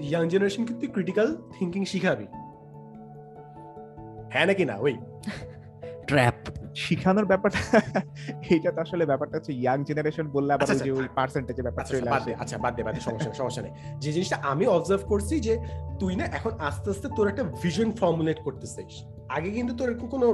ইয়াং 0.00 0.24
জেনারেশনকে 0.28 0.74
তুই 0.80 0.88
ক্রিটিক্যাল 0.88 1.28
থিঙ্কিং 1.58 1.82
শিখাবি। 1.84 2.26
হ্যাঁ 4.32 4.46
নাকি 4.46 4.64
না? 4.64 4.76
ওই। 4.76 4.94
ট্র্যাপ 6.06 6.38
শিখানোর 6.82 7.26
ব্যাপারটা 7.26 7.60
এইটা 8.54 8.70
তো 8.72 8.80
আসলে 8.80 9.04
ব্যাপারটা 9.06 9.34
হচ্ছে 9.38 9.52
ইয়াং 9.52 9.78
জেনারেশন 9.84 10.26
বললে 10.28 10.50
আবার 10.52 10.64
আচ্ছা, 10.64 10.84
যে 10.86 10.90
আচ্ছা। 10.90 11.02
ওই 11.02 11.08
পার্সেন্টেজের 11.18 11.64
ব্যাপার 11.66 11.82
আচ্ছা 11.82 11.94
চলে 11.94 12.10
আচ্ছা, 12.10 12.30
আসে। 12.30 12.32
আচ্ছা 12.42 12.56
বাদ 12.58 12.72
দে 12.76 12.82
বাদ 12.82 12.94
সমস্যা 12.98 13.30
সমস্যা 13.34 13.62
নেই। 13.62 13.72
যে 13.98 14.12
জিনিসটা 14.12 14.36
আমি 14.52 14.64
অবজার্ভ 14.66 15.02
করছি 15.08 15.34
যে 15.40 15.54
তুই 16.00 16.16
না 16.16 16.24
এখন 16.38 16.52
আস্তে 16.68 16.90
আস্তে 16.90 17.08
তোর 17.16 17.26
একটা 17.28 17.44
ভিশন 17.62 17.88
ফর্মুলেট 18.00 18.38
করতেছিস। 18.46 18.94
আগে 19.28 19.50
কিন্তু 19.50 19.72
তোর 19.74 19.88
এরকম 19.90 20.08
কোনো 20.08 20.26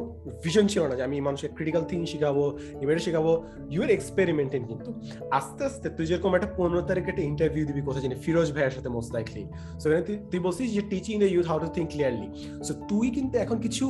ভিশন 0.44 0.64
ছিল 0.66 0.82
না 0.86 0.94
যে 0.96 1.02
আমি 1.02 1.16
মানুষের 1.20 1.50
ক্রিটিক্যাল 1.56 1.84
থিং 1.90 1.98
শিখাবো 2.06 2.44
এবারে 2.82 3.00
শিখাবো। 3.00 3.32
ইউ 3.70 3.82
আর 3.82 3.90
এক্সপেরিমেন্টিং 3.90 4.60
কিন্তু। 4.66 4.90
আস্তে 5.30 5.62
আস্তে 5.64 5.86
তুই 5.90 6.06
যেরকম 6.06 6.32
একটা 6.34 6.50
পনেরো 6.56 6.82
তারিখে 6.82 7.10
একটা 7.10 7.22
ইন্টারভিউ 7.22 7.66
দিবি 7.66 7.82
কোথায় 7.82 8.02
জানি 8.02 8.14
ফিরোজ 8.14 8.52
ভাইয়ের 8.52 8.70
সাথে 8.70 8.88
মোস্ট 8.88 9.10
লাইকলি 9.14 9.42
সো 9.82 9.86
তুই 10.30 10.40
বলছিস 10.40 10.68
যে 10.74 10.82
teaching 10.82 11.14
the 11.18 11.28
youth 11.34 11.46
how 11.46 11.58
to 11.58 11.68
think 11.76 11.88
clearly 11.92 12.28
so 12.64 12.72
তুই 12.88 13.10
কিন্তু 13.10 13.38
এখন 13.38 13.58
কিছু 13.58 13.84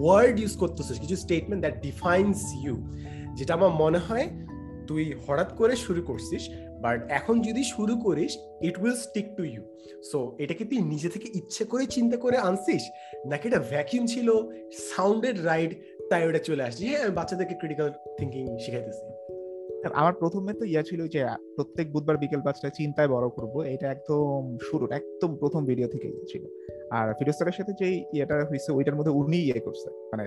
ওয়ার্ড 0.00 0.40
ইউজ 0.40 0.54
করতেছিস, 0.56 0.96
কিছু 1.00 1.16
স্টেটমেন্ট 1.16 1.60
দ্যাট 1.64 1.76
ডিফাইন্স 1.82 2.38
ইউ 2.64 2.74
যেটা 3.38 3.52
আমার 3.54 3.72
মনে 3.82 3.98
হয় 3.98 4.26
তুই 4.88 5.02
হঠাৎ 5.26 5.50
করে 5.56 5.76
শুরু 5.76 6.02
করছিস 6.02 6.42
বাট 6.80 6.98
এখন 7.10 7.42
যদি 7.42 7.62
শুরু 7.64 7.94
করিস 7.96 8.32
it 8.62 8.74
will 8.82 8.96
stick 9.06 9.26
to 9.36 9.42
you 9.44 9.62
so 10.10 10.18
এটাকে 10.38 10.64
তুই 10.64 10.78
নিজে 10.92 11.08
থেকে 11.08 11.28
ইচ্ছে 11.34 11.64
করে 11.64 11.84
চিন্তা 11.86 12.16
করে 12.16 12.36
আনছিস? 12.36 12.82
নাকি 13.26 13.48
এটা 13.48 13.60
ভ্যাকিউম 13.72 14.06
ছিল 14.06 14.28
সাউন্ডেড 14.90 15.36
রাইড 15.44 15.70
তাই 16.10 16.28
ওটা 16.28 16.38
চলে 16.38 16.62
আসছে? 16.62 16.82
হ্যাঁ 16.86 17.02
আমি 17.04 17.14
বাচ্চাদেরকে 17.14 17.54
ক্রিটিক্যাল 17.54 17.88
থিঙ্কিং 18.18 18.44
শিখাইতেছি। 18.58 19.04
আমার 19.94 20.12
প্রথমে 20.12 20.52
তো 20.54 20.64
ইয়া 20.64 20.82
ছিল 20.82 21.00
যে, 21.08 21.20
প্রত্যেক 21.56 21.86
বুধবার 21.92 22.16
বিকেল 22.16 22.40
পাঁচটায় 22.40 22.74
চিন্তায় 22.78 23.08
বড় 23.08 23.26
করব, 23.28 23.54
এটা 23.74 23.86
একদম 23.90 24.58
শুরুর, 24.60 24.92
একদম 24.92 25.30
প্রথম 25.36 25.64
ভিডিও 25.64 25.88
থেকে 25.88 26.08
ছিল। 26.30 26.42
আর 26.98 27.06
ফিরোজ 27.18 27.34
স্যারের 27.38 27.56
সাথে 27.58 27.72
যে 27.80 27.88
ইয়েটা 28.14 28.36
হয়েছে 28.50 28.70
ওইটার 28.78 28.96
মধ্যে 28.98 29.12
উনি 29.20 29.38
ইয়ে 29.48 29.58
করছে 29.66 29.88
মানে 30.12 30.24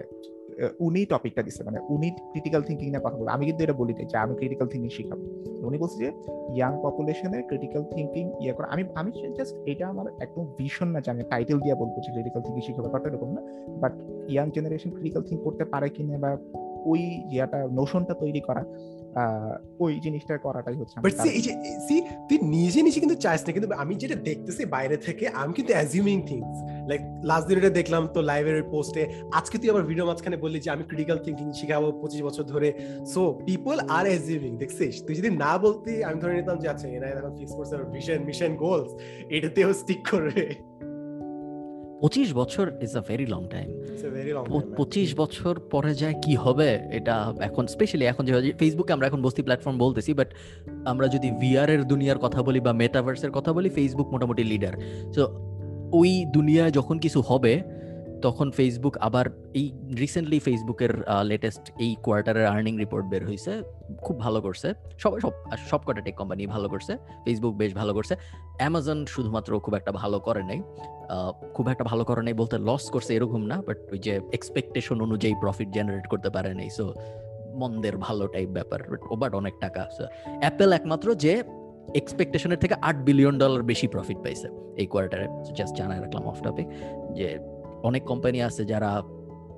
উনি 0.85 1.01
টপিকটা 1.13 1.41
দিচ্ছে 1.47 1.61
মানে 1.67 1.79
উনি 1.93 2.07
ক্রিটিক্যাল 2.31 2.61
থিঙ্কিং 2.67 2.87
নিয়ে 2.91 3.03
কথা 3.05 3.17
বলে। 3.19 3.29
আমি 3.35 3.43
কিন্তু 3.47 3.61
এটা 3.65 3.75
বলি 3.81 3.93
নাই 3.97 4.05
যে 4.11 4.17
আমি 4.23 4.33
ক্রিটিক্যাল 4.39 4.67
থিঙ্কিং 4.73 4.91
শিখাবো। 4.97 5.23
উনি 5.69 5.77
বলছে 5.83 5.97
যে 6.03 6.09
ইয়াং 6.55 6.73
পপুলেশনের 6.85 7.43
ক্রিটিক্যাল 7.49 7.83
থিঙ্কিং 7.93 8.23
ইয়ে 8.43 8.53
করা, 8.55 8.67
আমি 8.73 8.83
আমি 8.99 9.09
জাস্ট 9.39 9.53
এটা 9.71 9.85
আমার 9.93 10.05
একদম 10.25 10.43
ভীষণ 10.57 10.89
না 10.93 10.99
যে 11.05 11.09
আমি 11.13 11.23
টাইটেল 11.31 11.57
দিয়ে 11.65 11.75
বলব 11.81 11.95
যে 12.05 12.09
ক্রিটিক্যাল 12.15 12.41
থিঙ্কিং 12.45 12.63
শিখা 12.67 12.81
ব্যাপারটা 12.85 13.07
এরকম 13.11 13.29
না। 13.37 13.41
But 13.81 13.93
young 14.33 14.47
generation 14.55 14.89
critical 14.95 15.23
think 15.27 15.41
করতে 15.47 15.63
পারে 15.73 15.87
কিনা 15.95 16.17
বা 16.23 16.31
ওই 16.91 17.01
ইয়াটা 17.33 17.59
নোশনটা 17.77 18.13
তৈরি 18.23 18.41
করা 18.47 18.61
ওই 19.83 19.93
জিনিসটা 20.05 20.33
করাটাই 20.37 20.75
হচ্ছে 20.79 20.95
বাট 21.03 21.13
সি 21.23 21.29
সি 21.87 21.95
তুই 22.27 22.37
নিজে 22.55 22.79
নিজে 22.87 22.99
কিন্তু 23.03 23.17
চাইস 23.25 23.41
না 23.45 23.51
কিন্তু 23.55 23.69
আমি 23.83 23.93
যেটা 24.01 24.17
দেখতেছি 24.29 24.63
বাইরে 24.75 24.97
থেকে 24.97 25.25
আমি 25.41 25.51
কিন্তু 25.57 25.71
অ্যাজিউমিং 25.73 26.17
থিংস 26.29 26.57
লাইক 26.89 27.01
লাস্ট 27.29 27.45
দিন 27.47 27.57
এটা 27.57 27.73
দেখলাম 27.79 28.03
তো 28.15 28.19
পোস্টে 28.71 29.01
আজকে 29.33 29.55
তুই 29.57 29.69
আবার 29.69 29.83
ভিডিও 29.89 30.05
মাঝখানে 30.09 30.37
বললি 30.37 30.59
যে 30.65 30.69
আমি 30.75 30.83
ক্রিটিক্যাল 30.89 31.17
থিঙ্কিং 31.25 31.47
শিখাবো 31.59 31.87
পঁচিশ 32.01 32.21
বছর 32.27 32.43
ধরে। 32.53 32.69
সো 33.13 33.21
পিপল 33.47 33.77
আর 33.97 34.05
অ্যাজিউমিং 34.11 34.51
দেখছিস? 34.61 34.93
তুই 35.05 35.15
যদি 35.19 35.29
না 35.43 35.51
বলতি 35.57 35.93
আমি 36.07 36.17
ধরে 36.21 36.33
নিতাম 36.39 36.57
যে 36.63 36.67
আচ্ছা 36.73 36.87
এরা 36.97 37.07
এখন 37.07 37.33
ফিক্স 37.39 37.53
করছে 37.57 37.75
ভিশন 37.95 38.19
মিশন 38.29 38.51
গোলস 38.63 38.91
এটাতেও 39.35 39.69
স্টিক 39.81 40.01
করবে। 40.11 40.43
পঁচিশ 42.01 42.33
বছর 42.33 42.71
is 42.81 42.97
a 42.97 43.01
very 43.07 43.25
long 43.25 43.47
time 43.47 43.69
পঁচিশ 44.77 45.15
বছর 45.15 45.59
পরে 45.59 45.93
যায় 45.95 46.15
কি 46.21 46.35
হবে? 46.35 46.79
এটা 46.91 47.33
এখন 47.39 47.67
স্পেশালি 47.67 48.05
এখন 48.05 48.25
যেভাবে 48.25 48.51
ফেসবুকে 48.51 48.93
আমরা 48.93 49.07
এখন 49.07 49.21
বস্তি 49.21 49.41
প্ল্যাটফর্ম 49.41 49.77
বলতেছি 49.77 50.13
বাট 50.13 50.27
আমরা 50.85 51.07
যদি 51.07 51.31
ভিআর 51.31 51.69
এর 51.69 51.83
দুনিয়ার 51.83 52.19
কথা 52.19 52.43
বলি 52.43 52.59
বা 52.59 52.73
মেটাভার্সের 52.73 53.31
কথা 53.31 53.53
বলি 53.53 53.69
ফেসবুক 53.69 54.07
মোটামুটি 54.07 54.43
লিডার 54.43 54.73
সো 55.13 55.27
ওই 55.93 56.25
দুনিয়ায় 56.33 56.71
যখন 56.71 56.99
কিছু 56.99 57.21
হবে 57.21 57.63
তখন 58.21 58.51
ফেসবুক 58.51 58.97
আবার 58.97 59.25
এই 59.53 59.71
রিসেন্টলি 59.99 60.39
ফেসবুকের 60.39 60.89
লেটেস্ট 61.23 61.71
এই 61.79 61.95
কোয়ার্টারের 62.03 62.45
আর্নিং 62.45 62.77
রিপোর্ট 62.77 63.05
বের 63.05 63.27
হয়েছে 63.27 63.61
খুব 64.01 64.19
ভালো 64.19 64.41
করছে। 64.41 64.73
সবাই 64.99 65.21
সব 65.21 65.31
সব 65.57 65.79
কটা 65.85 66.01
টেক 66.01 66.15
কোম্পানি 66.15 66.47
ভালো 66.47 66.69
করছে 66.69 66.97
ফেসবুক 67.25 67.55
বেশ 67.55 67.73
ভালো 67.73 67.93
করছে। 67.93 68.15
অ্যামাজন 68.57 69.05
শুধুমাত্র 69.05 69.59
খুব 69.59 69.73
একটা 69.73 69.91
ভালো 69.91 70.19
করে 70.19 70.43
নাই। 70.43 70.61
খুব 71.53 71.69
একটা 71.69 71.83
ভালো 71.83 72.03
করে 72.03 72.21
নাই 72.21 72.33
বলতে 72.33 72.57
লস 72.57 72.89
করছে 72.89 73.15
এরকম 73.15 73.41
না 73.45 73.61
বাট 73.67 73.77
ওই 73.91 73.99
যে 73.99 74.19
এক্সপেকটেশন 74.33 75.01
অনুযায়ী 75.01 75.35
প্রফিট 75.41 75.69
জেনারেট 75.71 76.07
করতে 76.07 76.29
পারে 76.29 76.53
নাই 76.53 76.69
সো 76.69 76.93
মন্দের 77.55 77.97
ভালো 77.97 78.27
টাইপ 78.27 78.49
ব্যাপার 78.49 78.79
বাট 79.17 79.35
অনেক 79.35 79.53
টাকা 79.59 79.87
অ্যাপেল 80.41 80.73
একমাত্র 80.73 81.15
যে 81.15 81.43
এক্সপেকটেশনের 81.95 82.57
থেকে 82.57 82.75
আট 82.81 82.95
বিলিয়ন 82.95 83.37
ডলার 83.37 83.63
বেশি 83.63 83.87
প্রফিট 83.87 84.17
পাইছে 84.17 84.47
এই 84.75 84.85
কোয়ার্টারে 84.85 85.27
জাস্ট 85.55 85.77
জানাই 85.77 85.99
রাখলাম 85.99 86.23
অফ 86.23 86.41
টপিক 86.41 86.67
যে 87.13 87.39
অনেক 87.85 88.03
কোম্পানি 88.03 88.41
আছে 88.41 88.65
যারা 88.65 89.01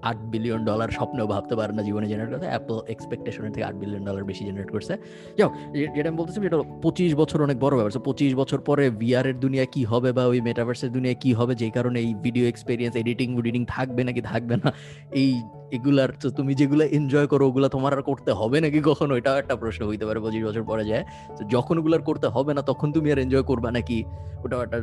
আট 0.02 0.18
বিলিয়ন 0.18 0.66
ডলার 0.66 0.90
স্বপ্নেও 0.90 1.28
ভাবতে 1.28 1.56
পারে 1.56 1.74
না 1.74 1.82
জীবনে 1.82 2.08
জেনারেট 2.08 2.34
করতে। 2.34 2.48
অ্যাপল 2.48 2.80
এক্সপেকটেশনের 2.88 3.52
থেকে 3.52 3.64
আট 3.64 3.76
বিলিয়ন 3.76 4.06
ডলার 4.06 4.24
বেশি 4.24 4.46
জেনারেট 4.46 4.72
করছে। 4.72 4.98
যাও 5.38 5.54
যে- 5.74 5.96
যেটা 5.96 6.10
আমি 6.10 6.18
বলতেছি 6.18 6.42
সেটা 6.42 6.58
পঁচিশ 6.82 7.16
বছর 7.16 7.44
অনেক 7.44 7.60
বড় 7.60 7.76
ব্যাপার। 7.76 8.02
পঁচিশ 8.02 8.36
বছর 8.36 8.62
পরে 8.62 8.90
ভিআর 8.90 9.40
দুনিয়া 9.40 9.66
কি 9.66 9.84
হবে 9.84 10.12
বা 10.12 10.26
ওই 10.26 10.42
মেটাভার্সের 10.42 10.92
দুনিয়া 10.92 11.14
কি 11.14 11.34
হবে, 11.34 11.56
যেই 11.56 11.72
কারণে 11.72 12.00
এই 12.00 12.14
ভিডিও 12.14 12.48
এক্সপিরিয়েন্স 12.48 12.96
এডিটিং 12.96 13.36
উডিটিং 13.36 13.66
থাকবে 13.66 14.04
নাকি 14.04 14.22
থাকবে 14.22 14.58
না, 14.58 14.74
এই 15.12 15.42
এগুলার 15.72 16.10
তো 16.22 16.30
তুমি 16.30 16.54
যেগুলো 16.54 16.86
এনজয় 16.86 17.28
করো, 17.28 17.48
ওগুলো 17.48 17.68
তোমার 17.68 17.94
আর 17.94 18.02
করতে 18.02 18.32
হবে 18.32 18.62
নাকি 18.62 18.82
কখনো? 18.86 19.16
এটাও 19.16 19.38
একটা 19.38 19.56
প্রশ্ন 19.56 19.88
হইতে 19.88 20.06
পারে 20.06 20.20
পঁচিশ 20.20 20.44
বছর 20.44 20.64
পরে 20.64 20.86
যায় 20.86 21.04
তো 21.38 21.44
যখন 21.44 21.78
ওগুলার 21.78 22.02
করতে 22.02 22.28
হবে 22.28 22.54
না, 22.54 22.62
তখন 22.62 22.92
তুমি 22.92 23.12
আর 23.12 23.18
এনজয় 23.18 23.44
করবা 23.44 23.72
নাকি? 23.72 24.04
ওটাও 24.44 24.64
একটা 24.64 24.82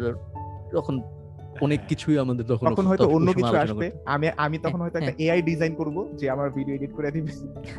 তখন 0.72 1.02
অনেক 1.60 1.80
কিছুই 1.88 2.18
আমাদের 2.18 2.46
তখন 2.46 2.66
তখন 2.70 2.86
হয়তো 2.86 3.08
অন্য 3.08 3.32
কিছু 3.32 3.56
আসবে। 3.56 3.90
আমি 4.04 4.30
আমি 4.36 4.58
তখন 4.58 4.80
হয়তো 4.80 4.98
একটা 4.98 5.12
এআই 5.18 5.42
ডিজাইন 5.42 5.74
করব 5.74 6.14
যে 6.16 6.30
আমার 6.30 6.50
ভিডিও 6.50 6.74
এডিট 6.74 6.92
করে 6.92 7.10
দিবে। 7.10 7.32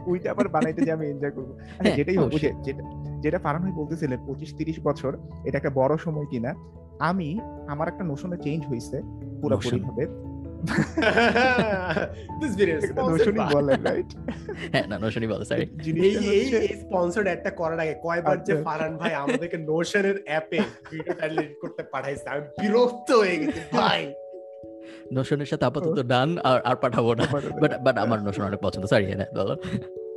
ওইটা 0.07 0.31
আবার 0.31 0.47
বানাইতে 0.47 0.85
যে 0.85 0.91
আমি 0.91 1.07
এনজয় 1.07 1.31
করব। 1.31 1.57
আরে 1.79 1.89
হ্যাঁ, 1.89 1.95
যেটাই 1.95 2.17
হোক 2.17 2.31
যেটা 2.63 2.83
যেটা 3.19 3.39
ফারান 3.39 3.61
ভাই 3.61 3.71
বলতেছিলেন 3.71 4.19
পঁচিশ 4.27 4.53
তিরিশ 4.57 4.79
বছর 4.79 5.17
এটা 5.45 5.57
একটা 5.57 5.69
বড় 5.69 5.97
সময় 5.97 6.25
কিনা। 6.25 6.55
আমি 6.99 7.39
আমার 7.67 7.87
একটা 7.87 8.03
নোশনে 8.03 8.37
চেঞ্জ 8.37 8.65
হয়েছে 8.65 9.01
পুরোপুরি 9.41 9.79
ভাবে। 9.79 10.05
দিস 12.39 12.51
ভিডিও 12.59 12.77
নোশনই 13.09 13.45
বলেন 13.55 13.79
রাইট 13.83 14.09
হ্যাঁ 14.73 14.85
না 14.87 14.95
নশনি 15.03 15.27
বলো 15.27 15.45
সরি 15.45 15.65
এই 16.07 16.15
এই 16.37 16.45
হচ্ছে 16.91 17.19
একটা 17.29 17.49
করার 17.49 17.79
আগে 17.79 17.95
কয়বার 18.03 18.37
যে 18.37 18.53
আচ্ছা। 18.53 18.63
ফারান 18.63 18.93
ভাই 18.97 19.13
আমাদেরকে 19.13 19.57
নোশনের 19.57 20.17
অ্যাপে 20.25 20.59
ভিডিও 20.91 21.13
টাইটেল 21.19 21.47
করতে 21.61 21.81
পাঠাইছে 21.83 22.27
আমি 22.29 22.41
বিরক্ত 22.61 23.09
হয়ে 23.11 23.35
গেছি 23.41 23.59
ভাই। 23.73 24.01
নোশনের 25.13 25.45
সাথে 25.45 25.65
আপাতত 25.65 25.99
ডান 26.03 26.29
আর 26.49 26.59
আর 26.65 26.75
পাঠাবো 26.75 27.11
না। 27.15 27.25
বাট 27.61 27.71
বাট 27.85 27.95
আমার 27.97 28.19
নোশন 28.21 28.43
অনেক 28.43 28.59
পছন্দ 28.59 28.85
সরি 28.85 29.05
হ্যাঁ 29.05 29.29
বলো। 29.35 29.55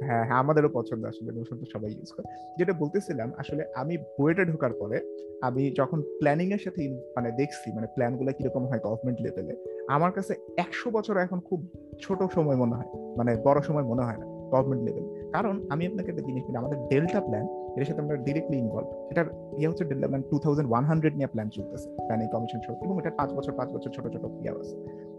হ্যাঁ 0.07 0.25
হ্যাঁ 0.27 0.39
আমাদেরও 0.39 0.69
পছন্দ 0.69 1.05
আসলে 1.05 1.33
নোশন 1.33 1.59
তো 1.59 1.67
সবাই 1.75 1.91
ইউজ 1.91 2.11
করে। 2.13 2.27
যেটা 2.59 2.73
বলতেছিলাম, 2.73 3.33
আসলে 3.37 3.65
আমি 3.75 3.99
বুয়েটে 4.19 4.45
ঢোকার 4.45 4.73
পরে 4.73 5.01
আমি 5.43 5.71
যখন 5.77 6.03
প্ল্যানিং 6.21 6.53
এর 6.53 6.59
সাথে 6.59 6.81
মানে 7.17 7.33
দেখছি 7.33 7.73
মানে 7.73 7.87
প্ল্যানগুলো 7.87 8.33
কীরকম 8.33 8.67
হয় 8.67 8.81
গভর্নমেন্ট 8.85 9.21
লেভেলে 9.21 9.55
আমার 9.89 10.13
কাছে 10.13 10.35
একশো 10.57 10.91
বছর 10.91 11.17
এখন 11.17 11.41
খুব 11.41 11.69
ছোট 12.01 12.23
সময় 12.33 12.57
মনে 12.57 12.75
হয় 12.75 12.89
মানে 13.17 13.37
বড় 13.45 13.61
সময় 13.63 13.83
মনে 13.83 14.03
হয় 14.03 14.17
না 14.17 14.27
গভর্নমেন্ট 14.27 14.83
লেভেল 14.89 15.31
কারণ 15.33 15.67
আমি 15.69 15.87
আপনাকে 15.87 16.11
একটা 16.11 16.23
জিনিস 16.23 16.45
বলি, 16.45 16.57
আমাদের 16.57 16.79
ডেল্টা 16.89 17.21
প্ল্যান 17.21 17.47
এর 17.77 17.85
সাথে 17.85 18.01
আমরা 18.01 18.17
ডিরেক্টলি 18.17 18.59
ইনভলভ 18.59 18.87
এটার 19.11 19.27
ইয়ে 19.59 19.69
হচ্ছে 19.69 19.85
delta 19.85 20.07
plan 20.07 20.23
two 20.31 20.39
thousand 20.39 20.71
one 20.71 20.85
hundred 20.85 21.17
নিয়ে 21.17 21.27
প্ল্যান 21.27 21.49
চলতেছে 21.49 21.89
প্ল্যানিং 21.97 22.29
কমিশন 22.29 22.61
সহ, 22.67 22.75
এবং 22.85 22.99
এটা 22.99 23.11
পাঁচ 23.11 23.33
বছর 23.33 23.53
পাঁচ 23.53 23.69
বছর 23.73 23.91
ছোট 23.91 24.05
ছোট 24.15 24.25
ইয়ে 24.43 24.51
আছে। 24.51 24.75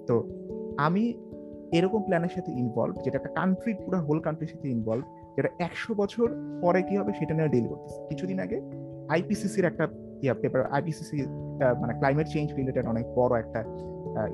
তো 0.07 0.15
আমি 0.77 1.03
এরকম 1.77 2.01
প্ল্যানের 2.07 2.33
সাথে 2.35 2.51
ইনভলভ 2.61 2.95
যেটা 3.03 3.17
একটা 3.19 3.31
কান্ট্রি 3.39 3.71
পুরো 3.83 3.97
হোল 4.07 4.19
কান্ট্রির 4.25 4.51
সাথে 4.53 4.67
ইনভলভ 4.75 5.03
যেটা 5.35 5.49
একশো 5.67 5.91
বছর 6.01 6.27
পরে 6.63 6.81
কি 6.87 6.93
হবে 6.99 7.11
সেটা 7.19 7.33
নিয়ে 7.37 7.51
ডিল 7.55 7.65
করতেছে। 7.71 7.99
কিছুদিন 8.09 8.37
আগে 8.45 8.57
আইপিসিসির 9.13 9.65
একটা, 9.71 9.85
ইয়া 10.23 10.33
পেপার 10.41 10.61
আইপিসিসি 10.75 11.17
মানে 11.81 11.93
ক্লাইমেট 11.99 12.27
চেঞ্জ 12.33 12.47
রিলেটেড 12.59 12.85
অনেক 12.93 13.05
বড় 13.19 13.33
একটা 13.43 13.59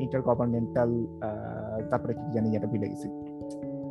ইন্টার 0.04 0.22
গভর্নমেন্টাল 0.28 0.90
তারপরে 1.92 2.14
কি 2.20 2.28
জানি 2.36 2.48
এটা 2.58 2.68
ভুলে 2.74 2.88
গেছি। 2.92 3.08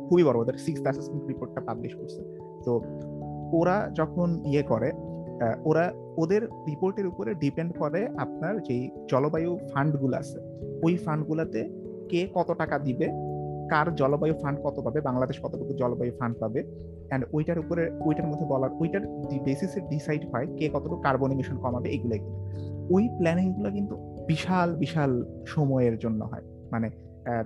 খুবই 0.07 0.23
বড়, 0.27 0.37
ওদের 0.43 0.57
সিক্স 0.65 0.81
অ্যাসেসমেন্ট 0.85 1.23
রিপোর্টটা 1.31 1.61
পাবলিশ 1.67 1.93
করছে। 1.99 2.21
তো 2.65 2.71
ওরা 3.59 3.77
যখন 3.99 4.27
ইয়ে 4.51 4.63
করে 4.71 4.89
ওরা, 5.69 5.85
ওদের 6.21 6.41
রিপোর্টের 6.69 7.07
উপরে 7.11 7.31
ডিপেন্ড 7.43 7.71
করে 7.81 8.01
আপনার 8.25 8.53
যেই 8.67 8.83
জলবায়ু 9.11 9.51
ফান্ডগুলো 9.71 10.15
আছে, 10.21 10.37
ওই 10.85 10.93
ফান্ডগুলোতে 11.05 11.61
কে 12.11 12.21
কত 12.33 12.49
টাকা 12.61 12.75
দিবে 12.79 13.07
কার 13.71 13.87
জলবায়ু 13.99 14.35
ফান্ড 14.41 14.57
কত 14.65 14.77
পাবে, 14.85 14.99
বাংলাদেশ 15.07 15.37
কতটুকু 15.43 15.71
জলবায়ু 15.81 16.13
ফান্ড 16.19 16.35
পাবে 16.41 16.59
অ্যান্ড 17.09 17.23
ওইটার 17.35 17.57
উপরে, 17.63 17.83
ওইটার 18.07 18.27
মধ্যে 18.29 18.45
বলার, 18.53 18.71
ওইটার 18.81 19.03
বেসিসে 19.47 19.79
ডিসাইড 19.93 20.23
হয় 20.31 20.47
কে 20.57 20.65
কতটুকু 20.73 20.97
কার্বন 21.05 21.29
ইমিশন 21.35 21.57
কমাবে 21.63 21.89
এগুলো 21.95 22.13
এগুলো 22.17 22.35
ওই 22.95 23.03
প্ল্যানিংগুলো 23.17 23.69
কিন্তু 23.77 23.95
বিশাল 24.29 24.69
বিশাল 24.83 25.11
সময়ের 25.53 25.95
জন্য 26.03 26.21
হয়। 26.31 26.45
মানে 26.73 26.87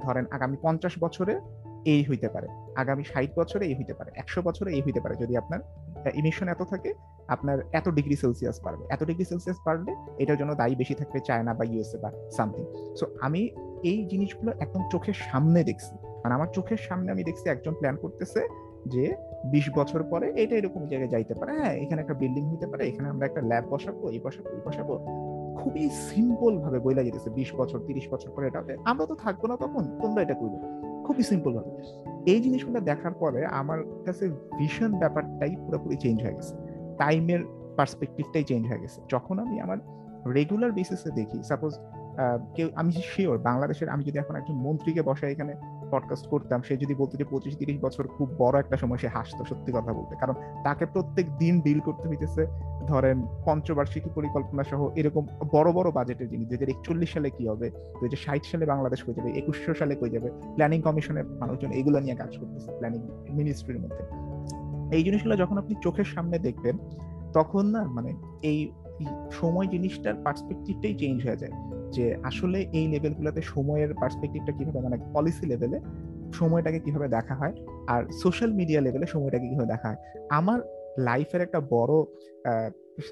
ধরেন 0.03 0.25
আগামী 0.35 0.57
পঞ্চাশ 0.65 0.93
বছরে 1.05 1.33
এই 1.93 2.01
হইতে 2.09 2.27
পারে, 2.33 2.47
আগামী 2.81 3.03
ষাট 3.11 3.29
বছরে 3.39 3.63
এই 3.71 3.75
হইতে 3.79 3.93
পারে, 3.99 4.09
একশো 4.21 4.39
বছরে 4.47 4.69
এই 4.77 4.81
হইতে 4.85 5.01
পারে। 5.03 5.15
যদি 5.21 5.33
আপনার 5.41 5.59
ইমিশন 6.19 6.47
এত 6.53 6.61
থাকে, 6.71 6.89
আপনার 7.33 7.57
এত 7.79 7.87
ডিগ্রি 7.97 8.15
সেলসিয়াস 8.23 8.57
বাড়বে। 8.65 8.83
এত 8.95 9.01
ডিগ্রি 9.09 9.25
সেলসিয়াস 9.31 9.59
বাড়লে 9.67 9.91
এটার 10.23 10.37
জন্য 10.41 10.51
দায়ী 10.61 10.75
বেশি 10.81 10.93
থাকবে 10.99 11.19
চায়না 11.27 11.51
বা 11.59 11.63
ইউএসএ 11.71 11.97
বা 12.03 12.09
সামথিং 12.37 12.63
সো 12.99 13.05
আমি 13.25 13.41
এই 13.91 13.99
জিনিসগুলো 14.11 14.51
একদম 14.63 14.81
চোখের 14.93 15.17
সামনে 15.29 15.59
দেখছি। 15.69 15.93
মানে 16.29 16.39
আমার 16.41 16.53
চোখের 16.57 16.81
সামনে 16.87 17.09
আমি 17.13 17.23
দেখছি 17.29 17.45
একজন 17.49 17.73
প্ল্যান 17.79 17.95
করতেছে 18.03 18.41
যে 18.93 19.05
বিশ 19.53 19.65
বছর 19.77 20.01
পরে 20.11 20.27
এটা 20.43 20.53
এরকম 20.59 20.81
জায়গায় 20.91 21.11
যাইতে 21.13 21.33
পারে। 21.39 21.51
হ্যাঁ 21.59 21.73
এখানে 21.83 21.99
একটা 22.03 22.15
বিল্ডিং 22.21 22.43
হইতে 22.51 22.67
পারে, 22.71 22.83
এখানে 22.91 23.07
আমরা 23.13 23.25
একটা 23.29 23.41
ল্যাব 23.49 23.65
বসাবো, 23.73 24.03
এই 24.15 24.19
বসাবো 24.25 24.47
এই 24.55 24.61
বসাবো। 24.67 24.93
খুবই 25.59 25.85
সিম্পল 26.09 26.53
ভাবে 26.63 26.77
বইলা 26.85 27.01
যেতেছে 27.07 27.29
বিশ 27.39 27.49
বছর, 27.59 27.79
তিরিশ 27.87 28.05
বছর 28.13 28.29
পরে 28.35 28.45
এটা 28.49 28.59
আমরা 28.91 29.05
তো 29.11 29.15
থাকব 29.23 29.41
না 29.51 29.55
তখন, 29.63 29.83
তোমরা 30.03 30.19
এটা 30.25 30.35
করবে 30.41 30.57
খুবই 31.05 31.23
সিম্পল 31.31 31.51
ভাবে। 31.57 31.71
এই 32.31 32.39
জিনিসগুলো 32.45 32.79
দেখার 32.89 33.13
পরে 33.21 33.41
আমার 33.61 33.79
কাছে 34.05 34.25
ভীষণ 34.57 34.91
ব্যাপারটাই 35.01 35.53
পুরোপুরি 35.65 35.95
চেঞ্জ 36.03 36.17
হয়ে 36.23 36.35
গেছে। 36.37 36.53
টাইমের 37.01 37.41
পার্সপেক্টিভটাই 37.77 38.43
চেঞ্জ 38.49 38.63
হয়ে 38.69 38.81
গেছে। 38.83 38.99
যখন 39.13 39.35
আমি 39.45 39.55
আমার 39.65 39.77
রেগুলার 40.37 40.71
বেসিসে 40.77 41.09
দেখি 41.19 41.39
সাপোজ 41.51 41.73
কেউ, 42.55 42.67
আমি 42.81 42.91
শিওর 43.11 43.37
বাংলাদেশের, 43.49 43.87
আমি 43.93 44.03
যদি 44.07 44.17
এখন 44.23 44.35
একজন 44.39 44.55
মন্ত্রীকে 44.65 45.01
বসাই 45.09 45.31
এখানে 45.35 45.53
পডকাস্ট 45.91 46.27
করতাম, 46.27 46.61
সে 46.61 46.77
যদি 46.77 46.93
বলতো 46.95 47.17
যে 47.17 47.23
পঁচিশ 47.23 47.55
তিরিশ 47.57 47.77
বছর 47.81 48.07
খুব 48.07 48.29
বড় 48.37 48.59
একটা 48.59 48.77
সময় 48.77 48.97
সে 48.97 49.07
হাসতো 49.07 49.43
সত্যি 49.45 49.71
কথা 49.71 49.93
বলতে। 49.93 50.15
কারণ 50.15 50.33
তাকে 50.63 50.85
প্রত্যেক 50.85 51.37
দিন 51.37 51.61
ডিল 51.61 51.79
করতে 51.79 52.09
হইতেছে, 52.09 52.47
ধরেন 52.87 53.27
পঞ্চবার্ষিকী 53.45 54.09
পরিকল্পনা 54.15 54.63
সহ 54.63 54.89
এরকম 54.95 55.25
বড় 55.53 55.71
বড় 55.71 55.91
বাজেটের 55.91 56.29
জিনিস 56.29 56.47
দুই 56.47 56.57
হাজার 56.57 56.69
একচল্লিশ 56.69 57.13
সালে 57.13 57.29
কি 57.29 57.47
হবে 57.47 57.69
দুই 57.69 58.07
হাজার 58.07 58.21
ষাট 58.25 58.45
সালে 58.45 58.65
বাংলাদেশ 58.65 59.05
হয়ে 59.05 59.13
যাবে, 59.13 59.29
একুশশো 59.31 59.73
সালে 59.73 59.95
কই 59.95 60.09
যাবে 60.09 60.29
প্ল্যানিং 60.55 60.81
কমিশনের 60.81 61.25
মানুষজন 61.25 61.71
এগুলো 61.71 61.99
নিয়ে 61.99 62.15
কাজ 62.15 62.37
করতেছে 62.37 62.71
প্ল্যানিং 62.77 63.01
মিনিস্ট্রির 63.29 63.79
মধ্যে। 63.79 64.03
এই 64.95 65.03
জিনিসগুলো 65.03 65.35
যখন 65.35 65.57
আপনি 65.57 65.75
চোখের 65.81 66.03
সামনে 66.03 66.39
দেখবেন, 66.39 66.77
তখন 67.33 67.65
না 67.65 67.83
মানে 67.83 68.13
এই 68.41 68.71
সময় 69.31 69.67
জিনিসটার 69.67 70.13
পার্সপেক্টিভটাই 70.23 70.93
চেঞ্জ 70.93 71.27
হয়ে 71.27 71.37
যায়। 71.37 71.51
যে 71.91 72.15
আসলে 72.23 72.59
এই 72.73 72.87
লেভেলগুলোতে 72.87 73.41
সময়ের 73.41 73.93
পার্সপেক্টিভটা 73.93 74.51
কীভাবে 74.51 74.79
মানে 74.79 74.97
পলিসি 75.13 75.45
লেভেলে 75.45 75.79
সময়টাকে 76.33 76.79
কীভাবে 76.79 77.07
দেখা 77.07 77.35
হয় 77.35 77.53
আর 77.87 78.01
সোশ্যাল 78.23 78.53
মিডিয়া 78.53 78.81
লেভেলে 78.81 79.05
সময়টাকে 79.05 79.47
কীভাবে 79.47 79.67
দেখা 79.67 79.87
হয়। 79.87 79.97
আমার 80.29 80.59
লাইফের 80.97 81.41
একটা 81.41 81.59
বড় 81.59 81.93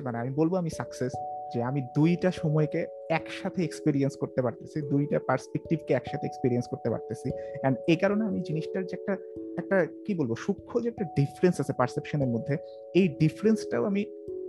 মানে 0.03 0.17
আমি 0.17 0.29
বলব 0.29 0.55
আমি 0.55 0.69
সাকসেস 0.69 1.11
যে 1.53 1.63
আমি 1.63 1.81
দুইটা 1.95 2.31
সময়কে 2.31 2.87
একসাথে 3.09 3.63
এক্সপিরিয়েন্স 3.63 4.15
করতে 4.17 4.41
পারতেছি, 4.41 4.81
দুইটা 4.81 5.19
পার্সপেক্টিভকে 5.27 5.93
একসাথে 5.93 6.25
এক্সপিরিয়েন্স 6.27 6.67
করতে 6.69 6.89
পারতেছি। 6.89 7.31
অ্যান্ড 7.31 7.77
এই 7.87 7.95
কারণে 7.95 8.23
আমি 8.25 8.39
জিনিসটার 8.39 8.85
যে 8.85 8.97
একটা 8.99 9.17
একটা 9.57 9.85
কি 10.05 10.13
বলব, 10.13 10.35
সূক্ষ্ম 10.35 10.81
যে 10.81 10.89
একটা 10.89 11.05
ডিফারেন্স 11.15 11.59
আছে 11.59 11.73
পারসেপশনের 11.73 12.27
মধ্যে, 12.27 12.57
এই 12.95 13.07
ডিফারেন্সটাও 13.07 13.83
আমি 13.83 14.05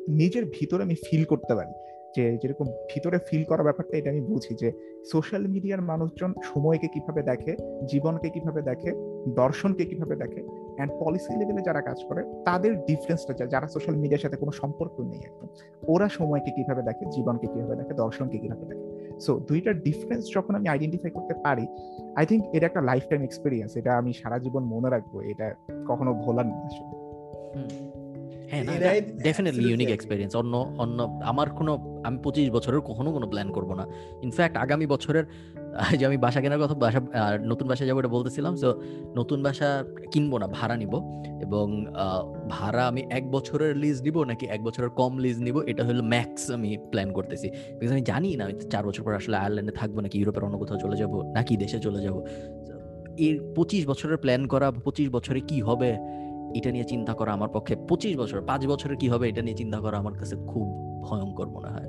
নিজের 0.09 0.45
ভিতরে 0.45 0.83
আমি 0.83 0.95
ফিল 1.07 1.25
করতে 1.25 1.55
পারি। 1.55 1.73
যে 2.17 2.39
যেরকম 2.43 2.67
ভিতরে 2.91 3.19
ফিল 3.19 3.45
করা 3.45 3.63
ব্যাপারটা 3.63 3.97
এটা 3.97 4.11
আমি 4.11 4.21
বুঝি 4.21 4.55
যে 4.55 4.73
সোশ্যাল 5.13 5.47
মিডিয়ার 5.49 5.83
মানুষজন 5.83 6.35
সময়কে 6.43 6.89
কীভাবে 6.95 7.23
দেখে, 7.23 7.57
জীবনকে 7.87 8.29
কীভাবে 8.31 8.63
দেখে, 8.63 8.93
দর্শনকে 9.29 9.85
কীভাবে 9.85 10.17
দেখে 10.17 10.43
অ্যান্ড 10.77 10.93
পলিসি 11.01 11.33
লেভেলে 11.39 11.63
যারা 11.63 11.81
কাজ 11.81 11.99
করে, 12.09 12.23
তাদের 12.45 12.85
ডিফারেন্সটা 12.85 13.47
যারা 13.47 13.67
সোশ্যাল 13.67 13.97
মিডিয়ার 13.97 14.21
সাথে 14.21 14.37
কোনো 14.37 14.53
সম্পর্ক 14.53 15.01
নেই 15.01 15.21
একদম। 15.29 15.49
ওরা 15.89 16.09
সময়কে 16.09 16.51
কীভাবে 16.57 16.83
দেখে, 16.83 17.05
জীবনকে 17.11 17.47
কীভাবে 17.47 17.77
দেখে, 17.77 17.95
দর্শনকে 17.95 18.39
কীভাবে 18.39 18.65
দেখে। 18.67 18.85
সো 19.21 19.41
দুইটার 19.49 19.83
ডিফারেন্স 19.83 20.31
যখন 20.35 20.55
আমি 20.55 20.69
আইডেন্টিফাই 20.69 21.11
করতে 21.11 21.35
পারি 21.35 21.67
আই 22.17 22.27
থিঙ্ক 22.27 22.45
এটা 22.53 22.67
একটা 22.67 22.81
লাইফ 22.81 23.05
টাইম 23.09 23.23
এক্সপিরিয়েন্স 23.23 23.77
এটা 23.77 23.99
আমি 23.99 24.13
সারা 24.13 24.39
জীবন 24.39 24.63
মনে 24.65 24.91
রাখব, 24.91 25.21
এটা 25.21 25.55
কখনো 25.89 26.15
ভোলার 26.15 26.47
না 26.47 26.57
আসলে। 26.67 26.95
হ্যাঁ 28.51 28.63
না 28.67 28.73
ডেফিনেটলি 29.27 29.65
ইউনিক. 29.71 29.91
এক্সপিরিয়েন্স 29.97 30.33
অন্য 30.41 30.55
অন্য 30.83 30.99
আমার 31.31 31.49
কোনো 31.59 31.73
আমি 32.07 32.19
পঁচিশ 32.25 32.47
বছরের 32.57 32.83
কখনো 32.89 33.09
কোনো 33.17 33.27
প্ল্যান 33.33 33.49
করব 33.57 33.71
না। 33.81 33.85
ইনফ্যাক্ট 34.27 34.57
আগামী 34.65 34.87
বছরের 34.95 35.25
যে 35.99 36.05
আমি 36.09 36.17
বাসা 36.25 36.39
কেনার 36.43 36.61
কথা 36.63 36.75
বাসা 36.85 37.01
নতুন 37.51 37.67
বাসা 37.71 37.85
যাব 37.89 37.97
এটা 38.03 38.11
বলতেছিলাম 38.17 38.53
তো 38.63 38.71
নতুন 39.19 39.39
বাসা 39.47 39.69
কিনবো 40.13 40.37
না 40.43 40.47
ভাড়া 40.57 40.77
নিব। 40.83 40.95
এবং 41.45 41.67
ভাড়া 42.55 42.83
আমি 42.91 43.03
এক 43.19 43.25
বছরের 43.35 43.73
লিজ 43.83 43.99
নিব 44.07 44.17
নাকি 44.31 44.45
এক 44.55 44.61
বছরের 44.67 44.91
কম 45.01 45.13
লিজ 45.25 45.39
নিব 45.47 45.57
এটা 45.71 45.83
হলো 45.89 46.03
ম্যাক্স 46.15 46.43
আমি 46.57 46.71
প্ল্যান 46.93 47.09
করতেছি। 47.13 47.49
বিকজ 47.79 47.93
আমি 47.97 48.05
জানি 48.11 48.29
না 48.37 48.43
আমি 48.47 48.55
চার 48.73 48.85
বছর 48.89 49.03
পর 49.07 49.13
আসলে 49.21 49.37
আয়ারল্যান্ডে 49.37 49.75
থাকব 49.81 49.97
নাকি 50.05 50.17
ইউরোপের 50.21 50.43
অন্য 50.47 50.57
কোথাও 50.63 50.79
চলে 50.85 50.97
যাব 50.97 51.13
নাকি 51.37 51.53
দেশে 51.63 51.79
চলে 51.87 52.01
যাব। 52.07 52.17
এর 53.27 53.37
পঁচিশ 53.57 53.83
বছরের 53.87 54.19
প্ল্যান 54.25 54.43
করা 54.47 54.69
পঁচিশ 54.87 55.07
বছরে 55.17 55.41
কি 55.41 55.59
হবে? 55.61 55.91
এটা 56.55 56.71
নিয়ে 56.71 56.85
চিন্তা 56.85 57.15
করা 57.15 57.33
আমার 57.33 57.49
পক্ষে 57.49 57.77
পঁচিশ 57.89 58.17
বছর 58.17 58.43
পাঁচ 58.43 58.67
বছরে 58.67 58.97
কি 58.97 59.09
হবে 59.09 59.29
এটা 59.29 59.43
নিয়ে 59.43 59.57
চিন্তা 59.57 59.81
করা 59.81 59.99
আমার 59.99 60.13
কাছে 60.13 60.37
খুব 60.37 60.67
ভয়ঙ্কর 61.03 61.49
মনে 61.49 61.69
হয়। 61.69 61.89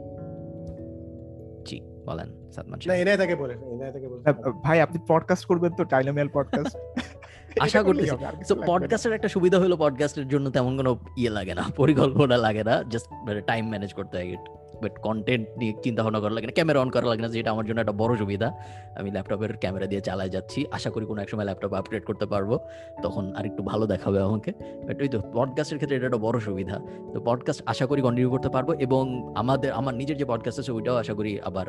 জি 1.65 1.81
বলেন 2.05 2.51
সাদমান 2.51 2.79
না 2.87 2.95
এনাই 2.95 3.17
তাকে 3.17 3.35
বলে 3.35 3.53
এনাই 3.53 3.91
তাকে 3.91 4.07
বলে 4.07 4.21
ভাই 4.63 4.81
আপনি 4.81 4.99
পডকাস্ট 5.07 5.45
করবেন 5.45 5.71
তো 5.77 5.83
টাইলোমিয়াল 5.83 6.29
পডকাস্ট 6.33 6.77
আশা 7.61 7.83
করতেছি। 7.83 8.15
সো 8.45 8.55
পডকাস্টের 8.65 9.13
একটা 9.13 9.27
সুবিধা 9.27 9.59
হলো 9.59 9.77
পডকাস্টের 9.77 10.27
জন্য 10.27 10.49
তেমন 10.49 10.77
কোনো 10.77 10.97
ইয়ে 11.17 11.29
লাগে 11.29 11.53
না 11.55 11.63
পরিকল্পনা 11.77 12.37
লাগে 12.37 12.63
না 12.63 12.83
জাস্ট 12.83 13.07
টাইম 13.47 13.69
ম্যানেজ 13.69 13.93
করতে 13.93 14.17
হয়। 14.17 14.37
বাট 14.81 14.99
কন্টেন্ট 14.99 15.47
নিয়ে 15.57 15.73
চিন্তা 15.83 16.03
ভাবনা 16.03 16.19
করা 16.19 16.29
লাগে 16.29 16.47
না 16.47 16.53
ক্যামেরা 16.53 16.79
অন 16.79 16.89
করা 16.89 17.07
লাগে 17.07 17.21
না, 17.21 17.27
যেটা 17.27 17.51
আমার 17.51 17.65
জন্য 17.65 17.79
একটা 17.79 17.91
বড় 17.91 18.15
সুবিধা। 18.15 18.57
আমি 18.95 19.11
ল্যাপটপের 19.11 19.57
ক্যামেরা 19.57 19.85
দিয়ে 19.85 20.01
চালাই 20.01 20.29
যাচ্ছি, 20.29 20.65
আশা 20.71 20.89
করি 20.89 21.05
কোনো 21.05 21.21
এক 21.21 21.29
সময় 21.29 21.45
ল্যাপটপ 21.45 21.73
আপডেট 21.73 22.05
করতে 22.05 22.25
পারব। 22.25 22.59
তখন 23.03 23.33
আর 23.35 23.45
একটু 23.45 23.63
ভালো 23.63 23.87
দেখাবে 23.87 24.21
আমাকে। 24.21 24.51
বাট 24.87 25.01
ওই 25.01 25.07
তো 25.07 25.21
পডকাস্টের 25.33 25.77
ক্ষেত্রে 25.77 25.97
এটা 25.97 26.05
একটা 26.05 26.17
বড় 26.17 26.39
সুবিধা। 26.39 26.79
তো 27.13 27.21
পডকাস্ট 27.25 27.63
আশা 27.65 27.85
করি 27.85 28.01
কন্টিনিউ 28.01 28.31
করতে 28.31 28.49
পারব 28.49 28.71
এবং 28.71 29.33
আমাদের, 29.35 29.71
আমার 29.71 29.95
নিজের 29.95 30.17
যে 30.17 30.25
পডকাস্ট 30.25 30.59
আছে, 30.59 30.71
ওইটাও 30.71 30.95
আশা 30.95 31.13
করি 31.13 31.41
আবার 31.41 31.65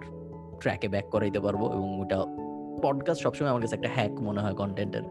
ট্র্যাকে 0.60 0.88
ব্যাক 0.88 1.04
করাইতে 1.10 1.40
পারব 1.40 1.64
এবং 1.64 2.00
ওটা 2.00 2.24
পডকাস্ট 2.82 3.22
সবসময় 3.22 3.50
আমার 3.50 3.62
কাছে 3.62 3.74
একটা 3.74 3.88
হ্যাক 3.94 4.20
মনে 4.20 4.40
হয় 4.40 4.54
কন্টেন্টের 4.54 5.02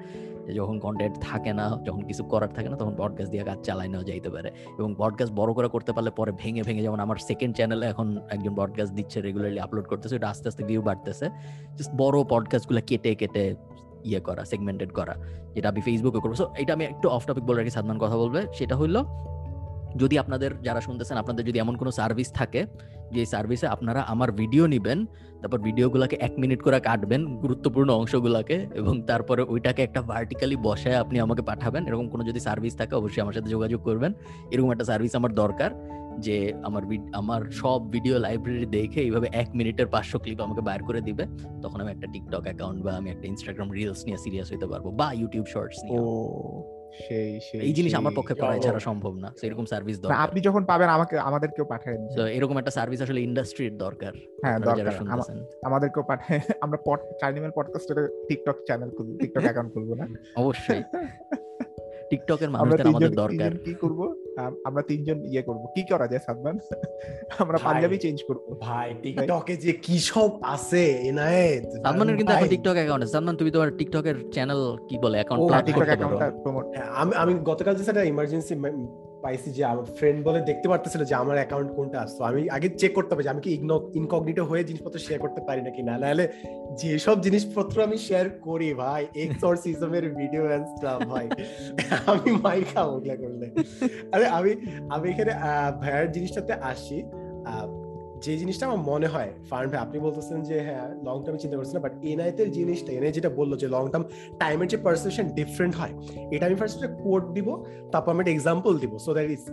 যখন 0.53 0.79
কন্টেন্ট 0.79 1.17
থাকে 1.21 1.53
না, 1.53 1.81
যখন 1.85 2.01
কিছু 2.01 2.23
করার 2.23 2.47
থাকে 2.47 2.69
না, 2.69 2.75
তখন 2.75 2.95
পডকাস্ট 2.97 3.31
দিয়ে 3.31 3.43
কাজ 3.43 3.57
চালাই 3.61 3.87
নেওয়া 3.87 4.03
যাইতে 4.03 4.29
পারে। 4.29 4.51
এবং 4.79 4.95
পডকাস্ট 4.97 5.33
বড় 5.33 5.53
করে 5.53 5.67
করতে 5.67 5.93
পারলে 5.93 6.11
পরে 6.11 6.31
ভেঙে 6.37 6.61
ভেঙে 6.61 6.81
যেমন 6.81 6.99
আমার 6.99 7.15
সেকেন্ড 7.15 7.55
চ্যানেলে 7.55 7.85
এখন 7.85 8.19
একজন 8.29 8.55
পডকাস্ট 8.55 8.93
দিচ্ছে 8.93 9.21
রেগুলারলি 9.21 9.59
আপলোড 9.59 9.85
করতেছে 9.85 10.15
এটা 10.15 10.29
আস্তে 10.29 10.47
আস্তে 10.47 10.63
ভিউ 10.63 10.81
বাড়তেছে। 10.81 11.29
জাস্ট 11.77 11.91
বড় 11.97 12.23
পডকাস্টগুলো 12.29 12.81
কেটে 12.87 13.15
কেটে 13.15 13.55
ইয়ে 14.03 14.19
করা 14.19 14.45
সেগমেন্টেড 14.45 14.91
করা, 14.91 15.15
যেটা 15.55 15.69
আমি 15.69 15.81
ফেসবুকে 15.81 16.19
করব। 16.19 16.33
সো 16.33 16.49
এটা 16.57 16.73
আমি 16.73 16.85
একটু 16.85 17.09
অফ 17.09 17.25
টপিক 17.25 17.43
বলে 17.43 17.57
রাখি 17.57 17.69
সাদমান 17.69 17.97
কথা 17.97 18.17
বলবে। 18.17 18.45
সেটা 18.53 18.75
হলো 18.75 19.05
যদি 19.97 20.19
আপনাদের 20.19 20.61
যারা 20.61 20.81
শুনতেছেন, 20.81 21.17
আপনাদের 21.17 21.45
যদি 21.45 21.59
এমন 21.59 21.77
কোনো 21.77 21.91
সার্ভিস 21.91 22.33
থাকে, 22.33 22.65
যে 23.11 23.25
সার্ভিসে 23.25 23.67
আপনারা 23.67 24.01
আমার 24.01 24.31
ভিডিও 24.31 24.67
নেবেন 24.67 25.05
তারপর 25.41 25.59
ভিডিওগুলোকে 25.67 26.15
এক 26.27 26.33
মিনিট 26.37 26.59
করে 26.65 26.79
কাটবেন, 26.79 27.21
গুরুত্বপূর্ণ 27.43 27.89
অংশগুলোকে, 27.99 28.57
এবং 28.79 28.93
তারপরে 29.09 29.41
ওইটাকে 29.53 29.81
একটা 29.83 30.01
ভার্টিক্যালি 30.11 30.55
বসায় 30.67 30.97
আপনি 31.03 31.17
আমাকে 31.25 31.41
পাঠাবেন, 31.41 31.81
এরকম 31.87 32.07
কোনো 32.13 32.23
যদি 32.29 32.39
সার্ভিস 32.39 32.73
থাকে 32.79 32.93
অবশ্যই 32.95 33.21
আমার 33.21 33.35
সাথে 33.37 33.49
যোগাযোগ 33.49 33.79
করবেন। 33.81 34.11
এরকম 34.51 34.69
একটা 34.71 34.85
সার্ভিস 34.85 35.13
আমার 35.15 35.33
দরকার, 35.33 35.71
যে 36.25 36.37
আমার 36.67 36.83
আমার 37.13 37.41
সব 37.61 37.79
ভিডিও 37.91 38.15
লাইব্রেরি 38.25 38.65
দেখে 38.77 38.99
এইভাবে 39.01 39.27
এক 39.41 39.49
মিনিটের 39.55 39.87
পাঁচশো 39.87 40.17
ক্লিপ 40.23 40.39
আমাকে 40.47 40.61
বাইর 40.67 40.81
করে 40.87 41.01
দিবে, 41.07 41.23
তখন 41.63 41.77
আমি 41.81 41.91
একটা 41.91 42.07
টিকটক 42.13 42.43
অ্যাকাউন্ট 42.47 42.79
বা 42.85 42.91
আমি 42.99 43.09
একটা 43.09 43.25
ইনস্টাগ্রাম 43.27 43.67
রিলস 43.77 43.99
নিয়ে 44.07 44.17
সিরিয়াস 44.23 44.47
হইতে 44.53 44.67
পারব, 44.71 44.85
বা 44.99 45.07
ইউটিউব 45.19 45.45
শর্টস 45.53 45.79
নিয়ে। 45.83 45.99
সেই 46.97 47.39
সেই 47.39 47.61
এই 47.61 47.73
জিনিস 47.73 47.93
আমার 47.95 48.13
পক্ষে 48.15 48.33
করা 48.33 48.59
ছাড়া 48.59 48.79
সম্ভব 48.79 49.13
না। 49.15 49.33
এরকম 49.43 49.65
সার্ভিস 49.65 49.99
দরকার। 49.99 50.17
আপনি 50.17 50.41
যখন 50.41 50.65
পাবেন 50.65 50.89
আমাকে 50.89 51.17
আমাদেরকেও 51.19 51.65
পাঠাবেন 51.65 52.07
তো 52.17 52.27
এরকম 52.27 52.57
একটা 52.57 52.71
সার্ভিস 52.71 53.01
আসলে 53.01 53.21
ইন্ডাস্ট্রির 53.21 53.77
দরকার। 53.77 54.13
হ্যাঁ 54.43 54.59
দরকার। 54.59 54.93
আমাদেরকেও 55.63 56.03
পাঠায় 56.03 56.41
আমরা 56.61 56.77
পড 56.85 56.99
চাইনিমেল 57.19 57.51
পডকাস্টের 57.55 58.09
টিকটক 58.29 58.55
চ্যানেল 58.65 58.89
খুলবো 58.89 59.17
টিকটক 59.17 59.41
অ্যাকাউন্ট 59.41 59.73
খুলবো 59.73 59.95
না? 59.95 60.07
অবশ্যই। 60.35 60.81
টিকটকের 62.09 62.49
মানুষদের 62.49 62.87
আমাদের 62.87 63.11
দরকার। 63.11 63.57
কি 63.57 63.73
করব? 63.73 63.99
আমরা 64.67 64.81
তিনজন 64.89 65.17
ইয়ে 65.31 65.43
করব। 65.47 65.63
কি 65.75 65.81
করা 65.91 66.05
যায় 66.11 66.21
সাদমান? 66.27 66.55
আমরা 67.43 67.57
পাঞ্জাবি 67.65 67.97
চেঞ্জ 68.03 68.17
করব। 68.27 68.43
ভাই 68.65 68.87
টিকটকে 69.03 69.53
যে 69.63 69.71
কি 69.85 69.95
সব 70.11 70.29
আছে 70.55 70.83
এনায়েত? 71.09 71.63
সাদমানের 71.85 72.15
কিন্তু 72.19 72.31
এখন 72.35 72.49
টিকটক 72.53 72.75
অ্যাকাউন্ট 72.79 73.01
আছে। 73.03 73.13
সাদমান 73.15 73.35
তুমি 73.39 73.49
তোমার 73.55 73.69
টিকটকের 73.79 74.17
চ্যানেল 74.35 74.61
কি 74.87 74.95
বলে? 75.03 75.15
অ্যাকাউন্ট 75.19 75.41
টিকটক 75.67 75.89
অ্যাকাউন্ট 75.91 76.15
পারো 76.21 76.33
প্রমোট 76.43 76.65
আমি 77.01 77.11
আমি 77.23 77.31
গতকাল 77.49 77.73
যে 77.79 77.83
সেটা 77.89 78.01
ইমার্জেন্সি 78.13 78.53
পাইছি 79.21 79.51
যে 79.51 79.65
আমার 79.65 79.85
ফ্রেন্ড 79.85 80.25
বলে 80.25 80.39
দেখতে 80.41 80.67
পারতেছিল 80.69 81.03
যে 81.03 81.15
আমার 81.15 81.35
অ্যাকাউন্ট 81.35 81.71
কোনটা 81.75 82.01
আসতো 82.01 82.23
আমি 82.23 82.49
আগে 82.49 82.69
চেক 82.69 82.93
করতে 82.93 83.13
হবে 83.13 83.23
যে 83.23 83.29
আমি 83.29 83.41
কি 83.41 83.51
ইনকগনিটো 83.95 84.43
হয়ে 84.43 84.63
জিনিসপত্র 84.63 84.99
শেয়ার 84.99 85.21
করতে 85.21 85.41
পারি 85.41 85.61
নাকি 85.61 85.81
না? 85.83 85.97
নাহলে 85.97 86.27
যেসব 86.81 87.21
জিনিসপত্র 87.21 87.81
আমি 87.81 87.97
শেয়ার 87.97 88.29
করি 88.29 88.73
ভাই 88.73 89.07
এক্সরসিজমের 89.15 90.15
ভিডিও 90.15 90.51
এন্ড 90.51 90.65
স্টাফ 90.65 90.99
ভাই, 91.07 91.29
আমি 92.05 92.31
মাই 92.31 92.63
খাওয়া 92.73 93.15
করলে। 93.15 93.47
আরে, 94.11 94.25
আমি 94.27 94.51
আমি 94.89 95.09
এখানে 95.09 95.31
ভাইয়ার 95.81 96.11
জিনিসটাতে 96.11 96.53
আসি। 96.53 97.03
যে 98.25 98.33
জিনিসটা 98.41 98.63
আমার 98.69 98.81
মনে 98.91 99.07
হয় 99.13 99.29
ফার্ম 99.49 99.69
আপনি 99.85 99.97
বলতেছেন 100.05 100.37
যে 100.49 100.57
হ্যাঁ 100.67 100.85
লং 101.07 101.17
টার্ম 101.23 101.37
চিন্তা 101.43 101.55
করছেন 101.59 101.77
বাট 101.85 101.93
এনআইতের 102.11 102.49
জিনিসটা 102.57 102.91
এনআই 102.97 103.11
যেটা 103.17 103.29
বলল 103.39 103.51
যে 103.61 103.67
লং 103.75 103.83
টার্ম 103.91 104.05
টাইমের 104.41 104.67
যে 104.73 104.77
পারসেপশন 104.85 105.25
ডিফারেন্ট 105.39 105.73
হয়, 105.79 105.93
এটা 106.35 106.43
আমি 106.47 106.57
ফার্স্ট 106.61 106.79
কোড 107.03 107.23
দিব, 107.35 107.47
তারপর 107.93 108.09
আমি 108.13 108.21
একটা 108.23 108.33
এক্সাম্পল 108.35 108.73
দিব 108.83 108.93
সো 109.05 109.09
দ্যাট 109.17 109.29
ইজ 109.35 109.43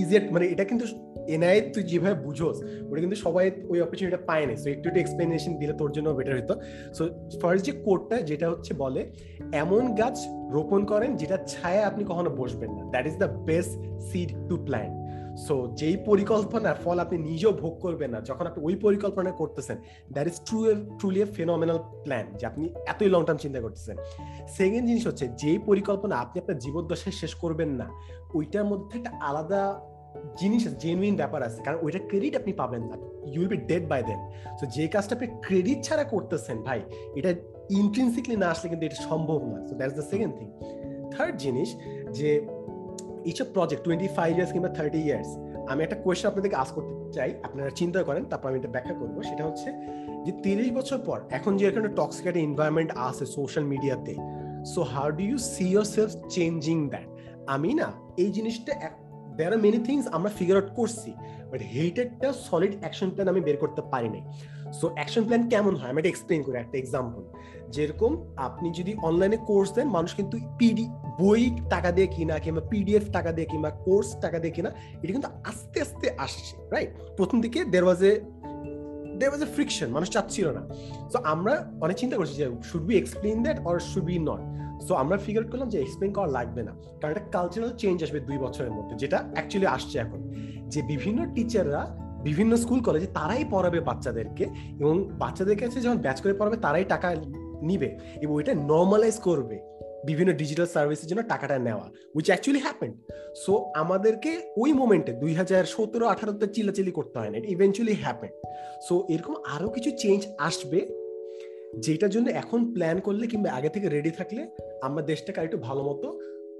ইজিয়ার 0.00 0.22
মানে 0.34 0.46
এটা 0.54 0.64
কিন্তু 0.70 0.86
এনআই 1.34 1.56
তুই 1.74 1.82
যেভাবে 1.90 2.16
বুঝোস, 2.26 2.56
ওটা 2.88 3.00
কিন্তু 3.04 3.18
সবাই 3.24 3.44
ওই 3.72 3.78
অপরচুনিটিটা 3.84 4.20
পায় 4.30 4.44
না 4.48 4.54
সো 4.62 4.66
একটু 4.74 4.86
একটু 4.90 5.00
এক্সপ্লেনেশন 5.04 5.52
দিলে 5.60 5.74
তোর 5.80 5.90
জন্য 5.96 6.08
বেটার 6.18 6.34
হতো 6.40 6.54
সো 6.96 7.02
ফার্স্ট 7.42 7.62
যে 7.68 7.72
কোডটা 7.86 8.16
যেটা 8.30 8.46
হচ্ছে 8.52 8.72
বলে, 8.82 9.00
এমন 9.62 9.82
গাছ 10.00 10.16
রোপণ 10.56 10.80
করেন 10.92 11.10
যেটা 11.20 11.36
ছায়া 11.52 11.82
আপনি 11.90 12.02
কখনো 12.10 12.30
বসবেন 12.40 12.70
না 12.76 12.82
that 12.92 13.04
is 13.10 13.16
the 13.22 13.30
best 13.48 13.72
seed 14.08 14.30
to 14.48 14.54
plant 14.66 14.94
so 15.44 15.54
যেই 15.80 15.96
পরিকল্পনার 16.08 16.76
ফল 16.84 16.96
আপনি 17.04 17.16
নিজেও 17.28 17.52
ভোগ 17.62 17.74
করবেন 17.84 18.10
না, 18.14 18.18
যখন 18.28 18.44
আপনি 18.50 18.60
ওই 18.68 18.74
পরিকল্পনা 18.84 19.30
করতেছেন 19.40 19.76
that 20.14 20.26
is 20.30 20.36
true 20.46 20.58
truly 20.98 21.20
a 21.24 21.26
phenomenal 21.36 21.78
plan 22.04 22.26
যে 22.38 22.44
আপনি 22.50 22.64
এতই 22.92 23.08
লং 23.14 23.20
টার্ম 23.26 23.38
চিন্তা 23.44 23.60
করতেছেন। 23.64 23.96
সেকেন্ড 24.58 24.84
জিনিস 24.90 25.04
হচ্ছে, 25.08 25.26
যেই 25.42 25.58
পরিকল্পনা 25.68 26.14
আপনি 26.24 26.36
আপনার 26.42 26.58
জীবদ্দশায় 26.64 27.16
শেষ 27.20 27.32
করবেন 27.42 27.70
না, 27.80 27.86
ওইটার 28.36 28.64
মধ্যে 28.70 28.94
একটা 28.98 29.12
আলাদা 29.28 29.62
জিনিস 30.40 30.62
জেনুইন 30.82 31.14
ব্যাপার 31.20 31.40
আছে। 31.48 31.58
কারণ 31.66 31.78
ওইটা 31.84 32.00
ক্রেডিট 32.08 32.34
আপনি 32.40 32.52
পাবেন 32.60 32.82
না 32.90 32.96
you 33.32 33.38
will 33.40 33.50
be 33.54 33.60
dead 33.70 33.84
by 33.92 34.00
then 34.08 34.20
so 34.58 34.64
যে 34.76 34.84
কাজটা 34.92 35.12
আপনি 35.16 35.28
ক্রেডিট 35.46 35.78
ছাড়া 35.86 36.04
করতেছেন 36.12 36.56
ভাই, 36.66 36.80
এটা 37.18 37.30
ইন্ট্রিনসিকলি 37.80 38.36
না 38.42 38.46
আসলে 38.54 38.66
কিন্তু 38.72 38.84
এটা 38.88 38.98
সম্ভব 39.10 39.40
না। 39.52 39.58
So 39.68 39.72
that's 39.78 39.94
the 39.98 40.06
second 40.12 40.32
thing 40.38 40.48
third 41.14 41.34
জিনিস, 41.44 41.68
যে 42.18 42.30
এইসব 43.28 43.46
প্রজেক্ট 43.56 43.82
টোয়েন্টি 43.86 44.08
ফাইভ 44.16 44.30
ইয়ার্স 44.36 44.52
কিংবা 44.54 44.70
থার্টি 44.76 45.00
ইয়ার্স 45.06 45.30
আমি 45.70 45.80
একটা 45.86 45.96
কোয়েশ্চেন 46.04 46.28
আপনাদেরকে 46.30 46.58
আস 46.62 46.70
করতে 46.76 46.92
চাই, 47.16 47.30
আপনারা 47.46 47.70
চিন্তা 47.80 48.00
করেন, 48.08 48.22
তারপর 48.30 48.46
আমি 48.50 48.58
এটা 48.62 48.70
ব্যাখ্যা 48.74 48.94
করব। 49.00 49.16
সেটা 49.28 49.42
হচ্ছে 49.48 49.68
যে 50.26 50.32
তিরিশ 50.44 50.68
বছর 50.78 50.98
পর, 51.06 51.18
এখন 51.38 51.52
যে 51.58 51.64
এখানে 51.70 51.88
টক্সিক 51.98 52.24
একটা 52.30 52.42
এনভায়রনমেন্ট 52.48 52.90
আছে 53.08 53.24
সোশ্যাল 53.36 53.64
মিডিয়াতে 53.72 54.14
so 54.72 54.80
how 54.94 55.06
do 55.18 55.24
you 55.30 55.38
see 55.54 55.64
yourself 55.94 56.10
changing 56.34 56.78
that 56.92 57.08
আমি 57.54 57.70
না, 57.80 57.88
এই 58.22 58.30
জিনিসটা 58.36 58.72
দেয়ার 59.38 59.52
আর 59.56 59.60
মেনি 59.66 59.80
থিংস 59.88 60.04
আমরা 60.16 60.30
ফিগার 60.38 60.56
আউট 60.58 60.68
করছি 60.78 61.10
বাট 61.50 61.60
হেটেডটা 61.74 62.28
সলিড 62.46 62.74
অ্যাকশন 62.82 63.08
প্ল্যান 63.14 63.28
আমি 63.32 63.40
বের 63.46 63.58
করতে 63.62 63.80
পারি 63.92 64.08
নাই। 64.14 64.24
সো 64.72 64.90
অ্যাকশন 64.94 65.24
প্ল্যান 65.24 65.48
কেমন 65.48 65.76
হয়? 65.76 65.88
আমি 65.88 65.98
এটা 65.98 66.08
এক্সপ্লেন 66.08 66.42
করি 66.42 66.56
একটা 66.56 66.78
এক্সাম্পল 66.78 67.22
যেরকম 67.70 68.32
আপনি 68.36 68.70
যদি 68.70 68.94
অনলাইনে 69.02 69.36
কোর্স 69.36 69.72
দেন, 69.72 69.88
মানুষ 69.88 70.14
কিন্তু 70.14 70.38
পিডি 70.58 70.86
বই 71.20 71.50
টাকা 71.70 71.92
দিয়ে 71.92 72.06
কিনা, 72.06 72.38
কিংবা 72.38 72.60
পিডিএফ 72.60 73.02
টাকা 73.12 73.32
দিয়ে 73.32 73.46
কিংবা 73.46 73.70
কোর্স 73.70 74.16
টাকা 74.20 74.38
দিয়ে 74.38 74.54
কিনা, 74.54 74.70
এটা 75.02 75.12
কিন্তু 75.12 75.28
আস্তে 75.44 75.80
আস্তে 75.80 76.10
আসছে 76.18 76.56
রাইট 76.70 76.90
প্রথম 77.16 77.40
দিকে 77.40 77.64
দের 77.64 77.84
ওয়াজ 77.84 78.02
এ 78.02 78.20
দের 79.18 79.28
ওয়াজ 79.28 79.42
এ 79.42 79.46
ফ্রিকশন 79.54 79.88
মানুষ 79.88 80.10
চাচ্ছিল 80.10 80.48
না। 80.48 80.68
সো 81.12 81.18
আমরা 81.24 81.72
অনেক 81.80 81.96
চিন্তা 81.96 82.16
করছি 82.16 82.34
যে 82.34 82.50
should 82.64 82.82
be 82.82 82.96
explain 82.98 83.42
that 83.42 83.66
or 83.66 83.78
should 83.78 84.04
be 84.04 84.18
not 84.18 84.40
so 84.88 84.94
আমরা 84.94 85.16
ফিগার 85.16 85.44
করলাম 85.44 85.68
যে 85.68 85.80
এক্সপ্লেন 85.80 86.12
করা 86.12 86.26
লাগবে 86.26 86.62
না। 86.62 86.72
কারণ 87.00 87.10
একটা 87.10 87.30
কালচারাল 87.32 87.76
চেঞ্জ 87.76 88.04
আসবে 88.04 88.20
দুই 88.20 88.38
বছরের 88.38 88.70
মধ্যে, 88.70 88.96
যেটা 88.96 89.24
অ্যাকচুয়ালি 89.32 89.66
আসছে 89.66 89.98
এখন। 89.98 90.32
যে 90.68 90.82
বিভিন্ন 90.82 91.32
টিচাররা 91.34 92.05
বিভিন্ন 92.26 92.52
স্কুল, 92.62 92.80
কলেজে 92.86 93.08
তারাই 93.18 93.44
পড়াবে 93.52 93.78
বাচ্চাদেরকে 93.88 94.44
এবং 94.82 94.94
বাচ্চাদের 95.22 95.56
কাছে 95.60 95.78
যখন 95.84 95.98
ব্যাচ 96.04 96.18
করে 96.24 96.34
পড়াবে, 96.40 96.56
তারাই 96.64 96.86
টাকা 96.94 97.08
নিবে 97.68 97.88
এবং 98.22 98.32
ওইটা 98.38 98.52
নর্মালাইজ 98.70 99.16
করবে 99.28 99.56
বিভিন্ন 100.08 100.30
ডিজিটাল 100.40 100.68
সার্ভিসের 100.74 101.08
জন্য 101.10 101.22
টাকাটা 101.32 101.56
নেওয়া 101.58 101.86
উইচ 102.16 102.26
অ্যাকচুয়ালি 102.30 102.60
হ্যাপেন 102.66 102.92
সো 103.44 103.52
আমাদেরকে 103.82 104.32
ওই 104.62 104.70
মোমেন্টে 104.72 105.12
দুই 105.22 105.32
হাজার 105.34 105.62
সতেরো 105.74 106.04
আঠারোতে 106.06 106.46
চিলাচিলি 106.46 106.92
করতে 106.98 107.16
হয় 107.18 107.30
না 107.30 107.36
এটা 107.38 107.48
ইভেন্চুয়ালি 107.48 107.94
হ্যাপেন 108.04 108.32
সো 108.86 108.94
এরকম 109.14 109.34
আরও 109.54 109.68
কিছু 109.68 109.90
চেঞ্জ 110.02 110.20
আসবে, 110.48 110.80
যেটার 111.84 112.10
জন্য 112.10 112.26
এখন 112.42 112.60
প্ল্যান 112.74 112.96
করলে 113.00 113.24
কিংবা 113.26 113.48
আগে 113.58 113.70
থেকে 113.74 113.86
রেডি 113.88 114.10
থাকলে 114.10 114.42
আমরা 114.86 115.02
দেশটাকে 115.02 115.38
আরেকটু 115.40 115.58
ভালো 115.58 115.82
মতো 115.82 116.06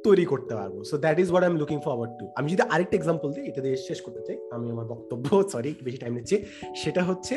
তৈরি 0.05 0.25
করতে 0.33 0.53
পারব। 0.59 0.75
So 0.91 0.95
that 1.05 1.17
is 1.23 1.29
what 1.33 1.45
I 1.45 1.51
am 1.53 1.57
looking 1.63 1.79
forward 1.87 2.13
to 2.19 2.25
আমি 2.39 2.49
যদি 2.53 2.63
আরেকটা 2.75 2.95
এক্সাম্পল 3.01 3.29
দিই, 3.35 3.45
এটা 3.51 3.61
দিয়ে 3.65 3.77
শেষ 3.89 3.99
করতে 4.05 4.21
চাই। 4.27 4.37
আমি 4.57 4.67
আমার 4.75 4.87
বক্তব্য 4.93 5.27
সরি 5.53 5.71
বেশি 5.87 5.99
টাইম 6.03 6.13
নিচ্ছি। 6.19 6.37
সেটা 6.83 7.03
হচ্ছে 7.09 7.35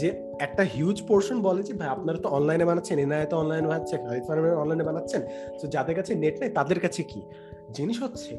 যে 0.00 0.08
একটা 0.46 0.62
হিউজ 0.74 0.98
পোর্শন 1.08 1.36
বলে 1.46 1.62
যে, 1.68 1.72
ভাই, 1.80 1.88
আপনারা 1.96 2.18
তো 2.24 2.28
অনলাইনে 2.38 2.64
বানাচ্ছেন 2.70 2.96
এনআই 3.04 3.24
তো 3.32 3.36
অনলাইনে 3.42 3.68
বানাচ্ছেন 3.72 4.00
অনলাইনে 4.62 4.84
বানাচ্ছেন। 4.90 5.20
তো 5.60 5.64
যাদের 5.74 5.94
কাছে 5.98 6.12
নেট 6.22 6.34
নেই, 6.40 6.50
তাদের 6.58 6.78
কাছে 6.84 7.02
কি? 7.10 7.20
জিনিস 7.76 7.96
হচ্ছে, 8.04 8.32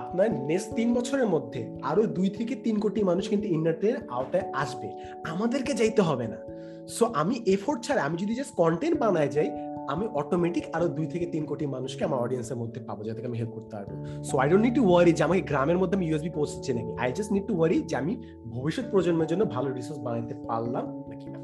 আপনার 0.00 0.28
নেক্সট 0.50 0.70
তিন 0.78 0.88
বছরের 0.96 1.28
মধ্যে 1.34 1.60
আরও 1.90 2.02
দুই 2.16 2.28
থেকে 2.38 2.54
তিন 2.64 2.76
কোটি 2.84 3.00
মানুষ 3.10 3.24
কিন্তু 3.32 3.46
ইন্টারনেটের 3.56 3.96
আওতায় 4.16 4.46
আসবে। 4.62 4.88
আমাদেরকে 5.32 5.72
যাইতে 5.80 6.02
হবে 6.08 6.26
না। 6.32 6.38
সো 6.96 7.04
আমি 7.20 7.34
এফোর্ট 7.54 7.78
ছাড়া, 7.86 8.00
আমি 8.08 8.16
যদি 8.22 8.32
জাস্ট 8.38 8.52
কন্টেন্ট 8.62 8.96
বানায় 9.02 9.30
যাই 9.36 9.48
আমি 9.88 10.04
অটোমেটিক 10.14 10.64
আরও 10.72 10.88
দুই 10.88 11.06
থেকে 11.06 11.26
তিন 11.26 11.46
কোটি 11.46 11.66
মানুষকে 11.66 12.04
আমার 12.04 12.20
অডিয়েন্সের 12.20 12.56
মধ্যে 12.56 12.80
পাবো 12.80 13.04
যাতে 13.04 13.26
আমি 13.26 13.38
হেল্প 13.38 13.52
করতে 13.52 13.76
পারব। 13.76 13.88
So 14.22 14.38
I 14.38 14.48
don't 14.48 14.64
need 14.64 14.74
to 14.74 14.90
worry 14.90 15.12
যে 15.12 15.22
আমাকে 15.24 15.40
গ্রামের 15.40 15.78
মধ্যে 15.78 15.96
আমি 15.96 16.06
ইউএসবি 16.06 16.30
পৌঁছচ্ছে 16.30 16.70
নাকি। 16.74 16.92
I 16.98 17.12
just 17.12 17.32
need 17.32 17.46
to 17.46 17.54
worry 17.56 17.82
যে 17.82 17.96
আমি 17.96 18.12
ভবিষ্যৎ 18.48 18.84
প্রজন্মের 18.90 19.26
জন্য 19.26 19.44
ভালো 19.44 19.68
রিসোর্স 19.72 20.00
বানাতে 20.00 20.34
পারলাম 20.48 20.84
নাকি 21.08 21.26
না। 21.30 21.38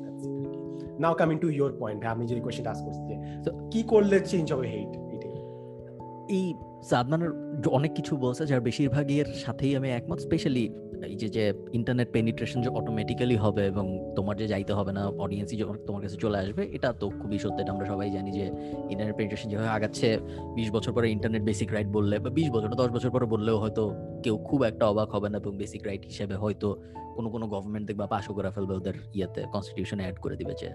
Now 1.00 1.14
coming 1.14 1.38
to 1.38 1.48
your 1.50 1.72
point 1.80 2.04
আপনি 2.04 2.26
যদি 2.26 2.40
কোয়েশ্চেন 2.40 2.66
আস 2.66 2.80
করছি 2.82 3.00
যে 3.08 3.50
কি 3.70 3.82
করলে 3.82 4.20
চেঞ্জ 4.20 4.52
হবে 4.52 4.66
হেইট 4.68 4.92
এই 6.28 6.54
সাদমানের 6.90 7.32
অনেক 7.78 7.92
কিছু 7.98 8.12
বলছে, 8.24 8.42
যার 8.50 8.62
বেশিরভাগই 8.68 9.16
এর 9.22 9.28
সাথেই 9.44 9.72
আমি 9.78 9.88
একমত 9.98 10.18
স্পেশালি 10.26 10.64
এই 11.12 11.16
যে 11.22 11.28
যে 11.36 11.44
ইন্টারনেট 11.78 12.08
পেনিট্রেশন 12.16 12.58
যে 12.64 12.70
অটোমেটিক্যালি 12.78 13.36
হবে 13.44 13.62
এবং 13.72 13.84
তোমার 14.16 14.34
যে 14.40 14.46
যাইতে 14.52 14.72
হবে 14.78 14.92
না 14.98 15.02
অডিয়েন্সই 15.24 15.56
যখন 15.62 15.76
তোমার 15.86 16.02
কাছে 16.04 16.16
চলে 16.16 16.36
আসবে, 16.38 16.62
এটা 16.76 16.88
তো 17.00 17.06
খুবই 17.20 17.38
সত্য, 17.42 17.58
এটা 17.62 17.72
আমরা 17.72 17.86
সবাই 17.92 18.10
জানি 18.16 18.30
যে 18.38 18.44
ইন্টারনেট 18.92 19.16
পেনিট্রেশন 19.18 19.48
যেভাবে 19.52 19.70
আগাচ্ছে, 19.76 20.08
বিশ 20.56 20.68
বছর 20.70 20.92
পরে 20.96 21.06
ইন্টারনেট 21.16 21.42
বেসিক 21.48 21.68
রাইট 21.74 21.88
বললে 21.96 22.16
বা 22.24 22.30
বিশ 22.38 22.48
বছর 22.54 22.68
দশ 22.82 22.90
বছর 22.96 23.10
পরে 23.14 23.26
বললেও 23.34 23.56
হয়তো 23.62 23.82
কেউ 24.24 24.36
খুব 24.48 24.60
একটা 24.70 24.84
অবাক 24.92 25.08
হবে 25.14 25.28
না 25.32 25.36
এবং 25.42 25.52
বেসিক 25.62 25.82
রাইট 25.88 26.02
হিসেবে 26.10 26.34
হয়তো 26.34 26.68
কোনো 27.16 27.28
কোনো 27.34 27.46
গভর্নমেন্ট 27.54 27.84
দেখবা 27.90 28.06
পাশও 28.14 28.32
করে 28.36 28.50
ফেলবে, 28.54 28.74
ওদের 28.80 28.96
ইয়েতে 29.18 29.40
কনস্টিটিউশনে 29.54 30.02
অ্যাড 30.04 30.16
করে 30.24 30.36
দিবে 30.40 30.54
যে 30.60 30.68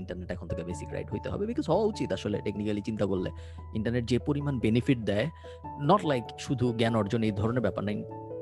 ইন্টারনেট 0.00 0.28
এখন 0.34 0.46
থেকে 0.50 0.62
বেসিক 0.70 0.88
রাইট 0.96 1.08
হইতে 1.14 1.28
হবে। 1.32 1.44
বিকজ 1.50 1.64
হওয়া 1.72 1.84
উচিত 1.92 2.08
আসলে 2.16 2.36
টেকনিক্যালি 2.46 2.82
চিন্তা 2.88 3.04
করলে। 3.10 3.30
ইন্টারনেট 3.78 4.04
যে 4.12 4.18
পরিমাণ 4.28 4.54
বেনিফিট 4.64 4.98
দেয় 5.10 5.26
নট 5.90 6.02
লাইক 6.10 6.24
শুধু 6.46 6.66
জ্ঞান 6.80 6.94
অর্জন 7.00 7.20
এই 7.28 7.32
ধরনের 7.40 7.62
ব্যাপার 7.66 7.82
নাই, 7.88 7.96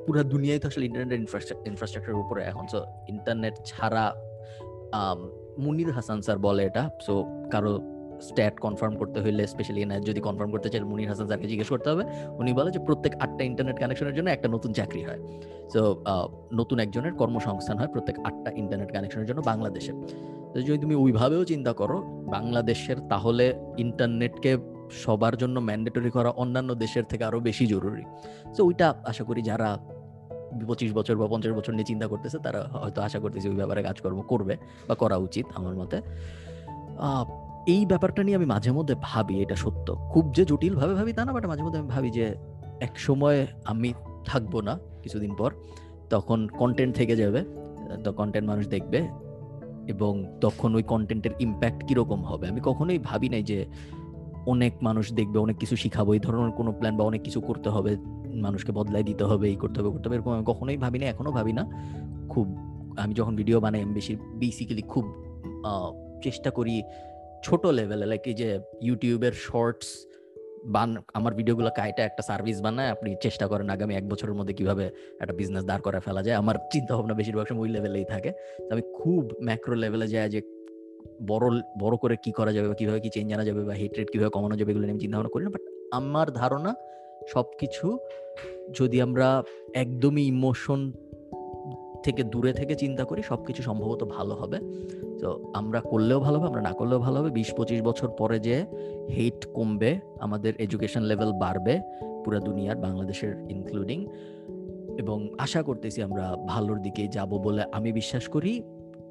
পুরো 0.06 0.20
দুনিয়ায় 0.34 0.60
তো 0.62 0.66
আসলে 0.70 0.84
ইন্টারনেট 0.88 1.12
ইনফ্রাস্ট্রাকচারের 1.70 2.18
উপরে 2.24 2.40
এখন। 2.50 2.64
সো 2.72 2.78
ইন্টারনেট 3.12 3.54
ছাড়া 3.70 4.04
মুনির 5.64 5.90
হাসান 5.96 6.18
স্যার 6.26 6.38
বলে 6.46 6.62
এটা। 6.70 6.82
সো 7.06 7.14
কারও 7.52 7.72
স্ট্যাট 8.28 8.54
কনফার্ম 8.64 8.94
করতে 9.00 9.18
হইলে 9.24 9.42
স্পেশালি 9.52 9.80
এনআইএস 9.84 10.04
যদি 10.10 10.20
কনফার্ম 10.26 10.50
করতে 10.54 10.68
চাইলে 10.72 10.86
মুনির 10.90 11.08
হাসান 11.12 11.26
স্যারকে 11.30 11.48
জিজ্ঞেস 11.52 11.68
করতে 11.74 11.88
হবে। 11.92 12.02
উনি 12.40 12.50
বলে 12.58 12.70
যে 12.76 12.80
প্রত্যেক 12.88 13.12
আটটা 13.24 13.42
ইন্টারনেট 13.50 13.76
কানেকশনের 13.82 14.14
জন্য 14.18 14.28
একটা 14.36 14.48
নতুন 14.54 14.70
চাকরি 14.78 15.02
হয়। 15.08 15.20
সো 15.72 15.80
নতুন 16.60 16.76
একজনের 16.84 17.14
কর্মসংস্থান 17.20 17.76
হয় 17.80 17.90
প্রত্যেক 17.94 18.16
আটটা 18.28 18.50
ইন্টারনেট 18.62 18.90
কানেকশনের 18.96 19.26
জন্য 19.30 19.40
বাংলাদেশে। 19.50 19.92
তো 20.52 20.56
যদি 20.66 20.78
তুমি 20.84 20.94
ওইভাবেও 20.94 21.42
চিন্তা 21.44 21.72
করো, 21.80 21.96
বাংলাদেশের 22.36 22.98
তাহলে 23.12 23.44
ইন্টারনেটকে 23.84 24.52
সবার 25.04 25.34
জন্য 25.36 25.56
ম্যান্ডেটরি 25.68 26.10
করা 26.10 26.30
অন্যান্য 26.42 26.70
দেশের 26.74 27.04
থেকে 27.10 27.22
আরও 27.28 27.38
বেশি 27.48 27.64
জরুরি। 27.66 28.04
সো 28.56 28.60
ওইটা 28.68 28.86
আশা 29.10 29.24
করি 29.24 29.40
যারা 29.50 29.68
পঁচিশ 30.68 30.90
বছর 30.98 31.14
বা 31.20 31.26
পঞ্চাশ 31.32 31.52
বছর 31.58 31.72
নিয়ে 31.76 31.88
চিন্তা 31.90 32.06
করতেছে, 32.12 32.38
তারা 32.46 32.60
হয়তো 32.82 33.00
আশা 33.06 33.18
করতেছে 33.18 33.46
ওই 33.52 33.56
ব্যাপারে 33.60 33.80
কাজকর্ম 33.88 34.18
করবে 34.32 34.54
বা 34.88 34.94
করা 35.02 35.16
উচিত 35.26 35.46
আমার 35.58 35.74
মতে। 35.74 35.96
এই 37.66 37.82
ব্যাপারটা 37.86 38.20
নিয়ে 38.26 38.36
আমি 38.36 38.48
মাঝে 38.54 38.70
মধ্যে 38.72 38.94
ভাবি, 39.08 39.34
এটা 39.44 39.56
সত্য। 39.56 39.86
খুব 40.12 40.24
যে 40.36 40.44
জটিল 40.50 40.74
ভাবে 40.74 41.12
তা 41.18 41.22
না 41.24 41.32
বাট 41.32 41.44
মাঝে 41.46 41.62
মধ্যে 41.62 41.78
আমি 41.78 41.88
ভাবি 41.88 42.10
যে 42.10 42.24
এক 42.86 42.94
সময় 42.98 43.46
আমি 43.64 43.92
থাকব 44.24 44.60
না 44.60 44.74
কিছুদিন 45.02 45.34
পর, 45.38 45.50
তখন 46.10 46.48
কন্টেন্ট 46.60 46.92
থেকে 46.96 47.16
যাবে, 47.16 47.44
তো 48.04 48.12
কন্টেন্ট 48.12 48.46
মানুষ 48.48 48.64
দেখবে 48.66 48.98
এবং 49.88 50.12
তখন 50.40 50.74
ওই 50.74 50.82
কন্টেন্টের 50.82 51.34
ইম্প্যাক্ট 51.40 51.80
কীরকম 51.88 52.20
হবে? 52.24 52.48
আমি 52.48 52.60
কখনোই 52.68 52.98
ভাবি 52.98 53.28
নাই 53.28 53.42
যে 53.42 53.66
অনেক 54.46 54.72
মানুষ 54.82 55.12
দেখবে, 55.12 55.38
অনেক 55.38 55.56
কিছু 55.58 55.76
শিখাবো, 55.76 56.12
এই 56.14 56.20
ধরনের 56.20 56.50
কোনো 56.50 56.72
প্ল্যান 56.72 56.96
বা 56.96 57.04
অনেক 57.04 57.22
কিছু 57.22 57.40
করতে 57.40 57.70
হবে, 57.70 57.96
মানুষকে 58.46 58.72
বদলাই 58.72 59.02
দিতে 59.02 59.24
হবে, 59.24 59.48
এই 59.48 59.56
করতে 59.56 59.80
হবে 59.80 59.90
করতে 59.90 60.08
হবে, 60.08 60.16
এরকম 60.16 60.32
আমি 60.32 60.44
কখনোই 60.44 60.76
ভাবি 60.76 60.98
না 60.98 61.06
এখনও 61.06 61.32
ভাবি 61.32 61.52
না। 61.52 61.64
খুব, 62.28 62.46
আমি 62.96 63.14
যখন 63.14 63.36
ভিডিও 63.36 63.60
বানাই, 63.60 63.82
আমি 63.82 63.94
বেশি 63.94 64.16
বেসিক্যালি 64.16 64.82
খুব 64.82 65.04
চেষ্টা 66.22 66.50
করি 66.50 66.82
ছোট 67.46 67.62
লেভেলে 67.78 68.06
লাইক 68.12 68.24
এই 68.30 68.34
যে 68.40 68.48
ইউটিউবের 68.88 69.34
শর্টস 69.46 69.88
বান, 70.74 70.90
আমার 71.18 71.32
ভিডিওগুলো 71.38 71.70
কাইটা 71.78 72.02
একটা 72.08 72.22
সার্ভিস 72.28 72.58
বানায়, 72.66 72.90
আপনি 72.94 73.08
চেষ্টা 73.24 73.46
করেন 73.52 73.68
আগামী 73.76 73.92
এক 74.00 74.04
বছরের 74.12 74.36
মধ্যে 74.38 74.54
কীভাবে 74.58 74.84
একটা 75.22 75.34
বিজনেস 75.40 75.64
দাঁড় 75.70 75.82
করে 75.86 76.00
ফেলা 76.06 76.22
যায়। 76.26 76.36
আমার 76.42 76.56
চিন্তা 76.72 76.92
ভাবনা 76.96 77.14
বেশিরভাগ 77.20 77.46
সময় 77.50 77.62
ওই 77.64 77.70
লেভেলেই 77.76 78.06
থাকে। 78.12 78.30
আমি 78.72 78.82
খুব 78.98 79.22
ম্যাক্রো 79.46 79.74
লেভেলে 79.82 80.06
যায় 80.14 80.28
যে 80.34 80.40
বড় 81.30 81.46
বড় 81.82 81.94
করে 82.02 82.14
কি 82.24 82.30
করা 82.38 82.52
যাবে 82.56 82.66
বা 82.70 82.76
কীভাবে 82.80 83.00
কি 83.04 83.10
চেঞ্জ 83.14 83.28
আনা 83.34 83.44
যাবে 83.48 83.60
বা 83.68 83.74
হেট 83.80 83.92
রেট 83.98 84.08
কীভাবে 84.12 84.30
কমানো 84.36 84.54
যাবে 84.60 84.70
এগুলো 84.72 84.84
নিয়ে 84.86 85.00
চিন্তা 85.04 85.16
ভাবনা 85.18 85.32
করি 85.34 85.42
না। 85.46 85.50
বাট 85.56 85.64
আমার 85.98 86.26
ধারণা 86.40 86.70
সব 87.32 87.46
কিছু 87.60 87.86
যদি 88.78 88.96
আমরা 89.06 89.28
একদমই 89.84 90.24
ইমোশন 90.34 90.80
থেকে 92.02 92.22
দূরে 92.24 92.52
থেকে 92.52 92.74
চিন্তা 92.74 93.04
করি, 93.04 93.22
সবকিছু 93.22 93.62
সম্ভবত 93.62 94.04
ভালো 94.04 94.34
হবে। 94.34 94.58
তো 95.20 95.50
আমরা 95.54 95.80
করলেও 95.80 96.20
ভালো 96.20 96.38
হবে, 96.38 96.48
আমরা 96.48 96.60
না 96.60 96.72
করলেও 96.72 96.98
ভালো 96.98 97.18
হবে। 97.18 97.30
বিশ 97.30 97.54
পঁচিশ 97.54 97.82
বছর 97.82 98.08
পরে 98.08 98.38
যে 98.38 98.66
হেট 99.16 99.46
কমবে, 99.54 100.00
আমাদের 100.20 100.52
এডুকেশন 100.58 101.02
লেভেল 101.02 101.32
বাড়বে, 101.32 101.80
পুরো 102.24 102.40
দুনিয়ার, 102.40 102.76
বাংলাদেশের 102.76 103.36
ইনক্লুডিং 103.48 104.06
এবং 104.98 105.28
আশা 105.38 105.62
করতেছি 105.62 106.02
আমরা 106.02 106.36
ভালোর 106.46 106.82
দিকে 106.82 107.08
যাব 107.08 107.30
বলে 107.38 107.62
আমি 107.72 107.92
বিশ্বাস 107.92 108.28
করি। 108.28 108.62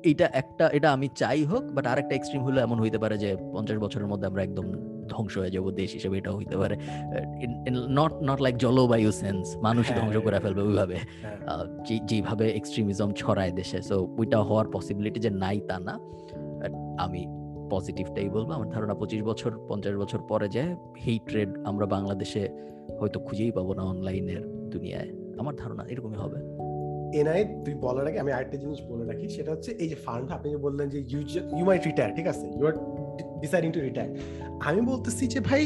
এটা 0.03 0.29
একটা, 0.33 0.67
এটা 0.67 0.91
আমি 0.91 1.07
চাই 1.15 1.43
হোক 1.43 1.63
বাট 1.71 1.87
আরেকটা 1.87 2.15
এক্সট্রিম 2.15 2.43
হলো 2.43 2.61
এমন 2.61 2.79
হইতে 2.79 2.97
পারে 2.97 3.17
যে 3.17 3.35
পঞ্চাশ 3.53 3.77
বছরের 3.77 4.07
মধ্যে 4.07 4.27
আমরা 4.27 4.43
একদম 4.43 4.65
ধ্বংস 5.11 5.37
হয়ে 5.37 5.51
যাব 5.51 5.71
দেশ 5.71 5.93
হিসেবে 5.93 6.17
এটাও 6.17 6.37
হইতে 6.37 6.57
পারে। 6.57 6.77
নট 7.89 8.13
নট 8.13 8.41
লাইক 8.41 8.57
জলবায়ু 8.57 9.11
সেন্স 9.11 9.57
মানুষই 9.57 9.93
ধ্বংস 9.93 10.17
করে 10.17 10.39
ফেলবে 10.39 10.61
ওইভাবে। 10.61 10.95
হ্যাঁ। 11.21 11.37
যে- 11.87 12.05
যেভাবে 12.05 12.51
এক্সট্রিমিজম 12.51 13.11
ছড়ায় 13.11 13.51
দেশে 13.51 13.81
সো 13.81 14.15
ওইটা 14.17 14.41
হওয়ার 14.41 14.65
পসিবিলিটি 14.73 15.19
যে 15.19 15.29
নাই 15.29 15.61
তা 15.67 15.79
না। 15.79 15.99
আমি 16.99 17.27
পজিটিভটাই 17.69 18.29
বলব 18.29 18.51
আমার 18.51 18.69
ধারণা 18.69 18.93
পঁচিশ 18.93 19.23
বছর 19.23 19.59
পঞ্চাশ 19.69 19.95
বছর 19.95 20.19
পরে 20.29 20.49
যে 20.49 20.75
হেইট্রেড 21.07 21.59
আমরা 21.63 21.85
বাংলাদেশে 21.85 22.49
হয়তো 22.99 23.19
খুঁজেই 23.19 23.51
পাবো 23.51 23.73
না 23.73 23.81
অনলাইনের 23.81 24.69
দুনিয়ায়। 24.69 25.09
আমার 25.39 25.55
ধারণা 25.55 25.83
এরকমই 25.83 26.15
হবে। 26.15 26.61
এনআই 27.19 27.45
তুই 27.65 27.73
বলার 27.73 28.07
আগে 28.07 28.19
আমি 28.19 28.31
আরেকটা 28.31 28.57
জিনিস 28.57 28.81
বলে 28.89 29.05
রাখি 29.05 29.29
সেটা 29.29 29.51
হচ্ছে 29.51 29.71
এই 29.71 29.89
যে 29.89 29.95
ফান্ড 29.95 30.31
আপনি 30.31 30.51
যে 30.51 30.57
বললেন 30.57 30.89
যে 30.89 30.99
ইউ 30.99 31.21
ইউ 31.57 31.65
মাইট 31.65 31.85
রিটায়ার 31.85 32.15
ঠিক 32.15 32.27
আছে? 32.27 32.47
You 32.47 32.67
are 32.67 32.73
deciding 33.43 33.69
to 33.75 33.79
retire 33.87 34.09
আমি 34.67 34.81
বলতেছি 34.91 35.23
যে, 35.33 35.39
ভাই 35.49 35.61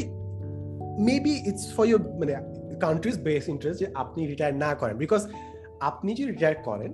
মেবি 1.08 1.34
ইটস 1.48 1.64
ফর 1.76 1.84
ইউর 1.90 2.02
মানে 2.20 2.32
কান্ট্রিজ 2.84 3.16
বেস 3.26 3.44
ইন্টারেস্ট 3.52 3.78
যে, 3.82 3.86
আপনি 4.02 4.20
রিটায়ার 4.32 4.54
না 4.64 4.70
করেন। 4.80 4.94
বিকজ 5.04 5.22
আপনি 5.90 6.10
যদি 6.18 6.28
রিটায়ার 6.34 6.56
করেন 6.68 6.92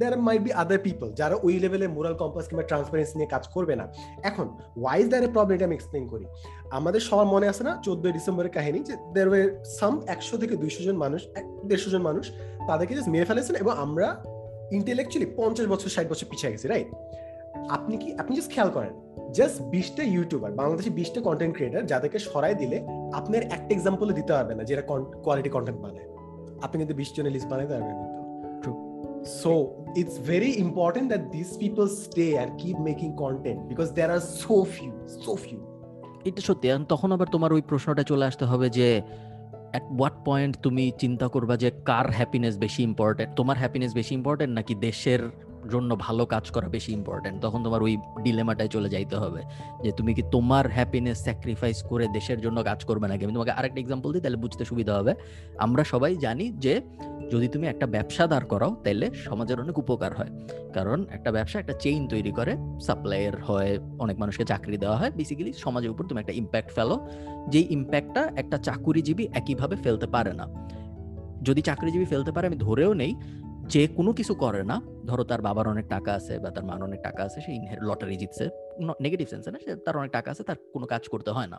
দেয়ার 0.00 0.14
মাইট 0.26 0.40
বি 0.46 0.52
আদার 0.62 0.80
পিপল 0.86 1.08
যারা 1.20 1.34
ওই 1.46 1.54
লেভেলে 1.64 1.86
মোরাল 1.96 2.14
কম্পাস 2.22 2.44
কিংবা 2.48 2.64
ট্রান্সপারেন্সি 2.70 3.14
নিয়ে 3.18 3.30
কাজ 3.34 3.44
করবে 3.54 3.74
না। 3.80 3.84
এখন 4.30 4.46
why 4.82 4.96
is 5.02 5.06
there 5.12 5.22
a 5.26 5.30
problem 5.36 5.54
এটা 5.56 5.66
আমি 5.68 5.76
এক্সপ্লেন 5.78 6.04
করি। 6.12 6.26
আমাদের 6.78 7.00
সবার 7.08 7.28
মনে 7.34 7.46
আছে 7.52 7.62
না, 7.68 7.72
চোদ্দই 7.86 8.12
ডিসেম্বরের 8.18 8.52
কাহিনী 8.56 8.80
যে 8.88 8.94
দের 9.16 9.26
ওয়ে 9.30 9.42
সাম 9.78 9.94
একশো 10.14 10.34
থেকে 10.42 10.54
দুইশো 10.62 10.80
জন 10.86 10.96
মানুষ 11.04 11.20
দেড়শো 11.68 11.88
জন 11.94 12.02
মানুষ 12.08 12.24
তাদেরকে 12.68 12.92
জাস্ট 12.96 13.10
মেরে 13.14 13.26
ফেলেছেন 13.30 13.54
এবং 13.62 13.72
আমরা 13.84 14.06
ইন্টেলেকচুয়ালি 14.78 15.28
পঞ্চাশ 15.38 15.66
বছর, 15.72 15.88
ষাট 15.94 16.06
বছর 16.12 16.26
পিছিয়ে 16.30 16.50
গেছি 16.52 16.66
রাইট 16.72 16.88
আপনি 17.76 17.94
কি, 18.02 18.08
আপনি 18.20 18.32
জাস্ট 18.38 18.50
খেয়াল 18.54 18.70
করেন 18.76 18.92
জাস্ট 19.34 19.62
বিশটা 19.62 20.02
ইউটিউবার 20.02 20.52
বাংলাদেশে 20.52 20.90
বিশটা 20.90 21.20
কন্টেন্ট 21.20 21.56
ক্রিয়েটার 21.56 21.86
যাদেরকে 21.86 22.18
সরাই 22.18 22.54
দিলে 22.54 22.86
আপনার 23.12 23.42
একটা 23.42 23.66
এক্সাম্পল 23.70 24.12
দিতে 24.12 24.32
পারবে 24.32 24.54
না 24.54 24.64
যেটা 24.64 24.82
কোয়ালিটি 24.82 25.50
কন্টেন্ট 25.50 25.80
বানায়। 25.80 26.08
আপনি 26.62 26.78
কিন্তু 26.78 26.94
বিশ 26.94 27.12
জনের 27.16 27.32
লিস্ট 27.32 27.48
বানাইতে 27.48 27.72
পারবেন 27.72 27.94
কিন্তু 27.94 28.72
so 29.24 29.74
it's 29.96 30.18
very 30.26 30.54
important 30.56 31.08
that 31.08 31.30
this 31.30 31.56
people 31.58 31.88
stay 31.88 32.32
and 32.32 32.62
keep 32.62 32.76
making 32.80 33.12
content 33.12 33.62
because 33.62 33.90
there 33.90 34.10
are 34.10 34.18
so 34.18 34.64
few 34.64 34.92
so 35.24 35.34
few 35.34 35.58
এটা 36.24 36.40
সত্যি 36.40 36.68
তখন 36.88 37.12
আবার 37.12 37.26
তোমার 37.32 37.52
ওই 37.52 37.62
প্রশ্নটা 37.62 38.02
চলে 38.02 38.24
আসতে 38.24 38.44
হবে 38.44 38.70
যে 38.70 39.02
অ্যাট 39.70 39.82
হোয়াট 39.82 40.12
পয়েন্ট 40.24 40.56
তুমি 40.62 40.92
চিন্তা 40.98 41.28
করবা 41.28 41.56
যে 41.56 41.70
কার 41.84 42.10
হ্যাপিনেস 42.10 42.58
বেশি 42.58 42.82
ইম্পর্টেন্ট 42.82 43.34
তোমার 43.34 43.56
হ্যাপিনেস 43.58 43.94
বেশি 43.94 44.14
ইম্পর্টেন্ট 44.14 44.54
নাকি 44.54 44.74
দেশের 44.74 45.18
জন্য 45.70 45.96
ভালো 45.98 46.26
কাজ 46.26 46.50
করা 46.50 46.68
বেশি 46.68 46.92
ইম্পর্টেন্ট 46.92 47.42
তখন 47.42 47.64
তোমার 47.64 47.82
ওই 47.82 47.96
ডিলেমাটায় 48.22 48.68
চলে 48.68 48.88
যাইতে 48.88 49.16
হবে 49.16 49.42
যে 49.82 49.92
তুমি 49.92 50.14
কি 50.14 50.22
তোমার 50.32 50.70
হ্যাপিনেস 50.70 51.18
স্যাক্রিফাইস 51.18 51.82
করে 51.82 52.08
দেশের 52.08 52.40
জন্য 52.40 52.62
কাজ 52.62 52.84
করবে 52.84 53.08
নাকি? 53.08 53.24
আমি 53.24 53.32
তোমাকে 53.32 53.50
আরেকটা 53.50 53.80
এক্সাম্পল 53.80 54.12
দিই, 54.12 54.20
তাহলে 54.20 54.36
বুঝতে 54.36 54.64
সুবিধা 54.64 54.94
হবে। 54.94 55.14
আমরা 55.58 55.84
সবাই 55.84 56.16
জানি 56.16 56.48
যে 56.48 56.80
যদি 57.32 57.48
তুমি 57.48 57.66
একটা 57.66 57.86
ব্যবসা 57.86 58.26
দাঁড় 58.26 58.46
করাও 58.46 58.76
তাহলে 58.84 59.10
সমাজের 59.14 59.60
অনেক 59.60 59.78
উপকার 59.78 60.14
হয়। 60.14 60.30
কারণ 60.74 61.04
একটা 61.10 61.32
ব্যবসা 61.32 61.58
একটা 61.58 61.72
চেইন 61.72 62.08
তৈরি 62.08 62.30
করে 62.30 62.56
সাপ্লাইয়ের 62.80 63.42
হয়, 63.42 63.78
অনেক 63.98 64.18
মানুষকে 64.18 64.44
চাকরি 64.44 64.76
দেওয়া 64.76 64.96
হয়। 64.96 65.10
বেসিক্যালি 65.10 65.52
সমাজের 65.52 65.90
উপর 65.90 66.04
তুমি 66.04 66.20
একটা 66.20 66.32
ইম্প্যাক্ট 66.32 66.74
ফেলো। 66.74 67.06
যেই 67.48 67.66
ইম্প্যাক্টটা 67.70 68.32
একটা 68.36 68.58
চাকুরিজীবী 68.58 69.26
একইভাবে 69.34 69.76
ফেলতে 69.76 70.06
পারে 70.06 70.32
না। 70.32 70.46
যদি 71.42 71.62
চাকরিজীবী 71.62 72.04
ফেলতে 72.04 72.32
পারে, 72.32 72.46
আমি 72.46 72.56
ধরেও 72.56 72.94
নেই 72.94 73.14
যে 73.72 73.82
কোনো 73.96 74.10
কিছু 74.18 74.32
করে 74.44 74.62
না, 74.70 74.76
ধরো 75.08 75.24
তার 75.30 75.40
বাবার 75.46 75.66
অনেক 75.74 75.86
টাকা 75.94 76.10
আছে 76.18 76.34
বা 76.42 76.48
তার 76.54 76.64
মার 76.68 76.80
অনেক 76.88 77.00
টাকা 77.06 77.22
আছে, 77.28 77.38
সে 77.44 77.50
লটারি 77.88 78.16
জিতছে 78.22 78.44
নেগেটিভ 79.04 79.26
সেন্সে 79.32 79.50
না, 79.54 79.58
সে 79.64 79.70
তার 79.86 79.94
অনেক 80.00 80.10
টাকা 80.16 80.28
আছে, 80.34 80.42
তার 80.48 80.58
কোনো 80.74 80.86
কাজ 80.92 81.02
করতে 81.12 81.30
হয় 81.36 81.48
না। 81.52 81.58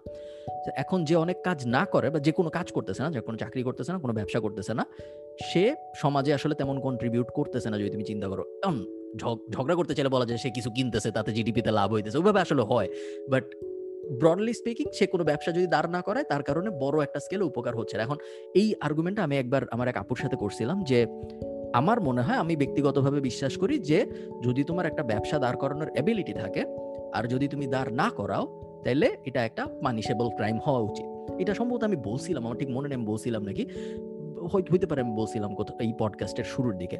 এখন 0.83 0.99
যে 1.09 1.15
অনেক 1.25 1.37
কাজ 1.47 1.59
না 1.75 1.81
করে 1.93 2.07
বা 2.13 2.19
যে 2.27 2.31
কোনো 2.39 2.49
কাজ 2.57 2.67
করতেছে 2.75 3.01
না, 3.05 3.09
যে 3.15 3.19
কোনো 3.27 3.37
চাকরি 3.43 3.61
করতেছে 3.67 3.91
না, 3.93 3.99
কোনো 4.03 4.13
ব্যবসা 4.19 4.39
করতেছে 4.45 4.73
না, 4.79 4.83
সে 5.49 5.63
সমাজে 6.01 6.31
আসলে 6.37 6.53
তেমন 6.59 6.75
কন্ট্রিবিউট 6.87 7.29
করতেছে 7.37 7.67
না 7.71 7.75
যদি 7.81 7.89
তুমি 7.95 8.05
চিন্তা 8.11 8.27
করো। 8.31 8.43
ঝগড়া 9.53 9.75
করতে 9.79 9.93
চাইলে 9.95 10.11
বলা 10.15 10.25
যায় 10.29 10.39
সে 10.43 10.49
কিছু 10.57 10.69
কিনতেছে, 10.75 11.09
তাতে 11.17 11.29
জিডিপিতে 11.35 11.71
লাভ 11.79 11.89
হইতেছে, 11.95 12.17
ওইভাবে 12.21 12.39
আসলে 12.45 12.63
হয়। 12.71 12.87
বাট 13.31 13.45
ব্রডলি 14.21 14.53
স্পিকিং 14.59 14.87
সে 14.97 15.05
কোনো 15.13 15.23
ব্যবসা 15.29 15.49
যদি 15.57 15.67
দাঁড় 15.75 15.89
না 15.95 16.01
করায়, 16.07 16.25
তার 16.31 16.43
কারণে 16.47 16.69
বড় 16.83 16.95
একটা 17.05 17.19
স্কেলে 17.25 17.43
উপকার 17.51 17.73
হচ্ছে। 17.79 17.95
এখন 18.05 18.17
এই 18.59 18.67
আর্গুমেন্টটা 18.87 19.21
আমি 19.27 19.35
একবার 19.41 19.61
আমার 19.75 19.87
এক 19.91 19.97
আপুর 20.03 20.17
সাথে 20.23 20.37
করছিলাম 20.43 20.77
যে 20.89 20.99
আমার 21.79 21.97
মনে 22.07 22.21
হয় 22.21 22.39
আমি 22.43 22.53
ব্যক্তিগতভাবে 22.61 23.19
বিশ্বাস 23.29 23.53
করি 23.61 23.75
যে 23.89 23.99
যদি 24.43 24.61
তোমার 24.69 24.85
একটা 24.85 25.03
ব্যবসা 25.11 25.37
দাঁড় 25.39 25.57
করানোর 25.61 25.89
এবিলিটি 26.01 26.33
থাকে, 26.41 26.61
আর 27.17 27.23
যদি 27.33 27.45
তুমি 27.53 27.65
দাঁড় 27.67 27.89
না 28.01 28.07
করাও 28.19 28.45
তাহলে 28.83 29.07
এটা 29.29 29.39
একটা 29.45 29.63
পানিশেবল 29.83 30.27
ক্রাইম 30.37 30.57
হওয়া 30.65 30.81
উচিত। 30.89 31.07
এটা 31.41 31.53
সম্ভবত 31.59 31.83
আমি 31.89 31.97
বলছিলাম, 32.09 32.41
আমার 32.47 32.57
ঠিক 32.61 32.69
মনে 32.75 32.87
নেই 32.89 32.95
আমি 32.99 33.07
বলছিলাম 33.11 33.41
নাকি? 33.49 33.63
হইতে 34.73 34.87
পারে 34.89 34.99
আমি 35.05 35.13
বলছিলাম 35.21 35.49
এই 35.85 35.91
পডকাস্টের 36.01 36.47
শুরুর 36.53 36.75
দিকে। 36.81 36.97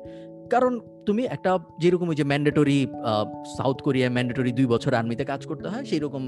কারণ 0.53 0.73
তুমি 1.07 1.23
একটা 1.35 1.51
যেরকম 1.81 2.07
ওই 2.09 2.17
যে 2.19 2.25
ম্যান্ডেটরি 2.31 2.79
সাউথ 3.57 3.77
কোরিয়া 3.85 4.07
ম্যান্ডেটরি 4.17 4.51
দুই 4.59 4.67
বছর 4.73 4.91
আর্মিতে 4.99 5.25
কাজ 5.31 5.41
করতে 5.49 5.67
হয় 5.71 5.85
সেই 5.91 6.01
রকম 6.05 6.23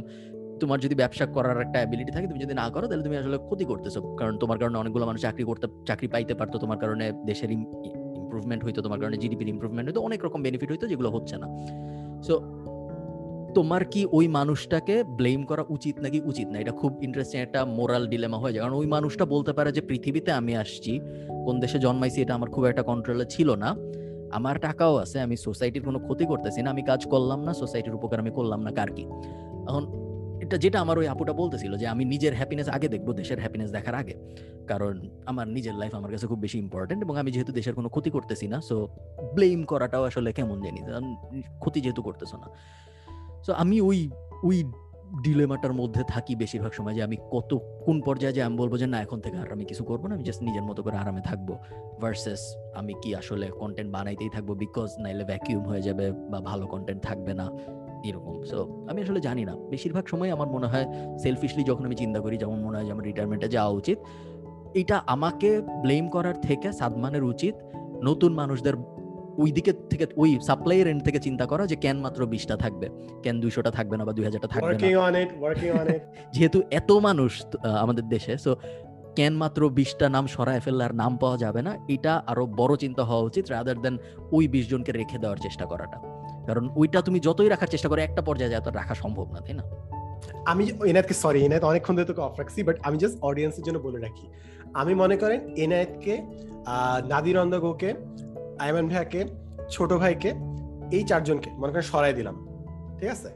তোমার 0.62 0.80
যদি 0.86 0.96
ব্যবসা 1.02 1.26
করার 1.36 1.58
একটা 1.66 1.78
অ্যাবিলিটি 1.82 2.12
থাকে, 2.16 2.28
তুমি 2.32 2.42
যদি 2.46 2.54
না 2.62 2.66
করো 2.74 2.86
তাহলে 2.90 3.04
তুমি 3.08 3.18
আসলে 3.22 3.38
ক্ষতি 3.48 3.66
করতেছো। 3.72 4.00
কারণ 4.20 4.34
তোমার 4.44 4.58
কারণে 4.62 4.78
অনেকগুলো 4.82 5.06
মানুষ 5.10 5.20
চাকরি 5.26 5.44
করতে, 5.50 5.66
চাকরি 5.90 6.08
পাইতে 6.14 6.34
পারতো, 6.40 6.56
তোমার 6.64 6.80
কারণে 6.84 7.06
দেশের 7.26 7.50
ইমপ্রুভমেন্ট 8.38 8.66
হইতো, 8.66 8.82
তোমার 8.82 9.00
কারণে 9.00 9.18
জিডিপির 9.18 9.48
ইমপ্রুভমেন্ট 9.48 9.90
হইতো, 9.90 10.02
অনেক 10.02 10.26
রকম 10.26 10.42
বেনিফিট 10.42 10.72
হইতো 10.72 10.88
যেগুলো 10.88 11.10
হচ্ছে 11.10 11.38
না। 11.38 11.48
সো 12.24 12.42
তোমার 13.56 13.86
কি 13.86 14.06
ওই 14.12 14.28
মানুষটাকে 14.28 15.04
ব্লেম 15.04 15.44
করা 15.44 15.66
উচিত 15.70 16.00
নাকি 16.00 16.22
উচিত 16.26 16.48
না? 16.48 16.60
এটা 16.60 16.72
খুব 16.72 16.98
ইন্টারেস্টিং 17.02 17.42
একটা 17.42 17.66
মোরাল 17.66 18.08
ডিলেমা 18.08 18.38
হয়ে 18.38 18.54
যায়। 18.54 18.64
কারণ 18.64 18.78
ওই 18.78 18.86
মানুষটা 18.86 19.26
বলতে 19.26 19.54
পারে 19.54 19.72
যে, 19.72 19.82
পৃথিবীতে 19.82 20.32
আমি 20.32 20.56
আসছি, 20.56 21.00
কোন 21.46 21.60
দেশে 21.60 21.80
জন্মাইছি, 21.80 22.22
এটা 22.22 22.34
আমার 22.34 22.50
খুব 22.50 22.66
একটা 22.66 22.84
কন্ট্রোলে 22.84 23.26
ছিল 23.26 23.56
না। 23.56 23.76
আমার 24.32 24.60
টাকাও 24.60 24.96
আছে, 24.96 25.20
আমি 25.22 25.38
সোসাইটির 25.38 25.84
কোনো 25.84 26.00
ক্ষতি 26.00 26.26
করতেছি 26.26 26.62
না, 26.62 26.70
আমি 26.70 26.82
কাজ 26.82 27.06
করলাম 27.06 27.44
না 27.44 27.54
সোসাইটির 27.54 27.96
উপকার 27.96 28.20
আমি 28.20 28.32
করলাম 28.32 28.62
না, 28.62 28.72
কার 28.72 28.92
কি? 28.92 29.04
এখন 29.68 30.07
এটা 30.48 30.58
যেটা 30.58 30.82
আমার 30.82 31.00
ওই 31.00 31.08
আপুটা 31.08 31.34
বলতেছিল 31.34 31.78
যে 31.78 31.88
আমি 31.88 32.06
নিজের 32.06 32.36
হ্যাপিনেস 32.36 32.68
আগে 32.70 32.88
দেখব, 32.88 33.14
দেশের 33.14 33.40
হ্যাপিনেস 33.40 33.72
দেখার 33.72 33.96
আগে। 33.96 34.16
কারণ 34.68 35.10
আমার 35.26 35.48
নিজের 35.48 35.76
লাইফ 35.76 35.96
আমার 35.96 36.12
কাছে 36.12 36.28
খুব 36.28 36.40
বেশি 36.40 36.58
ইম্পর্টেন্ট 36.58 37.04
এবং 37.04 37.18
আমি 37.18 37.32
যেহেতু 37.32 37.52
দেশের 37.52 37.74
কোনো 37.74 37.90
ক্ষতি 37.90 38.10
করতেছি 38.10 38.48
না 38.48 38.62
সো 38.62 38.88
ব্লেম 39.34 39.64
করাটাও 39.64 40.04
আসলে 40.04 40.34
কেমন 40.34 40.62
জানি? 40.62 40.82
ক্ষতি 41.60 41.82
যেহেতু 41.82 42.02
করতেছো 42.02 42.38
না। 42.38 42.48
সো 43.44 43.54
আমি 43.54 43.82
ওই 43.82 44.10
ওই 44.44 44.64
ডিলেমাটার 45.24 45.74
মধ্যে 45.74 46.04
থাকি 46.08 46.36
বেশিরভাগ 46.36 46.72
সময় 46.72 46.94
যে 46.94 47.04
আমি 47.04 47.18
কত, 47.32 47.60
কোন 47.86 48.02
পর্যায়ে 48.02 48.34
যে 48.34 48.44
আমি 48.44 48.56
বলব 48.58 48.78
যে 48.78 48.88
না, 48.88 49.02
এখন 49.02 49.20
থেকে 49.22 49.38
আর 49.38 49.52
আমি 49.52 49.66
কিছু 49.66 49.84
করব 49.84 50.08
না, 50.08 50.16
আমি 50.16 50.24
জাস্ট 50.24 50.44
নিজের 50.44 50.64
মতো 50.64 50.84
করে 50.84 50.98
আরামে 50.98 51.22
থাকব। 51.22 51.58
ভার্সেস 52.02 52.56
আমি 52.76 52.94
কি 53.04 53.16
আসলে 53.16 53.48
কন্টেন্ট 53.48 53.92
বানাইতেই 53.92 54.30
থাকব 54.30 54.50
বিকজ 54.54 54.90
নাইলে 55.00 55.24
ভ্যাকিউম 55.24 55.64
হয়ে 55.64 55.82
যাবে 55.82 56.12
বা 56.12 56.40
ভালো 56.40 56.68
কন্টেন্ট 56.68 57.04
থাকবে 57.04 57.34
না। 57.34 57.50
এরকম। 58.10 58.44
সো 58.44 58.86
আমি 58.90 59.02
আসলে 59.02 59.20
জানি 59.20 59.46
না। 59.46 59.56
বেশিরভাগ 59.70 60.04
সময় 60.08 60.30
আমার 60.32 60.48
মনে 60.48 60.68
হয় 60.68 60.86
সেলফিশলি 61.18 61.64
যখন 61.64 61.86
আমি 61.86 61.96
চিন্তা 61.96 62.20
করি 62.20 62.38
যেমন 62.38 62.64
মনে 62.64 62.78
হয় 62.78 62.86
যে 62.86 62.92
আমার 62.92 63.06
রিটায়ারমেন্টে 63.06 63.48
যাওয়া 63.48 63.72
উচিত 63.72 63.98
এটা 64.76 65.02
আমাকে 65.08 65.62
ব্লেম 65.82 66.10
করার 66.10 66.42
থেকে 66.42 66.74
সাদমানের 66.74 67.24
উচিত 67.24 67.56
নতুন 68.04 68.34
মানুষদের 68.34 68.74
ওই 69.38 69.52
দিকে 69.52 69.74
থেকে 69.90 70.08
ওই 70.18 70.40
সাপ্লাইয়ের 70.42 70.88
এন্ড 70.88 71.04
থেকে 71.04 71.20
চিন্তা 71.20 71.46
করা 71.46 71.68
যে 71.68 71.76
কেন 71.76 71.98
মাত্র 71.98 72.26
বিশটা 72.26 72.58
থাকবে 72.58 72.90
কেন 73.24 73.40
দুইশোটা 73.40 73.72
থাকবে 73.72 73.98
না 73.98 74.06
বা 74.06 74.14
দুই 74.14 74.26
হাজারটা 74.26 74.48
থাকবে 74.48 74.74
না। 74.74 74.80
যেহেতু 76.34 76.62
এত 76.72 76.92
মানুষ 76.92 77.42
আমাদের 77.80 78.10
দেশে 78.10 78.38
সো 78.38 78.56
কেন 79.16 79.34
মাত্র 79.34 79.70
বিশটা 79.70 80.10
নাম 80.10 80.28
সরায় 80.28 80.60
ফেললে 80.60 80.84
আর 80.84 80.96
নাম 80.96 81.18
পাওয়া 81.18 81.38
যাবে 81.38 81.62
না 81.62 81.78
এটা 81.88 82.24
আরও 82.28 82.46
বড় 82.46 82.76
চিন্তা 82.76 83.04
হওয়া 83.04 83.22
উচিত 83.22 83.52
রাদার 83.52 83.82
দেন 83.82 83.98
ওই 84.32 84.48
বিশ 84.48 84.70
জনকে 84.70 84.92
রেখে 84.92 85.18
দেওয়ার 85.18 85.38
চেষ্টা 85.38 85.66
করাটা। 85.66 86.17
কারণ 86.48 86.64
ওইটা 86.80 87.00
তুমি 87.08 87.18
যতই 87.28 87.50
রাখার 87.54 87.70
চেষ্টা 87.74 87.88
করো 87.90 88.02
একটা 88.02 88.22
পর্যায়ে 88.28 88.52
যায় 88.54 88.64
তো 88.66 88.70
রাখা 88.80 88.96
সম্ভব 89.04 89.28
না 89.34 89.40
তাই 89.46 89.56
না? 89.60 89.64
আমি 90.52 90.64
এনায়েতকে 90.90 91.16
সরি 91.24 91.40
এনায়েত 91.48 91.64
অনেকক্ষণ 91.72 91.94
ধরে 91.98 92.08
তোকে 92.12 92.22
অফ 92.28 92.36
রাখছি 92.40 92.60
বাট 92.68 92.78
আমি 92.88 92.98
জাস্ট 93.02 93.18
অডিয়েন্সের 93.30 93.64
জন্য 93.68 93.78
বলে 93.88 94.00
রাখি। 94.06 94.26
আমি 94.82 94.94
মনে 95.02 95.16
করেন 95.22 95.40
এনায়েতকে 95.64 96.14
নাদির 97.12 97.38
অন্দগোকে 97.44 97.90
আইমান 98.66 98.86
ভাইয়াকে 98.92 99.22
ছোট 99.76 99.92
ভাইকে 100.02 100.30
এই 100.98 101.04
চারজনকে 101.10 101.50
মনে 101.62 101.72
করেন 101.74 101.88
সরাই 101.92 102.14
দিলাম। 102.20 102.36
ঠিক 103.00 103.10
আছে? 103.16 103.30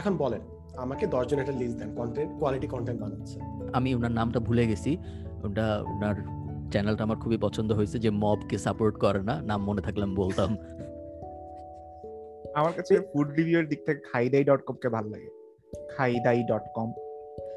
এখন 0.00 0.12
বলেন 0.22 0.42
আমাকে 0.84 1.04
দশজন 1.14 1.38
একটা 1.42 1.54
লিস্ট 1.60 1.76
দেন 1.80 1.90
কন্টেন্ট 1.98 2.30
কোয়ালিটি 2.40 2.68
কন্টেন্ট 2.74 2.98
বানাচ্ছে। 3.02 3.36
আমি 3.78 3.88
ওনার 3.98 4.14
নামটা 4.18 4.38
ভুলে 4.48 4.64
গেছি। 4.70 4.90
ওটা 5.46 5.66
ওনার 5.92 6.16
চ্যানেলটা 6.72 7.02
আমার 7.06 7.18
খুবই 7.22 7.38
পছন্দ 7.46 7.70
হয়েছে 7.78 7.96
যে 8.04 8.10
মবকে 8.22 8.56
সাপোর্ট 8.66 8.94
করে 9.04 9.20
না 9.30 9.34
নাম 9.50 9.60
মনে 9.68 9.82
থাকলাম 9.86 10.10
বলতাম। 10.14 10.50
আমার 12.58 12.72
কাছে 12.72 12.92
ফুড 13.10 13.28
রিভিউর 13.38 13.64
দিক 13.66 13.80
থেকে 13.86 14.00
খাইদাই 14.10 14.44
ডট 14.44 14.60
কম 14.66 14.76
কে 14.82 14.88
ভালো 14.96 15.08
লাগে। 15.08 15.28
খাইদাই 15.90 16.40
ডট 16.50 16.66
কম 16.74 16.88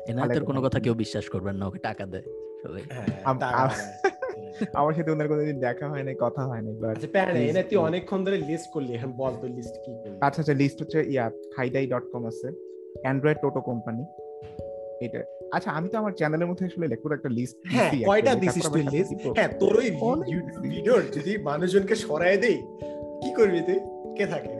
এনাদের 0.07 0.43
কোনো 0.49 0.59
কথা 0.65 0.79
কেউ 0.79 0.93
বিশ্বাস 1.03 1.25
করবেন 1.29 1.55
না 1.59 1.63
ওকে 1.67 1.79
টাকা 1.79 2.03
দেয় 2.05 2.25
সবাই। 2.61 2.83
হ্যাঁ 2.87 3.09
আমার 4.79 4.93
সাথে 4.97 5.09
ওনার 5.11 5.27
কোনোদিন 5.27 5.57
দেখা 5.59 5.85
হয় 5.91 6.03
নাই 6.03 6.15
কথা 6.19 6.41
হয় 6.45 6.61
নাই 6.61 6.73
বাট 6.81 6.89
আচ্ছা 6.95 7.09
প্যানে 7.15 7.39
এনায়েত 7.43 7.67
তুই। 7.71 7.77
অনেকক্ষণ 7.87 8.19
ধরে 8.25 8.37
লিস্ট 8.49 8.67
করলি 8.73 8.91
এখন 8.93 9.11
বল 9.17 9.33
তো 9.41 9.47
লিস্ট 9.57 9.75
কি 9.83 9.91
করলি? 9.93 10.17
আচ্ছা 10.21 10.39
আচ্ছা 10.43 10.53
লিস্ট 10.53 10.77
হচ্ছে 10.81 10.99
ইয়া 11.13 11.25
খাইদাই 11.55 11.85
ডট 11.87 12.05
কম 12.13 12.23
আছে 12.25 12.47
অ্যান্ড্রয়েড 13.03 13.37
টোটো 13.43 13.59
কোম্পানি 13.61 14.03
এটা 15.01 15.19
আচ্ছা 15.51 15.69
আমি 15.71 15.87
তো 15.89 15.95
আমার 15.97 16.13
চ্যানেলের 16.13 16.47
মধ্যে 16.47 16.63
আসলে 16.65 16.85
লেখুর 16.87 17.11
একটা 17.13 17.29
লিস্ট 17.29 17.55
হ্যাঁ 17.73 17.91
কয়টা 18.09 18.31
দিছিস 18.35 18.63
তুই 18.73 18.83
লিস্ট 18.95 19.11
হ্যাঁ 19.37 19.49
তোর 19.61 19.73
ওই। 19.77 19.89
ভিডিওর 20.65 21.01
যদি 21.15 21.31
মানুষজনকে 21.49 21.95
সরায় 22.05 22.37
দেই 22.37 22.57
কি 23.21 23.29
করবি 23.37 23.59
তুই? 23.67 23.79
কে 24.17 24.25
থাকে? 24.25 24.51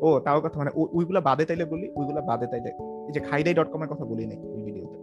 ও 0.00 0.08
তাও 0.20 0.38
কথা 0.40 0.56
মানে 0.58 0.70
ওইগুলা 0.96 1.20
বাদে 1.20 1.44
তাইলে 1.44 1.64
বলি 1.64 1.86
ওইগুলা 1.96 2.20
বাদে 2.20 2.46
তাইলে 2.46 2.70
এই 3.08 3.12
যে 3.12 3.20
খাইদাই 3.20 3.54
ডট 3.54 3.68
কম 3.72 3.80
এর 3.82 3.88
কথা 3.88 4.04
বলি 4.04 4.24
নাই 4.26 4.38
ওই 4.46 4.62
ভিডিওতে 4.62 4.96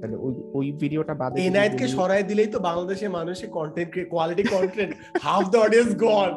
তাহলে 0.00 0.16
ওই 0.16 0.32
ওই 0.54 0.66
ভিডিওটা 0.80 1.14
বাদে 1.14 1.34
যদি 1.34 1.46
এনআইটকে 1.46 1.84
বলি- 1.84 1.94
সরাই 1.96 2.22
দিলেই 2.22 2.46
তো 2.46 2.58
বাংলাদেশের 2.60 3.10
মানুষে 3.10 3.44
content 3.48 3.90
quality 4.10 4.44
content 4.50 4.90
half 5.22 5.44
the 5.50 5.58
audience 5.58 5.90
gone 5.96 6.30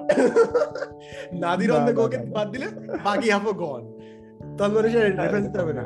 Nadir 1.40 1.70
অন্ধ 1.72 1.80
অন 1.80 1.86
দ্য 1.88 1.94
না, 1.94 2.00
গোকে। 2.00 2.18
বাদ 2.32 2.48
দিলে 2.54 2.68
বাকি 3.04 3.28
হাফও 3.30 3.54
গন 3.64 3.82
তাহলে 4.58 4.74
মানুষের 4.76 5.04
রেফারেন্স 5.12 5.48
হবে 5.60 5.74
না। 5.74 5.84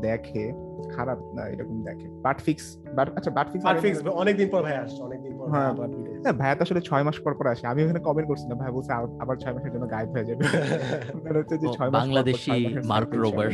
দেখে 0.00 0.44
খারাপ 0.96 1.18
না 1.34 1.42
এরকম 1.48 1.76
দেখে। 1.82 2.06
বাট 2.22 2.38
ফিক্স 2.40 2.64
বাট 2.94 3.06
আচ্ছা 3.16 3.30
বাট 3.30 3.46
ফিক্স 3.52 3.64
আর 3.66 3.76
ফিক্স 3.76 3.98
অনেকদিন 4.14 4.48
পর 4.48 4.60
ভাই 4.62 4.76
আসছে 4.76 5.00
অনেকদিন 5.02 5.32
পর 5.38 5.44
হ্যাঁ। 5.48 5.70
video 5.72 6.22
না 6.24 6.30
ভাইয়া 6.32 6.54
তো 6.54 6.62
আসলে 6.62 6.80
ছয় 6.80 7.04
মাস 7.04 7.16
পর 7.20 7.32
পর 7.34 7.46
আসে। 7.46 7.64
আমি 7.66 7.80
ওখানে 7.84 8.00
কমেন্ট 8.00 8.26
করছি 8.28 8.44
না 8.48 8.54
ভাই 8.54 8.70
বলছে 8.72 8.90
আবার- 9.20 9.40
ছয় 9.42 9.54
মাসের 9.54 9.72
জন্য 9.74 9.86
গায়েব 9.90 10.08
হয়ে 10.14 10.24
যাবে। 10.24 10.42
মানে 11.24 11.36
হচ্ছে 11.38 11.56
যে 11.58 11.66
ছয় 11.68 11.90
মাস 11.90 11.98
Bangladeshi 12.00 12.54
Mark 12.84 13.10
Rober 13.14 13.50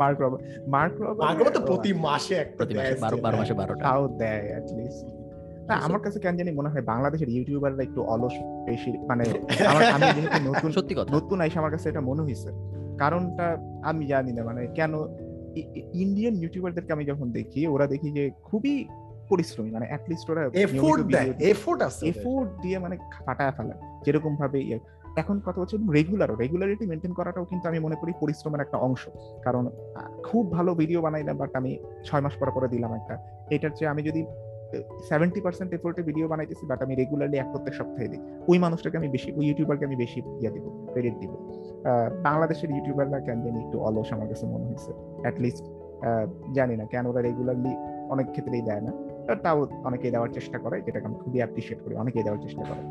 Mark 0.00 0.18
Rober 0.20 0.40
Mark 0.68 0.94
Rober 1.00 1.16
Marco 1.26 1.50
তো 1.50 1.60
প্রতি 1.66 1.90
মাসে 2.06 2.34
একটা 2.34 2.56
প্রতি 2.58 2.72
মাসে 2.74 2.86
দেয় 2.86 3.00
বারো 3.00 3.16
বারো 3.16 3.34
still, 3.34 3.40
মাসে 3.42 3.54
বারোটা। 3.54 3.82
তাও 3.86 4.02
দেয় 4.18 4.44
at 4.58 4.68
least। 4.78 5.00
না 5.68 5.74
আমার 5.86 6.00
কাছে 6.00 6.18
কেন 6.20 6.34
জানি 6.36 6.50
মনে 6.52 6.68
হয় 6.68 6.82
বাংলাদেশের 6.82 7.28
ইউটিউবাররা 7.28 7.82
একটু 7.82 8.00
অলস 8.04 8.34
বেশি 8.66 8.90
মানে 9.08 9.24
আমার 9.70 9.82
আমি 9.96 10.06
যেহেতু 10.16 10.38
নতুন 10.50 10.70
সত্যি 10.72 10.94
কথা। 10.94 11.10
নতুন 11.16 11.38
আইসা 11.40 11.58
আমার 11.58 11.72
কাছে 11.72 11.86
এটা 11.88 12.00
মনে 12.00 12.22
হয়েছে 12.22 12.50
কারণটা 12.98 13.46
আমি 13.82 14.02
জানি 14.06 14.32
না 14.32 14.42
মানে 14.44 14.60
কেন 14.74 14.92
ইন্ডিয়ান 16.04 16.34
ইউটিউবারদেরকে 16.42 16.92
আমি 16.96 17.04
যখন 17.04 17.26
দেখি 17.38 17.60
ওরা 17.74 17.86
দেখি 17.86 18.08
যে 18.16 18.22
খুবই 18.48 18.74
পরিশ্রমী 19.30 19.70
মানে 19.70 19.86
অ্যাটলিস্ট 19.90 20.26
ওরা 20.30 20.42
এফোর্ট 20.66 21.00
দেয় 21.14 21.30
এফোর্ট 21.52 21.80
আছে 21.88 22.02
এফোর্ট 22.12 22.48
দিয়ে 22.62 22.78
মানে 22.84 22.94
ফাটায় 23.26 23.52
ফেলে 23.56 23.74
যেরকম 24.04 24.32
ভাবে 24.36 24.58
ইয়ে। 24.68 24.78
এখন 25.22 25.36
কত 25.46 25.56
হচ্ছে 25.58 25.76
রেগুলার 25.96 26.30
রেগুলারিটি 26.42 26.84
মেনটেন 26.86 27.12
করাটাও 27.18 27.44
কিন্তু 27.44 27.64
আমি 27.70 27.78
মনে 27.86 27.96
করি 28.00 28.12
পরিশ্রমের 28.22 28.60
একটা 28.60 28.78
অংশ। 28.86 29.02
কারণ 29.44 29.64
খুব 30.28 30.44
ভালো 30.52 30.70
ভিডিও 30.74 31.00
বানাইলাম 31.06 31.36
বাট 31.42 31.52
আমি 31.60 31.78
ছয় 32.06 32.22
মাস 32.24 32.34
পর 32.40 32.48
পরে 32.56 32.68
দিলাম 32.68 32.92
একটা। 32.98 33.14
এটার 33.54 33.72
চেয়ে 33.76 33.90
আমি 33.90 34.02
যদি 34.02 34.20
সেভেন্টি 35.10 35.40
পার্সেন্ট 35.44 35.70
এফোর্টে 35.76 36.02
ভিডিও 36.08 36.26
বানাইতেছি 36.32 36.64
বাট 36.70 36.80
আমি 36.84 36.94
রেগুলারলি 37.00 37.36
এক 37.40 37.48
প্রত্যেক 37.52 37.74
সপ্তাহে 37.80 38.08
দিই। 38.12 38.22
ওই 38.50 38.58
মানুষটাকে 38.64 38.96
আমি 39.00 39.08
বেশি 39.16 39.28
ওই 39.38 39.44
ইউটিউবারকে 39.48 39.84
আমি 39.88 39.96
বেশি 40.04 40.18
ইয়ে 40.42 40.50
দিব 40.54 40.64
ক্রেডিট 40.92 41.14
দিব। 41.22 41.32
বাংলাদেশের 42.28 42.70
ইউটিউবাররা 42.76 43.18
কেন 43.26 43.38
জানি 43.44 43.58
একটু 43.64 43.76
অলস 43.86 44.08
আমার 44.16 44.28
কাছে 44.32 44.44
মনে 44.52 44.64
হয়েছে। 44.68 44.90
অ্যাটলিস্ট 45.24 45.64
জানি 46.56 46.74
না 46.80 46.84
কেন 46.92 47.04
ওরা 47.10 47.20
রেগুলারলি 47.28 47.72
অনেক 48.14 48.26
ক্ষেত্রেই 48.34 48.64
দেয় 48.68 48.82
না 48.86 48.92
তাও 49.44 49.58
অনেকেই 49.88 50.10
দেওয়ার 50.14 50.30
চেষ্টা 50.36 50.56
করে 50.64 50.76
যেটাকে 50.86 51.06
আমি 51.08 51.16
খুবই 51.22 51.38
অ্যাপ্রিসিয়েট 51.42 51.78
করি 51.84 51.94
অনেকেই 52.02 52.24
দেওয়ার 52.26 52.42
চেষ্টা 52.46 52.64
করে। 52.70 52.82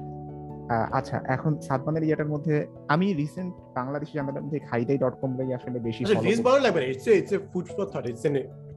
আচ্ছা 0.99 1.17
এখন 1.35 1.51
সাদমানের 1.67 2.03
ইয়েটার 2.07 2.29
মধ্যে 2.33 2.55
আমি 2.93 3.07
রিসেন্ট 3.21 3.53
বাংলাদেশি 3.79 4.13
চ্যানেলের 4.15 4.43
মধ্যে 4.45 4.59
খাইদাই 4.69 4.97
ডট 5.03 5.15
কম 5.21 5.31
আসলে 5.57 5.79
বেশি। 5.87 6.01
ভালো 6.47 6.59
লাগবে 6.65 6.81
it's 6.91 7.07
it's 7.19 7.31
food 7.51 7.67
for 7.75 7.85
thought 7.93 8.05
it's 8.11 8.23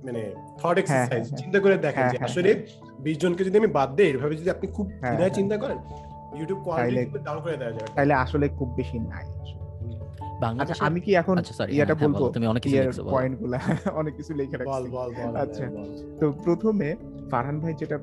মানে 0.05 0.23
থট 0.59 0.63
হ্যাঁ, 0.63 0.79
এক্সারসাইজ 0.79 1.29
হ্যাঁ, 1.29 1.39
চিন্তা 1.39 1.61
করে 1.61 1.77
দেখেন 1.77 2.03
হ্যাঁ, 2.03 2.13
যে 2.13 2.19
হ্যাঁ, 2.19 2.29
আসলে 2.29 2.67
20 2.99 3.17
জনকে 3.19 3.45
যদি 3.45 3.59
আমি 3.59 3.67
বাদ 3.67 3.95
দেই 3.97 4.11
এভাবে 4.11 4.37
যদি 4.37 4.51
আপনি 4.51 4.67
খুব 4.67 4.87
হ্যাঁ, 5.01 5.17
হ্যাঁ। 5.17 5.31
চিন্তা 5.31 5.57
করেন 5.57 5.79
ইউটিউব 6.37 6.61
কোয়ালিটি 6.65 7.19
ডাউন 7.19 7.41
করে 7.41 7.57
দেওয়া 7.57 7.73
যাবে। 7.73 7.89
তাইলে 7.95 8.15
আসলে 8.15 8.49
খুব 8.49 8.69
বেশি 8.77 8.99
নাই 8.99 9.25
আচ্ছা 9.25 10.41
বাংলাদেশে 10.41 10.85
আমি 10.85 11.01
কি 11.01 11.15
এখন 11.15 11.39
আচ্ছা 11.39 11.65
ইয়েটা 11.67 11.95
বলব? 11.95 12.31
তুমি 12.33 12.47
অনেক 12.47 12.63
কিছু 12.63 12.77
লিখছো 12.77 13.03
বলো। 13.03 13.13
পয়েন্টগুলা 13.13 13.59
অনেক 14.01 14.17
কিছু 14.17 14.35
লিখে 14.35 14.57
রাখছি। 14.57 14.91
আচ্ছা। 15.37 15.65
তো 16.21 16.33
প্রথমে 16.33 16.97
ফারহান 17.31 17.61
ভাই 17.61 17.75
যেটা 17.75 17.99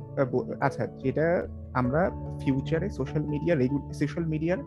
আচ্ছা 0.62 0.88
যেটা 1.04 1.48
আমরা 1.74 2.12
ফিউচারে 2.40 2.90
সোশ্যাল 2.90 3.24
মিডিয়া 3.24 3.56
সোশ্যাল 3.94 4.26
মিডিয়ার 4.26 4.60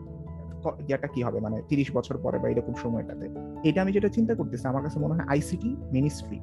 যেটা 0.87 1.07
কি 1.07 1.23
হবে? 1.23 1.39
মানে 1.39 1.61
তিরিশ 1.69 1.91
বছর 1.91 2.17
পরে 2.17 2.39
বা 2.39 2.49
এরকম 2.49 2.73
সময়টাতে। 2.75 3.29
এটা 3.63 3.81
আমি 3.81 3.91
যেটা 3.91 4.09
চিন্তা 4.09 4.35
করতেছি 4.35 4.67
আমার 4.67 4.83
কাছে 4.83 4.99
মনে 4.99 5.13
হয় 5.13 5.25
আইসিটি 5.27 5.75
মিনিস্ট্রি 5.91 6.39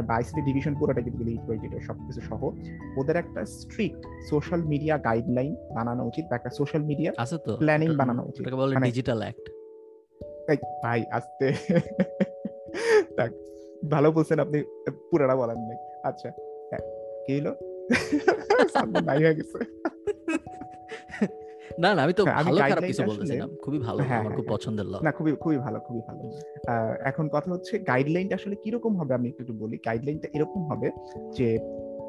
বা 0.00 0.14
আইসিটি 0.14 0.42
ডিভিশন 0.42 0.74
পুরোটা 0.74 1.00
যদি 1.00 1.10
বলি 1.10 1.58
যেটা 1.58 1.80
সবকিছু 1.80 2.20
সহ 2.20 2.50
ওদের 2.96 3.16
একটা 3.16 3.46
স্ট্রিক্ট 3.46 4.06
সোশ্যাল 4.30 4.62
মিডিয়া 4.62 4.98
গাইডলাইন 4.98 5.54
বানানো 5.54 6.04
উচিত 6.04 6.24
বা 6.30 6.36
একটা 6.36 6.50
সোশ্যাল 6.50 6.82
মিডিয়া 6.82 7.12
আছে 7.18 7.38
তো? 7.38 7.56
এটা- 7.88 7.98
বানানো 7.98 8.22
উচিত। 8.22 8.40
এটাকে 8.40 8.56
বলে 8.56 8.74
মানে- 8.74 8.86
ডিজিটাল 8.86 9.18
অ্যাক্ট 9.18 9.50
ভাই 10.82 11.04
আস্তে। 11.10 11.52
থাক 13.16 13.30
ভালো 13.90 14.12
বলছেন 14.12 14.38
আপনি 14.38 14.62
পুরাটা 15.10 15.36
বলেন 15.36 15.56
নাই। 15.56 15.76
আচ্ছা 16.04 16.28
হ্যাঁ, 16.70 16.80
কি 17.26 17.40
হলো 17.40 17.56
নাই 19.04 19.24
হয়ে 19.24 19.34
গেছে। 19.34 19.82
না 21.78 21.94
না 21.94 22.02
আমি 22.02 22.12
তো 22.12 22.24
হ্যাঁ, 22.24 22.44
ভালো 22.44 22.60
খারাপ 22.62 22.84
কিছু 22.84 23.02
বলতেছিলাম 23.02 23.48
খুবই 23.62 23.78
ভালো 23.78 23.98
হ্যাঁ, 24.02 24.20
আমার 24.20 24.32
হ্যাঁ, 24.32 24.36
খুব। 24.36 24.46
পছন্দের 24.48 24.86
না 25.04 25.12
খুবই 25.12 25.32
খুবই 25.36 25.56
ভালো 25.56 25.78
খুবই 25.80 26.00
ভালো। 26.00 26.20
এখন 27.04 27.28
কথা 27.28 27.50
হচ্ছে 27.50 27.78
গাইডলাইনটা 27.78 28.34
আসলে 28.34 28.56
কি 28.56 28.70
রকম 28.70 28.96
হবে 28.96 29.14
আমি 29.14 29.28
একটু 29.28 29.42
একটু 29.42 29.54
বলি 29.58 29.76
গাইডলাইনটা 29.86 30.28
এরকম 30.32 30.62
হবে 30.62 30.90
যে 31.32 31.58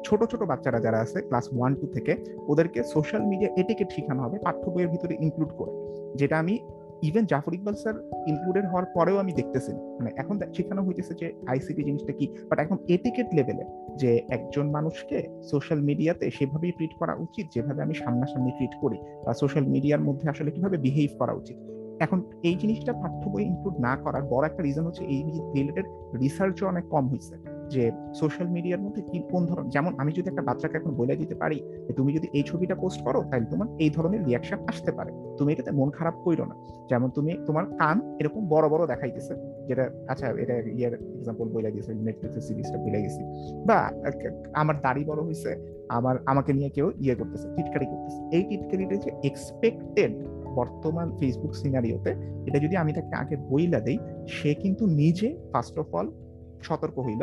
ছোট 0.04 0.24
ছোট 0.24 0.42
বাচ্চারা 0.42 0.80
যারা 0.80 1.00
আছে 1.00 1.22
ক্লাস 1.22 1.50
ওয়ান 1.56 1.74
টু 1.74 1.86
থেকে 1.86 2.16
ওদেরকে 2.46 2.82
সোশ্যাল 2.84 3.22
মিডিয়া 3.22 3.50
এটিকে 3.56 3.84
শেখানো 3.90 4.22
হবে 4.22 4.38
পাঠ্য 4.38 4.70
বইয়ের 4.70 4.88
ভিতরে 4.88 5.14
ইনক্লুড 5.20 5.48
করে। 5.58 5.72
যেটা 6.14 6.38
আমি 6.38 6.58
even 7.02 7.26
Zafar 7.26 7.54
Iqbal 7.54 7.74
sir 7.74 7.94
included 8.26 8.64
হওয়ার 8.64 8.84
পরেও 8.94 9.18
আমি 9.18 9.32
দেখতেছি 9.32 9.72
মানে 9.72 10.10
এখন 10.16 10.40
শেখানো 10.54 10.82
হইতেছে 10.82 11.14
যে 11.14 11.32
আইসিটি 11.46 11.82
জিনিসটা 11.84 12.12
কি 12.12 12.28
বাট 12.48 12.58
এখন 12.58 12.78
এটিকেট 12.88 13.34
লেভেলে 13.34 13.64
যে 13.96 14.22
একজন 14.28 14.70
মানুষকে 14.70 15.28
সোশ্যাল 15.42 15.80
মিডিয়াতে 15.80 16.30
সেভাবেই 16.30 16.72
ট্রিট 16.72 16.92
করা 16.98 17.14
উচিত, 17.14 17.46
যেভাবে 17.54 17.82
আমি 17.82 17.94
সামনাসামনি 17.94 18.50
ট্রিট 18.50 18.74
করি, 18.80 18.98
বা 19.26 19.32
সোশ্যাল 19.34 19.64
মিডিয়ার 19.64 20.00
মধ্যে 20.00 20.28
আসলে 20.28 20.50
কীভাবে 20.50 20.76
বিহেভ 20.76 21.10
করা 21.18 21.32
উচিত। 21.32 21.56
এখন 22.00 22.22
এই 22.42 22.54
জিনিসটা 22.54 22.92
বই 23.24 23.42
ইনক্লুড 23.42 23.80
না 23.80 23.96
করার 23.96 24.22
বড় 24.22 24.46
একটা 24.46 24.62
রিজন 24.62 24.84
হচ্ছে 24.84 25.04
এই 25.04 25.22
রিলেটেড 25.54 25.84
রিসার্চও 26.14 26.66
অনেক 26.66 26.84
কম 26.84 27.08
হয়েছে 27.08 27.53
যে 27.72 27.84
সোশ্যাল 28.20 28.48
মিডিয়ার 28.48 28.80
মধ্যে 28.80 29.02
কি, 29.10 29.18
কোন 29.32 29.46
ধরনের 29.46 29.70
যেমন 29.70 29.92
আমি 30.00 30.12
যদি 30.12 30.26
একটা 30.30 30.42
বাচ্চাকে 30.42 30.76
এখন 30.76 30.92
বলে 31.00 31.16
দিতে 31.16 31.34
পারি 31.34 31.58
যে 31.86 31.92
তুমি 31.98 32.10
যদি 32.16 32.26
এই 32.32 32.42
ছবিটা 32.50 32.74
পোস্ট 32.74 33.00
করো, 33.06 33.20
তাহলে 33.30 33.46
তোমার 33.52 33.68
এই 33.84 33.90
ধরনের 33.90 34.24
রিয়াকশন 34.28 34.58
আসতে 34.70 34.92
পারে। 34.92 35.10
তুমি 35.38 35.52
এটাতে 35.52 35.70
মন 35.70 35.90
খারাপ 35.90 36.16
করো 36.24 36.44
না। 36.50 36.56
যেমন 36.90 37.10
তুমি, 37.10 37.32
তোমার 37.46 37.64
কান 37.80 38.16
এরকম 38.20 38.42
বড় 38.48 38.66
বড় 38.68 38.82
দেখাইতেছে, 38.86 39.34
যেটা 39.68 39.84
আচ্ছা 40.08 40.26
এটা 40.42 40.54
ইয়ার 40.78 40.92
এক্সাম্পল 41.18 41.46
বলে 41.48 41.70
দিয়েছে 41.70 41.94
নেটফ্লিক্সের 42.06 42.44
সিরিজটা 42.48 42.78
বলে 42.84 42.98
গেছি 43.04 43.22
বা, 43.68 43.78
আমার 44.54 44.76
দাড়ি 44.80 45.04
বড় 45.04 45.20
হয়েছে 45.22 45.50
আমার, 45.88 46.16
আমাকে 46.26 46.52
নিয়ে 46.52 46.70
কেউ 46.76 46.86
ইয়ে 47.04 47.14
করতেছে, 47.14 47.46
টিটকারি 47.56 47.86
করতেছে। 47.92 48.20
এই 48.36 48.42
টিটকারিটা 48.50 48.96
যে 49.04 49.10
এক্সপেক্টেড 49.28 50.12
বর্তমান 50.58 51.08
ফেসবুক 51.18 51.54
সিনারিওতে 51.60 52.12
এটা 52.48 52.58
যদি 52.58 52.76
আমি 52.76 52.92
তাকে 52.92 53.14
আগে 53.22 53.36
বইলা 53.50 53.80
দেই, 53.80 53.98
সে 54.36 54.54
কিন্তু 54.54 54.86
নিজে 54.86 55.36
ফার্স্ট 55.52 55.78
অফ 55.78 55.94
অল 55.94 56.06
সতর্ক 56.62 56.98
হইল। 56.98 57.22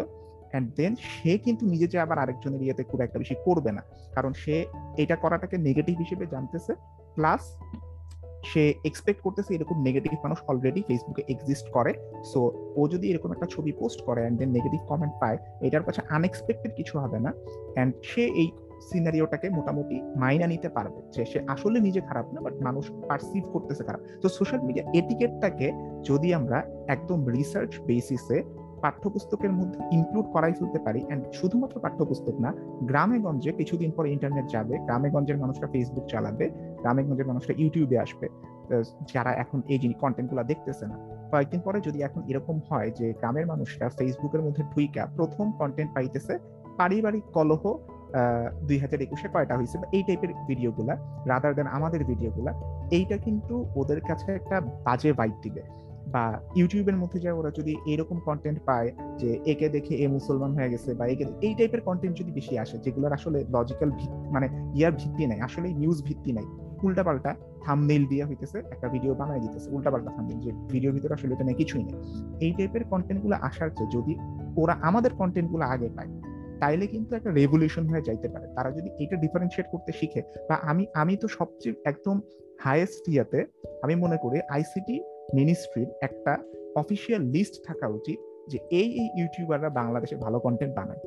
অ্যান্ড 0.52 0.68
দেন 0.78 0.96
সে 0.96 1.38
কিন্তু 1.38 1.66
নিজে 1.66 1.88
যে 1.88 2.00
আবার 2.00 2.20
আরেকজনের 2.20 2.62
ইয়েতে 2.62 2.84
খুব 2.84 3.02
একটা 3.02 3.20
বেশি 3.20 3.36
করবে 3.46 3.72
না। 3.72 3.82
কারণ 4.16 4.34
সে 4.34 4.66
এটা 4.98 5.16
করাটাকে 5.16 5.58
নেগেটিভ 5.58 5.98
হিসেবে 5.98 6.26
জানতেছে। 6.26 6.74
প্লাস 7.16 7.58
সে 8.46 8.74
এক্সপেক্ট 8.86 9.22
করতেছে 9.22 9.54
এরকম 9.56 9.84
নেগেটিভ 9.84 10.12
মানুষ 10.24 10.40
অলরেডি 10.48 10.84
ফেসবুকে 10.88 11.24
এক্সিস্ট 11.30 11.70
করে। 11.72 11.94
সো 12.34 12.40
ও 12.76 12.88
যদি 12.88 13.12
এরকম 13.12 13.32
একটা 13.32 13.46
ছবি 13.46 13.72
পোস্ট 13.72 14.02
করে 14.02 14.22
অ্যান্ড 14.22 14.40
দেন 14.40 14.50
নেগেটিভ 14.50 14.80
কমেন্ট 14.88 15.14
পায়, 15.20 15.38
এটার 15.62 15.84
কাছে 15.84 16.02
আনএক্সপেক্টেড 16.10 16.72
কিছু 16.76 17.00
হবে 17.00 17.20
না। 17.20 17.34
অ্যান্ড 17.74 17.94
সে 18.04 18.22
এই 18.22 18.52
সিনারিওটাকে 18.92 19.50
মোটামুটি 19.50 20.02
মাইনা 20.16 20.48
নিতে 20.48 20.70
পারবে 20.70 21.02
যে 21.12 21.26
সে 21.26 21.40
আসলে 21.48 21.80
নিজে 21.80 22.02
খারাপ 22.02 22.34
না 22.34 22.42
বাট 22.42 22.54
মানুষ 22.62 22.92
পারসিভ 23.08 23.44
করতেছে 23.54 23.84
খারাপ। 23.84 24.02
তো 24.22 24.30
সোশ্যাল 24.30 24.62
মিডিয়া 24.62 24.86
এটিকেটটাকে 24.94 25.72
যদি 26.04 26.34
আমরা 26.34 26.64
একদম 26.88 27.28
রিসার্চ 27.28 27.80
বেসিসে 27.80 28.44
পাঠ্যপুস্তকের 28.84 29.54
মধ্যে 29.60 29.80
ইনক্লুড 29.98 30.28
করাই 30.34 30.54
ফেলতে 30.60 30.80
পারি 30.86 31.02
অ্যান্ড 31.08 31.24
শুধুমাত্র 31.40 31.76
পাঠ্যপুস্তক 31.86 32.36
না 32.46 32.50
গ্রামে 32.90 33.18
গঞ্জে 33.26 33.52
কিছুদিন 33.60 33.92
পর 33.98 34.04
ইন্টারনেট 34.16 34.48
যাবে 34.56 34.74
গ্রামে 34.88 35.10
গঞ্জের 35.14 35.38
মানুষরা 35.44 35.68
ফেসবুক 35.74 36.06
চালাবে 36.12 36.46
গ্রামে 36.82 37.02
গঞ্জের 37.08 37.28
মানুষরা 37.32 37.54
ইউটিউবে 37.62 37.98
আসবে 38.06 38.28
যারা 39.14 39.32
এখন 39.44 39.60
এই 39.74 39.80
জিনিস 39.84 39.98
কন্টেন্টগুলা 40.04 40.44
দেখতেছে 40.52 40.86
না। 40.92 40.96
কয়েকদিন 41.32 41.62
পরে 41.66 41.80
যদি 41.88 42.00
এখন 42.08 42.22
এরকম 42.32 42.56
হয় 42.70 42.90
যে 43.00 43.06
গ্রামের 43.20 43.46
মানুষরা 43.52 43.88
ফেসবুকের 43.98 44.42
মধ্যে 44.46 44.64
ঢুইকা 44.72 45.04
প্রথম 45.18 45.46
কন্টেন্ট 45.60 45.90
পাইতেছে, 45.96 46.34
পারিবারিক 46.80 47.26
কলহ 47.38 47.64
দুই 48.68 48.78
হাজার 48.84 49.00
একুশে 49.06 49.28
কয়টা 49.34 49.54
হয়েছে 49.60 49.76
বা 49.82 49.88
এই 49.98 50.04
টাইপের 50.08 50.32
ভিডিওগুলা 50.50 50.94
রাদার 51.32 51.54
দেন 51.58 51.68
আমাদের 51.78 52.02
ভিডিওগুলা 52.10 52.52
এইটা 52.98 53.18
কিন্তু 53.26 53.56
ওদের 53.80 54.00
কাছে 54.10 54.28
একটা 54.40 54.58
বাজে 54.86 55.12
ভাইব 55.20 55.36
দিবে। 55.44 55.62
বা 56.14 56.26
ইউটিউবের 56.60 56.98
মধ্যে 57.02 57.20
যা 57.26 57.32
ওরা 57.40 57.52
যদি 57.60 57.74
এরকম 57.92 58.18
কন্টেন্ট 58.28 58.60
পায় 58.70 58.90
যে 59.22 59.30
একে 59.52 59.68
দেখে 59.76 59.94
এ 60.04 60.06
মুসলমান 60.16 60.52
হয়ে 60.58 60.70
গেছে 60.74 60.90
বা 61.00 61.06
একে 61.14 61.26
এই 61.48 61.54
টাইপের 61.58 61.82
কন্টেন্ট 61.88 62.14
যদি 62.22 62.32
বেশি 62.40 62.54
আসে, 62.64 62.76
যেগুলোর 62.86 63.14
আসলে 63.18 63.40
লজিক্যাল 63.56 63.90
মানে 64.36 64.48
ইয়ার 64.78 64.94
ভিত্তি 65.00 65.24
নাই, 65.32 65.40
আসলে 65.48 65.68
নিউজ 65.82 66.00
ভিত্তি 66.08 66.32
নাই 66.38 66.48
উল্টা 66.86 67.04
পাল্টা 67.08 67.32
থামনেইল 67.66 68.04
দিয়ে 68.12 68.24
হইতেছে, 68.30 68.58
একটা 68.74 68.88
ভিডিও 68.94 69.12
বানাই 69.20 69.40
দিতেছে 69.46 69.68
উল্টা 69.76 69.90
পাল্টা 69.94 70.12
থামনেইল 70.16 70.40
যে 70.46 70.52
ভিডিওর 70.74 70.94
ভিতরে 70.98 71.14
আসলে 71.18 71.32
এটা 71.36 71.46
কিছুই 71.62 71.84
নেই। 71.88 71.96
এই 72.46 72.52
টাইপের 72.58 72.84
কন্টেন্টগুলো 72.92 73.36
আসার 73.48 73.70
চেয়ে 73.78 73.90
যদি 73.96 74.14
ওরা 74.62 74.74
আমাদের 74.90 75.12
কন্টেন্টগুলো 75.22 75.64
আগে 75.74 75.90
পায়, 75.98 76.10
তাইলে 76.62 76.86
কিন্তু 76.94 77.12
একটা 77.20 77.30
রেভলিউশন 77.40 77.84
হয়ে 77.92 78.04
যাইতে 78.08 78.28
পারে। 78.34 78.46
তারা 78.56 78.70
যদি 78.78 78.90
এটা 79.04 79.16
ডিফারেন্সিয়েট 79.24 79.68
করতে 79.74 79.92
শিখে, 80.00 80.22
বা 80.50 80.56
আমি 80.70 80.84
আমি 81.02 81.14
তো 81.22 81.28
সবচেয়ে 81.38 81.76
একদম 81.92 82.16
হায়েস্ট 82.66 83.04
ইয়াতে 83.14 83.40
আমি 83.84 83.94
মনে 84.04 84.18
করি 84.24 84.38
আইসিটি 84.56 84.96
মিনিস্ট্রির 85.34 85.90
একটা 86.02 86.38
অফিসিয়াল 86.76 87.22
লিস্ট 87.22 87.56
থাকা 87.66 87.88
উচিত 87.88 88.20
যে 88.50 88.58
এই 88.70 88.90
এই 89.02 89.10
ইউটিউবাররা 89.18 89.70
বাংলাদেশে 89.70 90.16
ভালো 90.16 90.40
কন্টেন্ট 90.40 90.76
বানায়। 90.76 91.02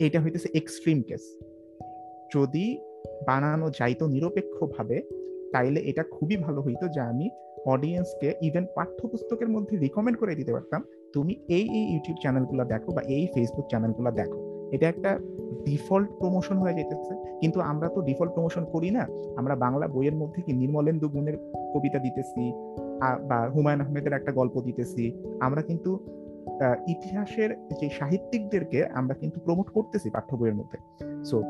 এইটা 0.00 0.20
হইতেছে 0.20 0.48
এক্সট্রিম 0.54 1.02
কেস 1.02 1.22
যদি 2.34 2.78
বানানো 3.26 3.70
যাইতো 3.70 4.06
নিরপেক্ষভাবে, 4.06 5.02
তাইলে 5.52 5.80
এটা 5.80 6.02
খুবই 6.02 6.36
ভালো 6.36 6.60
হইতো 6.62 6.88
যে 6.88 7.00
আমি 7.00 7.30
অডিয়েন্সকে 7.66 8.34
ইভেন 8.42 8.66
পাঠ্যপুস্তকের 8.74 9.48
মধ্যে 9.48 9.76
রিকমেন্ড 9.76 10.18
করে 10.18 10.34
দিতে 10.34 10.52
পারতাম, 10.52 10.84
তুমি 11.12 11.32
এই 11.48 11.64
এই 11.78 11.84
ইউটিউব 11.92 12.16
চ্যানেলগুলো 12.20 12.64
দেখো 12.64 12.92
বা 12.92 13.02
এই 13.02 13.26
ফেসবুক 13.34 13.66
চ্যানেলগুলো 13.66 14.10
দেখো। 14.10 14.38
এটা 14.72 14.88
একটা 14.88 15.18
ডিফল্ট 15.64 16.10
প্রমোশন 16.18 16.56
হয়ে 16.56 16.74
যেতেছে 16.74 17.14
কিন্তু 17.40 17.60
আমরা 17.60 17.88
তো 17.88 18.02
ডিফল্ট 18.02 18.32
প্রমোশন 18.32 18.64
করি 18.64 18.90
না। 18.90 19.08
আমরা 19.36 19.56
বাংলা 19.56 19.88
বইয়ের 19.88 20.14
মধ্যে 20.14 20.42
কি 20.42 20.52
নির্মলেন্দু 20.52 21.08
গুণের 21.08 21.36
কবিতা 21.74 21.98
দিতেছি 21.98 22.52
বা 23.28 23.50
হুমায়ুন 23.54 23.80
আহমেদের 23.80 24.12
একটা 24.12 24.32
গল্প 24.32 24.60
দিতেছি। 24.60 25.04
আমরা 25.40 25.62
কিন্তু 25.62 25.90
ইতিহাসের 26.88 27.50
যে 27.80 27.88
সাহিত্যিকদেরকে 27.90 28.86
আমরা 28.86 29.14
কিন্তু 29.14 29.40
প্রমোট 29.40 29.70
করতেছি 29.70 30.10
পাঠ্য 30.10 30.36
বইয়ের 30.36 30.54
মধ্যে। 30.54 30.78
সো 31.24 31.42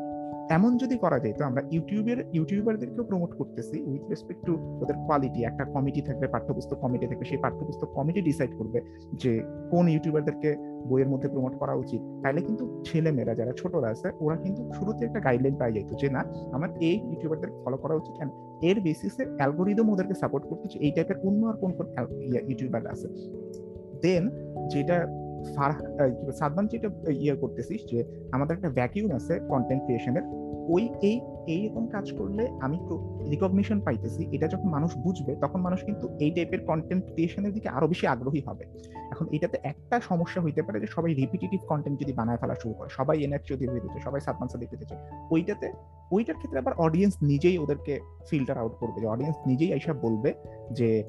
এমন 0.51 0.79
যদি 0.79 0.97
করা 0.99 1.19
যায়, 1.21 1.35
তো 1.39 1.45
আমরা 1.45 1.63
ইউটিউবের, 1.75 2.19
ইউটিউবারদেরকেও 2.33 3.05
প্রমোট 3.11 3.33
করতেছি 3.39 3.77
উইথ 3.91 4.03
রেসপেক্ট 4.13 4.43
টু 4.47 4.53
ওদের 4.83 4.97
কোয়ালিটি 5.07 5.45
একটা 5.45 5.65
কমিটি 5.65 6.03
থাকবে, 6.03 6.27
পাঠ্যপুস্তক 6.35 6.79
কমিটি 6.85 7.07
থাকবে, 7.07 7.25
সেই 7.25 7.41
পাঠ্যপুস্তক 7.45 7.89
কমিটি 7.99 8.21
ডিসাইড 8.21 8.53
করবে 8.59 8.79
যে 9.23 9.43
কোন 9.71 9.89
ইউটিউবারদেরকে 9.89 10.57
বইয়ের 10.89 11.09
মধ্যে 11.13 11.29
প্রমোট 11.29 11.55
করা 11.61 11.75
উচিত। 11.75 12.01
তাহলে 12.23 12.41
কিন্তু 12.41 12.83
ছেলেমেয়েরা 12.85 13.35
যারা 13.35 13.53
ছোটরা 13.61 13.89
আছে, 13.89 14.09
ওরা 14.21 14.37
কিন্তু 14.37 14.63
শুরুতে 14.73 15.05
একটা 15.05 15.21
গাইডলাইন 15.21 15.55
পাই 15.61 15.73
যেত 15.73 15.91
যে 16.01 16.09
না, 16.09 16.25
আমার 16.53 16.71
এই 16.89 16.97
ইউটিউবারদের 17.11 17.51
ফলো 17.65 17.77
করা 17.77 17.95
উচিত। 17.95 18.15
কেন 18.19 18.31
এর 18.63 18.81
বেসিসে 18.81 19.25
অ্যালগোরিদম 19.39 19.91
ওদেরকে 19.91 20.15
সাপোর্ট 20.15 20.45
করতেছে, 20.51 20.79
এই 20.79 20.93
টাইপের 20.97 21.19
অন্য 21.29 21.47
আর 21.47 21.57
কোন 21.63 21.73
কোন 21.79 21.87
ইউটিউবার 22.51 22.83
আছে। 22.87 23.09
দেন 24.03 24.31
যেটা 24.73 25.22
সাদমান 26.39 26.65
যেটা 26.67 26.89
ইয়ে 27.23 27.35
করতেছিস 27.37 27.81
যে 27.91 27.99
আমাদের 28.33 28.55
একটা 28.57 28.71
ভ্যাকিউম 28.71 29.09
আছে 29.11 29.35
কন্টেন্ট 29.49 29.83
ক্রিয়েশনের 29.85 30.25
ওই 30.69 30.83
এই 31.03 31.17
এইরকম 31.47 31.87
কাজ 31.87 32.13
করলে 32.13 32.49
আমি 32.61 32.79
রিকগনিশন 33.31 33.81
পাইতেছি। 33.81 34.29
এটা 34.33 34.49
যখন 34.49 34.69
মানুষ 34.69 34.97
বুঝবে, 34.97 35.35
তখন 35.35 35.61
মানুষ 35.61 35.85
কিন্তু 35.85 36.09
এই 36.19 36.31
টাইপের 36.31 36.61
কন্টেন্ট 36.61 37.05
ক্রিয়েশনের 37.05 37.53
দিকে 37.53 37.69
আরও 37.69 37.89
বেশি 37.89 38.07
আগ্রহী 38.07 38.43
হবে। 38.47 38.65
এখন 39.11 39.27
এটাতে 39.33 39.59
একটা 39.63 40.01
সমস্যা 40.01 40.43
হইতে 40.43 40.63
পারে 40.63 40.81
যে, 40.81 40.87
সবাই 40.87 41.15
রিপিটেটিভ 41.15 41.61
কন্টেন্ট 41.69 42.01
যদি 42.01 42.13
বানায় 42.13 42.37
ফেলা 42.37 42.55
শুরু 42.55 42.75
করে, 42.75 42.89
সবাই 42.89 43.23
এনএফ 43.23 43.43
যদি 43.49 43.67
হয়ে 43.67 43.81
সবাই 44.01 44.21
সাতমান্সা 44.21 44.59
দেখতে 44.59 44.77
চাচ্ছে 44.77 44.97
ওইটাতে, 45.31 45.73
ওইটার 46.11 46.35
ক্ষেত্রে 46.35 46.59
আবার 46.59 46.75
অডিয়েন্স 46.79 47.17
নিজেই 47.23 47.59
ওদেরকে 47.59 48.01
ফিল্টার 48.31 48.59
আউট 48.59 48.73
করবে 48.81 49.01
যে 49.01 49.07
অডিয়েন্স 49.07 49.37
নিজেই 49.47 49.73
এইসব 49.73 49.95
বলবে 50.01 50.35
যে 50.73 51.05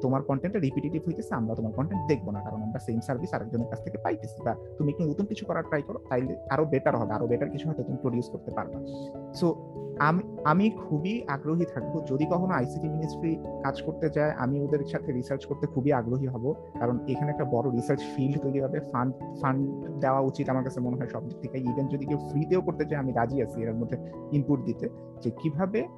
তোমার 0.00 0.22
কন্টেন্টটা 0.22 0.60
রিপিটেটিভ 0.60 1.02
হইতেছে, 1.06 1.34
আমরা 1.34 1.54
তোমার 1.54 1.72
কন্টেন্ট 1.72 2.08
দেখব 2.08 2.30
না, 2.30 2.40
কারণ 2.40 2.62
আমরা 2.62 2.78
সেম 2.78 3.00
সার্ভিস 3.00 3.34
আরেকজনের 3.34 3.66
কাছ 3.66 3.84
থেকে 3.84 3.98
পাইতেছি। 3.98 4.42
বা, 4.42 4.54
তুমি 4.78 4.92
একটু 4.92 5.04
নতুন 5.10 5.26
কিছু 5.26 5.46
করার 5.46 5.62
ট্রাই 5.62 5.82
করো, 5.82 5.98
তাইলে 6.10 6.36
আরও 6.50 6.64
বেটার 6.64 6.96
হবে, 6.96 7.12
আরও 7.12 7.26
বেটার 7.26 7.50
কিছু 7.50 7.68
হয়তো 7.68 7.82
তুমি 7.82 7.98
প্রডিউস 8.02 8.28
করতে 8.28 8.50
পারবে। 8.50 8.76
সো 9.34 9.51
আমি 9.98 10.22
আমি 10.44 10.70
খুবই 10.70 11.14
আগ্রহী 11.28 11.64
থাকব। 11.74 11.94
যদি 12.06 12.24
কখনো 12.26 12.52
আইসিটি 12.54 12.88
মিনিস্ট্রি 12.88 13.32
কাজ 13.62 13.82
করতে 13.82 14.10
যায়, 14.10 14.30
আমি 14.30 14.60
ওদের 14.60 14.82
সাথে 14.92 15.12
রিসার্চ 15.12 15.42
করতে 15.46 15.66
খুবই 15.66 15.92
আগ্রহী 15.92 16.26
হব। 16.26 16.54
কারণ 16.78 16.98
এখানে 17.08 17.30
একটা 17.30 17.44
বড় 17.44 17.70
রিসার্চ 17.70 18.00
ফিল্ড 18.16 18.38
তৈরি 18.42 18.60
হবে। 18.60 18.80
ফান্ড 18.80 19.14
ফান্ড 19.42 19.60
দেওয়া 20.00 20.20
উচিত 20.20 20.48
আমার 20.48 20.64
কাছে 20.64 20.80
মনে 20.80 20.96
হয় 20.96 21.08
সব 21.08 21.28
দিক 21.28 21.38
থেকে 21.38 21.58
ইভেন 21.58 21.88
যদি 21.88 22.06
কেউ 22.06 22.18
ফ্রিতেও 22.18 22.60
করতে 22.60 22.84
চায়, 22.84 23.00
আমি 23.00 23.12
রাজি 23.12 23.42
আছি 23.42 23.62
এর 23.62 23.74
মধ্যে 23.74 23.96
ইনপুট 24.32 24.60
দিতে। 24.64 24.88
যে 25.22 25.30
কীভাবে 25.42 25.88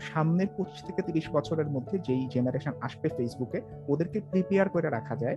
সামনের 0.00 0.46
পঁচিশ 0.56 0.84
থেকে 0.86 1.02
তিরিশ 1.02 1.30
বছরের 1.30 1.68
মধ্যে 1.70 1.98
যেই 1.98 2.28
জেনারেশন 2.30 2.72
আসবে 2.80 3.08
ফেসবুকে 3.08 3.60
ওদেরকে 3.88 4.20
প্রিপেয়ার 4.30 4.68
করে 4.68 4.90
রাখা 4.90 5.16
যায়। 5.16 5.36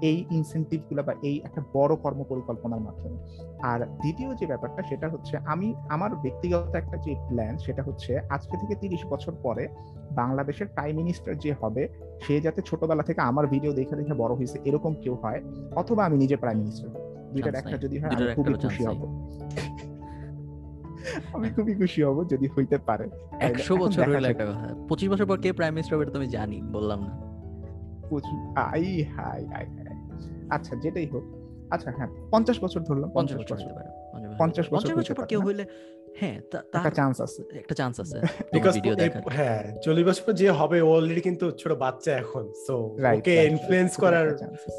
এই 0.00 0.26
ইনসেন্টিভগুলো 0.30 1.02
বা 1.02 1.14
এই 1.22 1.40
একটা 1.44 1.62
বড় 1.72 1.96
কর্ম 1.96 2.24
পরিকল্পনার 2.28 2.80
মাধ্যমে। 2.80 3.16
আর 3.62 3.86
দ্বিতীয় 4.00 4.34
যে 4.34 4.46
ব্যাপারটা 4.46 4.82
সেটা 4.82 5.08
হচ্ছে 5.08 5.38
আমি 5.44 5.74
আমার 5.88 6.16
ব্যক্তিগত 6.16 6.74
একটা 6.74 6.96
যে 6.96 7.16
প্ল্যান 7.28 7.58
সেটা 7.58 7.82
হচ্ছে 7.82 8.20
আজকে 8.30 8.56
থেকে 8.56 8.74
তিরিশ 8.74 9.06
বছর 9.06 9.32
পরে 9.42 9.68
বাংলাদেশের 10.10 10.66
প্রাইম 10.66 10.96
মিনিস্টার 10.96 11.38
যে 11.38 11.54
হবে 11.60 11.88
সে 12.20 12.40
যাতে 12.40 12.62
ছোটবেলা 12.62 13.02
থেকে 13.02 13.20
আমার 13.20 13.46
ভিডিও 13.46 13.72
দেখে 13.72 13.96
দেখে 13.96 14.14
বড় 14.14 14.34
হয়েছে 14.34 14.60
এরকম 14.64 14.94
কেউ 14.94 15.16
হয় 15.22 15.40
অথবা 15.76 16.04
আমি 16.04 16.16
নিজে 16.16 16.36
প্রাইম 16.36 16.58
মিনিস্টার 16.58 16.88
দুইটার 17.32 17.54
একটা 17.54 17.76
যদি 17.76 17.98
হয় 17.98 18.10
আমি 18.10 18.34
খুবই 18.34 18.54
খুশি 18.54 18.84
হব। 18.84 19.04
আমি 21.34 21.50
খুবই 21.50 21.74
খুশি 21.74 22.02
হব 22.02 22.24
যদি 22.24 22.48
হইতে 22.56 22.78
পারে। 22.78 23.08
একশো 23.40 23.76
বছর 23.76 24.08
হইলে 24.08 24.28
একটা 24.28 24.46
কথা 24.46 24.74
পঁচিশ 24.88 25.08
বছর 25.08 25.26
পর 25.26 25.38
কে 25.38 25.52
প্রাইম 25.52 25.74
মিনিস্টার 25.74 25.96
হবে 25.96 26.10
তুমি 26.10 26.28
জানি 26.28 26.62
বললাম 26.72 27.00
না। 27.00 27.34
আই 28.56 29.02
হাই 29.02 29.46
আই 29.54 29.83
আচ্ছা 30.50 30.76
যেটাই 30.76 31.06
হোক। 31.06 31.24
আচ্ছা 31.70 31.90
হ্যাঁ 31.90 32.08
পঞ্চাশ 32.30 32.60
বছর 32.60 32.80
ধরলাম 32.80 33.10
পঞ্চাশ 33.10 33.38
বছর 33.52 33.70
পঞ্চাশ 34.38 34.66
বছর 34.72 34.96
বছর 34.96 35.14
পর 35.14 35.26
কেউ 35.26 35.40
হইলে 35.40 35.64
হ্যাঁ 36.20 36.34
একটা 36.74 36.90
চান্স 36.90 37.20
আছে। 37.20 37.42
একটা 37.54 37.74
চান্স 37.74 38.00
আছে। 38.00 38.20
ভিডিও 38.78 38.94
দেখার। 38.94 39.22
হ্যাঁ 39.28 39.76
চল্লিশ 39.82 40.04
বছর 40.06 40.22
পর 40.26 40.32
যে 40.32 40.50
হবে 40.50 40.82
অলরেডি 40.82 41.20
কিন্তু 41.20 41.50
ছোট 41.50 41.72
বাচ্চা 41.72 42.12
এখন। 42.16 42.52
সো 42.66 42.74
ওকে 43.18 43.46
ইনফ্লুয়েন্স 43.46 43.96
করার 43.96 44.26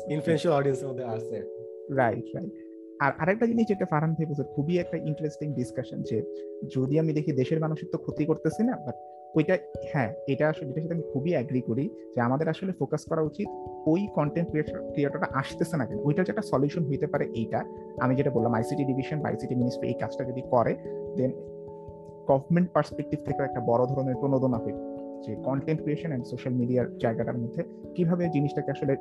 ইনফ্লুয়েন্সিয়াল 0.10 0.54
অডিয়েন্সের 0.58 0.88
মধ্যে 0.88 1.06
আছে। 1.06 1.38
রাইট 1.98 2.26
রাইট 2.36 2.54
আর 3.00 3.12
আরেকটা 3.20 3.46
জিনিস 3.46 3.68
যেটা 3.68 3.86
ফারহান 3.86 4.14
ভাই 4.14 4.26
বলছে 4.26 4.44
খুবই 4.44 4.78
একটা 4.78 4.98
ইন্টারেস্টিং 4.98 5.54
ডিসকাশন 5.54 6.02
যে 6.02 6.24
যদি 6.76 7.00
আমি 7.00 7.14
দেখি 7.14 7.32
দেশের 7.32 7.60
মানুষের 7.60 7.90
তো 7.92 7.98
ক্ষতি 7.98 8.26
করতেছি 8.26 8.64
না 8.64 8.78
বাট 8.86 8.96
ওইটা 9.36 9.58
হ্যাঁ 9.94 10.14
এটা 10.28 10.50
আসলে 10.50 10.68
যেটার 10.68 10.82
সাথে 10.82 10.94
আমি 10.94 11.04
খুবই 11.14 11.32
অ্যাগ্রি 11.32 11.62
করি 11.62 11.90
যে 12.16 12.22
আমাদের 12.22 12.50
আসলে 12.50 12.72
ফোকাস 12.72 13.06
করা 13.10 13.22
উচিত 13.22 13.48
ওই 13.88 14.08
কন্টেন্ট 14.16 14.50
ক্রিয়েটরটা 14.50 15.28
আসতেছে 15.32 15.78
না 15.78 15.86
কেন। 15.86 15.98
ওইটা 16.04 16.24
যেটা 16.24 16.42
সলিউশন 16.42 16.86
হইতে 16.86 17.08
পারে 17.08 17.26
এইটা, 17.26 17.64
আমি 18.00 18.16
যেটা 18.16 18.30
বললাম 18.30 18.54
আইসিটি 18.54 18.86
ডিভিশন 18.86 19.20
বা 19.20 19.30
আইসিটি 19.30 19.56
মিনিস্ট্রি 19.56 19.88
এই 19.88 19.94
কাজটা 19.94 20.24
যদি 20.24 20.42
করে 20.42 20.76
দেন 21.18 21.32
গভর্নমেন্ট 22.28 22.72
পার্সপেক্টিভ 22.72 23.20
থেকে 23.26 23.44
একটা 23.44 23.60
বড় 23.60 23.86
ধরনের 23.86 24.16
প্রণোদনা 24.16 24.58
হয় 24.58 24.74
যে 25.22 25.36
কন্টেন্ট 25.36 25.82
ক্রিয়েশন 25.82 26.08
অ্যান্ড 26.08 26.26
সোশ্যাল 26.26 26.54
মিডিয়ার 26.54 26.98
জায়গাটার 26.98 27.38
মধ্যে 27.38 27.64
কীভাবে 27.96 28.30
জিনিসটাকে 28.30 28.72
আসলে 28.72 28.96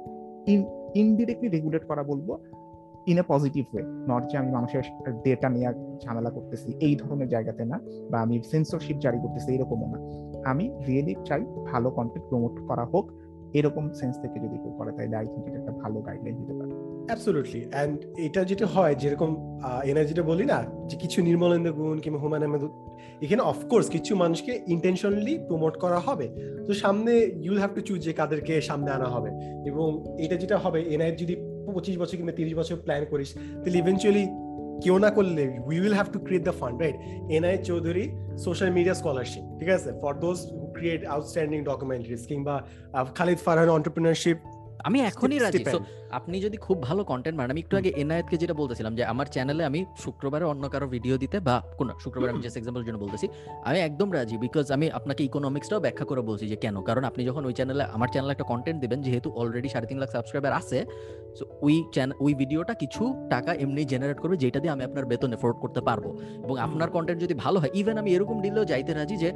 ইন 0.46 0.64
ইনডিরেক্টলি 0.94 1.48
রেগুলেট 1.48 1.84
করা 1.84 2.02
বলব 2.02 2.38
in 3.06 3.18
a 3.18 3.22
positive 3.28 3.64
way 3.72 3.82
not 4.10 4.22
যে 4.30 4.38
আমি 4.38 4.50
মানুষের 4.50 4.82
ডেটা 5.24 5.48
নিয়ে 5.48 5.72
ঝামেলা 6.04 6.30
করতেছি, 6.30 6.74
এই 6.80 6.96
ধরনের 6.96 7.28
জায়গাতে 7.28 7.64
না, 7.64 7.80
বা 8.10 8.20
আমি 8.20 8.42
সেন্সরশিপ 8.52 8.96
জারি 9.04 9.18
করতেছি, 9.18 9.54
এরকমও 9.54 9.86
না। 9.94 9.98
আমি 10.50 10.70
রিয়েলি 10.88 11.14
চাই 11.24 11.42
ভালো 11.70 11.90
কন্টেন্ট 11.90 12.24
প্রমোট 12.28 12.54
করা 12.68 12.84
হোক, 12.84 13.12
এরকম 13.58 13.92
সেন্স 13.92 14.14
থেকে 14.22 14.36
যদি 14.38 14.56
কেউ 14.62 14.72
করে, 14.78 14.90
তাহলে 14.92 15.16
আই 15.16 15.26
থিঙ্ক 15.26 15.46
এটা 15.48 15.58
একটা 15.58 15.72
ভালো 15.72 16.00
গাইডলাইন 16.00 16.36
দিতে 16.40 16.54
পারে। 16.58 16.70
অ্যাবসোলুটলি 17.06 17.66
অ্যান্ড 17.70 17.98
এটা 18.18 18.44
যেটা 18.44 18.66
হয়, 18.66 18.94
যেরকম 18.94 19.30
এনার্জিটা 19.84 20.22
বলি 20.22 20.44
না, 20.44 20.58
যে 20.88 20.96
কিছু 20.96 21.22
নির্মলেন্দ্র 21.22 21.72
গুণ 21.72 21.98
কিংবা 21.98 22.18
হুমায়ুন 22.20 22.44
আহমেদ, 22.46 22.64
এখানে 23.24 23.42
অফকোর্স 23.42 23.86
কিছু 23.88 24.16
মানুষকে 24.16 24.60
ইন্টেনশনালি 24.66 25.38
প্রমোট 25.48 25.74
করা 25.80 25.98
হবে। 25.98 26.26
তো 26.66 26.74
সামনে 26.74 27.12
ইউল 27.44 27.58
হ্যাভ 27.58 27.74
টু 27.74 27.80
চুজ 27.80 28.00
যে 28.04 28.12
কাদেরকে 28.12 28.60
সামনে 28.60 28.90
আনা 28.90 29.08
হবে। 29.08 29.30
এবং 29.66 30.04
এটা 30.24 30.36
যেটা 30.36 30.58
হবে 30.58 30.80
এনআইএফ 30.94 31.16
যদি 31.18 31.34
পঁচিশ 31.66 31.94
বছর 32.02 32.16
কিংবা 32.18 32.34
তিরিশ 32.38 32.54
বছর 32.60 32.76
প্ল্যান 32.84 33.02
করিস, 33.12 33.30
তাহলে 33.62 33.78
ইভেনচুয়ালি 33.82 34.24
কেউ 34.84 34.96
না 35.04 35.10
করলে 35.16 35.44
we 35.68 35.76
will 35.82 35.96
have 35.98 36.08
to 36.14 36.18
create 36.26 36.44
the 36.48 36.54
fund 36.60 36.76
right 36.82 36.96
NI 37.36 37.56
Chowdhury 37.68 38.04
social 38.46 38.70
media 38.76 38.94
scholarship 39.00 39.44
ঠিক 39.58 39.70
আছে? 39.76 39.90
For 40.02 40.12
those 40.24 40.38
create 40.76 41.02
outstanding 41.14 41.58
documentaries 41.70 42.22
কিংবা 42.30 42.54
খালিদ 43.18 43.40
ফারহান 43.46 43.70
অন্টারপ্রিনারশিপ 43.78 44.38
আমি 44.88 44.98
এখনই 45.00 45.38
রাজি। 45.38 45.62
সো 45.64 45.78
আপনি 46.18 46.36
যদি 46.40 46.56
খুব 46.56 46.82
ভালো 46.82 47.04
কন্টেন্ট 47.04 47.36
বানান 47.38 47.50
আমি 47.50 47.60
একটু 47.60 47.74
আগে 47.76 47.90
এনায়েতকে 48.02 48.36
যেটা 48.36 48.54
বলতেছিলাম 48.54 48.92
যে 48.98 49.04
আমার 49.04 49.26
চ্যানেলে 49.26 49.64
আমি 49.64 49.80
শুক্রবারে 50.02 50.44
অন্য 50.44 50.64
কারও 50.68 50.88
ভিডিও 50.88 51.14
দিতে 51.18 51.36
বা 51.40 51.54
কোন 51.78 51.88
শুক্রবার 52.04 52.28
আমি 52.30 52.40
জাস্ট 52.44 52.56
এক্সাম্পল 52.56 52.82
জন্য 52.84 52.98
বলতেছি 52.98 53.26
আমি 53.68 53.78
একদম 53.78 54.08
রাজি 54.12 54.36
বিকজ 54.36 54.66
আমি 54.72 54.90
আপনাকে 54.90 55.24
ইকোনমিক্সটাও 55.24 55.80
ব্যাখ্যা 55.80 56.04
করে 56.04 56.22
বলছি 56.22 56.44
যে 56.52 56.56
কেন? 56.56 56.76
কারণ 56.82 57.04
আপনি 57.04 57.24
যখন 57.24 57.44
ওই 57.48 57.52
চ্যানেলে 57.52 57.84
আমার 57.96 58.08
চ্যানেলে 58.08 58.32
একটা 58.32 58.44
কন্টেন্ট 58.44 58.78
দিবেন 58.80 58.98
যেহেতু 59.02 59.28
অলরেডি 59.30 59.68
সাড়ে 59.68 59.86
তিন 59.86 59.98
লাখ 59.98 60.10
সাবস্ক্রাইবার 60.10 60.52
আছে 60.52 60.86
সো 61.38 61.44
ওই 61.62 61.84
চ্যানেল 61.94 62.14
ওই 62.20 62.34
ভিডিওটা 62.34 62.74
কিছু 62.74 63.02
টাকা 63.30 63.54
এমনি 63.54 63.84
জেনারেট 63.84 64.18
করবে 64.20 64.36
যেটা 64.36 64.58
দিয়ে 64.60 64.72
আমি 64.72 64.84
আপনার 64.84 65.04
বেতন 65.04 65.32
এফোর্ড 65.32 65.56
করতে 65.60 65.80
পারব। 65.80 66.04
এবং 66.44 66.58
আপনার 66.58 66.90
কন্টেন্ট 66.90 67.20
যদি 67.22 67.34
ভালো 67.34 67.60
হয় 67.60 67.70
ইভেন 67.74 67.98
আমি 67.98 68.14
এরকম 68.14 68.40
ডিলেও 68.40 68.64
যাইতে 68.64 68.92
রাজি 68.94 69.16
যে 69.16 69.30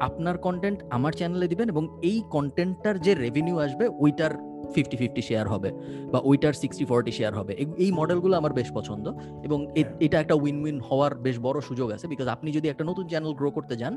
আপনার 0.00 0.38
কন্টেন্ট 0.38 0.78
আমার 0.90 1.12
চ্যানেলে 1.12 1.46
দিবেন 1.48 1.68
এবং 1.68 1.84
এই 2.02 2.22
কন্টেন্টটার 2.30 2.98
যে 2.98 3.14
রেভিনিউ 3.14 3.56
আসবে 3.58 3.84
ওইটার 3.88 4.53
ফিফটি 4.74 4.96
ফিফটি 4.96 5.22
শেয়ার 5.22 5.46
হবে 5.48 5.70
বা 6.12 6.18
ওইটার 6.24 6.54
সিক্সটি 6.62 6.84
ফোরটি 6.84 7.12
শেয়ার 7.18 7.32
হবে। 7.38 7.52
এই 7.84 7.90
মডেলগুলো 7.92 8.34
আমার 8.36 8.52
বেশ 8.52 8.68
পছন্দ 8.72 9.06
এবং 9.44 9.58
এটা 10.00 10.16
একটা 10.20 10.34
উইন 10.34 10.56
উইন 10.64 10.78
হওয়ার 10.80 11.12
বেশ 11.14 11.36
বড় 11.46 11.58
সুযোগ 11.60 11.88
আছে 11.92 12.06
বিকজ 12.08 12.26
আপনি 12.26 12.48
যদি 12.52 12.66
একটা 12.68 12.84
নতুন 12.84 13.04
চ্যানেল 13.08 13.32
গ্রো 13.38 13.48
করতে 13.50 13.76
যান 13.76 13.96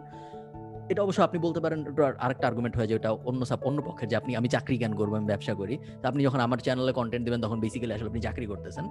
এটা 0.91 1.01
অবশ্য 1.03 1.21
আপনি 1.21 1.37
বলতে 1.39 1.59
পারেন 1.59 1.79
আরেকটা 2.19 2.47
আর্গুমেন্ট 2.47 2.77
হয় 2.77 2.87
যে 2.87 2.95
এটা 2.95 3.11
অন্য 3.29 3.41
সাপ 3.45 3.61
অন্য 3.63 3.81
পক্ষের 3.81 4.07
যে 4.07 4.15
আপনি 4.15 4.31
আমি 4.35 4.47
চাকরি 4.47 4.77
জ্ঞান 4.77 4.93
করব 4.95 5.11
আমি 5.15 5.25
ব্যবসা 5.25 5.53
করি। 5.53 5.77
তো 6.01 6.05
আপনি 6.07 6.23
যখন 6.23 6.39
আমার 6.39 6.57
চ্যানেলে 6.57 6.93
কন্টেন্ট 6.93 7.23
দেবেন 7.25 7.41
তখন 7.41 7.59
বেসিক্যালি 7.59 7.93
আসলে 7.93 8.07
আপনি 8.07 8.21
চাকরি 8.21 8.45
করতেছেন। 8.45 8.85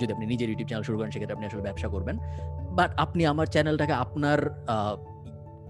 যদি 0.00 0.12
আপনি 0.12 0.26
নিজের 0.26 0.48
ইউটিউব 0.48 0.68
চ্যানেল 0.68 0.84
শুরু 0.88 0.96
করেন 0.98 1.10
সেক্ষেত্রে 1.10 1.36
আপনি 1.36 1.46
আসলে 1.46 1.62
ব্যবসা 1.62 1.88
করবেন। 1.88 2.16
বাট 2.78 2.90
আপনি 2.96 3.26
আমার 3.26 3.46
চ্যানেলটাকে 3.46 3.92
আপনার 3.92 4.38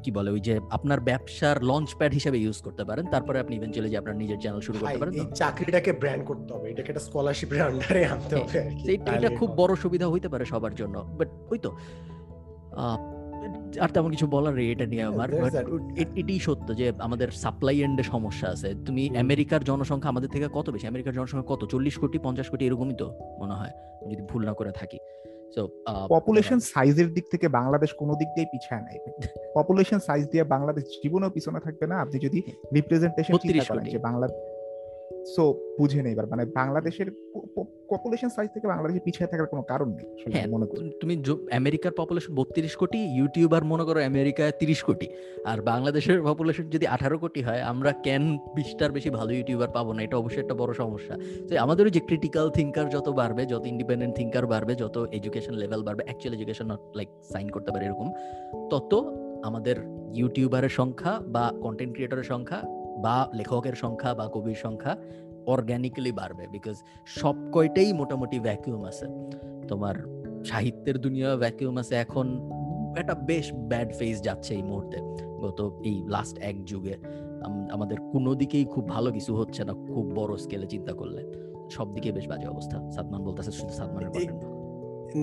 কি 0.05 0.11
বলে 0.11 0.31
ওই 0.31 0.41
যে 0.41 0.55
আপনার 0.71 1.01
ব্যবসার 1.01 1.57
লঞ্চ 1.65 1.89
প্যাড 1.99 2.13
হিসেবে 2.13 2.39
ইউজ 2.39 2.59
করতে 2.63 2.85
পারেন 2.85 3.05
তারপরে 3.07 3.41
আপনি 3.41 3.57
ইভেন্চুয়ালি 3.57 3.91
যে 3.91 3.99
আপনার 3.99 4.17
নিজের 4.17 4.39
চ্যানেল 4.39 4.61
শুরু 4.61 4.79
করতে 4.79 4.99
পারেন 4.99 5.15
এই 5.15 5.27
চাকরিটাকে 5.35 5.91
ব্র্যান্ড 5.93 6.25
করতে 6.25 6.51
হবে 6.55 6.67
এটাকে 6.71 6.89
একটা 6.89 7.05
স্কলারশিপের 7.09 7.61
আন্ডারে 7.63 8.03
আনতে 8.07 8.35
হবে 8.37 8.59
এটা 9.17 9.31
খুব 9.39 9.51
বড় 9.57 9.73
সুবিধা 9.75 10.07
হইতে 10.09 10.29
পারে 10.29 10.45
সবার 10.45 10.75
জন্য 10.75 10.97
বাট 11.19 11.29
ওই 11.51 11.59
তো 11.59 11.71
আর 13.81 13.89
তেমন 13.89 14.11
কিছু 14.11 14.27
বলার 14.27 14.59
এটা 14.59 14.87
নিয়ে 14.87 15.03
আমার 15.03 15.29
এটাই 16.21 16.39
সত্য 16.39 16.69
যে 16.77 16.87
আমাদের 16.99 17.29
সাপ্লাই 17.31 17.79
এন্ডে 17.81 18.03
সমস্যা 18.03 18.47
আছে। 18.49 18.69
তুমি 18.87 19.03
আমেরিকার 19.19 19.65
জনসংখ্যা 19.65 20.11
আমাদের 20.11 20.31
থেকে 20.31 20.47
কত 20.53 20.67
বেশি? 20.71 20.87
আমেরিকার 20.87 21.15
জনসংখ্যা 21.15 21.57
কত? 21.57 21.63
চল্লিশ 21.65 21.95
কোটি 21.99 22.19
পঞ্চাশ 22.19 22.47
কোটি 22.51 22.63
এরকমই 22.67 22.95
তো 22.95 23.07
মনে 23.41 23.55
হয় 23.55 23.73
যদি 24.11 24.23
ভুল 24.31 24.43
না 24.45 24.53
করে 24.53 24.73
থাকি। 24.73 24.99
সো 25.55 25.69
পপুলেশন 26.09 26.59
সাইজের 26.59 27.13
দিক 27.13 27.25
থেকে 27.31 27.49
বাংলাদেশ 27.49 27.95
কোনো 27.95 28.15
দিক 28.15 28.29
দিয়ে 28.35 28.47
পিছায় 28.53 28.81
নাই। 28.81 28.99
পপুলেশন 29.55 29.99
সাইজ 29.99 30.27
দিয়ে 30.27 30.45
বাংলাদেশ 30.45 30.85
জীবনেও 30.85 31.31
পিছনে 31.31 31.61
থাকবে 31.61 31.87
না। 31.87 31.97
আপনি 31.97 32.21
যদি 32.21 32.43
রিপ্রেজেন্টেশন 32.75 33.37
চিন্তা 33.37 33.65
করেন 33.65 33.85
যে 33.85 33.99
বাংলা 33.99 34.29
সো 35.37 35.75
বুঝে 35.79 36.03
নেই 36.03 36.15
মানে 36.15 36.45
বাংলাদেশের 36.45 37.11
পপুলেশন 37.91 38.29
সাইজ 38.29 38.51
থেকে 38.55 38.67
বাংলাদেশে 38.67 39.01
পিছিয়ে 39.01 39.27
থাকার 39.27 39.47
কোনো 39.47 39.62
কারণ 39.62 39.89
নেই 39.93 40.07
হ্যাঁ 40.33 40.47
মনে 40.47 40.67
করি। 40.67 40.79
তুমি 41.01 41.15
আমেরিকার 41.53 41.93
পপুলেশন 41.93 42.31
বত্রিশ 42.35 42.75
কোটি 42.77 42.99
ইউটিউবার 43.19 43.62
মনে 43.65 43.85
করো 43.85 43.99
আমেরিকায় 44.05 44.53
তিরিশ 44.61 44.81
কোটি 44.85 45.07
আর 45.45 45.59
বাংলাদেশের 45.62 46.19
পপুলেশন 46.23 46.65
যদি 46.71 46.87
আঠারো 46.87 47.17
কোটি 47.19 47.41
হয় 47.43 47.62
আমরা 47.62 47.91
কেন 48.03 48.23
বিশটার 48.55 48.91
বেশি 48.93 49.11
ভালো 49.11 49.31
ইউটিউবার 49.33 49.71
পাবো 49.71 49.91
না? 49.93 50.03
এটা 50.03 50.17
অবশ্যই 50.17 50.41
একটা 50.41 50.55
বড় 50.55 50.73
সমস্যা। 50.73 51.15
তো 51.49 51.53
আমাদের 51.59 51.85
যে 51.91 52.01
ক্রিটিক্যাল 52.01 52.47
থিঙ্কার 52.51 52.87
যত 52.89 53.09
বাড়বে 53.09 53.43
যত 53.47 53.65
ইন্ডিপেন্ডেন্ট 53.67 54.12
থিঙ্কার 54.17 54.45
বাড়বে 54.47 54.73
যত 54.75 54.97
এডুকেশন 55.12 55.55
লেভেল 55.55 55.81
বাড়বে 55.83 56.03
অ্যাকচুয়াল 56.05 56.35
এডুকেশন 56.35 56.67
লাইক 56.95 57.09
সাইন 57.33 57.47
করতে 57.49 57.71
পারে 57.73 57.85
এরকম 57.87 58.09
তত 58.71 58.93
আমাদের 59.45 59.77
ইউটিউবারের 60.15 60.69
সংখ্যা 60.69 61.12
বা 61.27 61.45
কন্টেন্ট 61.62 61.93
ক্রিয়েটরের 61.95 62.25
সংখ্যা 62.25 62.61
বা 63.05 63.17
লেখকের 63.35 63.75
সংখ্যা 63.75 64.11
বা 64.15 64.25
কবির 64.33 64.55
সংখ্যা 64.55 64.93
অর্গ্যানিক্যালি 65.47 66.12
বাড়বে 66.12 66.47
বিকজ 66.47 66.83
সব 67.07 67.35
কয়টাই 67.53 67.93
মোটামুটি 67.93 68.41
ভ্যাকিউম 68.41 68.85
আছে। 68.85 69.07
তোমার 69.69 69.95
সাহিত্যের 70.45 70.99
দুনিয়া 70.99 71.37
ভ্যাকিউম 71.37 71.77
আছে 71.77 71.95
এখন 71.95 72.27
একটা 72.99 73.15
বেশ 73.15 73.53
ব্যাড 73.55 73.93
ফেজ 73.93 74.23
যাচ্ছে 74.23 74.55
এই 74.55 74.62
মুহূর্তে। 74.62 74.99
গত 75.41 75.81
এই 75.85 76.03
লাস্ট 76.07 76.39
এক 76.39 76.65
যুগে 76.65 76.95
আমাদের 77.73 77.99
কোনো 78.12 78.35
দিকেই 78.35 78.65
খুব 78.65 78.89
ভালো 78.89 79.12
কিছু 79.12 79.37
হচ্ছে 79.37 79.65
না 79.65 79.73
খুব 79.73 80.12
বড় 80.15 80.37
স্কেলে 80.37 80.67
চিন্তা 80.67 80.93
করলে। 80.93 81.33
সব 81.71 81.95
দিকে 81.95 82.12
বেশ 82.12 82.29
বাজে 82.29 82.49
অবস্থা 82.49 82.91
সাদমান 82.91 83.25
বলতেছে 83.25 83.53
শুধু 83.53 83.73
সাদমানের 83.73 84.11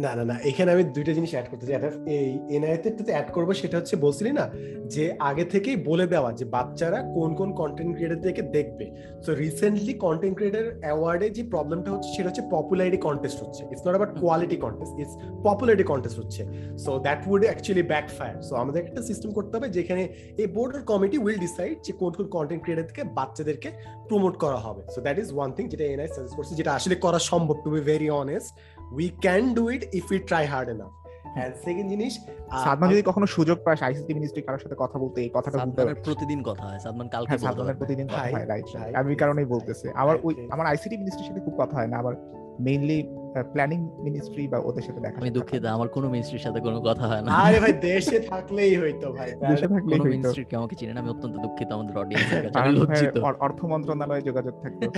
না 0.04 0.12
না 0.18 0.24
না, 0.32 0.36
এখানে 0.50 0.70
আমি 0.76 0.84
দুইটা 0.96 1.12
জিনিস 1.18 1.32
অ্যাড 1.34 1.48
করতে 1.52 1.66
চাই। 1.68 1.76
এই 2.16 2.30
এনআইএতে 2.56 2.90
অ্যাড 3.16 3.28
করব, 3.36 3.50
সেটা 3.62 3.76
হচ্ছে 3.80 3.96
বলছিলি 4.06 4.32
না 4.40 4.46
যে 4.94 5.04
আগে 5.30 5.46
থেকেই 5.54 5.78
বলে 5.90 6.06
দেওয়া 6.14 6.30
যে 6.40 6.46
বাচ্চারা 6.56 7.00
কোন 7.16 7.30
কোন 7.40 7.50
কন্টেন্ট 7.62 7.92
ক্রিয়েটার 7.96 8.22
থেকে 8.26 8.42
দেখবে। 8.56 8.86
সো 9.24 9.30
রিসেন্টলি 9.44 9.94
কন্টেন্ট 10.06 10.36
ক্রিয়েটার 10.38 10.66
অ্যাওয়ার্ডে 10.84 11.28
যে 11.38 11.44
প্রবলেমটা 11.54 11.90
হচ্ছে, 11.94 12.10
সেটা 12.16 12.28
হচ্ছে 12.30 12.44
পপুলারিটি 12.56 13.00
কন্টেস্ট 13.08 13.38
হচ্ছে। 13.44 13.62
It's 13.72 13.84
not 13.86 13.94
about 13.96 14.14
quality 14.22 14.58
contest 14.66 14.94
it's 15.02 15.16
popularity 15.48 15.86
contest 15.92 16.18
হচ্ছে। 16.22 16.42
So 16.84 16.92
that 17.06 17.20
would 17.32 17.42
actually 17.50 17.84
backfire 18.18 18.36
so 18.48 18.54
আমাদের 18.62 18.80
একটা 18.86 19.02
সিস্টেম 19.10 19.30
করতে 19.38 19.54
হবে, 19.58 19.68
যেখানে 19.78 20.04
এই 20.42 20.48
বোর্ডের 20.56 20.84
কমিটি 20.92 21.18
উইল 21.26 21.40
ডিসাইড 21.46 21.76
যে 21.86 21.92
কোন 22.02 22.12
কোন 22.18 22.28
কন্টেন্ট 22.36 22.62
ক্রিয়েটার 22.64 22.88
থেকে 22.92 23.04
বাচ্চাদেরকে 23.18 23.70
প্রমোট 24.10 24.34
করা 24.44 24.60
হবে। 24.66 24.82
So 24.94 25.00
that 25.06 25.18
is 25.24 25.30
one 25.36 25.50
thing 25.56 25.64
যেটা 25.72 25.86
এনআই 25.94 26.10
সাজেস্ট 26.16 26.36
করছে, 26.38 26.54
যেটা 26.60 26.72
আসলে 26.78 26.96
করা 27.06 27.20
সম্ভব 27.32 27.58
to 27.64 27.70
be 27.76 27.82
very 27.92 28.10
honest 28.24 28.52
we 28.92 29.10
can 29.22 29.54
do 29.54 29.70
it 29.70 29.84
if 29.94 30.12
we 30.12 30.20
try 30.20 30.46
hard 30.46 30.70
enough 30.70 30.92
and 31.38 31.56
second 31.56 31.90
জিনিস 31.90 32.20
সাদমান 32.64 32.90
যদি 32.92 33.02
কখনো 33.02 33.26
সুযোগ 33.26 33.58
পায় 33.66 33.78
আইসিটি 33.82 34.14
মিনিস্ট্রি 34.14 34.42
কারোর 34.42 34.60
সাথে 34.60 34.76
কথা 34.78 35.00
বলতে 35.00 35.22
এই 35.22 35.32
কথাটা 35.34 35.58
বলতে 35.66 35.94
প্রতিদিন 36.04 36.44
কথা 36.44 36.64
হয় 36.68 36.80
সাদমান 36.80 37.08
কালকে 37.08 37.28
হ্যাঁ 37.28 37.38
সাদমানের 37.38 37.76
প্রতিদিন 37.76 38.08
কথা 38.08 38.30
হয় 38.34 38.46
রাইট 38.46 38.96
আমি 38.96 39.16
কারণেই 39.16 39.46
বলতেছি। 39.46 39.90
আমার 39.96 40.16
ওই 40.24 40.48
আমার 40.50 40.66
আইসিটি 40.68 40.98
মিনিস্ট্রির 40.98 41.28
সাথে 41.28 41.40
খুব 41.40 41.56
কথা 41.58 41.76
হয় 41.78 41.88
না 41.88 41.98
আবার 41.98 42.16
মেইনলি 42.60 43.08
প্ল্যানিং 43.54 43.90
মিনিস্ট্রি 44.00 44.48
বা 44.48 44.58
ওদের 44.60 44.82
সাথে 44.82 45.00
দেখা 45.00 45.22
আমি 45.22 45.30
দুঃখিত 45.30 45.66
আমার 45.66 45.88
কোনো 45.88 46.10
মিনিস্ট্রির 46.10 46.40
সাথে 46.40 46.60
কোনো 46.60 46.82
কথা 46.82 47.08
হয় 47.08 47.22
না। 47.22 47.32
আরে 47.32 47.60
ভাই 47.60 47.74
দেশে 47.74 48.20
থাকলেই 48.20 48.78
হইতো 48.82 49.12
ভাই। 49.14 49.32
দেশে 49.50 49.68
থাকলেই 49.68 50.00
হইতো। 50.00 50.10
মিনিস্ট্রি 50.10 50.46
কে 50.46 50.56
আমাকে 50.56 50.76
চিনেন 50.76 50.98
আমি 50.98 51.10
অত্যন্ত 51.10 51.36
দুঃখিত 51.38 51.72
আমাদের 51.72 51.98
অডিয়েন্সের 51.98 52.44
কাছে 52.44 52.60
আমি 52.60 52.72
লজ্জিত। 52.80 53.18
অর্থ 53.18 53.66
মন্ত্রণালয়ে 53.66 54.22
যোগাযোগ 54.22 54.62
থাকতো। 54.62 54.92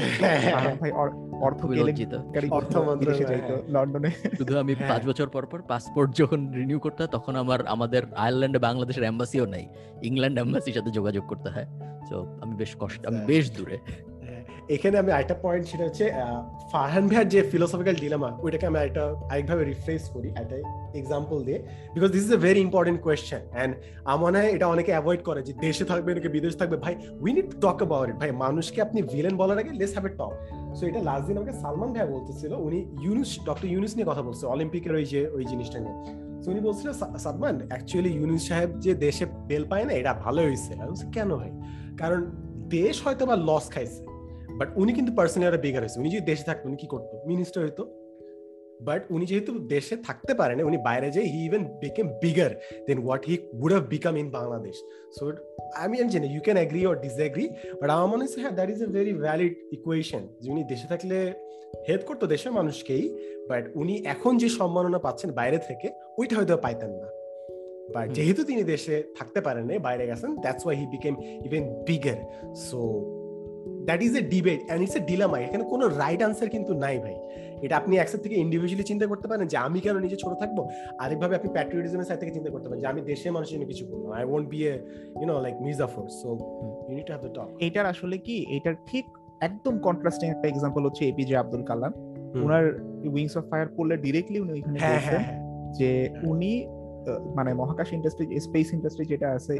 কারণ 0.52 0.76
ভাই 0.81 0.91
অর্থ 1.41 1.65
লজ্জিত। 1.65 2.14
অর্থ 2.52 2.77
মন্ত্রণালয়ে 2.77 3.61
লন্ডনে। 3.68 4.10
শুধু 4.38 4.57
আমি 4.57 4.73
হ্যাঁ। 4.73 4.90
পাঁচ 4.90 5.07
বছর 5.07 5.30
পর 5.30 5.45
পর 5.45 5.61
পাসপোর্ট 5.61 6.15
যখন 6.15 6.52
রিনিউ 6.52 6.80
করতে 6.80 7.03
হয় 7.03 7.11
তখন 7.11 7.36
আমার 7.36 7.68
আমাদের 7.68 8.03
আয়ারল্যান্ডে 8.15 8.60
বাংলাদেশের 8.60 9.03
এম্বাসিও 9.03 9.45
নাই। 9.45 9.68
ইংল্যান্ড 10.03 10.40
এম্বাসির 10.40 10.73
সাথে 10.73 10.91
যোগাযোগ 10.91 11.23
করতে 11.27 11.49
হয়। 11.49 11.65
তো 12.10 12.38
আমি 12.41 12.56
বেশ 12.56 12.76
কষ্ট 12.80 13.06
আমি 13.06 13.19
বেশ 13.26 13.57
দূরে। 13.57 13.77
এখানে 14.70 14.98
আমি 14.98 15.12
আরেকটা 15.12 15.36
পয়েন্ট 15.41 15.68
সেটা 15.68 15.84
হচ্ছে 15.84 16.12
ফারহান 16.72 17.08
ভাইয়ার 17.08 17.30
যে 17.30 17.41
ফিলোসফিক্যাল 17.41 17.96
ডিলামা 17.96 18.38
ওইটাকে 18.40 18.66
আমি 18.66 18.80
আরেকটা, 18.80 19.06
আরেকভাবে 19.32 19.64
রিফ্রেস 19.64 20.10
করি, 20.10 20.30
একটা 20.30 20.56
এক্সাম্পল 20.94 21.44
দিয়ে 21.44 21.64
because 21.94 22.12
this 22.12 22.26
is 22.26 22.34
a 22.34 22.38
very 22.38 22.60
important 22.60 23.02
question 23.02 23.40
and 23.52 23.76
আমার 24.06 24.20
মনে 24.20 24.40
হয় 24.40 24.52
এটা 24.52 24.68
অনেকে 24.68 24.91
অ্যাভয়েড 24.91 25.24
করে 25.24 25.44
যে 25.44 25.54
দেশে 25.54 25.86
থাকবে, 25.86 26.14
নাকি 26.14 26.28
বিদেশে 26.28 26.58
থাকবে। 26.58 26.78
ভাই 26.78 26.96
we 27.22 27.34
need 27.34 27.52
to 27.52 27.58
talk 27.62 27.76
about 27.76 28.10
it 28.10 28.16
ভাই, 28.16 28.32
মানুষকে 28.32 28.82
আপনি 28.82 29.02
ভিলেন 29.02 29.38
বলার 29.38 29.60
আগে 29.60 29.70
let's 29.70 29.91
have 29.91 30.06
a 30.06 30.10
talk 30.10 30.34
so 30.76 30.86
এটা 30.86 31.04
লাস্ট 31.04 31.28
দিন 31.28 31.38
আমাকে 31.38 31.54
সালমান 31.54 31.94
ভাই 31.94 32.08
বলতেছিল, 32.08 32.54
উনি 32.54 32.86
ইউনুস 33.02 33.40
ডক্টর 33.46 33.68
ইউনুস 33.68 33.96
নিয়ে 33.96 34.08
কথা 34.12 34.22
বলছে, 34.22 34.46
অলিম্পিকের 34.46 34.96
ওই 34.96 35.06
যে, 35.06 35.28
ওই 35.28 35.46
জিনিসটা 35.46 35.80
নিয়ে। 35.80 36.30
উনি 36.52 36.60
বলছিলেন 36.60 36.94
"সা- 36.94 37.18
সাদমান 37.18 37.62
অ্যাকচুয়ালি 37.70 38.14
ইউনুস 38.14 38.48
সাহেব 38.48 38.80
যে 38.80 38.94
দেশে 38.94 39.26
বেল 39.26 39.68
পায় 39.70 39.86
না, 39.86 39.94
এটা 39.94 40.14
ভালো 40.14 40.41
হয়েছে। 40.41 40.74
কেন 41.14 41.36
ভাই? 41.36 41.52
কারণ 41.98 42.26
দেশ 42.70 43.02
হয়তো 43.04 43.26
বা 43.26 43.36
লস 43.36 43.70
খাইছে। 43.70 44.09
বাট 44.60 44.69
উনি 44.76 44.94
কিন্তু 44.94 45.11
পার্সোনালি 45.14 45.48
আরও 45.48 45.61
বেগার 45.61 45.81
হয়েছে। 45.81 45.99
উনি 45.99 46.10
যদি 46.10 46.22
দেশে 46.22 46.44
থাকতো 46.44 46.68
উনি 46.68 46.77
কি 46.77 46.88
করতো? 46.88 47.22
মিনিস্টার 47.27 47.64
হইতো। 47.64 47.84
বাট 48.81 49.11
উনি 49.11 49.26
যেহেতু 49.26 49.60
দেশে 49.60 49.95
থাকতে 49.95 50.34
পারেন 50.34 50.64
উনি 50.64 50.77
বাইরে 50.77 51.11
যে 51.11 51.22
he 51.22 51.45
even 51.45 51.64
became 51.64 52.07
bigger 52.07 52.49
than 52.88 52.99
what 52.99 53.26
he 53.26 53.38
would 53.53 53.72
have 53.73 53.86
become 53.86 54.18
in 54.18 54.30
Bangladesh 54.30 54.76
so 55.19 55.31
আমি 55.76 55.99
আমি 55.99 56.10
জানি 56.10 56.27
you 56.27 56.41
can 56.41 56.57
agree 56.57 56.86
or 56.86 56.99
disagree 56.99 57.49
but 57.81 57.90
আমার 57.90 58.07
মনে 58.07 58.23
হচ্ছে 58.23 58.41
হ্যাঁ 58.41 58.52
that 58.52 58.69
is 58.69 58.84
a 58.84 58.86
very 58.86 59.14
valid 59.14 59.56
equation 59.72 60.27
যে 60.41 60.52
উনি 60.52 60.64
দেশে 60.64 60.88
থাকলে 60.88 61.34
হেল্প 61.90 62.02
করতো 62.06 62.27
দেশের 62.27 62.52
মানুষকেই 62.52 63.18
বাট 63.49 63.76
উনি 63.76 64.06
এখন 64.06 64.38
যে 64.38 64.49
সম্মাননা 64.49 64.99
পাচ্ছেন 64.99 65.31
বাইরে 65.31 65.57
থেকে 65.57 65.90
ওইটা 66.18 66.36
হয়তো 66.36 66.57
পাইতেন 66.57 66.90
না। 66.90 67.07
বাট 67.94 68.10
যেহেতু 68.11 68.44
তিনি 68.44 68.64
দেশে 68.64 69.03
থাকতে 69.19 69.41
পারেন 69.41 69.80
বাইরে 69.80 70.07
গেছেন 70.07 70.36
that's 70.36 70.65
why 70.65 70.77
he 70.77 70.86
became 70.86 71.15
even 71.45 71.64
bigger 71.88 72.19
so 72.56 72.80
that 73.86 74.03
is 74.03 74.14
a 74.18 74.23
debate 74.30 74.60
and 74.65 74.81
it's 74.84 74.95
a 74.95 74.99
dilemma 74.99 75.38
এখানে 75.40 75.64
কোনো 75.64 75.88
রাইট 75.88 76.22
আনসার 76.23 76.49
কিন্তু 76.49 76.73
নাই 76.73 76.98
ভাই। 76.99 77.15
এটা 77.61 77.76
আপনি 77.77 77.98
একসাথে 77.98 78.23
থেকে 78.23 78.36
ইন্ডিভিজুয়ালি 78.36 78.84
চিন্তা 78.84 79.06
করতে 79.07 79.27
পারেন 79.27 79.48
যে 79.48 79.57
আমি 79.57 79.80
কেন 79.80 79.95
নিজে 79.99 80.15
ছোট 80.15 80.31
থাকব? 80.40 80.57
আরেকভাবে 80.99 81.36
আপনি 81.36 81.49
প্যাট্রিয়টিজমের 81.53 82.06
সাইড 82.06 82.19
থেকে 82.19 82.31
চিন্তা 82.31 82.49
করতে 82.49 82.68
পারেন 82.69 82.81
যে 82.81 82.88
আমি 82.88 83.02
দেশের 83.02 83.31
মানুষের 83.31 83.53
জন্য 83.56 83.68
কিছু 83.68 83.84
করব। 83.86 84.03
I 84.11 84.23
won't 84.23 84.48
be 84.49 84.60
a 84.68 84.73
you 85.19 85.26
know 85.26 85.36
like 85.41 85.56
Mir Jafar 85.61 86.06
so 86.22 86.30
you 86.88 86.94
need 86.95 87.06
to 87.06 87.11
have 87.14 87.23
the 87.23 87.31
talk 87.34 87.48
এইটার 87.60 87.86
আসলে 87.86 88.18
কি? 88.18 88.38
এইটার 88.49 88.76
ঠিক 88.86 89.06
একদম 89.41 89.73
কন্ট্রাস্টিং 89.80 90.27
একটা 90.30 90.48
এক্সাম্পল 90.48 90.81
হচ্ছে 90.86 91.03
এপিজে 91.06 91.36
আব্দুল 91.38 91.64
কালাম 91.64 91.91
ওনার 92.44 92.65
উইংস 93.14 93.34
অফ 93.38 93.44
ফায়ার 93.52 93.68
পড়লে 93.77 93.95
ডিরেক্টলি 93.98 94.40
উনি 94.40 94.52
ওইখানে 94.52 94.77
হ্যাঁ 94.80 95.02
হ্যাঁ 95.02 95.23
হ্যাঁ। 95.26 95.40
যে 95.73 95.90
উনি 96.23 96.52
মানে 97.36 97.54
মহাকাশ 97.54 97.94
ইন্ডাস্ট্রি 97.94 98.40
স্পেস 98.40 98.74
ইন্ডাস্ট্রি 98.74 99.06
যেটা 99.06 99.32
আছে 99.32 99.54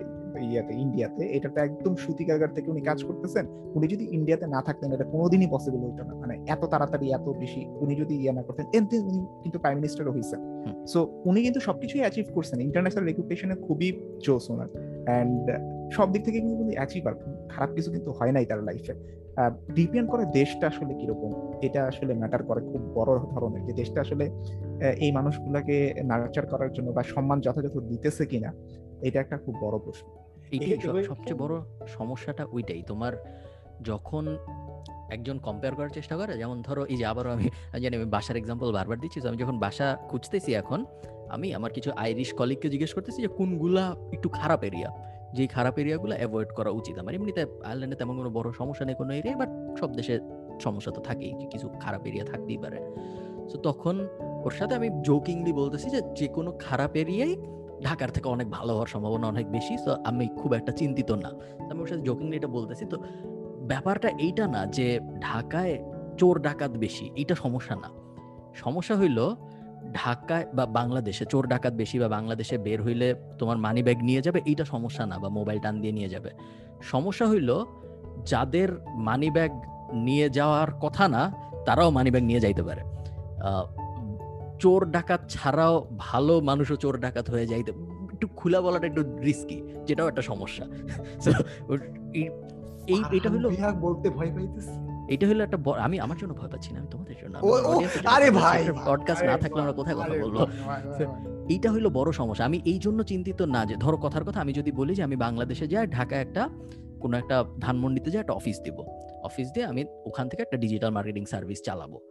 ইয়াতে 0.52 0.74
ইন্ডিয়াতে 0.74 1.24
এটাতে 1.26 1.60
একদম 1.60 1.96
সুতিকাগার 1.96 2.54
থেকে 2.54 2.72
উনি 2.72 2.82
কাজ 2.82 3.04
করতেছেন। 3.04 3.46
উনি 3.76 3.88
যদি 3.88 4.08
ইন্ডিয়াতে 4.12 4.48
না 4.48 4.62
থাকতেন 4.62 4.92
এটা 4.92 5.04
কোনোদিনই 5.04 5.48
পসিবল 5.52 5.78
হতো 5.78 6.04
না। 6.04 6.16
মানে 6.16 6.46
এত 6.48 6.66
তাড়াতাড়ি 6.66 7.12
এত 7.12 7.30
বেশি 7.30 7.66
উনি 7.70 7.96
যদি 7.96 8.16
ইয়ে 8.16 8.32
না 8.32 8.42
করতেন 8.42 8.66
এতে 8.74 9.00
উনি 9.00 9.26
কিন্তু 9.44 9.60
প্রাইম 9.60 9.78
মিনিস্টারও 9.78 10.12
হয়েছেন 10.12 10.40
সো 10.88 11.22
উনি 11.26 11.44
কিন্তু 11.44 11.60
সবকিছুই 11.60 12.00
অ্যাচিভ 12.00 12.26
করছেন। 12.34 12.60
ইন্টারন্যাশনাল 12.60 13.06
রেপুটেশনে 13.06 13.56
খুবই 13.56 14.18
জোস 14.26 14.52
ওনার। 14.52 14.68
অ্যান্ড 15.06 15.52
সব 15.92 16.12
দিক 16.12 16.26
থেকে 16.26 16.40
কিন্তু 16.40 16.64
উনি 16.64 16.74
অ্যাচিভার 16.74 17.14
খারাপ 17.50 17.70
কিছু 17.76 17.92
কিন্তু 17.92 18.12
হয় 18.12 18.32
নাই 18.32 18.46
তার 18.46 18.64
লাইফে 18.64 18.94
ডিপেন্ড 19.74 20.12
করে 20.12 20.26
দেশটা 20.26 20.68
আসলে 20.68 20.94
কীরকম। 20.94 21.32
এটা 21.62 21.86
আসলে 21.86 22.14
ম্যাটার 22.14 22.44
করে 22.44 22.62
খুব 22.62 22.82
বড় 22.94 23.20
ধরনের 23.20 23.66
যে 23.66 23.74
দেশটা 23.74 24.02
আসলে 24.02 24.26
এই 24.98 25.12
মানুষগুলাকে 25.12 25.94
নার্চার 26.04 26.46
করার 26.46 26.74
জন্য 26.74 26.92
বা 26.92 27.04
সম্মান 27.04 27.42
যথাযথ 27.42 27.78
দিতেছে 27.78 28.26
কিনা 28.26 28.54
এটা 29.02 29.20
একটা 29.20 29.38
খুব 29.38 29.56
বড় 29.62 29.80
প্রশ্ন। 29.80 30.08
সবচেয়ে 31.04 31.40
বড় 31.40 31.54
সমস্যাটা 31.88 32.46
ওইটাই। 32.52 32.82
তোমার 32.88 33.14
যখন 33.84 34.38
একজন 35.12 35.38
কম্পেয়ার 35.38 35.76
করার 35.76 35.90
চেষ্টা 35.90 36.18
করে 36.18 36.38
যেমন 36.38 36.62
ধরো 36.62 36.86
এই 36.86 36.98
যে 36.98 37.06
আবারও 37.06 37.32
আমি 37.32 37.46
আমি 37.72 37.82
জানি 37.82 37.96
আমি 37.96 38.06
বাসার 38.06 38.38
এক্সাম্পল 38.38 38.72
বারবার 38.72 39.00
দিচ্ছি 39.00 39.22
তো 39.22 39.28
আমি 39.28 39.38
যখন 39.38 39.60
বাসা 39.60 39.98
খুঁজতেছি 40.10 40.54
এখন 40.54 40.86
আমি 41.30 41.54
আমার 41.54 41.72
কিছু 41.72 41.92
আইরিশ 41.96 42.34
কলিগকে 42.34 42.70
জিজ্ঞেস 42.70 42.94
করতেছি 42.94 43.22
যে 43.22 43.28
কোনগুলা 43.28 43.96
একটু 44.14 44.30
খারাপ 44.30 44.64
এরিয়া 44.64 45.19
যে 45.34 45.48
খারাপ 45.48 45.76
এরিয়াগুলো 45.80 46.16
অ্যাভয়েড 46.16 46.50
করা 46.58 46.70
উচিত। 46.70 46.96
আমার 47.00 47.14
এমনিতে 47.14 47.42
আয়ারল্যান্ডে 47.42 47.96
তেমন 47.96 48.16
কোনো 48.18 48.30
বড় 48.30 48.52
সমস্যা 48.52 48.86
নেই, 48.86 48.96
কোনো 48.96 49.14
এরিয়া 49.14 49.36
বাট 49.38 49.50
সব 49.80 49.90
দেশে 49.96 50.20
সমস্যা 50.62 50.92
তো 50.92 51.02
থাকেই, 51.02 51.34
যে 51.40 51.46
কিছু 51.46 51.70
খারাপ 51.84 52.02
এরিয়া 52.06 52.26
থাকতেই 52.26 52.58
পারে। 52.58 52.80
তো 53.50 53.58
তখন 53.58 54.08
ওর 54.46 54.52
সাথে 54.52 54.76
আমি 54.76 54.90
জোকিংলি 55.04 55.52
বলতেছি 55.54 55.90
যে 55.90 56.02
যে 56.16 56.28
কোনো 56.28 56.52
খারাপ 56.60 56.96
এরিয়াই 56.96 57.36
ঢাকার 57.84 58.10
থেকে 58.10 58.30
অনেক 58.30 58.50
ভালো 58.50 58.72
হওয়ার 58.74 58.88
সম্ভাবনা 58.88 59.28
অনেক 59.28 59.52
বেশি 59.52 59.78
তো 59.86 59.92
আমি 60.06 60.28
খুব 60.38 60.54
একটা 60.54 60.72
চিন্তিত 60.72 61.12
না। 61.12 61.32
আমি 61.70 61.80
ওর 61.82 61.88
সাথে 61.88 62.02
জোকিংলি 62.02 62.36
এটা 62.38 62.48
বলতেছি, 62.48 62.86
তো 62.86 62.98
ব্যাপারটা 63.68 64.10
এইটা 64.10 64.48
না 64.48 64.66
যে 64.66 65.00
ঢাকায় 65.22 65.86
চোর 66.18 66.42
ডাকাত 66.42 66.72
বেশি, 66.72 67.12
এইটা 67.16 67.36
সমস্যা 67.36 67.76
না। 67.76 67.90
সমস্যা 68.56 68.96
হইল 68.96 69.20
ঢাকায় 69.94 70.46
বা 70.54 70.66
বাংলাদেশে, 70.66 71.26
চোর 71.26 71.48
ডাকাত 71.48 71.74
বেশি 71.74 72.00
বা 72.00 72.08
বাংলাদেশে 72.08 72.58
বের 72.58 72.84
হইলে 72.84 73.16
তোমার 73.38 73.58
মানি 73.58 73.84
ব্যাগ 73.84 73.98
নিয়ে 73.98 74.22
যাবে, 74.22 74.42
এইটা 74.46 74.66
সমস্যা 74.66 75.06
না, 75.06 75.20
বা 75.20 75.30
মোবাইল 75.30 75.60
টান 75.60 75.82
দিয়ে 75.82 75.94
নিয়ে 75.94 76.10
যাবে। 76.10 76.30
সমস্যা 76.82 77.28
হইল, 77.28 77.64
যাদের 78.26 78.70
মানি 78.96 79.32
ব্যাগ 79.32 79.62
নিয়ে 79.94 80.30
যাওয়ার 80.30 80.72
কথা 80.72 81.08
না, 81.08 81.32
তারাও 81.66 81.90
মানি 81.90 82.12
ব্যাগ 82.12 82.24
নিয়ে 82.24 82.40
যাইতে 82.40 82.64
পারে। 82.64 82.82
চোর 84.60 84.92
ডাকাত 84.92 85.22
ছাড়াও 85.30 85.88
ভালো 85.98 86.42
মানুষও 86.42 86.76
চোর 86.76 87.00
ডাকাত 87.00 87.30
হয়ে 87.30 87.48
যাইতে, 87.48 87.72
একটু 88.14 88.28
খোলা 88.36 88.62
বলাটা 88.62 88.88
একটু 88.88 89.18
রিস্কি 89.18 89.64
যেটাও 89.88 90.08
একটা 90.08 90.22
সমস্যা। 90.22 90.66
এই- 92.14 93.30
হলো 93.30 93.50
বলতে 93.82 94.10
ভয় 94.10 94.34
পাইতেছি। 94.36 94.89
এটা 95.10 95.28
হলো 95.28 95.44
একটা 95.44 95.58
আমি 95.72 96.00
আমার 96.00 96.18
জন্য 96.18 96.34
ভয় 96.34 96.50
পাচ্ছি 96.50 96.74
না 96.74 96.80
আমি 96.80 96.88
তোমাদের 96.92 97.16
জন্য। 97.22 97.38
আরে 98.06 98.32
ভাই, 98.32 98.68
পডকাস্ট 98.86 99.24
না 99.24 99.38
থাকলে 99.38 99.62
আমরা 99.62 99.74
কোথায় 99.74 99.96
কথা 99.96 100.14
বলব। 100.22 100.48
এইটা 101.50 101.72
হলো 101.72 101.90
বড় 101.90 102.12
সমস্যা। 102.12 102.46
আমি 102.46 102.62
এই 102.66 102.80
জন্য 102.80 103.04
চিন্তিত 103.04 103.42
না 103.42 103.66
যে 103.66 103.76
ধরো 103.76 103.98
কথার 103.98 104.24
কথা 104.24 104.42
আমি 104.42 104.54
যদি 104.54 104.72
বলি 104.72 104.96
যে 104.96 105.04
আমি 105.04 105.16
বাংলাদেশে 105.16 105.68
যাই 105.68 105.88
ঢাকায় 105.88 106.22
একটা 106.22 106.50
কোনো 107.00 107.18
একটা 107.18 107.44
ধানমন্ডিতে 107.60 108.12
যাই 108.12 108.22
একটা 108.22 108.34
অফিস 108.34 108.60
দিব। 108.60 108.80
অফিস 109.24 109.52
দিয়ে 109.52 109.66
আমি 109.66 109.86
ওখান 110.06 110.30
থেকে 110.30 110.42
একটা 110.44 110.58
ডিজিটাল 110.58 110.90
মার্কেটিং 110.90 111.26
সার্ভিস 111.26 111.62
চালাবো। 111.62 112.02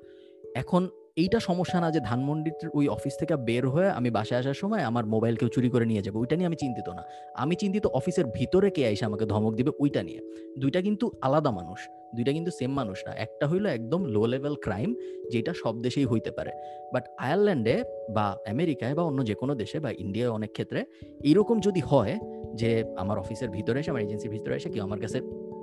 এখন 0.54 0.88
এইটা 1.16 1.40
সমস্যা 1.40 1.80
না 1.80 1.90
যে 1.90 2.00
ধানমন্ডির 2.00 2.70
ওই 2.74 2.88
অফিস 2.88 3.16
থেকে 3.18 3.36
বের 3.36 3.68
হয়ে 3.68 3.90
আমি 3.90 4.10
বাসায় 4.10 4.40
আসার 4.40 4.54
সময় 4.54 4.80
আমার 4.80 5.06
মোবাইল 5.06 5.36
কেউ 5.36 5.48
চুরি 5.48 5.70
করে 5.70 5.86
নিয়ে 5.86 6.02
যাবে 6.02 6.18
ওইটা 6.18 6.36
নিয়ে 6.36 6.46
আমি 6.46 6.56
চিন্তিত 6.56 6.88
না। 6.88 7.02
আমি 7.34 7.54
চিন্তিত 7.54 7.86
অফিসের 7.86 8.24
ভিতরে 8.24 8.70
কে 8.70 8.82
এসে 8.82 9.04
আমাকে 9.04 9.26
ধমক 9.26 9.54
দিবে 9.54 9.70
ওইটা 9.78 10.02
নিয়ে। 10.02 10.20
দুইটা 10.58 10.80
কিন্তু 10.80 11.12
আলাদা 11.22 11.50
মানুষ। 11.50 11.88
দুইটা 12.14 12.32
কিন্তু 12.32 12.50
সেম 12.50 12.70
মানুষ 12.70 12.98
না। 13.06 13.12
একটা 13.12 13.44
হইল 13.48 13.66
একদম 13.66 14.04
লো 14.04 14.26
লেভেল 14.26 14.54
ক্রাইম 14.54 14.90
যেটা 15.32 15.52
সব 15.62 15.74
দেশেই 15.82 16.04
হইতে 16.04 16.30
পারে। 16.30 16.52
বাট 16.92 17.04
আয়ারল্যান্ডে 17.18 17.84
বা 18.16 18.26
আমেরিকায় 18.46 18.94
বা 18.94 19.02
অন্য 19.02 19.24
যে 19.24 19.34
কোনো 19.34 19.54
দেশে 19.54 19.80
বা 19.80 19.90
ইন্ডিয়ায় 19.90 20.30
অনেক 20.30 20.50
ক্ষেত্রে 20.52 20.84
এরকম 21.24 21.60
যদি 21.60 21.80
হয় 21.80 22.18
যে 22.54 22.84
আমার 22.96 23.18
অফিসের 23.18 23.50
ভিতরে 23.50 23.80
এসে, 23.80 23.90
আমার 23.90 24.02
এজেন্সির 24.02 24.30
ভিতরে 24.30 24.56
এসে 24.56 24.68
কেউ 24.68 24.82
আমার 24.82 25.00
কাছে 25.00 25.18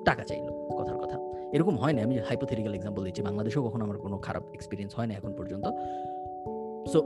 টাকা 0.05 0.23
চাইলো, 0.23 0.51
কথার 0.77 0.97
কথা। 0.97 1.17
এরকম 1.53 1.75
হয় 1.77 1.93
না 1.93 2.03
আমি 2.03 2.15
হাইপোথেটিক্যাল 2.19 2.73
এক্সাম্পল 2.73 3.03
দিচ্ছি, 3.03 3.21
বাংলাদেশেও 3.21 3.63
কখনো 3.63 3.83
আমার 3.83 3.97
কোনো 3.97 4.17
খারাপ 4.17 4.43
এক্সপিরিয়েন্স 4.53 4.91
হয় 4.97 5.07
না 5.07 5.13
এখন 5.13 5.33
পর্যন্ত। 5.33 5.65
সো 6.91 6.97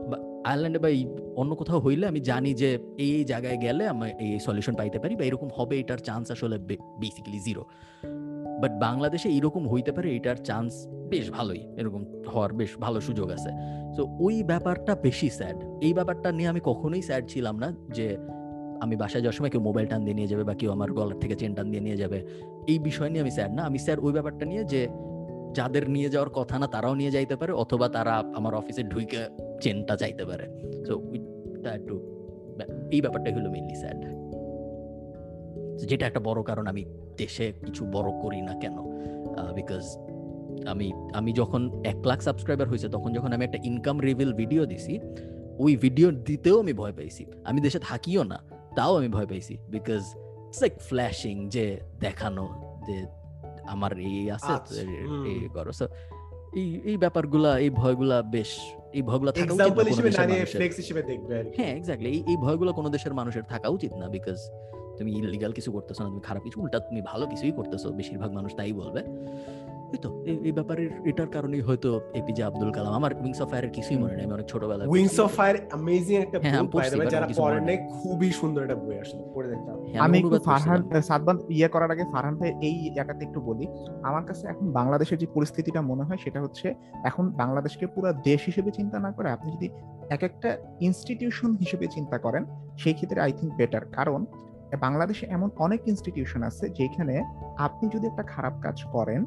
আয়ারল্যান্ডে 0.46 0.80
বা 0.86 0.90
অন্য 1.36 1.56
কোথাও 1.56 1.80
হইলে 1.80 2.06
আমি 2.08 2.20
জানি 2.20 2.54
যে 2.54 2.70
এই 2.98 3.12
এই 3.18 3.24
জায়গায় 3.26 3.58
গেলে 3.58 3.84
আমি 3.88 4.08
এই 4.20 4.40
সলিউশন 4.40 4.74
পাইতে 4.76 4.98
পারি 5.00 5.16
বা 5.16 5.24
এরকম 5.26 5.50
হবে, 5.58 5.76
এটার 5.80 5.98
চান্স 5.98 6.26
আসলে 6.32 6.58
বেসিক্যালি 7.02 7.40
জিরো 7.40 7.64
বাট 8.62 8.72
বাংলাদেশে 8.72 9.30
এইরকম 9.30 9.68
হইতে 9.68 9.92
পারে, 9.92 10.08
এটার 10.16 10.36
চান্স 10.36 10.72
বেশ 11.10 11.26
ভালোই, 11.32 11.62
এরকম 11.78 12.02
হওয়ার 12.34 12.54
বেশ 12.54 12.72
ভালো 12.80 13.02
সুযোগ 13.02 13.28
আছে। 13.32 13.52
সো 13.96 14.02
ওই 14.20 14.44
ব্যাপারটা 14.44 14.96
বেশি 14.96 15.30
স্যাড 15.30 15.58
এই 15.82 15.94
ব্যাপারটা 15.94 16.32
নিয়ে 16.32 16.50
আমি 16.50 16.62
কখনোই 16.64 17.02
স্যাড 17.02 17.24
ছিলাম 17.28 17.56
না 17.60 17.68
যে 17.98 18.18
আমি 18.82 18.96
বাসায় 18.96 19.22
যাওয়ার 19.22 19.38
সময় 19.38 19.50
কেউ 19.50 19.62
মোবাইল 19.62 19.88
টান 19.88 20.02
দিয়ে 20.06 20.14
নিয়ে 20.14 20.28
যাবে 20.28 20.44
বা 20.44 20.54
কেউ 20.54 20.72
আমার 20.72 20.90
গলার 20.92 21.20
থেকে 21.20 21.36
চেন 21.36 21.52
টান 21.56 21.68
দিয়ে 21.72 21.84
নিয়ে 21.88 21.98
যাবে। 21.98 22.20
এই 22.68 22.80
বিষয় 22.80 23.10
নিয়ে 23.10 23.22
আমি 23.22 23.32
স্যাড 23.32 23.52
না। 23.54 23.62
আমি 23.64 23.80
স্যার 23.80 24.00
ওই 24.00 24.12
ব্যাপারটা 24.12 24.46
নিয়ে 24.46 24.64
যে 24.64 24.82
যাদের 25.54 25.90
নিয়ে 25.90 26.10
যাওয়ার 26.10 26.30
কথা 26.30 26.60
না 26.60 26.68
তারাও 26.68 26.96
নিয়ে 26.96 27.12
যাইতে 27.12 27.36
পারে, 27.36 27.52
অথবা 27.52 27.90
তারা 27.90 28.14
আমার 28.14 28.56
অফিসে 28.56 28.84
ঢুইকে 28.84 29.18
চেনটা 29.62 29.96
চাইতে 29.96 30.26
পারে। 30.26 30.44
একটু 31.74 31.98
ব্যা- 32.58 32.72
এই 32.92 33.02
ব্যাপারটাই 33.02 33.34
হলো 33.34 33.52
মেনলি 33.52 33.76
স্যাড 33.76 34.20
যেটা 35.76 36.08
একটা 36.08 36.20
বড় 36.20 36.44
কারণ 36.44 36.68
আমি 36.68 36.86
দেশে 37.18 37.54
কিছু 37.66 37.86
বড় 37.86 38.22
করি 38.22 38.42
না 38.42 38.54
কেন? 38.60 38.78
বিকজ 39.56 39.98
আমি 40.68 40.92
আমি 41.14 41.34
যখন 41.34 41.82
এক 41.86 42.08
লাখ 42.08 42.22
সাবস্ক্রাইবার 42.22 42.70
হয়েছে, 42.70 42.90
তখন 42.90 43.14
যখন 43.14 43.34
আমি 43.34 43.46
একটা 43.46 43.58
ইনকাম 43.64 44.02
রিভিল 44.02 44.34
ভিডিও 44.34 44.66
দিছি, 44.66 45.00
ওই 45.60 45.76
ভিডিও 45.76 46.12
দিতেও 46.12 46.60
আমি 46.60 46.74
ভয় 46.74 46.94
পাইছি। 46.94 47.26
আমি 47.44 47.62
দেশে 47.62 47.80
থাকিও 47.80 48.24
না, 48.24 48.40
তাও 48.76 48.96
আমি 48.96 49.08
ভয় 49.08 49.26
পাইছি 49.26 49.58
বিকজ 49.70 50.02
ইটস 50.16 50.62
লাইক 50.62 50.74
ফ্ল্যাশিং 50.80 51.50
যে 51.50 51.80
দেখানো, 52.00 52.50
যে 52.88 53.19
আমার 53.70 53.92
এই 54.10 54.26
আছে 54.32 54.52
আচ্ছা। 54.54 54.82
এই 55.28 55.40
করো 55.54 55.72
সো 55.72 55.86
এই 56.54 56.68
এই 56.86 56.98
ব্যাপারগুলা 56.98 57.52
এই 57.60 57.70
ভয়গুলা 57.72 58.18
বেশ 58.32 58.52
এই 58.94 59.02
ভয়গুলা 59.02 59.32
থাকা 59.32 59.54
উচিত 59.54 60.04
না। 60.10 60.24
ফ্লেক্স 60.54 60.78
হিসেবে 60.78 61.02
দেখবে 61.02 61.34
হ্যাঁ 61.58 61.74
এক্স্যাক্টলি 61.76 62.10
এই 62.10 62.22
এই 62.28 62.38
ভয়গুলো 62.38 62.72
কোনো 62.74 62.90
দেশের 62.90 63.14
মানুষের 63.14 63.44
থাকা 63.44 63.68
উচিত 63.70 63.92
না 63.96 64.06
বিকজ 64.08 64.40
তুমি 64.98 65.10
ইলিগাল 65.20 65.52
কিছু 65.52 65.70
করতেছো 65.72 66.02
না 66.04 66.08
তুমি 66.10 66.24
খারাপ 66.26 66.42
কিছু 66.44 66.58
উল্টা 66.62 66.78
তুমি 66.80 67.02
ভালো 67.02 67.26
কিছুই 67.26 67.52
করতেছো 67.52 67.88
বেশিরভাগ 67.92 68.30
মানুষ 68.32 68.52
তাই 68.56 68.74
বলবে 68.74 69.02
এই 69.92 70.00
তো 70.00 70.10
এই- 70.26 70.54
ব্যাপারে 70.54 70.82
এটার 71.06 71.30
কারণেই 71.36 71.62
হয়তো 71.62 71.90
এপিজে 72.14 72.44
আব্দুল 72.44 72.70
কালাম। 72.72 72.92
আমার 72.94 73.12
উইংস 73.22 73.40
অফ 73.42 73.48
ফায়ারের 73.52 73.72
কিছুই 73.72 73.98
মনে 73.98 74.14
নেই 74.16 74.24
আমি 74.26 74.34
অনেক 74.34 74.48
ছোটবেলায় 74.48 74.88
উইংস 74.88 75.18
অফ 75.20 75.32
ফায়ার 75.38 75.56
অ্যামেজিং 75.64 76.18
একটা 76.18 76.38
হ্যাঁ, 76.38 76.52
হ্যাঁ, 76.54 76.66
বই 76.66 76.82
but 76.92 77.10
যারা 77.10 77.60
নাই। 77.60 77.78
খুবই 77.96 78.30
সুন্দর 78.32 78.62
একটা 78.64 78.78
বই 78.82 78.96
আসলে 79.00 79.22
পড়ে 79.36 79.48
দেখতে 79.48 79.70
হবে। 79.72 79.82
হ্যাঁ, 79.86 80.02
আমি 80.06 80.16
একটু 80.20 80.38
ফারহান 80.48 80.80
সাদবান 81.10 81.38
ইয়ে 81.50 81.70
করার 81.70 81.90
আগে 81.92 82.06
ফারহান 82.14 82.36
ভাই 82.38 82.52
এই 82.62 82.76
জায়গাতে 82.98 83.22
একটু 83.26 83.40
বলি। 83.42 83.66
আমার 84.04 84.24
কাছে 84.26 84.44
এখন 84.48 84.66
বাংলাদেশের 84.72 85.18
যে 85.18 85.28
পরিস্থিতিটা 85.36 85.82
মনে 85.82 86.04
হয় 86.04 86.20
সেটা 86.24 86.40
হচ্ছে 86.42 86.68
এখন 87.04 87.26
বাংলাদেশকে 87.34 87.86
পুরো 87.88 88.08
দেশ 88.24 88.42
হিসেবে 88.46 88.70
চিন্তা 88.72 88.98
না 89.00 89.10
করে 89.12 89.28
আপনি 89.32 89.48
যদি 89.56 89.68
এক 90.10 90.22
একটা 90.24 90.50
ইনস্টিটিউশন 90.80 91.50
হিসেবে 91.56 91.86
চিন্তা 91.88 92.18
করেন 92.18 92.44
সেই 92.78 92.94
ক্ষেত্রে 92.94 93.20
আই 93.22 93.32
থিঙ্ক 93.32 93.52
বেটার 93.58 93.86
কারণ 93.92 94.22
বাংলাদেশে 94.82 95.26
এমন 95.28 95.50
অনেক 95.58 95.82
ইনস্টিটিউশন 95.88 96.42
আছে 96.44 96.66
যেখানে 96.70 97.16
আপনি 97.58 97.86
যদি 97.92 98.06
একটা 98.08 98.24
খারাপ 98.24 98.56
কাজ 98.62 98.78
করেন 98.92 99.22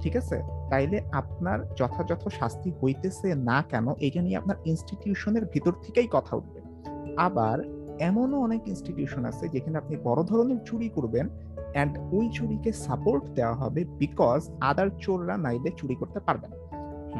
ঠিক 0.00 0.16
আছে? 0.16 0.42
তাইলে 0.70 1.00
আপনার 1.12 1.58
যথাযথ 1.76 2.28
শাস্তি 2.28 2.72
হইতেছে 2.82 3.34
না 3.34 3.62
কেন 3.62 3.86
এটা 4.00 4.22
নিয়ে 4.22 4.36
আপনার 4.36 4.56
ইনস্টিটিউশনের 4.64 5.44
ভিতর 5.46 5.72
থেকেই 5.82 6.08
কথা 6.10 6.36
উঠবে। 6.36 6.60
আবার 7.16 7.58
এমনও 8.00 8.40
অনেক 8.40 8.68
ইনস্টিটিউশন 8.68 9.24
আছে 9.24 9.48
যেখানে 9.48 9.78
আপনি 9.78 9.96
বড় 10.04 10.22
ধরনের 10.22 10.56
চুরি 10.64 10.88
করবেন 10.88 11.28
অ্যান্ড 11.72 11.98
ওই 12.12 12.30
চুরিকে 12.32 12.72
সাপোর্ট 12.72 13.24
দেওয়া 13.34 13.54
হবে 13.54 13.84
বিকজ 13.84 14.50
আদার 14.60 14.88
চোররা 15.00 15.36
নাইলে 15.36 15.70
চুরি 15.76 15.94
করতে 15.94 16.20
পারবে 16.20 16.46
না। 16.48 16.56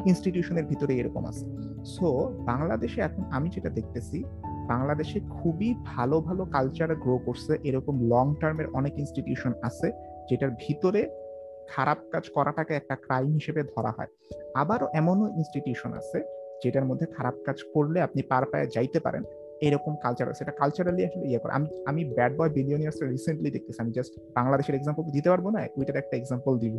ইনস্টিটিউশনের 0.07 0.67
ভিতরে 0.67 0.97
এরকম 0.97 1.27
আছে। 1.27 1.47
সো 1.85 2.09
বাংলাদেশে 2.45 3.01
এখন 3.01 3.25
আমি 3.31 3.49
যেটা 3.49 3.69
দেখতেছি 3.69 4.25
বাংলাদেশে 4.69 5.21
খুবই 5.21 5.75
ভালো 5.85 6.21
ভালো 6.21 6.45
কালচার 6.45 6.97
গ্রো 6.97 7.19
করছে 7.19 7.59
এরকম 7.63 8.01
লং 8.09 8.35
টার্মের 8.41 8.67
অনেক 8.73 8.99
ইনস্টিটিউশন 8.99 9.53
আছে 9.63 9.93
যেটার 10.31 10.51
ভিতরে 10.51 11.28
খারাপ 11.69 11.99
কাজ 12.13 12.31
করাটাকে 12.35 12.75
একটা 12.75 12.95
ক্রাইম 12.97 13.33
হিসেবে 13.33 13.63
ধরা 13.63 13.91
হয়। 13.91 14.07
আবারও 14.55 14.89
এমনও 14.95 15.29
ইনস্টিটিউশন 15.29 15.93
আছে 15.93 16.19
যেটার 16.65 16.85
মধ্যে 16.85 17.07
খারাপ 17.07 17.35
কাজ 17.47 17.57
করলে 17.75 18.01
আপনি 18.01 18.23
পার 18.23 18.47
পায়ে 18.47 18.67
যাইতে 18.75 19.01
পারেন। 19.01 19.23
এরকম 19.61 19.97
কালচার 20.03 20.31
আছে। 20.31 20.45
এটা 20.45 20.53
কালচারালি 20.53 21.05
আসলে 21.05 21.29
ইয়ে 21.29 21.39
করে। 21.39 21.53
আমি 21.53 21.67
আমি 21.87 22.05
ব্যাড 22.05 22.37
বয় 22.37 22.49
বিলিয়নিয়ার্স 22.49 23.03
রিসেন্টলি 23.03 23.51
দেখতেছি। 23.51 23.79
আমি 23.83 23.93
জাস্ট 23.93 24.13
বাংলাদেশের 24.35 24.75
এক্সাম্পল 24.75 25.03
দিতে 25.03 25.29
পারব 25.31 25.51
না 25.51 25.67
ওইটার 25.77 25.97
একটা 25.97 26.17
এক্সাম্পল 26.17 26.59
দিব। 26.59 26.75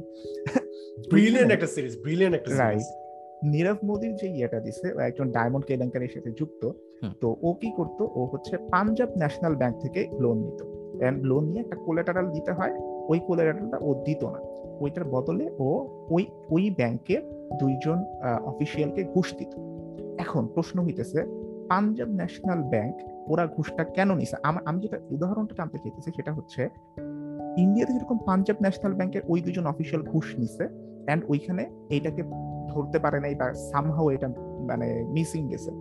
ব্রিলিয়েন্ট 1.10 1.52
একটা 1.54 1.68
সিরিজ 1.68 2.02
ব্রিলিয়েন্ট 2.02 2.36
একটা. 2.38 2.50
সিরিজ 2.56 2.86
নীরব 3.44 3.78
মোদির 3.84 4.16
যে 4.16 4.28
ইয়েটা 4.28 4.60
দিছে 4.60 4.88
একজন 5.00 5.32
ডায়মন্ড 5.32 5.66
কেলেঙ্কারির 5.66 6.10
সাথে 6.14 6.32
যুক্ত। 6.32 6.72
তো 7.22 7.36
ও 7.42 7.54
কি 7.54 7.72
করতো? 7.78 8.04
ও 8.16 8.26
হচ্ছে 8.26 8.58
পাঞ্জাব 8.58 9.10
ন্যাশনাল 9.10 9.56
ব্যাংক 9.56 9.76
থেকে 9.82 10.10
লোন 10.20 10.38
নিত। 10.38 10.60
লোন 11.24 11.44
নিয়ে 11.46 11.60
একটা 11.60 11.76
কোলাটারাল 11.76 12.32
দিতে 12.32 12.52
হয়। 12.52 12.74
ওই 13.10 13.20
কোলাটারালটা 13.28 13.78
ও 13.82 14.04
দিত 14.06 14.24
না। 14.24 14.40
ওইটার 14.84 15.06
বদলে 15.14 15.46
ও 15.68 15.70
ওই 16.16 16.24
ওই 16.56 16.64
ব্যাংকের 16.80 17.22
দুইজন 17.60 17.98
অফিসিয়ালকে 18.52 19.02
ঘুষ 19.14 19.28
দিত। 19.40 19.54
এখন 20.24 20.44
প্রশ্ন 20.56 20.78
হইতেছে, 20.86 21.20
পাঞ্জাব 21.72 22.10
ন্যাশনাল 22.20 22.62
ব্যাংক 22.74 22.96
ওরা 23.32 23.44
ঘুষটা 23.56 23.84
কেন 23.96 24.10
নিছে? 24.20 24.36
আমি 24.70 24.80
যেটা 24.84 24.98
উদাহরণটা 25.16 25.54
টানতে 25.60 25.78
চাইতেছি 25.84 26.10
সেটা 26.18 26.32
হচ্ছে, 26.38 26.62
ইন্ডিয়াতে 27.64 27.92
যেরকম 27.96 28.18
পাঞ্জাব 28.28 28.58
ন্যাশনাল 28.66 28.94
ব্যাংকের 29.00 29.24
ওই 29.32 29.40
দুজন 29.46 29.66
অফিসিয়াল 29.74 30.02
ঘুষ 30.12 30.28
নিছে 30.42 30.64
অ্যান্ড 31.06 31.22
ওইখানে 31.32 31.64
এইটাকে 31.96 32.22
ধরতে 32.72 32.98
পারে 33.04 33.20
নাই 33.26 33.34
বা 33.42 33.48
সামহাও 33.72 34.08
এটা 34.16 34.28
মানে 34.70 34.88
মিসিং 35.16 35.42
গেছে। 35.52 35.72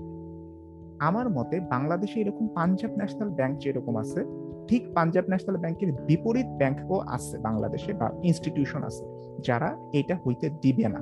আমার 1.09 1.27
মতে 1.37 1.57
বাংলাদেশে 1.75 2.16
এরকম 2.23 2.45
পাঞ্জাব 2.57 2.93
ন্যাশনাল 3.01 3.31
ব্যাংক 3.39 3.55
যেরকম 3.65 3.95
আছে 4.03 4.20
ঠিক 4.69 4.82
পাঞ্জাব 4.97 5.24
ন্যাশনাল 5.32 5.57
ব্যাংকের 5.65 5.90
বিপরীত 6.09 6.49
ব্যাংকও 6.61 6.99
আছে 7.16 7.35
বাংলাদেশে 7.47 7.93
বা 8.01 8.07
ইনস্টিটিউশন 8.28 8.81
আছে, 8.89 9.05
যারা 9.49 9.69
এটা 10.01 10.15
হইতে 10.24 10.47
দিবে 10.62 10.86
না। 10.95 11.01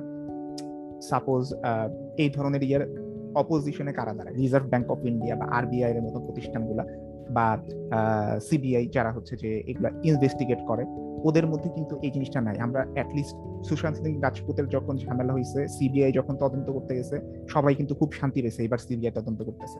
সাপোজ 1.09 1.43
এই 2.23 2.29
ধরনের 2.35 2.63
ইয়ার 2.69 2.83
অপোজিশনে 3.41 3.91
কারা 3.97 4.13
দাঁড়ায়? 4.17 4.35
রিজার্ভ 4.41 4.65
ব্যাংক 4.71 4.87
অফ 4.93 4.99
ইন্ডিয়া 5.11 5.35
বা 5.39 5.45
আরবিআই 5.57 5.91
এর 5.91 6.01
মতো 6.05 6.17
প্রতিষ্ঠানগুলা 6.25 6.83
বা 7.35 7.47
সিবিআই 8.47 8.85
যারা 8.95 9.11
হচ্ছে 9.15 9.33
যে 9.43 9.49
এগুলা 9.71 9.89
ইনভেস্টিগেট 10.09 10.61
করে, 10.69 10.83
ওদের 11.27 11.45
মধ্যে 11.51 11.69
কিন্তু 11.77 11.93
এই 12.05 12.11
জিনিসটা 12.15 12.39
নাই। 12.47 12.57
আমরা 12.65 12.81
অ্যাটলিস্ট 12.95 13.35
সুশান্ত 13.67 13.97
সিং 14.03 14.13
রাজপুতের 14.25 14.67
যখন 14.75 14.93
ঝামেলা 15.03 15.31
হয়েছে 15.37 15.59
সিবিআই 15.75 16.11
যখন 16.19 16.33
তদন্ত 16.43 16.67
করতে 16.75 16.93
গেছে, 16.97 17.15
সবাই 17.53 17.73
কিন্তু 17.79 17.93
খুব 17.99 18.09
শান্তি 18.19 18.39
পেয়েছে 18.43 18.61
এবার 18.67 18.79
সিবিআই 18.87 19.13
তদন্ত 19.19 19.39
করতেছে। 19.47 19.79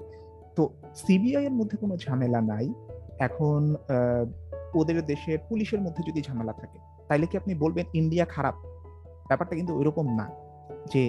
তো 0.57 0.63
সিবিআই 1.05 1.43
এর 1.49 1.55
মধ্যে 1.59 1.75
কোনো 1.83 1.93
ঝামেলা 2.03 2.39
নাই। 2.53 2.67
এখন 3.19 3.61
ওদের 4.79 4.97
দেশের 5.11 5.37
পুলিশের 5.49 5.81
মধ্যে 5.81 6.01
যদি 6.09 6.21
ঝামেলা 6.27 6.53
থাকে, 6.53 6.77
তাইলে 7.07 7.25
কি 7.29 7.35
আপনি 7.37 7.53
বলবেন 7.63 7.85
ইন্ডিয়া 7.93 8.25
খারাপ? 8.25 8.55
ব্যাপারটা 9.29 9.53
কিন্তু 9.55 9.73
ওইরকম 9.77 10.05
না। 10.19 10.25
যে 10.93 11.03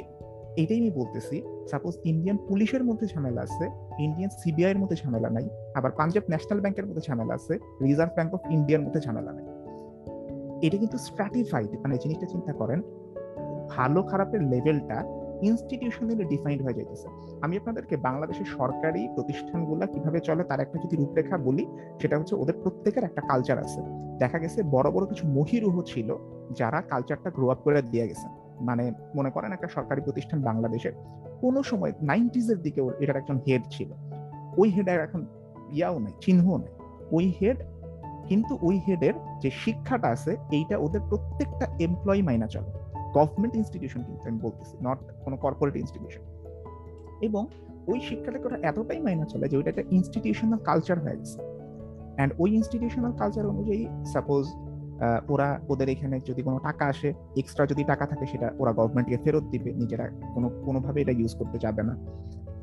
এটাই 0.62 0.78
আমি 0.82 0.90
বলতেছি 0.90 1.36
সাপোজ 1.70 1.94
ইন্ডিয়ান 2.04 2.38
পুলিশের 2.48 2.82
মধ্যে 2.84 3.06
ঝামেলা 3.06 3.40
আছে, 3.46 3.64
ইন্ডিয়ান 4.06 4.30
সিবিআই 4.40 4.70
এর 4.70 4.78
মধ্যে 4.78 4.96
ঝামেলা 5.02 5.28
নাই, 5.36 5.46
আবার 5.78 5.90
পাঞ্জাব 5.98 6.24
ন্যাশনাল 6.32 6.60
ব্যাংকের 6.60 6.86
মধ্যে 6.88 7.02
ঝামেলা 7.08 7.32
আছে, 7.34 7.54
রিজার্ভ 7.82 8.12
ব্যাংক 8.16 8.30
অফ 8.34 8.42
ইন্ডিয়ার 8.50 8.82
মধ্যে 8.84 9.00
ঝামেলা 9.00 9.32
নাই। 9.32 9.46
এটা 10.66 10.76
কিন্তু 10.82 10.98
স্ট্র্যাটিফাইড 10.98 11.70
মানে 11.82 11.94
জিনিসটা 12.02 12.26
চিন্তা 12.26 12.52
করেন, 12.52 12.80
ভালো 13.74 14.00
খারাপের 14.02 14.42
লেভেলটা 14.42 14.98
ইনস্টিটিউশনালি 15.42 16.24
ডিফাইন্ড 16.24 16.62
হয়ে 16.62 16.74
যাইতেছে। 16.74 17.08
আমি 17.42 17.56
আপনাদেরকে 17.56 17.96
বাংলাদেশের 17.96 18.44
সরকারি 18.44 19.08
প্রতিষ্ঠানগুলো 19.14 19.86
কীভাবে 19.86 20.20
চলে, 20.20 20.44
তার 20.44 20.60
একটা 20.60 20.78
যদি 20.78 20.96
রূপরেখা 20.96 21.38
বলি, 21.38 21.66
সেটা 22.02 22.18
হচ্ছে 22.18 22.34
ওদের 22.34 22.54
প্রত্যেকের 22.62 23.04
একটা 23.04 23.20
কালচার 23.20 23.58
আছে। 23.58 23.80
দেখা 24.18 24.38
গেছে 24.38 24.62
বড় 24.62 24.90
বড় 24.90 25.06
কিছু 25.06 25.28
মহিরুহ 25.28 25.82
ছিল, 25.82 26.16
যারা 26.56 26.80
কালচারটা 26.80 27.30
গ্রো 27.30 27.48
আপ 27.48 27.58
করে 27.58 27.82
দিয়ে 27.82 28.08
গেছে। 28.08 28.28
মানে 28.60 28.92
মনে 29.14 29.30
করেন 29.30 29.52
একটা 29.52 29.68
সরকারি 29.68 30.00
প্রতিষ্ঠান 30.00 30.42
বাংলাদেশের, 30.42 30.92
কোনো 31.40 31.62
সময় 31.62 31.92
নাইনটিজ 32.02 32.50
এর 32.50 32.56
দিকে 32.56 32.80
এটার 32.98 33.16
একজন 33.16 33.40
হেড 33.48 33.62
ছিল। 33.70 33.92
ওই 34.56 34.68
হেডের 34.68 35.00
এখন 35.00 35.26
ইয়াও 35.72 35.98
নাই, 35.98 36.12
চিহ্নও 36.20 36.56
নাই। 36.56 36.72
ওই 37.12 37.32
হেড 37.40 37.56
কিন্তু 38.28 38.58
ওই 38.62 38.80
হেডের 38.88 39.12
যে 39.42 39.50
শিক্ষাটা 39.50 40.08
আছে, 40.08 40.36
এইটা 40.50 40.78
ওদের 40.78 41.00
প্রত্যেকটা 41.08 41.66
এমপ্লয়ি 41.80 42.22
মাইনা 42.22 42.46
চলে। 42.46 42.87
গভর্নমেন্ট 43.16 43.56
ইনস্টিটিউশন 43.56 44.02
কিন্তু 44.02 44.28
আমি 44.28 44.38
বলতেছি 44.38 44.76
নট 44.82 44.98
কোনো 45.24 45.36
কর্পোরেট 45.36 45.76
ইনস্টিটিউশন 45.76 46.20
এবং 47.22 47.46
ওই 47.88 48.00
শিক্ষাটাকে 48.00 48.44
ওরা 48.44 48.58
এতটাই 48.62 49.00
মাইনা 49.00 49.24
চলে 49.24 49.48
যে 49.48 49.56
ওইটা 49.56 49.70
একটা 49.70 49.82
ইনস্টিটিউশনাল 49.90 50.58
কালচার 50.58 50.98
হয়ে 50.98 51.16
গেছে। 51.16 51.38
অ্যান্ড 52.16 52.32
ওই 52.38 52.54
ইনস্টিটিউশনাল 52.54 53.12
কালচার 53.12 53.46
অনুযায়ী 53.46 53.86
সাপোজ 54.12 54.44
ওরা 55.28 55.60
ওদের 55.68 55.88
এখানে 55.88 56.20
যদি 56.20 56.42
কোনো 56.42 56.58
টাকা 56.58 56.86
আসে 56.86 57.12
এক্সট্রা 57.36 57.66
যদি 57.66 57.84
টাকা 57.84 58.06
থাকে 58.06 58.26
সেটা 58.26 58.52
ওরা 58.58 58.72
গভর্নমেন্টকে 58.72 59.18
ফেরত 59.24 59.42
দিবে, 59.42 59.72
নিজেরা 59.72 60.08
কোনো, 60.34 60.48
কোনোভাবে 60.64 61.00
এটা 61.00 61.12
ইউজ 61.12 61.34
করতে 61.34 61.58
যাবে 61.58 61.82
না। 61.82 61.96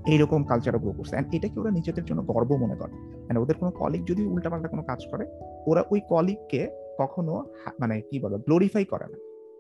এইরকম 0.08 0.44
কালচারও 0.44 0.80
গ্রো 0.80 0.92
করছে। 0.92 1.12
অ্যান্ড 1.12 1.36
এটাকে 1.36 1.60
ওরা 1.60 1.72
নিজেদের 1.72 2.06
জন্য 2.06 2.24
গর্ব 2.24 2.56
মনে 2.56 2.76
করে? 2.76 2.92
অ্যান্ড 2.92 3.40
ওদের 3.40 3.56
কোনো 3.56 3.72
কলিগ 3.72 4.02
যদি 4.08 4.26
উল্টাপাল্টা 4.26 4.68
কোনো 4.68 4.84
কাজ 4.84 5.08
করে, 5.12 5.26
ওরা 5.68 5.84
ওই 5.92 6.02
কলিগকে 6.10 6.68
কখনো 6.98 7.46
মানে 7.80 8.02
কি 8.02 8.20
বলো 8.20 8.38
গ্লোরিফাই 8.38 8.86
করে 8.86 9.08
না। 9.12 9.18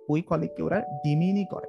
ওই 0.09 0.21
কলিগকে 0.21 0.63
ওরা 0.63 0.79
ডিমিনই 1.03 1.45
করে। 1.45 1.67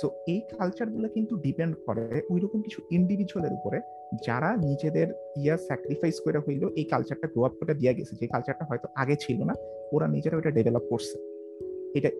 সো 0.00 0.10
এই 0.26 0.40
কালচারগুলো 0.58 1.08
কিন্তু 1.08 1.36
ডিপেন্ড 1.36 1.74
করে 1.86 2.22
ওই 2.30 2.40
রকম 2.40 2.62
কিছু 2.62 2.82
ইন্ডিভিজুয়ালের 2.90 3.52
উপরে 3.52 3.80
যারা 4.26 4.56
নিজেদের 4.56 5.08
ইয়া 5.36 5.56
স্যাক্রিফাইস 5.56 6.20
করে 6.20 6.38
হইলেও 6.38 6.70
এই 6.76 6.84
কালচারটা 6.84 7.26
গ্রো 7.26 7.44
আপ 7.44 7.52
করে 7.60 7.74
দিয়ে 7.74 7.94
গেছে। 7.94 8.16
যে 8.20 8.26
কালচারটা 8.26 8.64
হয়তো 8.64 8.88
আগে 8.94 9.16
ছিল 9.16 9.44
না, 9.44 9.54
ওরা 9.92 10.08
নিজেরা 10.08 10.36
ওটা 10.36 10.50
ডেভেলপ 10.50 10.84
করছে। 10.90 11.16
এটা 11.98 12.10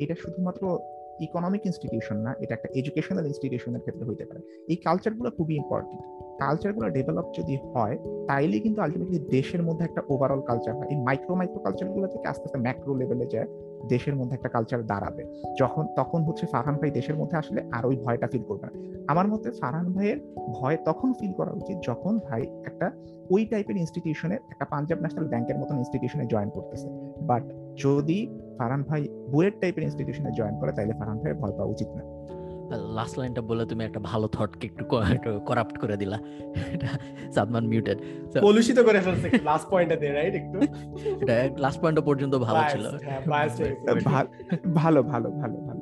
এটা 0.00 0.14
শুধুমাত্র 0.14 0.78
ইকোনমিক 1.20 1.66
ইনস্টিটিউশন 1.66 2.16
না, 2.16 2.34
এটা 2.40 2.54
একটা 2.54 2.68
এডুকেশনাল 2.74 3.26
ইনস্টিটিউশনের 3.26 3.80
ক্ষেত্রে 3.80 4.04
হইতে 4.08 4.24
পারে। 4.24 4.40
এই 4.68 4.76
কালচারগুলো 4.76 5.30
খুবই 5.30 5.54
ইম্পর্টেন্ট 5.56 6.02
কালচারগুলো 6.38 6.88
ডেভেলপ 6.88 7.26
যদি 7.38 7.56
হয়, 7.56 7.98
তাইলে 8.28 8.58
কিন্তু 8.60 8.82
আলটিমেটলি 8.82 9.18
দেশের 9.18 9.62
মধ্যে 9.62 9.84
একটা 9.84 10.02
ওভারঅল 10.08 10.40
কালচার 10.40 10.76
হয়। 10.76 10.88
এই 10.90 10.96
মাইক্রো 10.96 11.34
মাইক্রো 11.34 11.60
কালচারগুলো 11.60 12.06
থেকে 12.06 12.28
আস্তে 12.28 12.44
আস্তে 12.44 12.58
ম্যাক্রো 12.58 12.94
লেভেলে 12.94 13.26
যায়। 13.26 13.48
দেশের 13.88 14.16
মধ্যে 14.16 14.34
একটা 14.34 14.48
কালচার 14.48 14.86
দাঁড়াবে। 14.86 15.24
যখন, 15.58 15.86
তখন 15.96 16.22
হচ্ছে 16.22 16.46
ফারহান 16.46 16.74
ভাই 16.74 16.90
দেশের 16.90 17.14
মধ্যে 17.14 17.36
আসলে 17.36 17.64
আর 17.72 17.86
ওই 17.86 17.96
ভয়টা 17.96 18.26
ফিল 18.26 18.42
করবে 18.42 18.66
না। 18.66 19.02
আমার 19.08 19.28
মতে 19.28 19.50
ফারহান 19.50 19.92
ভাইয়ের 19.92 20.34
ভয় 20.50 20.76
তখন 20.84 21.12
ফিল 21.12 21.32
করা 21.32 21.52
উচিত 21.52 21.78
যখন 21.88 22.18
ভাই 22.18 22.42
একটা, 22.42 22.92
ওই 23.30 23.46
টাইপের 23.46 23.76
ইনস্টিটিউশনে 23.76 24.34
একটা 24.34 24.64
পাঞ্জাব 24.64 24.98
ন্যাশনাল 24.98 25.28
ব্যাংকের 25.28 25.58
মতন 25.58 25.76
ইনস্টিটিউশনে 25.76 26.26
জয়েন 26.26 26.50
করতেছে। 26.50 26.88
বাট 27.22 27.42
যদি 27.76 28.40
ফারহান 28.58 28.82
ভাই 28.82 29.08
বুয়েট 29.30 29.60
টাইপের 29.60 29.82
ইনস্টিটিউশনে 29.82 30.30
জয়েন 30.32 30.60
করে, 30.60 30.72
তাহলে 30.72 30.92
ফারহান 30.92 31.18
ভাইয়ের 31.18 31.38
ভয় 31.38 31.50
পাওয়া 31.50 31.70
উচিত 31.70 31.88
না। 31.88 32.02
লাস্ট 32.76 33.18
লাইনটা 33.18 33.40
বলে 33.40 33.66
তুমি 33.66 33.84
একটা 33.84 34.00
ভালো 34.00 34.28
থটকে 34.28 34.66
একটু 34.66 34.84
করাপ্ট 35.46 35.78
করে 35.78 35.96
দিলা। 35.96 36.18
এটা 36.74 36.88
সাদমান 37.34 37.66
মিউটেড 37.66 37.98
কলুষিত 38.40 38.78
করে 38.80 39.00
ফেলছে 39.00 39.28
লাস্ট 39.44 39.70
পয়েন্টটা 39.70 39.96
দিয়ে 40.00 40.12
রাইট 40.12 40.34
একটু? 40.34 40.58
এটা 41.22 41.34
লাস্ট 41.58 41.80
পয়েন্ট 41.80 42.00
পর্যন্ত 42.00 42.34
ভালো 42.34 42.60
ছিল। 42.72 42.84
হ্যাঁ, 42.86 43.20
হয়ে 43.58 44.04
ভালো 44.74 45.02
ভালো 45.02 45.30
ভালো 45.30 45.56
ভালো। 45.68 45.80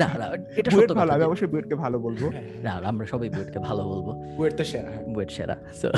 না, 0.00 0.08
না, 0.18 0.26
এটা 0.56 0.70
সত্য 0.70 0.94
ভালো 0.94 1.08
কথা। 1.08 1.14
আমি 1.14 1.24
অবশ্যই 1.24 1.46
বুয়েটকে 1.46 1.74
ভালো 1.74 1.98
বলব। 1.98 2.22
না 2.62 2.70
আমরা 2.70 3.06
সবাই 3.06 3.28
বুয়েটকে 3.28 3.58
ভালো 3.58 3.82
বলব। 3.84 4.36
বুয়েট 4.36 4.54
তো 4.56 4.64
সেরা 4.64 4.90
হ্যাঁ। 4.90 5.06
বুয়েট 5.06 5.30
সেরা। 5.30 5.56
সো 5.80 5.88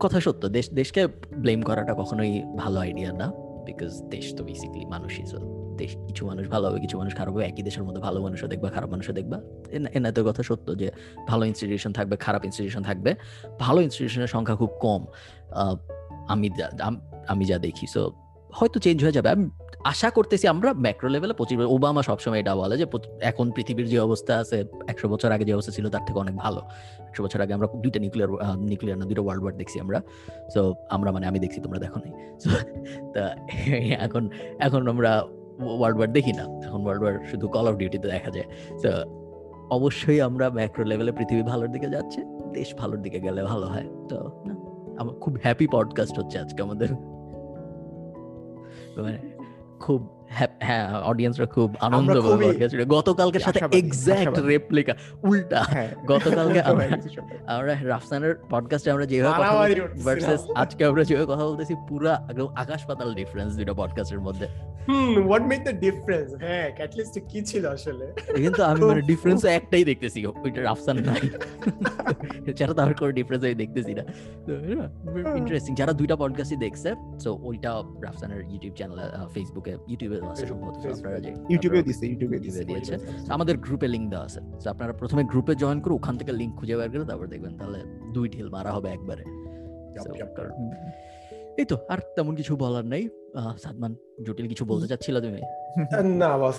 কথা 0.00 0.20
সত্য। 0.20 0.48
দেশ 0.48 0.66
দেশকে 0.74 1.06
ব্লেম 1.34 1.62
করাটা 1.62 1.94
কখনোই 1.94 2.44
ভালো 2.56 2.80
আইডিয়া 2.80 3.12
না 3.12 3.32
বিকজ 3.66 4.02
দেশ 4.02 4.34
তো 4.36 4.44
বেসিক্যালি 4.44 4.86
মানুষই 4.86 5.24
so 5.32 5.38
দেশ 5.80 5.96
কিছু 6.06 6.26
মানুষ 6.26 6.48
ভালো 6.48 6.68
হবে, 6.68 6.80
কিছু 6.80 6.98
মানুষ 6.98 7.16
খারাপ 7.16 7.34
হবে, 7.34 7.44
একই 7.44 7.62
দেশের 7.62 7.84
মধ্যে 7.84 8.02
ভালো 8.02 8.22
মানুষও 8.22 8.46
দেখবা, 8.46 8.70
খারাপ 8.70 8.90
মানুষও 8.90 9.12
দেখবা। 9.12 9.40
এনা- 9.70 9.96
এনাদের 9.96 10.24
কথা 10.24 10.42
সত্য 10.42 10.78
যে 10.78 10.90
ভালো 11.28 11.44
ইনস্টিটিউশন 11.44 11.92
থাকবে, 11.92 12.16
খারাপ 12.16 12.44
ইনস্টিটিউশন 12.44 12.82
থাকবে। 12.82 13.14
ভালো 13.58 13.80
ইনস্টিটিউশনের 13.80 14.26
সংখ্যা 14.26 14.56
খুব 14.56 14.70
কম। 14.80 15.06
আমি 16.28 16.50
আমি 17.28 17.44
যা 17.44 17.58
দেখি 17.58 17.86
সো 17.86 18.12
হয়তো 18.52 18.80
চেঞ্জ 18.80 19.02
হয়ে 19.02 19.12
যাবে। 19.12 19.28
আমি 19.28 19.50
আশা 19.84 20.10
করতেছি 20.10 20.48
আমরা 20.48 20.72
ম্যাক্রো 20.72 21.10
লেভেলে 21.10 21.32
পঁচিশ 21.32 21.58
ওবামা 21.58 22.02
সবসময় 22.02 22.40
এটা 22.40 22.56
বলে 22.56 22.78
যে 22.78 22.86
এখন 23.20 23.50
পৃথিবীর 23.50 23.88
যে 23.88 23.98
অবস্থা 23.98 24.38
আছে, 24.38 24.64
একশো 24.88 25.08
বছর 25.08 25.32
আগে 25.32 25.44
যে 25.44 25.54
অবস্থা 25.54 25.72
ছিল, 25.72 25.88
তার 25.88 26.04
থেকে 26.06 26.18
অনেক 26.18 26.36
ভালো। 26.36 26.62
একশো 26.98 27.24
বছর 27.24 27.40
আগে 27.40 27.54
আমরা 27.54 27.68
দুইটা 27.76 28.00
নিউক্লিয়ার 28.00 28.58
নিউক্লিয়ার 28.58 28.98
না, 28.98 29.04
দুইটা 29.04 29.22
ওয়ার্ল্ড 29.22 29.44
ওয়ার 29.44 29.56
দেখছি 29.56 29.80
আমরা। 29.80 30.02
সো 30.54 30.74
আমরা 30.90 31.12
মানে 31.12 31.26
আমি 31.26 31.38
দেখছি, 31.38 31.60
তোমরা 31.60 31.78
দেখো 31.78 32.00
তা, 33.14 33.36
এখন 33.98 34.28
এখন 34.58 34.88
আমরা 34.88 35.24
ওয়ার্ল্ড 35.66 35.98
ওয়ার 35.98 36.12
দেখি 36.12 36.32
না। 36.32 36.42
এখন 36.42 36.82
ওয়ার্ল্ড 36.82 37.02
ওয়ার 37.02 37.26
শুধু 37.30 37.48
কল 37.48 37.68
অফ 37.68 37.74
ডিউটিতে 37.74 38.08
দেখা 38.08 38.30
যায়। 38.30 38.46
তো 38.82 39.20
অবশ্যই 39.70 40.20
আমরা 40.20 40.50
ম্যাক্রো 40.50 40.84
লেভেলে 40.84 41.12
পৃথিবী 41.12 41.42
ভালোর 41.42 41.72
দিকে 41.72 41.88
যাচ্ছে, 41.88 42.24
দেশ 42.52 42.74
ভালোর 42.74 43.02
দিকে 43.02 43.20
গেলে 43.20 43.42
ভালো 43.42 43.66
হয়। 43.66 43.88
তো 44.08 44.44
আমার 44.98 45.14
খুব 45.14 45.36
হ্যাপি 45.42 45.66
পডকাস্ট 45.72 46.18
হচ্ছে 46.18 46.38
আজকে 46.38 46.62
আমাদের। 46.62 46.92
মানে 49.02 49.18
খুব 49.80 50.19
হ্যাঁ 50.58 51.00
অডিয়েন্সরা 51.00 51.46
খুব 51.46 51.74
আনন্দ 51.80 52.20
গতকালকের 52.88 53.40
সাথে 53.40 53.64
আশাবাদী। 53.64 54.48
রেপ্লিকা 54.48 54.94
উল্টা। 55.22 55.62
হ্যাঁ 55.62 55.88
গতকালকে 56.06 56.62
আমরা- 57.46 57.84
রাফসানের 57.84 58.34
পডকাস্টে 58.50 58.90
আমরা 58.90 59.06
যেভাবে 59.06 59.80
ভার্সেস 60.04 60.40
আজকে 60.54 60.84
আমরা 60.84 61.04
যেভাবে 61.04 61.32
কথা 61.32 61.44
বলতেছি 61.46 61.74
পুরা 61.88 62.26
একদম 62.30 62.46
আকাশ 62.46 62.86
পাতাল 62.86 63.14
ডিফারেন্স 63.14 63.56
দুটো 63.56 63.74
পডকাস্টের 63.74 64.20
মধ্যে। 64.20 64.46
হুম 64.88 65.26
হোয়াট 65.26 65.42
দ্য 65.64 65.72
ডিফারেন্স 65.80 66.34
হ্যাঁ 66.34 66.70
ক্যাটালিস্ট 66.74 67.18
কি 67.28 67.44
ছিল 67.44 67.66
আসলে? 67.66 68.12
কিন্তু 68.36 68.62
আমি 68.62 68.80
মানে 68.80 69.02
ডিফারেন্স 69.06 69.44
একটাই 69.44 69.84
দেখতেছি 69.84 70.26
ওইটা 70.26 70.62
রাফসান 70.62 70.96
নাই। 70.96 71.30
এছাড়া 72.46 72.74
তো 72.74 72.82
আর 72.82 72.94
কোনো 72.94 73.12
ডিফারেন্স 73.12 73.44
আমি 73.44 73.54
দেখতেছি 73.54 73.94
না। 73.94 74.02
ইন্টারেস্টিং 75.36 75.74
যারা 75.74 75.92
দুইটা 75.92 76.16
পডকাস্টই 76.16 76.56
দেখছে 76.56 76.94
সো 77.20 77.38
ওইটা 77.42 77.82
রাফসানের 78.02 78.44
ইউটিউব 78.50 78.74
চ্যানেল 78.74 78.98
ফেসবুকে 79.34 79.76
ইউটিউবে 79.88 80.19
আছে 80.28 80.44
আপনারা 80.96 81.18
যে 81.20 81.30
ইউটিউবেও 81.52 81.82
দিছে 81.82 82.04
ইউটিউবে 82.06 82.36
ইউটিউবে 82.36 82.64
দিয়েছে। 82.64 82.94
আমাদের 83.28 83.58
গ্রুপে 83.58 83.88
লিংক 83.88 84.06
দেওয়া 84.10 84.24
আছে। 84.24 84.40
তো 84.64 84.66
আপনারা 84.70 84.92
প্রথমে 84.92 85.22
গ্রুপে 85.24 85.54
জয়েন 85.54 85.80
করে 85.80 85.94
ওখান 85.94 86.14
থেকে 86.18 86.32
লিংক 86.32 86.52
খুঁজে 86.58 86.74
বের 86.76 86.90
করে 86.90 87.04
তারপর 87.10 87.26
দেখবেন 87.26 87.52
তাহলে 87.58 87.78
দুই 88.14 88.28
ঢিল 88.28 88.48
মারা 88.48 88.70
হবে 88.72 88.88
একবারে। 88.88 89.24
এই 91.58 91.64
তো 91.64 91.76
আর 91.88 91.98
তেমন 92.16 92.34
কিছু 92.34 92.56
বলার 92.56 92.86
নাই। 92.86 93.08
সাদমান 93.58 93.94
জটিল 94.26 94.48
কিছু 94.48 94.64
বলতে 94.64 94.86
চাচ্ছিল 94.88 95.20
তুমি? 95.20 95.40
না 96.22 96.38
বস 96.38 96.56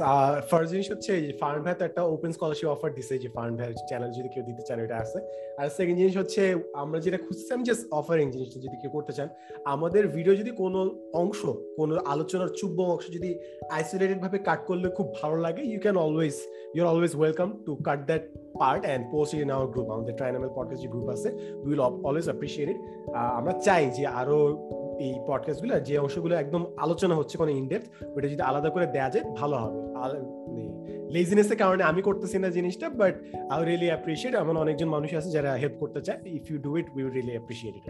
ফার্স্ট 0.50 0.72
জিনিস 0.72 0.92
হচ্ছে 0.92 1.12
এই 1.16 1.34
ফার্ন 1.42 1.60
ভাই 1.64 1.76
তো 1.80 1.86
একটা 1.86 2.02
ওপেন 2.04 2.32
স্কলারশিপ 2.32 2.70
অফার 2.70 2.94
দিছে 2.94 3.20
যে 3.20 3.30
ফার্ন 3.36 3.54
ভাই 3.58 3.74
চ্যানেল 3.90 4.12
যদি 4.18 4.30
কেউ 4.34 4.44
দিতে 4.44 4.64
চান 4.68 4.80
এটা 4.80 4.98
আছে। 4.98 5.20
আর 5.60 5.70
সেকেন্ড 5.70 5.98
জিনিস 6.00 6.18
হচ্ছে 6.18 6.42
আমরা 6.74 7.00
যেটা 7.00 7.18
খুঁজছি 7.18 7.54
আমি 7.54 7.64
জাস্ট 7.64 7.84
অফারিং 7.92 8.32
জিনিসটা 8.32 8.60
যদি 8.66 8.76
কেউ 8.82 8.92
করতে 8.92 9.14
চান। 9.14 9.28
আমাদের 9.66 10.08
ভিডিও 10.08 10.36
যদি 10.36 10.52
কোনো 10.52 10.80
অংশ 11.14 11.46
কোনো 11.78 11.94
আলোচনার 12.14 12.50
চুব্ব 12.60 12.78
অংশ 12.94 13.06
যদি 13.12 13.30
আইসোলেটেড 13.72 14.20
ভাবে 14.22 14.38
কাট 14.38 14.60
করলে 14.66 14.90
খুব 14.90 15.08
ভালো 15.22 15.38
লাগে। 15.38 15.62
You 15.72 15.80
can 15.80 15.98
always 15.98 16.36
you're 16.76 16.88
always 16.88 17.14
welcome 17.16 17.50
to 17.66 17.76
cut 17.76 18.00
that 18.06 18.24
part 18.60 18.86
and 18.86 19.12
post 19.12 19.34
in 19.34 19.52
our 19.52 19.68
group 19.68 19.88
আমাদের 19.90 20.14
ট্রাইনামেল 20.16 20.50
পডকাস্ট 20.56 20.82
যে 20.84 20.90
গ্রুপ 20.94 21.08
আছে 21.16 21.30
উইল 21.66 21.80
অলওয়েজ 21.80 22.26
অ্যাপ্রিসিয়েট 22.26 22.68
ইট 22.70 22.80
আমরা 23.40 23.54
চাই 23.66 23.84
যে 23.98 24.04
আরও 24.20 24.40
এই 25.02 25.14
পডকাস্টগুলো 25.28 25.80
যে 25.80 25.98
অংশগুলো 25.98 26.36
একদম 26.36 26.66
আলোচনা 26.78 27.16
হচ্ছে 27.16 27.38
কোনো 27.38 27.52
ইনডেপথ 27.52 28.04
ওটা 28.18 28.28
যদি 28.28 28.42
আলাদা 28.42 28.70
করে 28.70 28.86
দেওয়া 28.88 29.10
যায়, 29.10 29.26
ভালো 29.26 29.56
হবে। 29.58 29.80
লেজিনেসের 31.12 31.58
কারণে 31.58 31.84
আমি 31.84 32.02
করতেছি 32.02 32.38
না 32.40 32.50
জিনিসটা 32.50 32.90
বাট 32.90 33.16
আই 33.50 33.66
রিয়েলি 33.66 33.86
অ্যাপ্রিসিয়েট 33.86 34.36
এমন 34.36 34.58
অনেকজন 34.58 34.90
মানুষ 34.90 35.14
আছে 35.14 35.30
যারা 35.30 35.54
হেল্প 35.54 35.76
করতে 35.80 36.02
চায়। 36.02 36.20
If 36.26 36.52
you 36.52 36.58
do 36.58 36.78
it 36.78 36.88
we 36.96 37.04
really 37.04 37.32
appreciate 37.32 37.76
it 37.76 37.84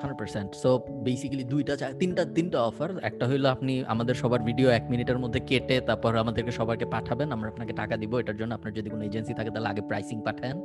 hundred 0.00 0.18
percent 0.20 0.50
so 0.62 0.70
basically 1.06 1.44
দুইটা 1.52 1.72
তিনটা 2.00 2.22
তিনটা 2.36 2.58
অফার 2.70 2.90
একটা 3.10 3.24
হলো 3.30 3.48
আপনি 3.56 3.72
আমাদের 3.92 4.14
সবার 4.22 4.40
ভিডিও 4.48 4.68
এক 4.78 4.84
মিনিটের 4.92 5.18
মধ্যে 5.22 5.40
কেটে 5.50 5.76
তারপর 5.88 6.12
আমাদেরকে 6.24 6.52
সবাইকে 6.60 6.86
পাঠাবেন। 6.94 7.28
আমরা 7.36 7.48
আপনাকে 7.52 7.72
টাকা 7.80 7.94
দিব, 8.02 8.12
এটার 8.22 8.36
জন্য 8.40 8.52
আপনার 8.58 8.72
যদি 8.78 8.88
কোনো 8.94 9.02
এজেন্সি 9.08 9.32
থাকে 9.38 9.50
তাহলে 9.54 9.68
আগে 9.72 9.82
প্রাইসিং 9.90 10.16
পাঠান। 10.26 10.56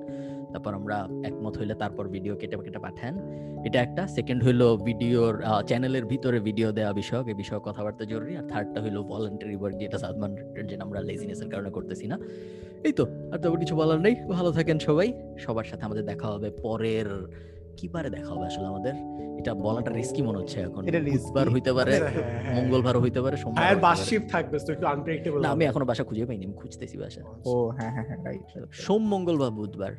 তারপর 0.51 0.71
আমরা 0.79 0.97
একমত 1.29 1.53
হইলে 1.59 1.75
তারপর 1.83 2.03
ভিডিও 2.15 2.33
কেটে 2.41 2.55
কেটে 2.67 2.79
পাঠান। 2.87 3.13
এটা 3.67 3.77
একটা। 3.85 4.03
সেকেন্ড 4.17 4.39
হইল 4.45 4.61
ভিডিওর 4.87 5.33
চ্যানেলের 5.69 6.05
ভিতরে 6.11 6.37
ভিডিও 6.47 6.69
দেওয়া 6.77 6.93
বিষয়ক। 7.01 7.25
এই 7.31 7.37
বিষয়ে 7.41 7.61
কথাবার্তা 7.67 8.03
জরুরি। 8.11 8.33
আর 8.39 8.45
থার্ডটা 8.51 8.79
হইল 8.83 8.97
ভলান্টারি 9.11 9.55
ওয়ার্ক 9.61 9.75
যেটা 9.81 9.97
সাদমান 10.03 10.31
যেটা 10.69 10.83
আমরা 10.87 10.99
লেজিনেসের 11.09 11.49
কারণে 11.53 11.69
করতেছি 11.77 12.05
না। 12.11 12.17
এই 12.87 12.93
তো, 12.99 13.03
আর 13.31 13.37
তারপর 13.41 13.59
কিছু 13.63 13.75
বলার 13.81 13.99
নেই। 14.05 14.15
ভালো 14.37 14.49
থাকেন 14.57 14.77
সবাই। 14.87 15.07
সবার 15.43 15.67
সাথে 15.71 15.83
আমাদের 15.87 16.03
দেখা 16.11 16.27
হবে 16.33 16.49
পরের 16.65 17.09
কি 17.77 17.85
বারে 17.87 18.09
দেখা 18.09 18.29
হবে 18.33 18.45
আসলে 18.45 18.67
আমাদের? 18.67 18.93
এটা 19.39 19.51
বলাটা 19.63 19.91
রিস্কি 19.91 20.21
মনে 20.21 20.37
হচ্ছে 20.37 20.57
এখন। 20.61 20.81
এটা 20.87 20.99
risky। 20.99 21.11
বুধবার 21.17 21.47
হইতে 21.49 21.71
পারে 21.73 21.93
মঙ্গলবার 22.53 22.95
হইতে 22.97 23.19
পারে 23.21 23.35
সোমবার 23.37 23.59
হ্যাঁ 23.59 23.73
হইতে 23.73 23.81
বাস 23.81 23.99
শিফট 24.07 24.27
থাকবে 24.31 24.55
তো 24.65 24.69
একটু 24.73 24.85
আনপ্রেডিক্টেবল 24.87 25.37
না 25.41 25.49
আমি 25.49 25.63
এখনও 25.65 25.85
বাসা 25.85 26.03
খুঁজে 26.03 26.23
পাইনি 26.25 26.43
আমি 26.45 26.53
খুঁজতেছি 26.53 26.95
বাসা। 26.97 27.21
ও 27.45 27.53
হ্যাঁ 27.77 27.91
হ্যাঁ 27.95 28.05
হ্যাঁ 28.07 28.19
রাইট 28.23 28.45
সোম 28.77 29.01
মঙ্গল 29.13 29.35
বা 29.37 29.49
বুধবার 29.49 29.93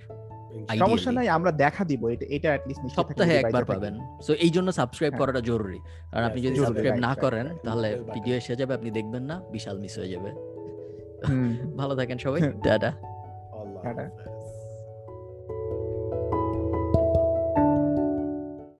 সমস্যা 0.76 1.10
নাই 1.12 1.26
আমরা 1.28 1.50
দেখা 1.54 1.84
দিব 1.84 2.02
এটা 2.06 2.26
এটা 2.30 2.48
অ্যাট 2.48 2.62
লিস্ট 2.68 2.82
সপ্তাহে 2.88 3.34
একবার 3.36 3.64
পাবেন। 3.64 3.94
সো 4.22 4.32
এই 4.44 4.50
জন্য 4.50 4.68
সাবস্ক্রাইব 4.72 5.12
হ্যাঁ। 5.12 5.20
করাটা 5.22 5.40
জরুরি। 5.40 5.78
আর 6.12 6.22
আপনি 6.24 6.40
যদি 6.42 6.58
সাবস্ক্রাইব 6.60 6.96
না 6.98 7.12
করেন 7.14 7.46
তাহলে 7.64 7.88
ভিডিও 8.14 8.34
এসে 8.36 8.54
যাবে 8.56 8.72
আপনি 8.74 8.90
দেখবেন 8.90 9.22
না 9.22 9.36
বিশাল 9.52 9.76
মিস 9.78 9.98
হয়ে 9.98 10.08
যাবে। 10.08 10.30
ভালো 11.76 11.94
থাকেন 11.96 12.18
সবাই 12.18 12.40
টাটা। 12.64 12.90
আল্লাহ 13.54 13.80
টাটা। 13.86 14.04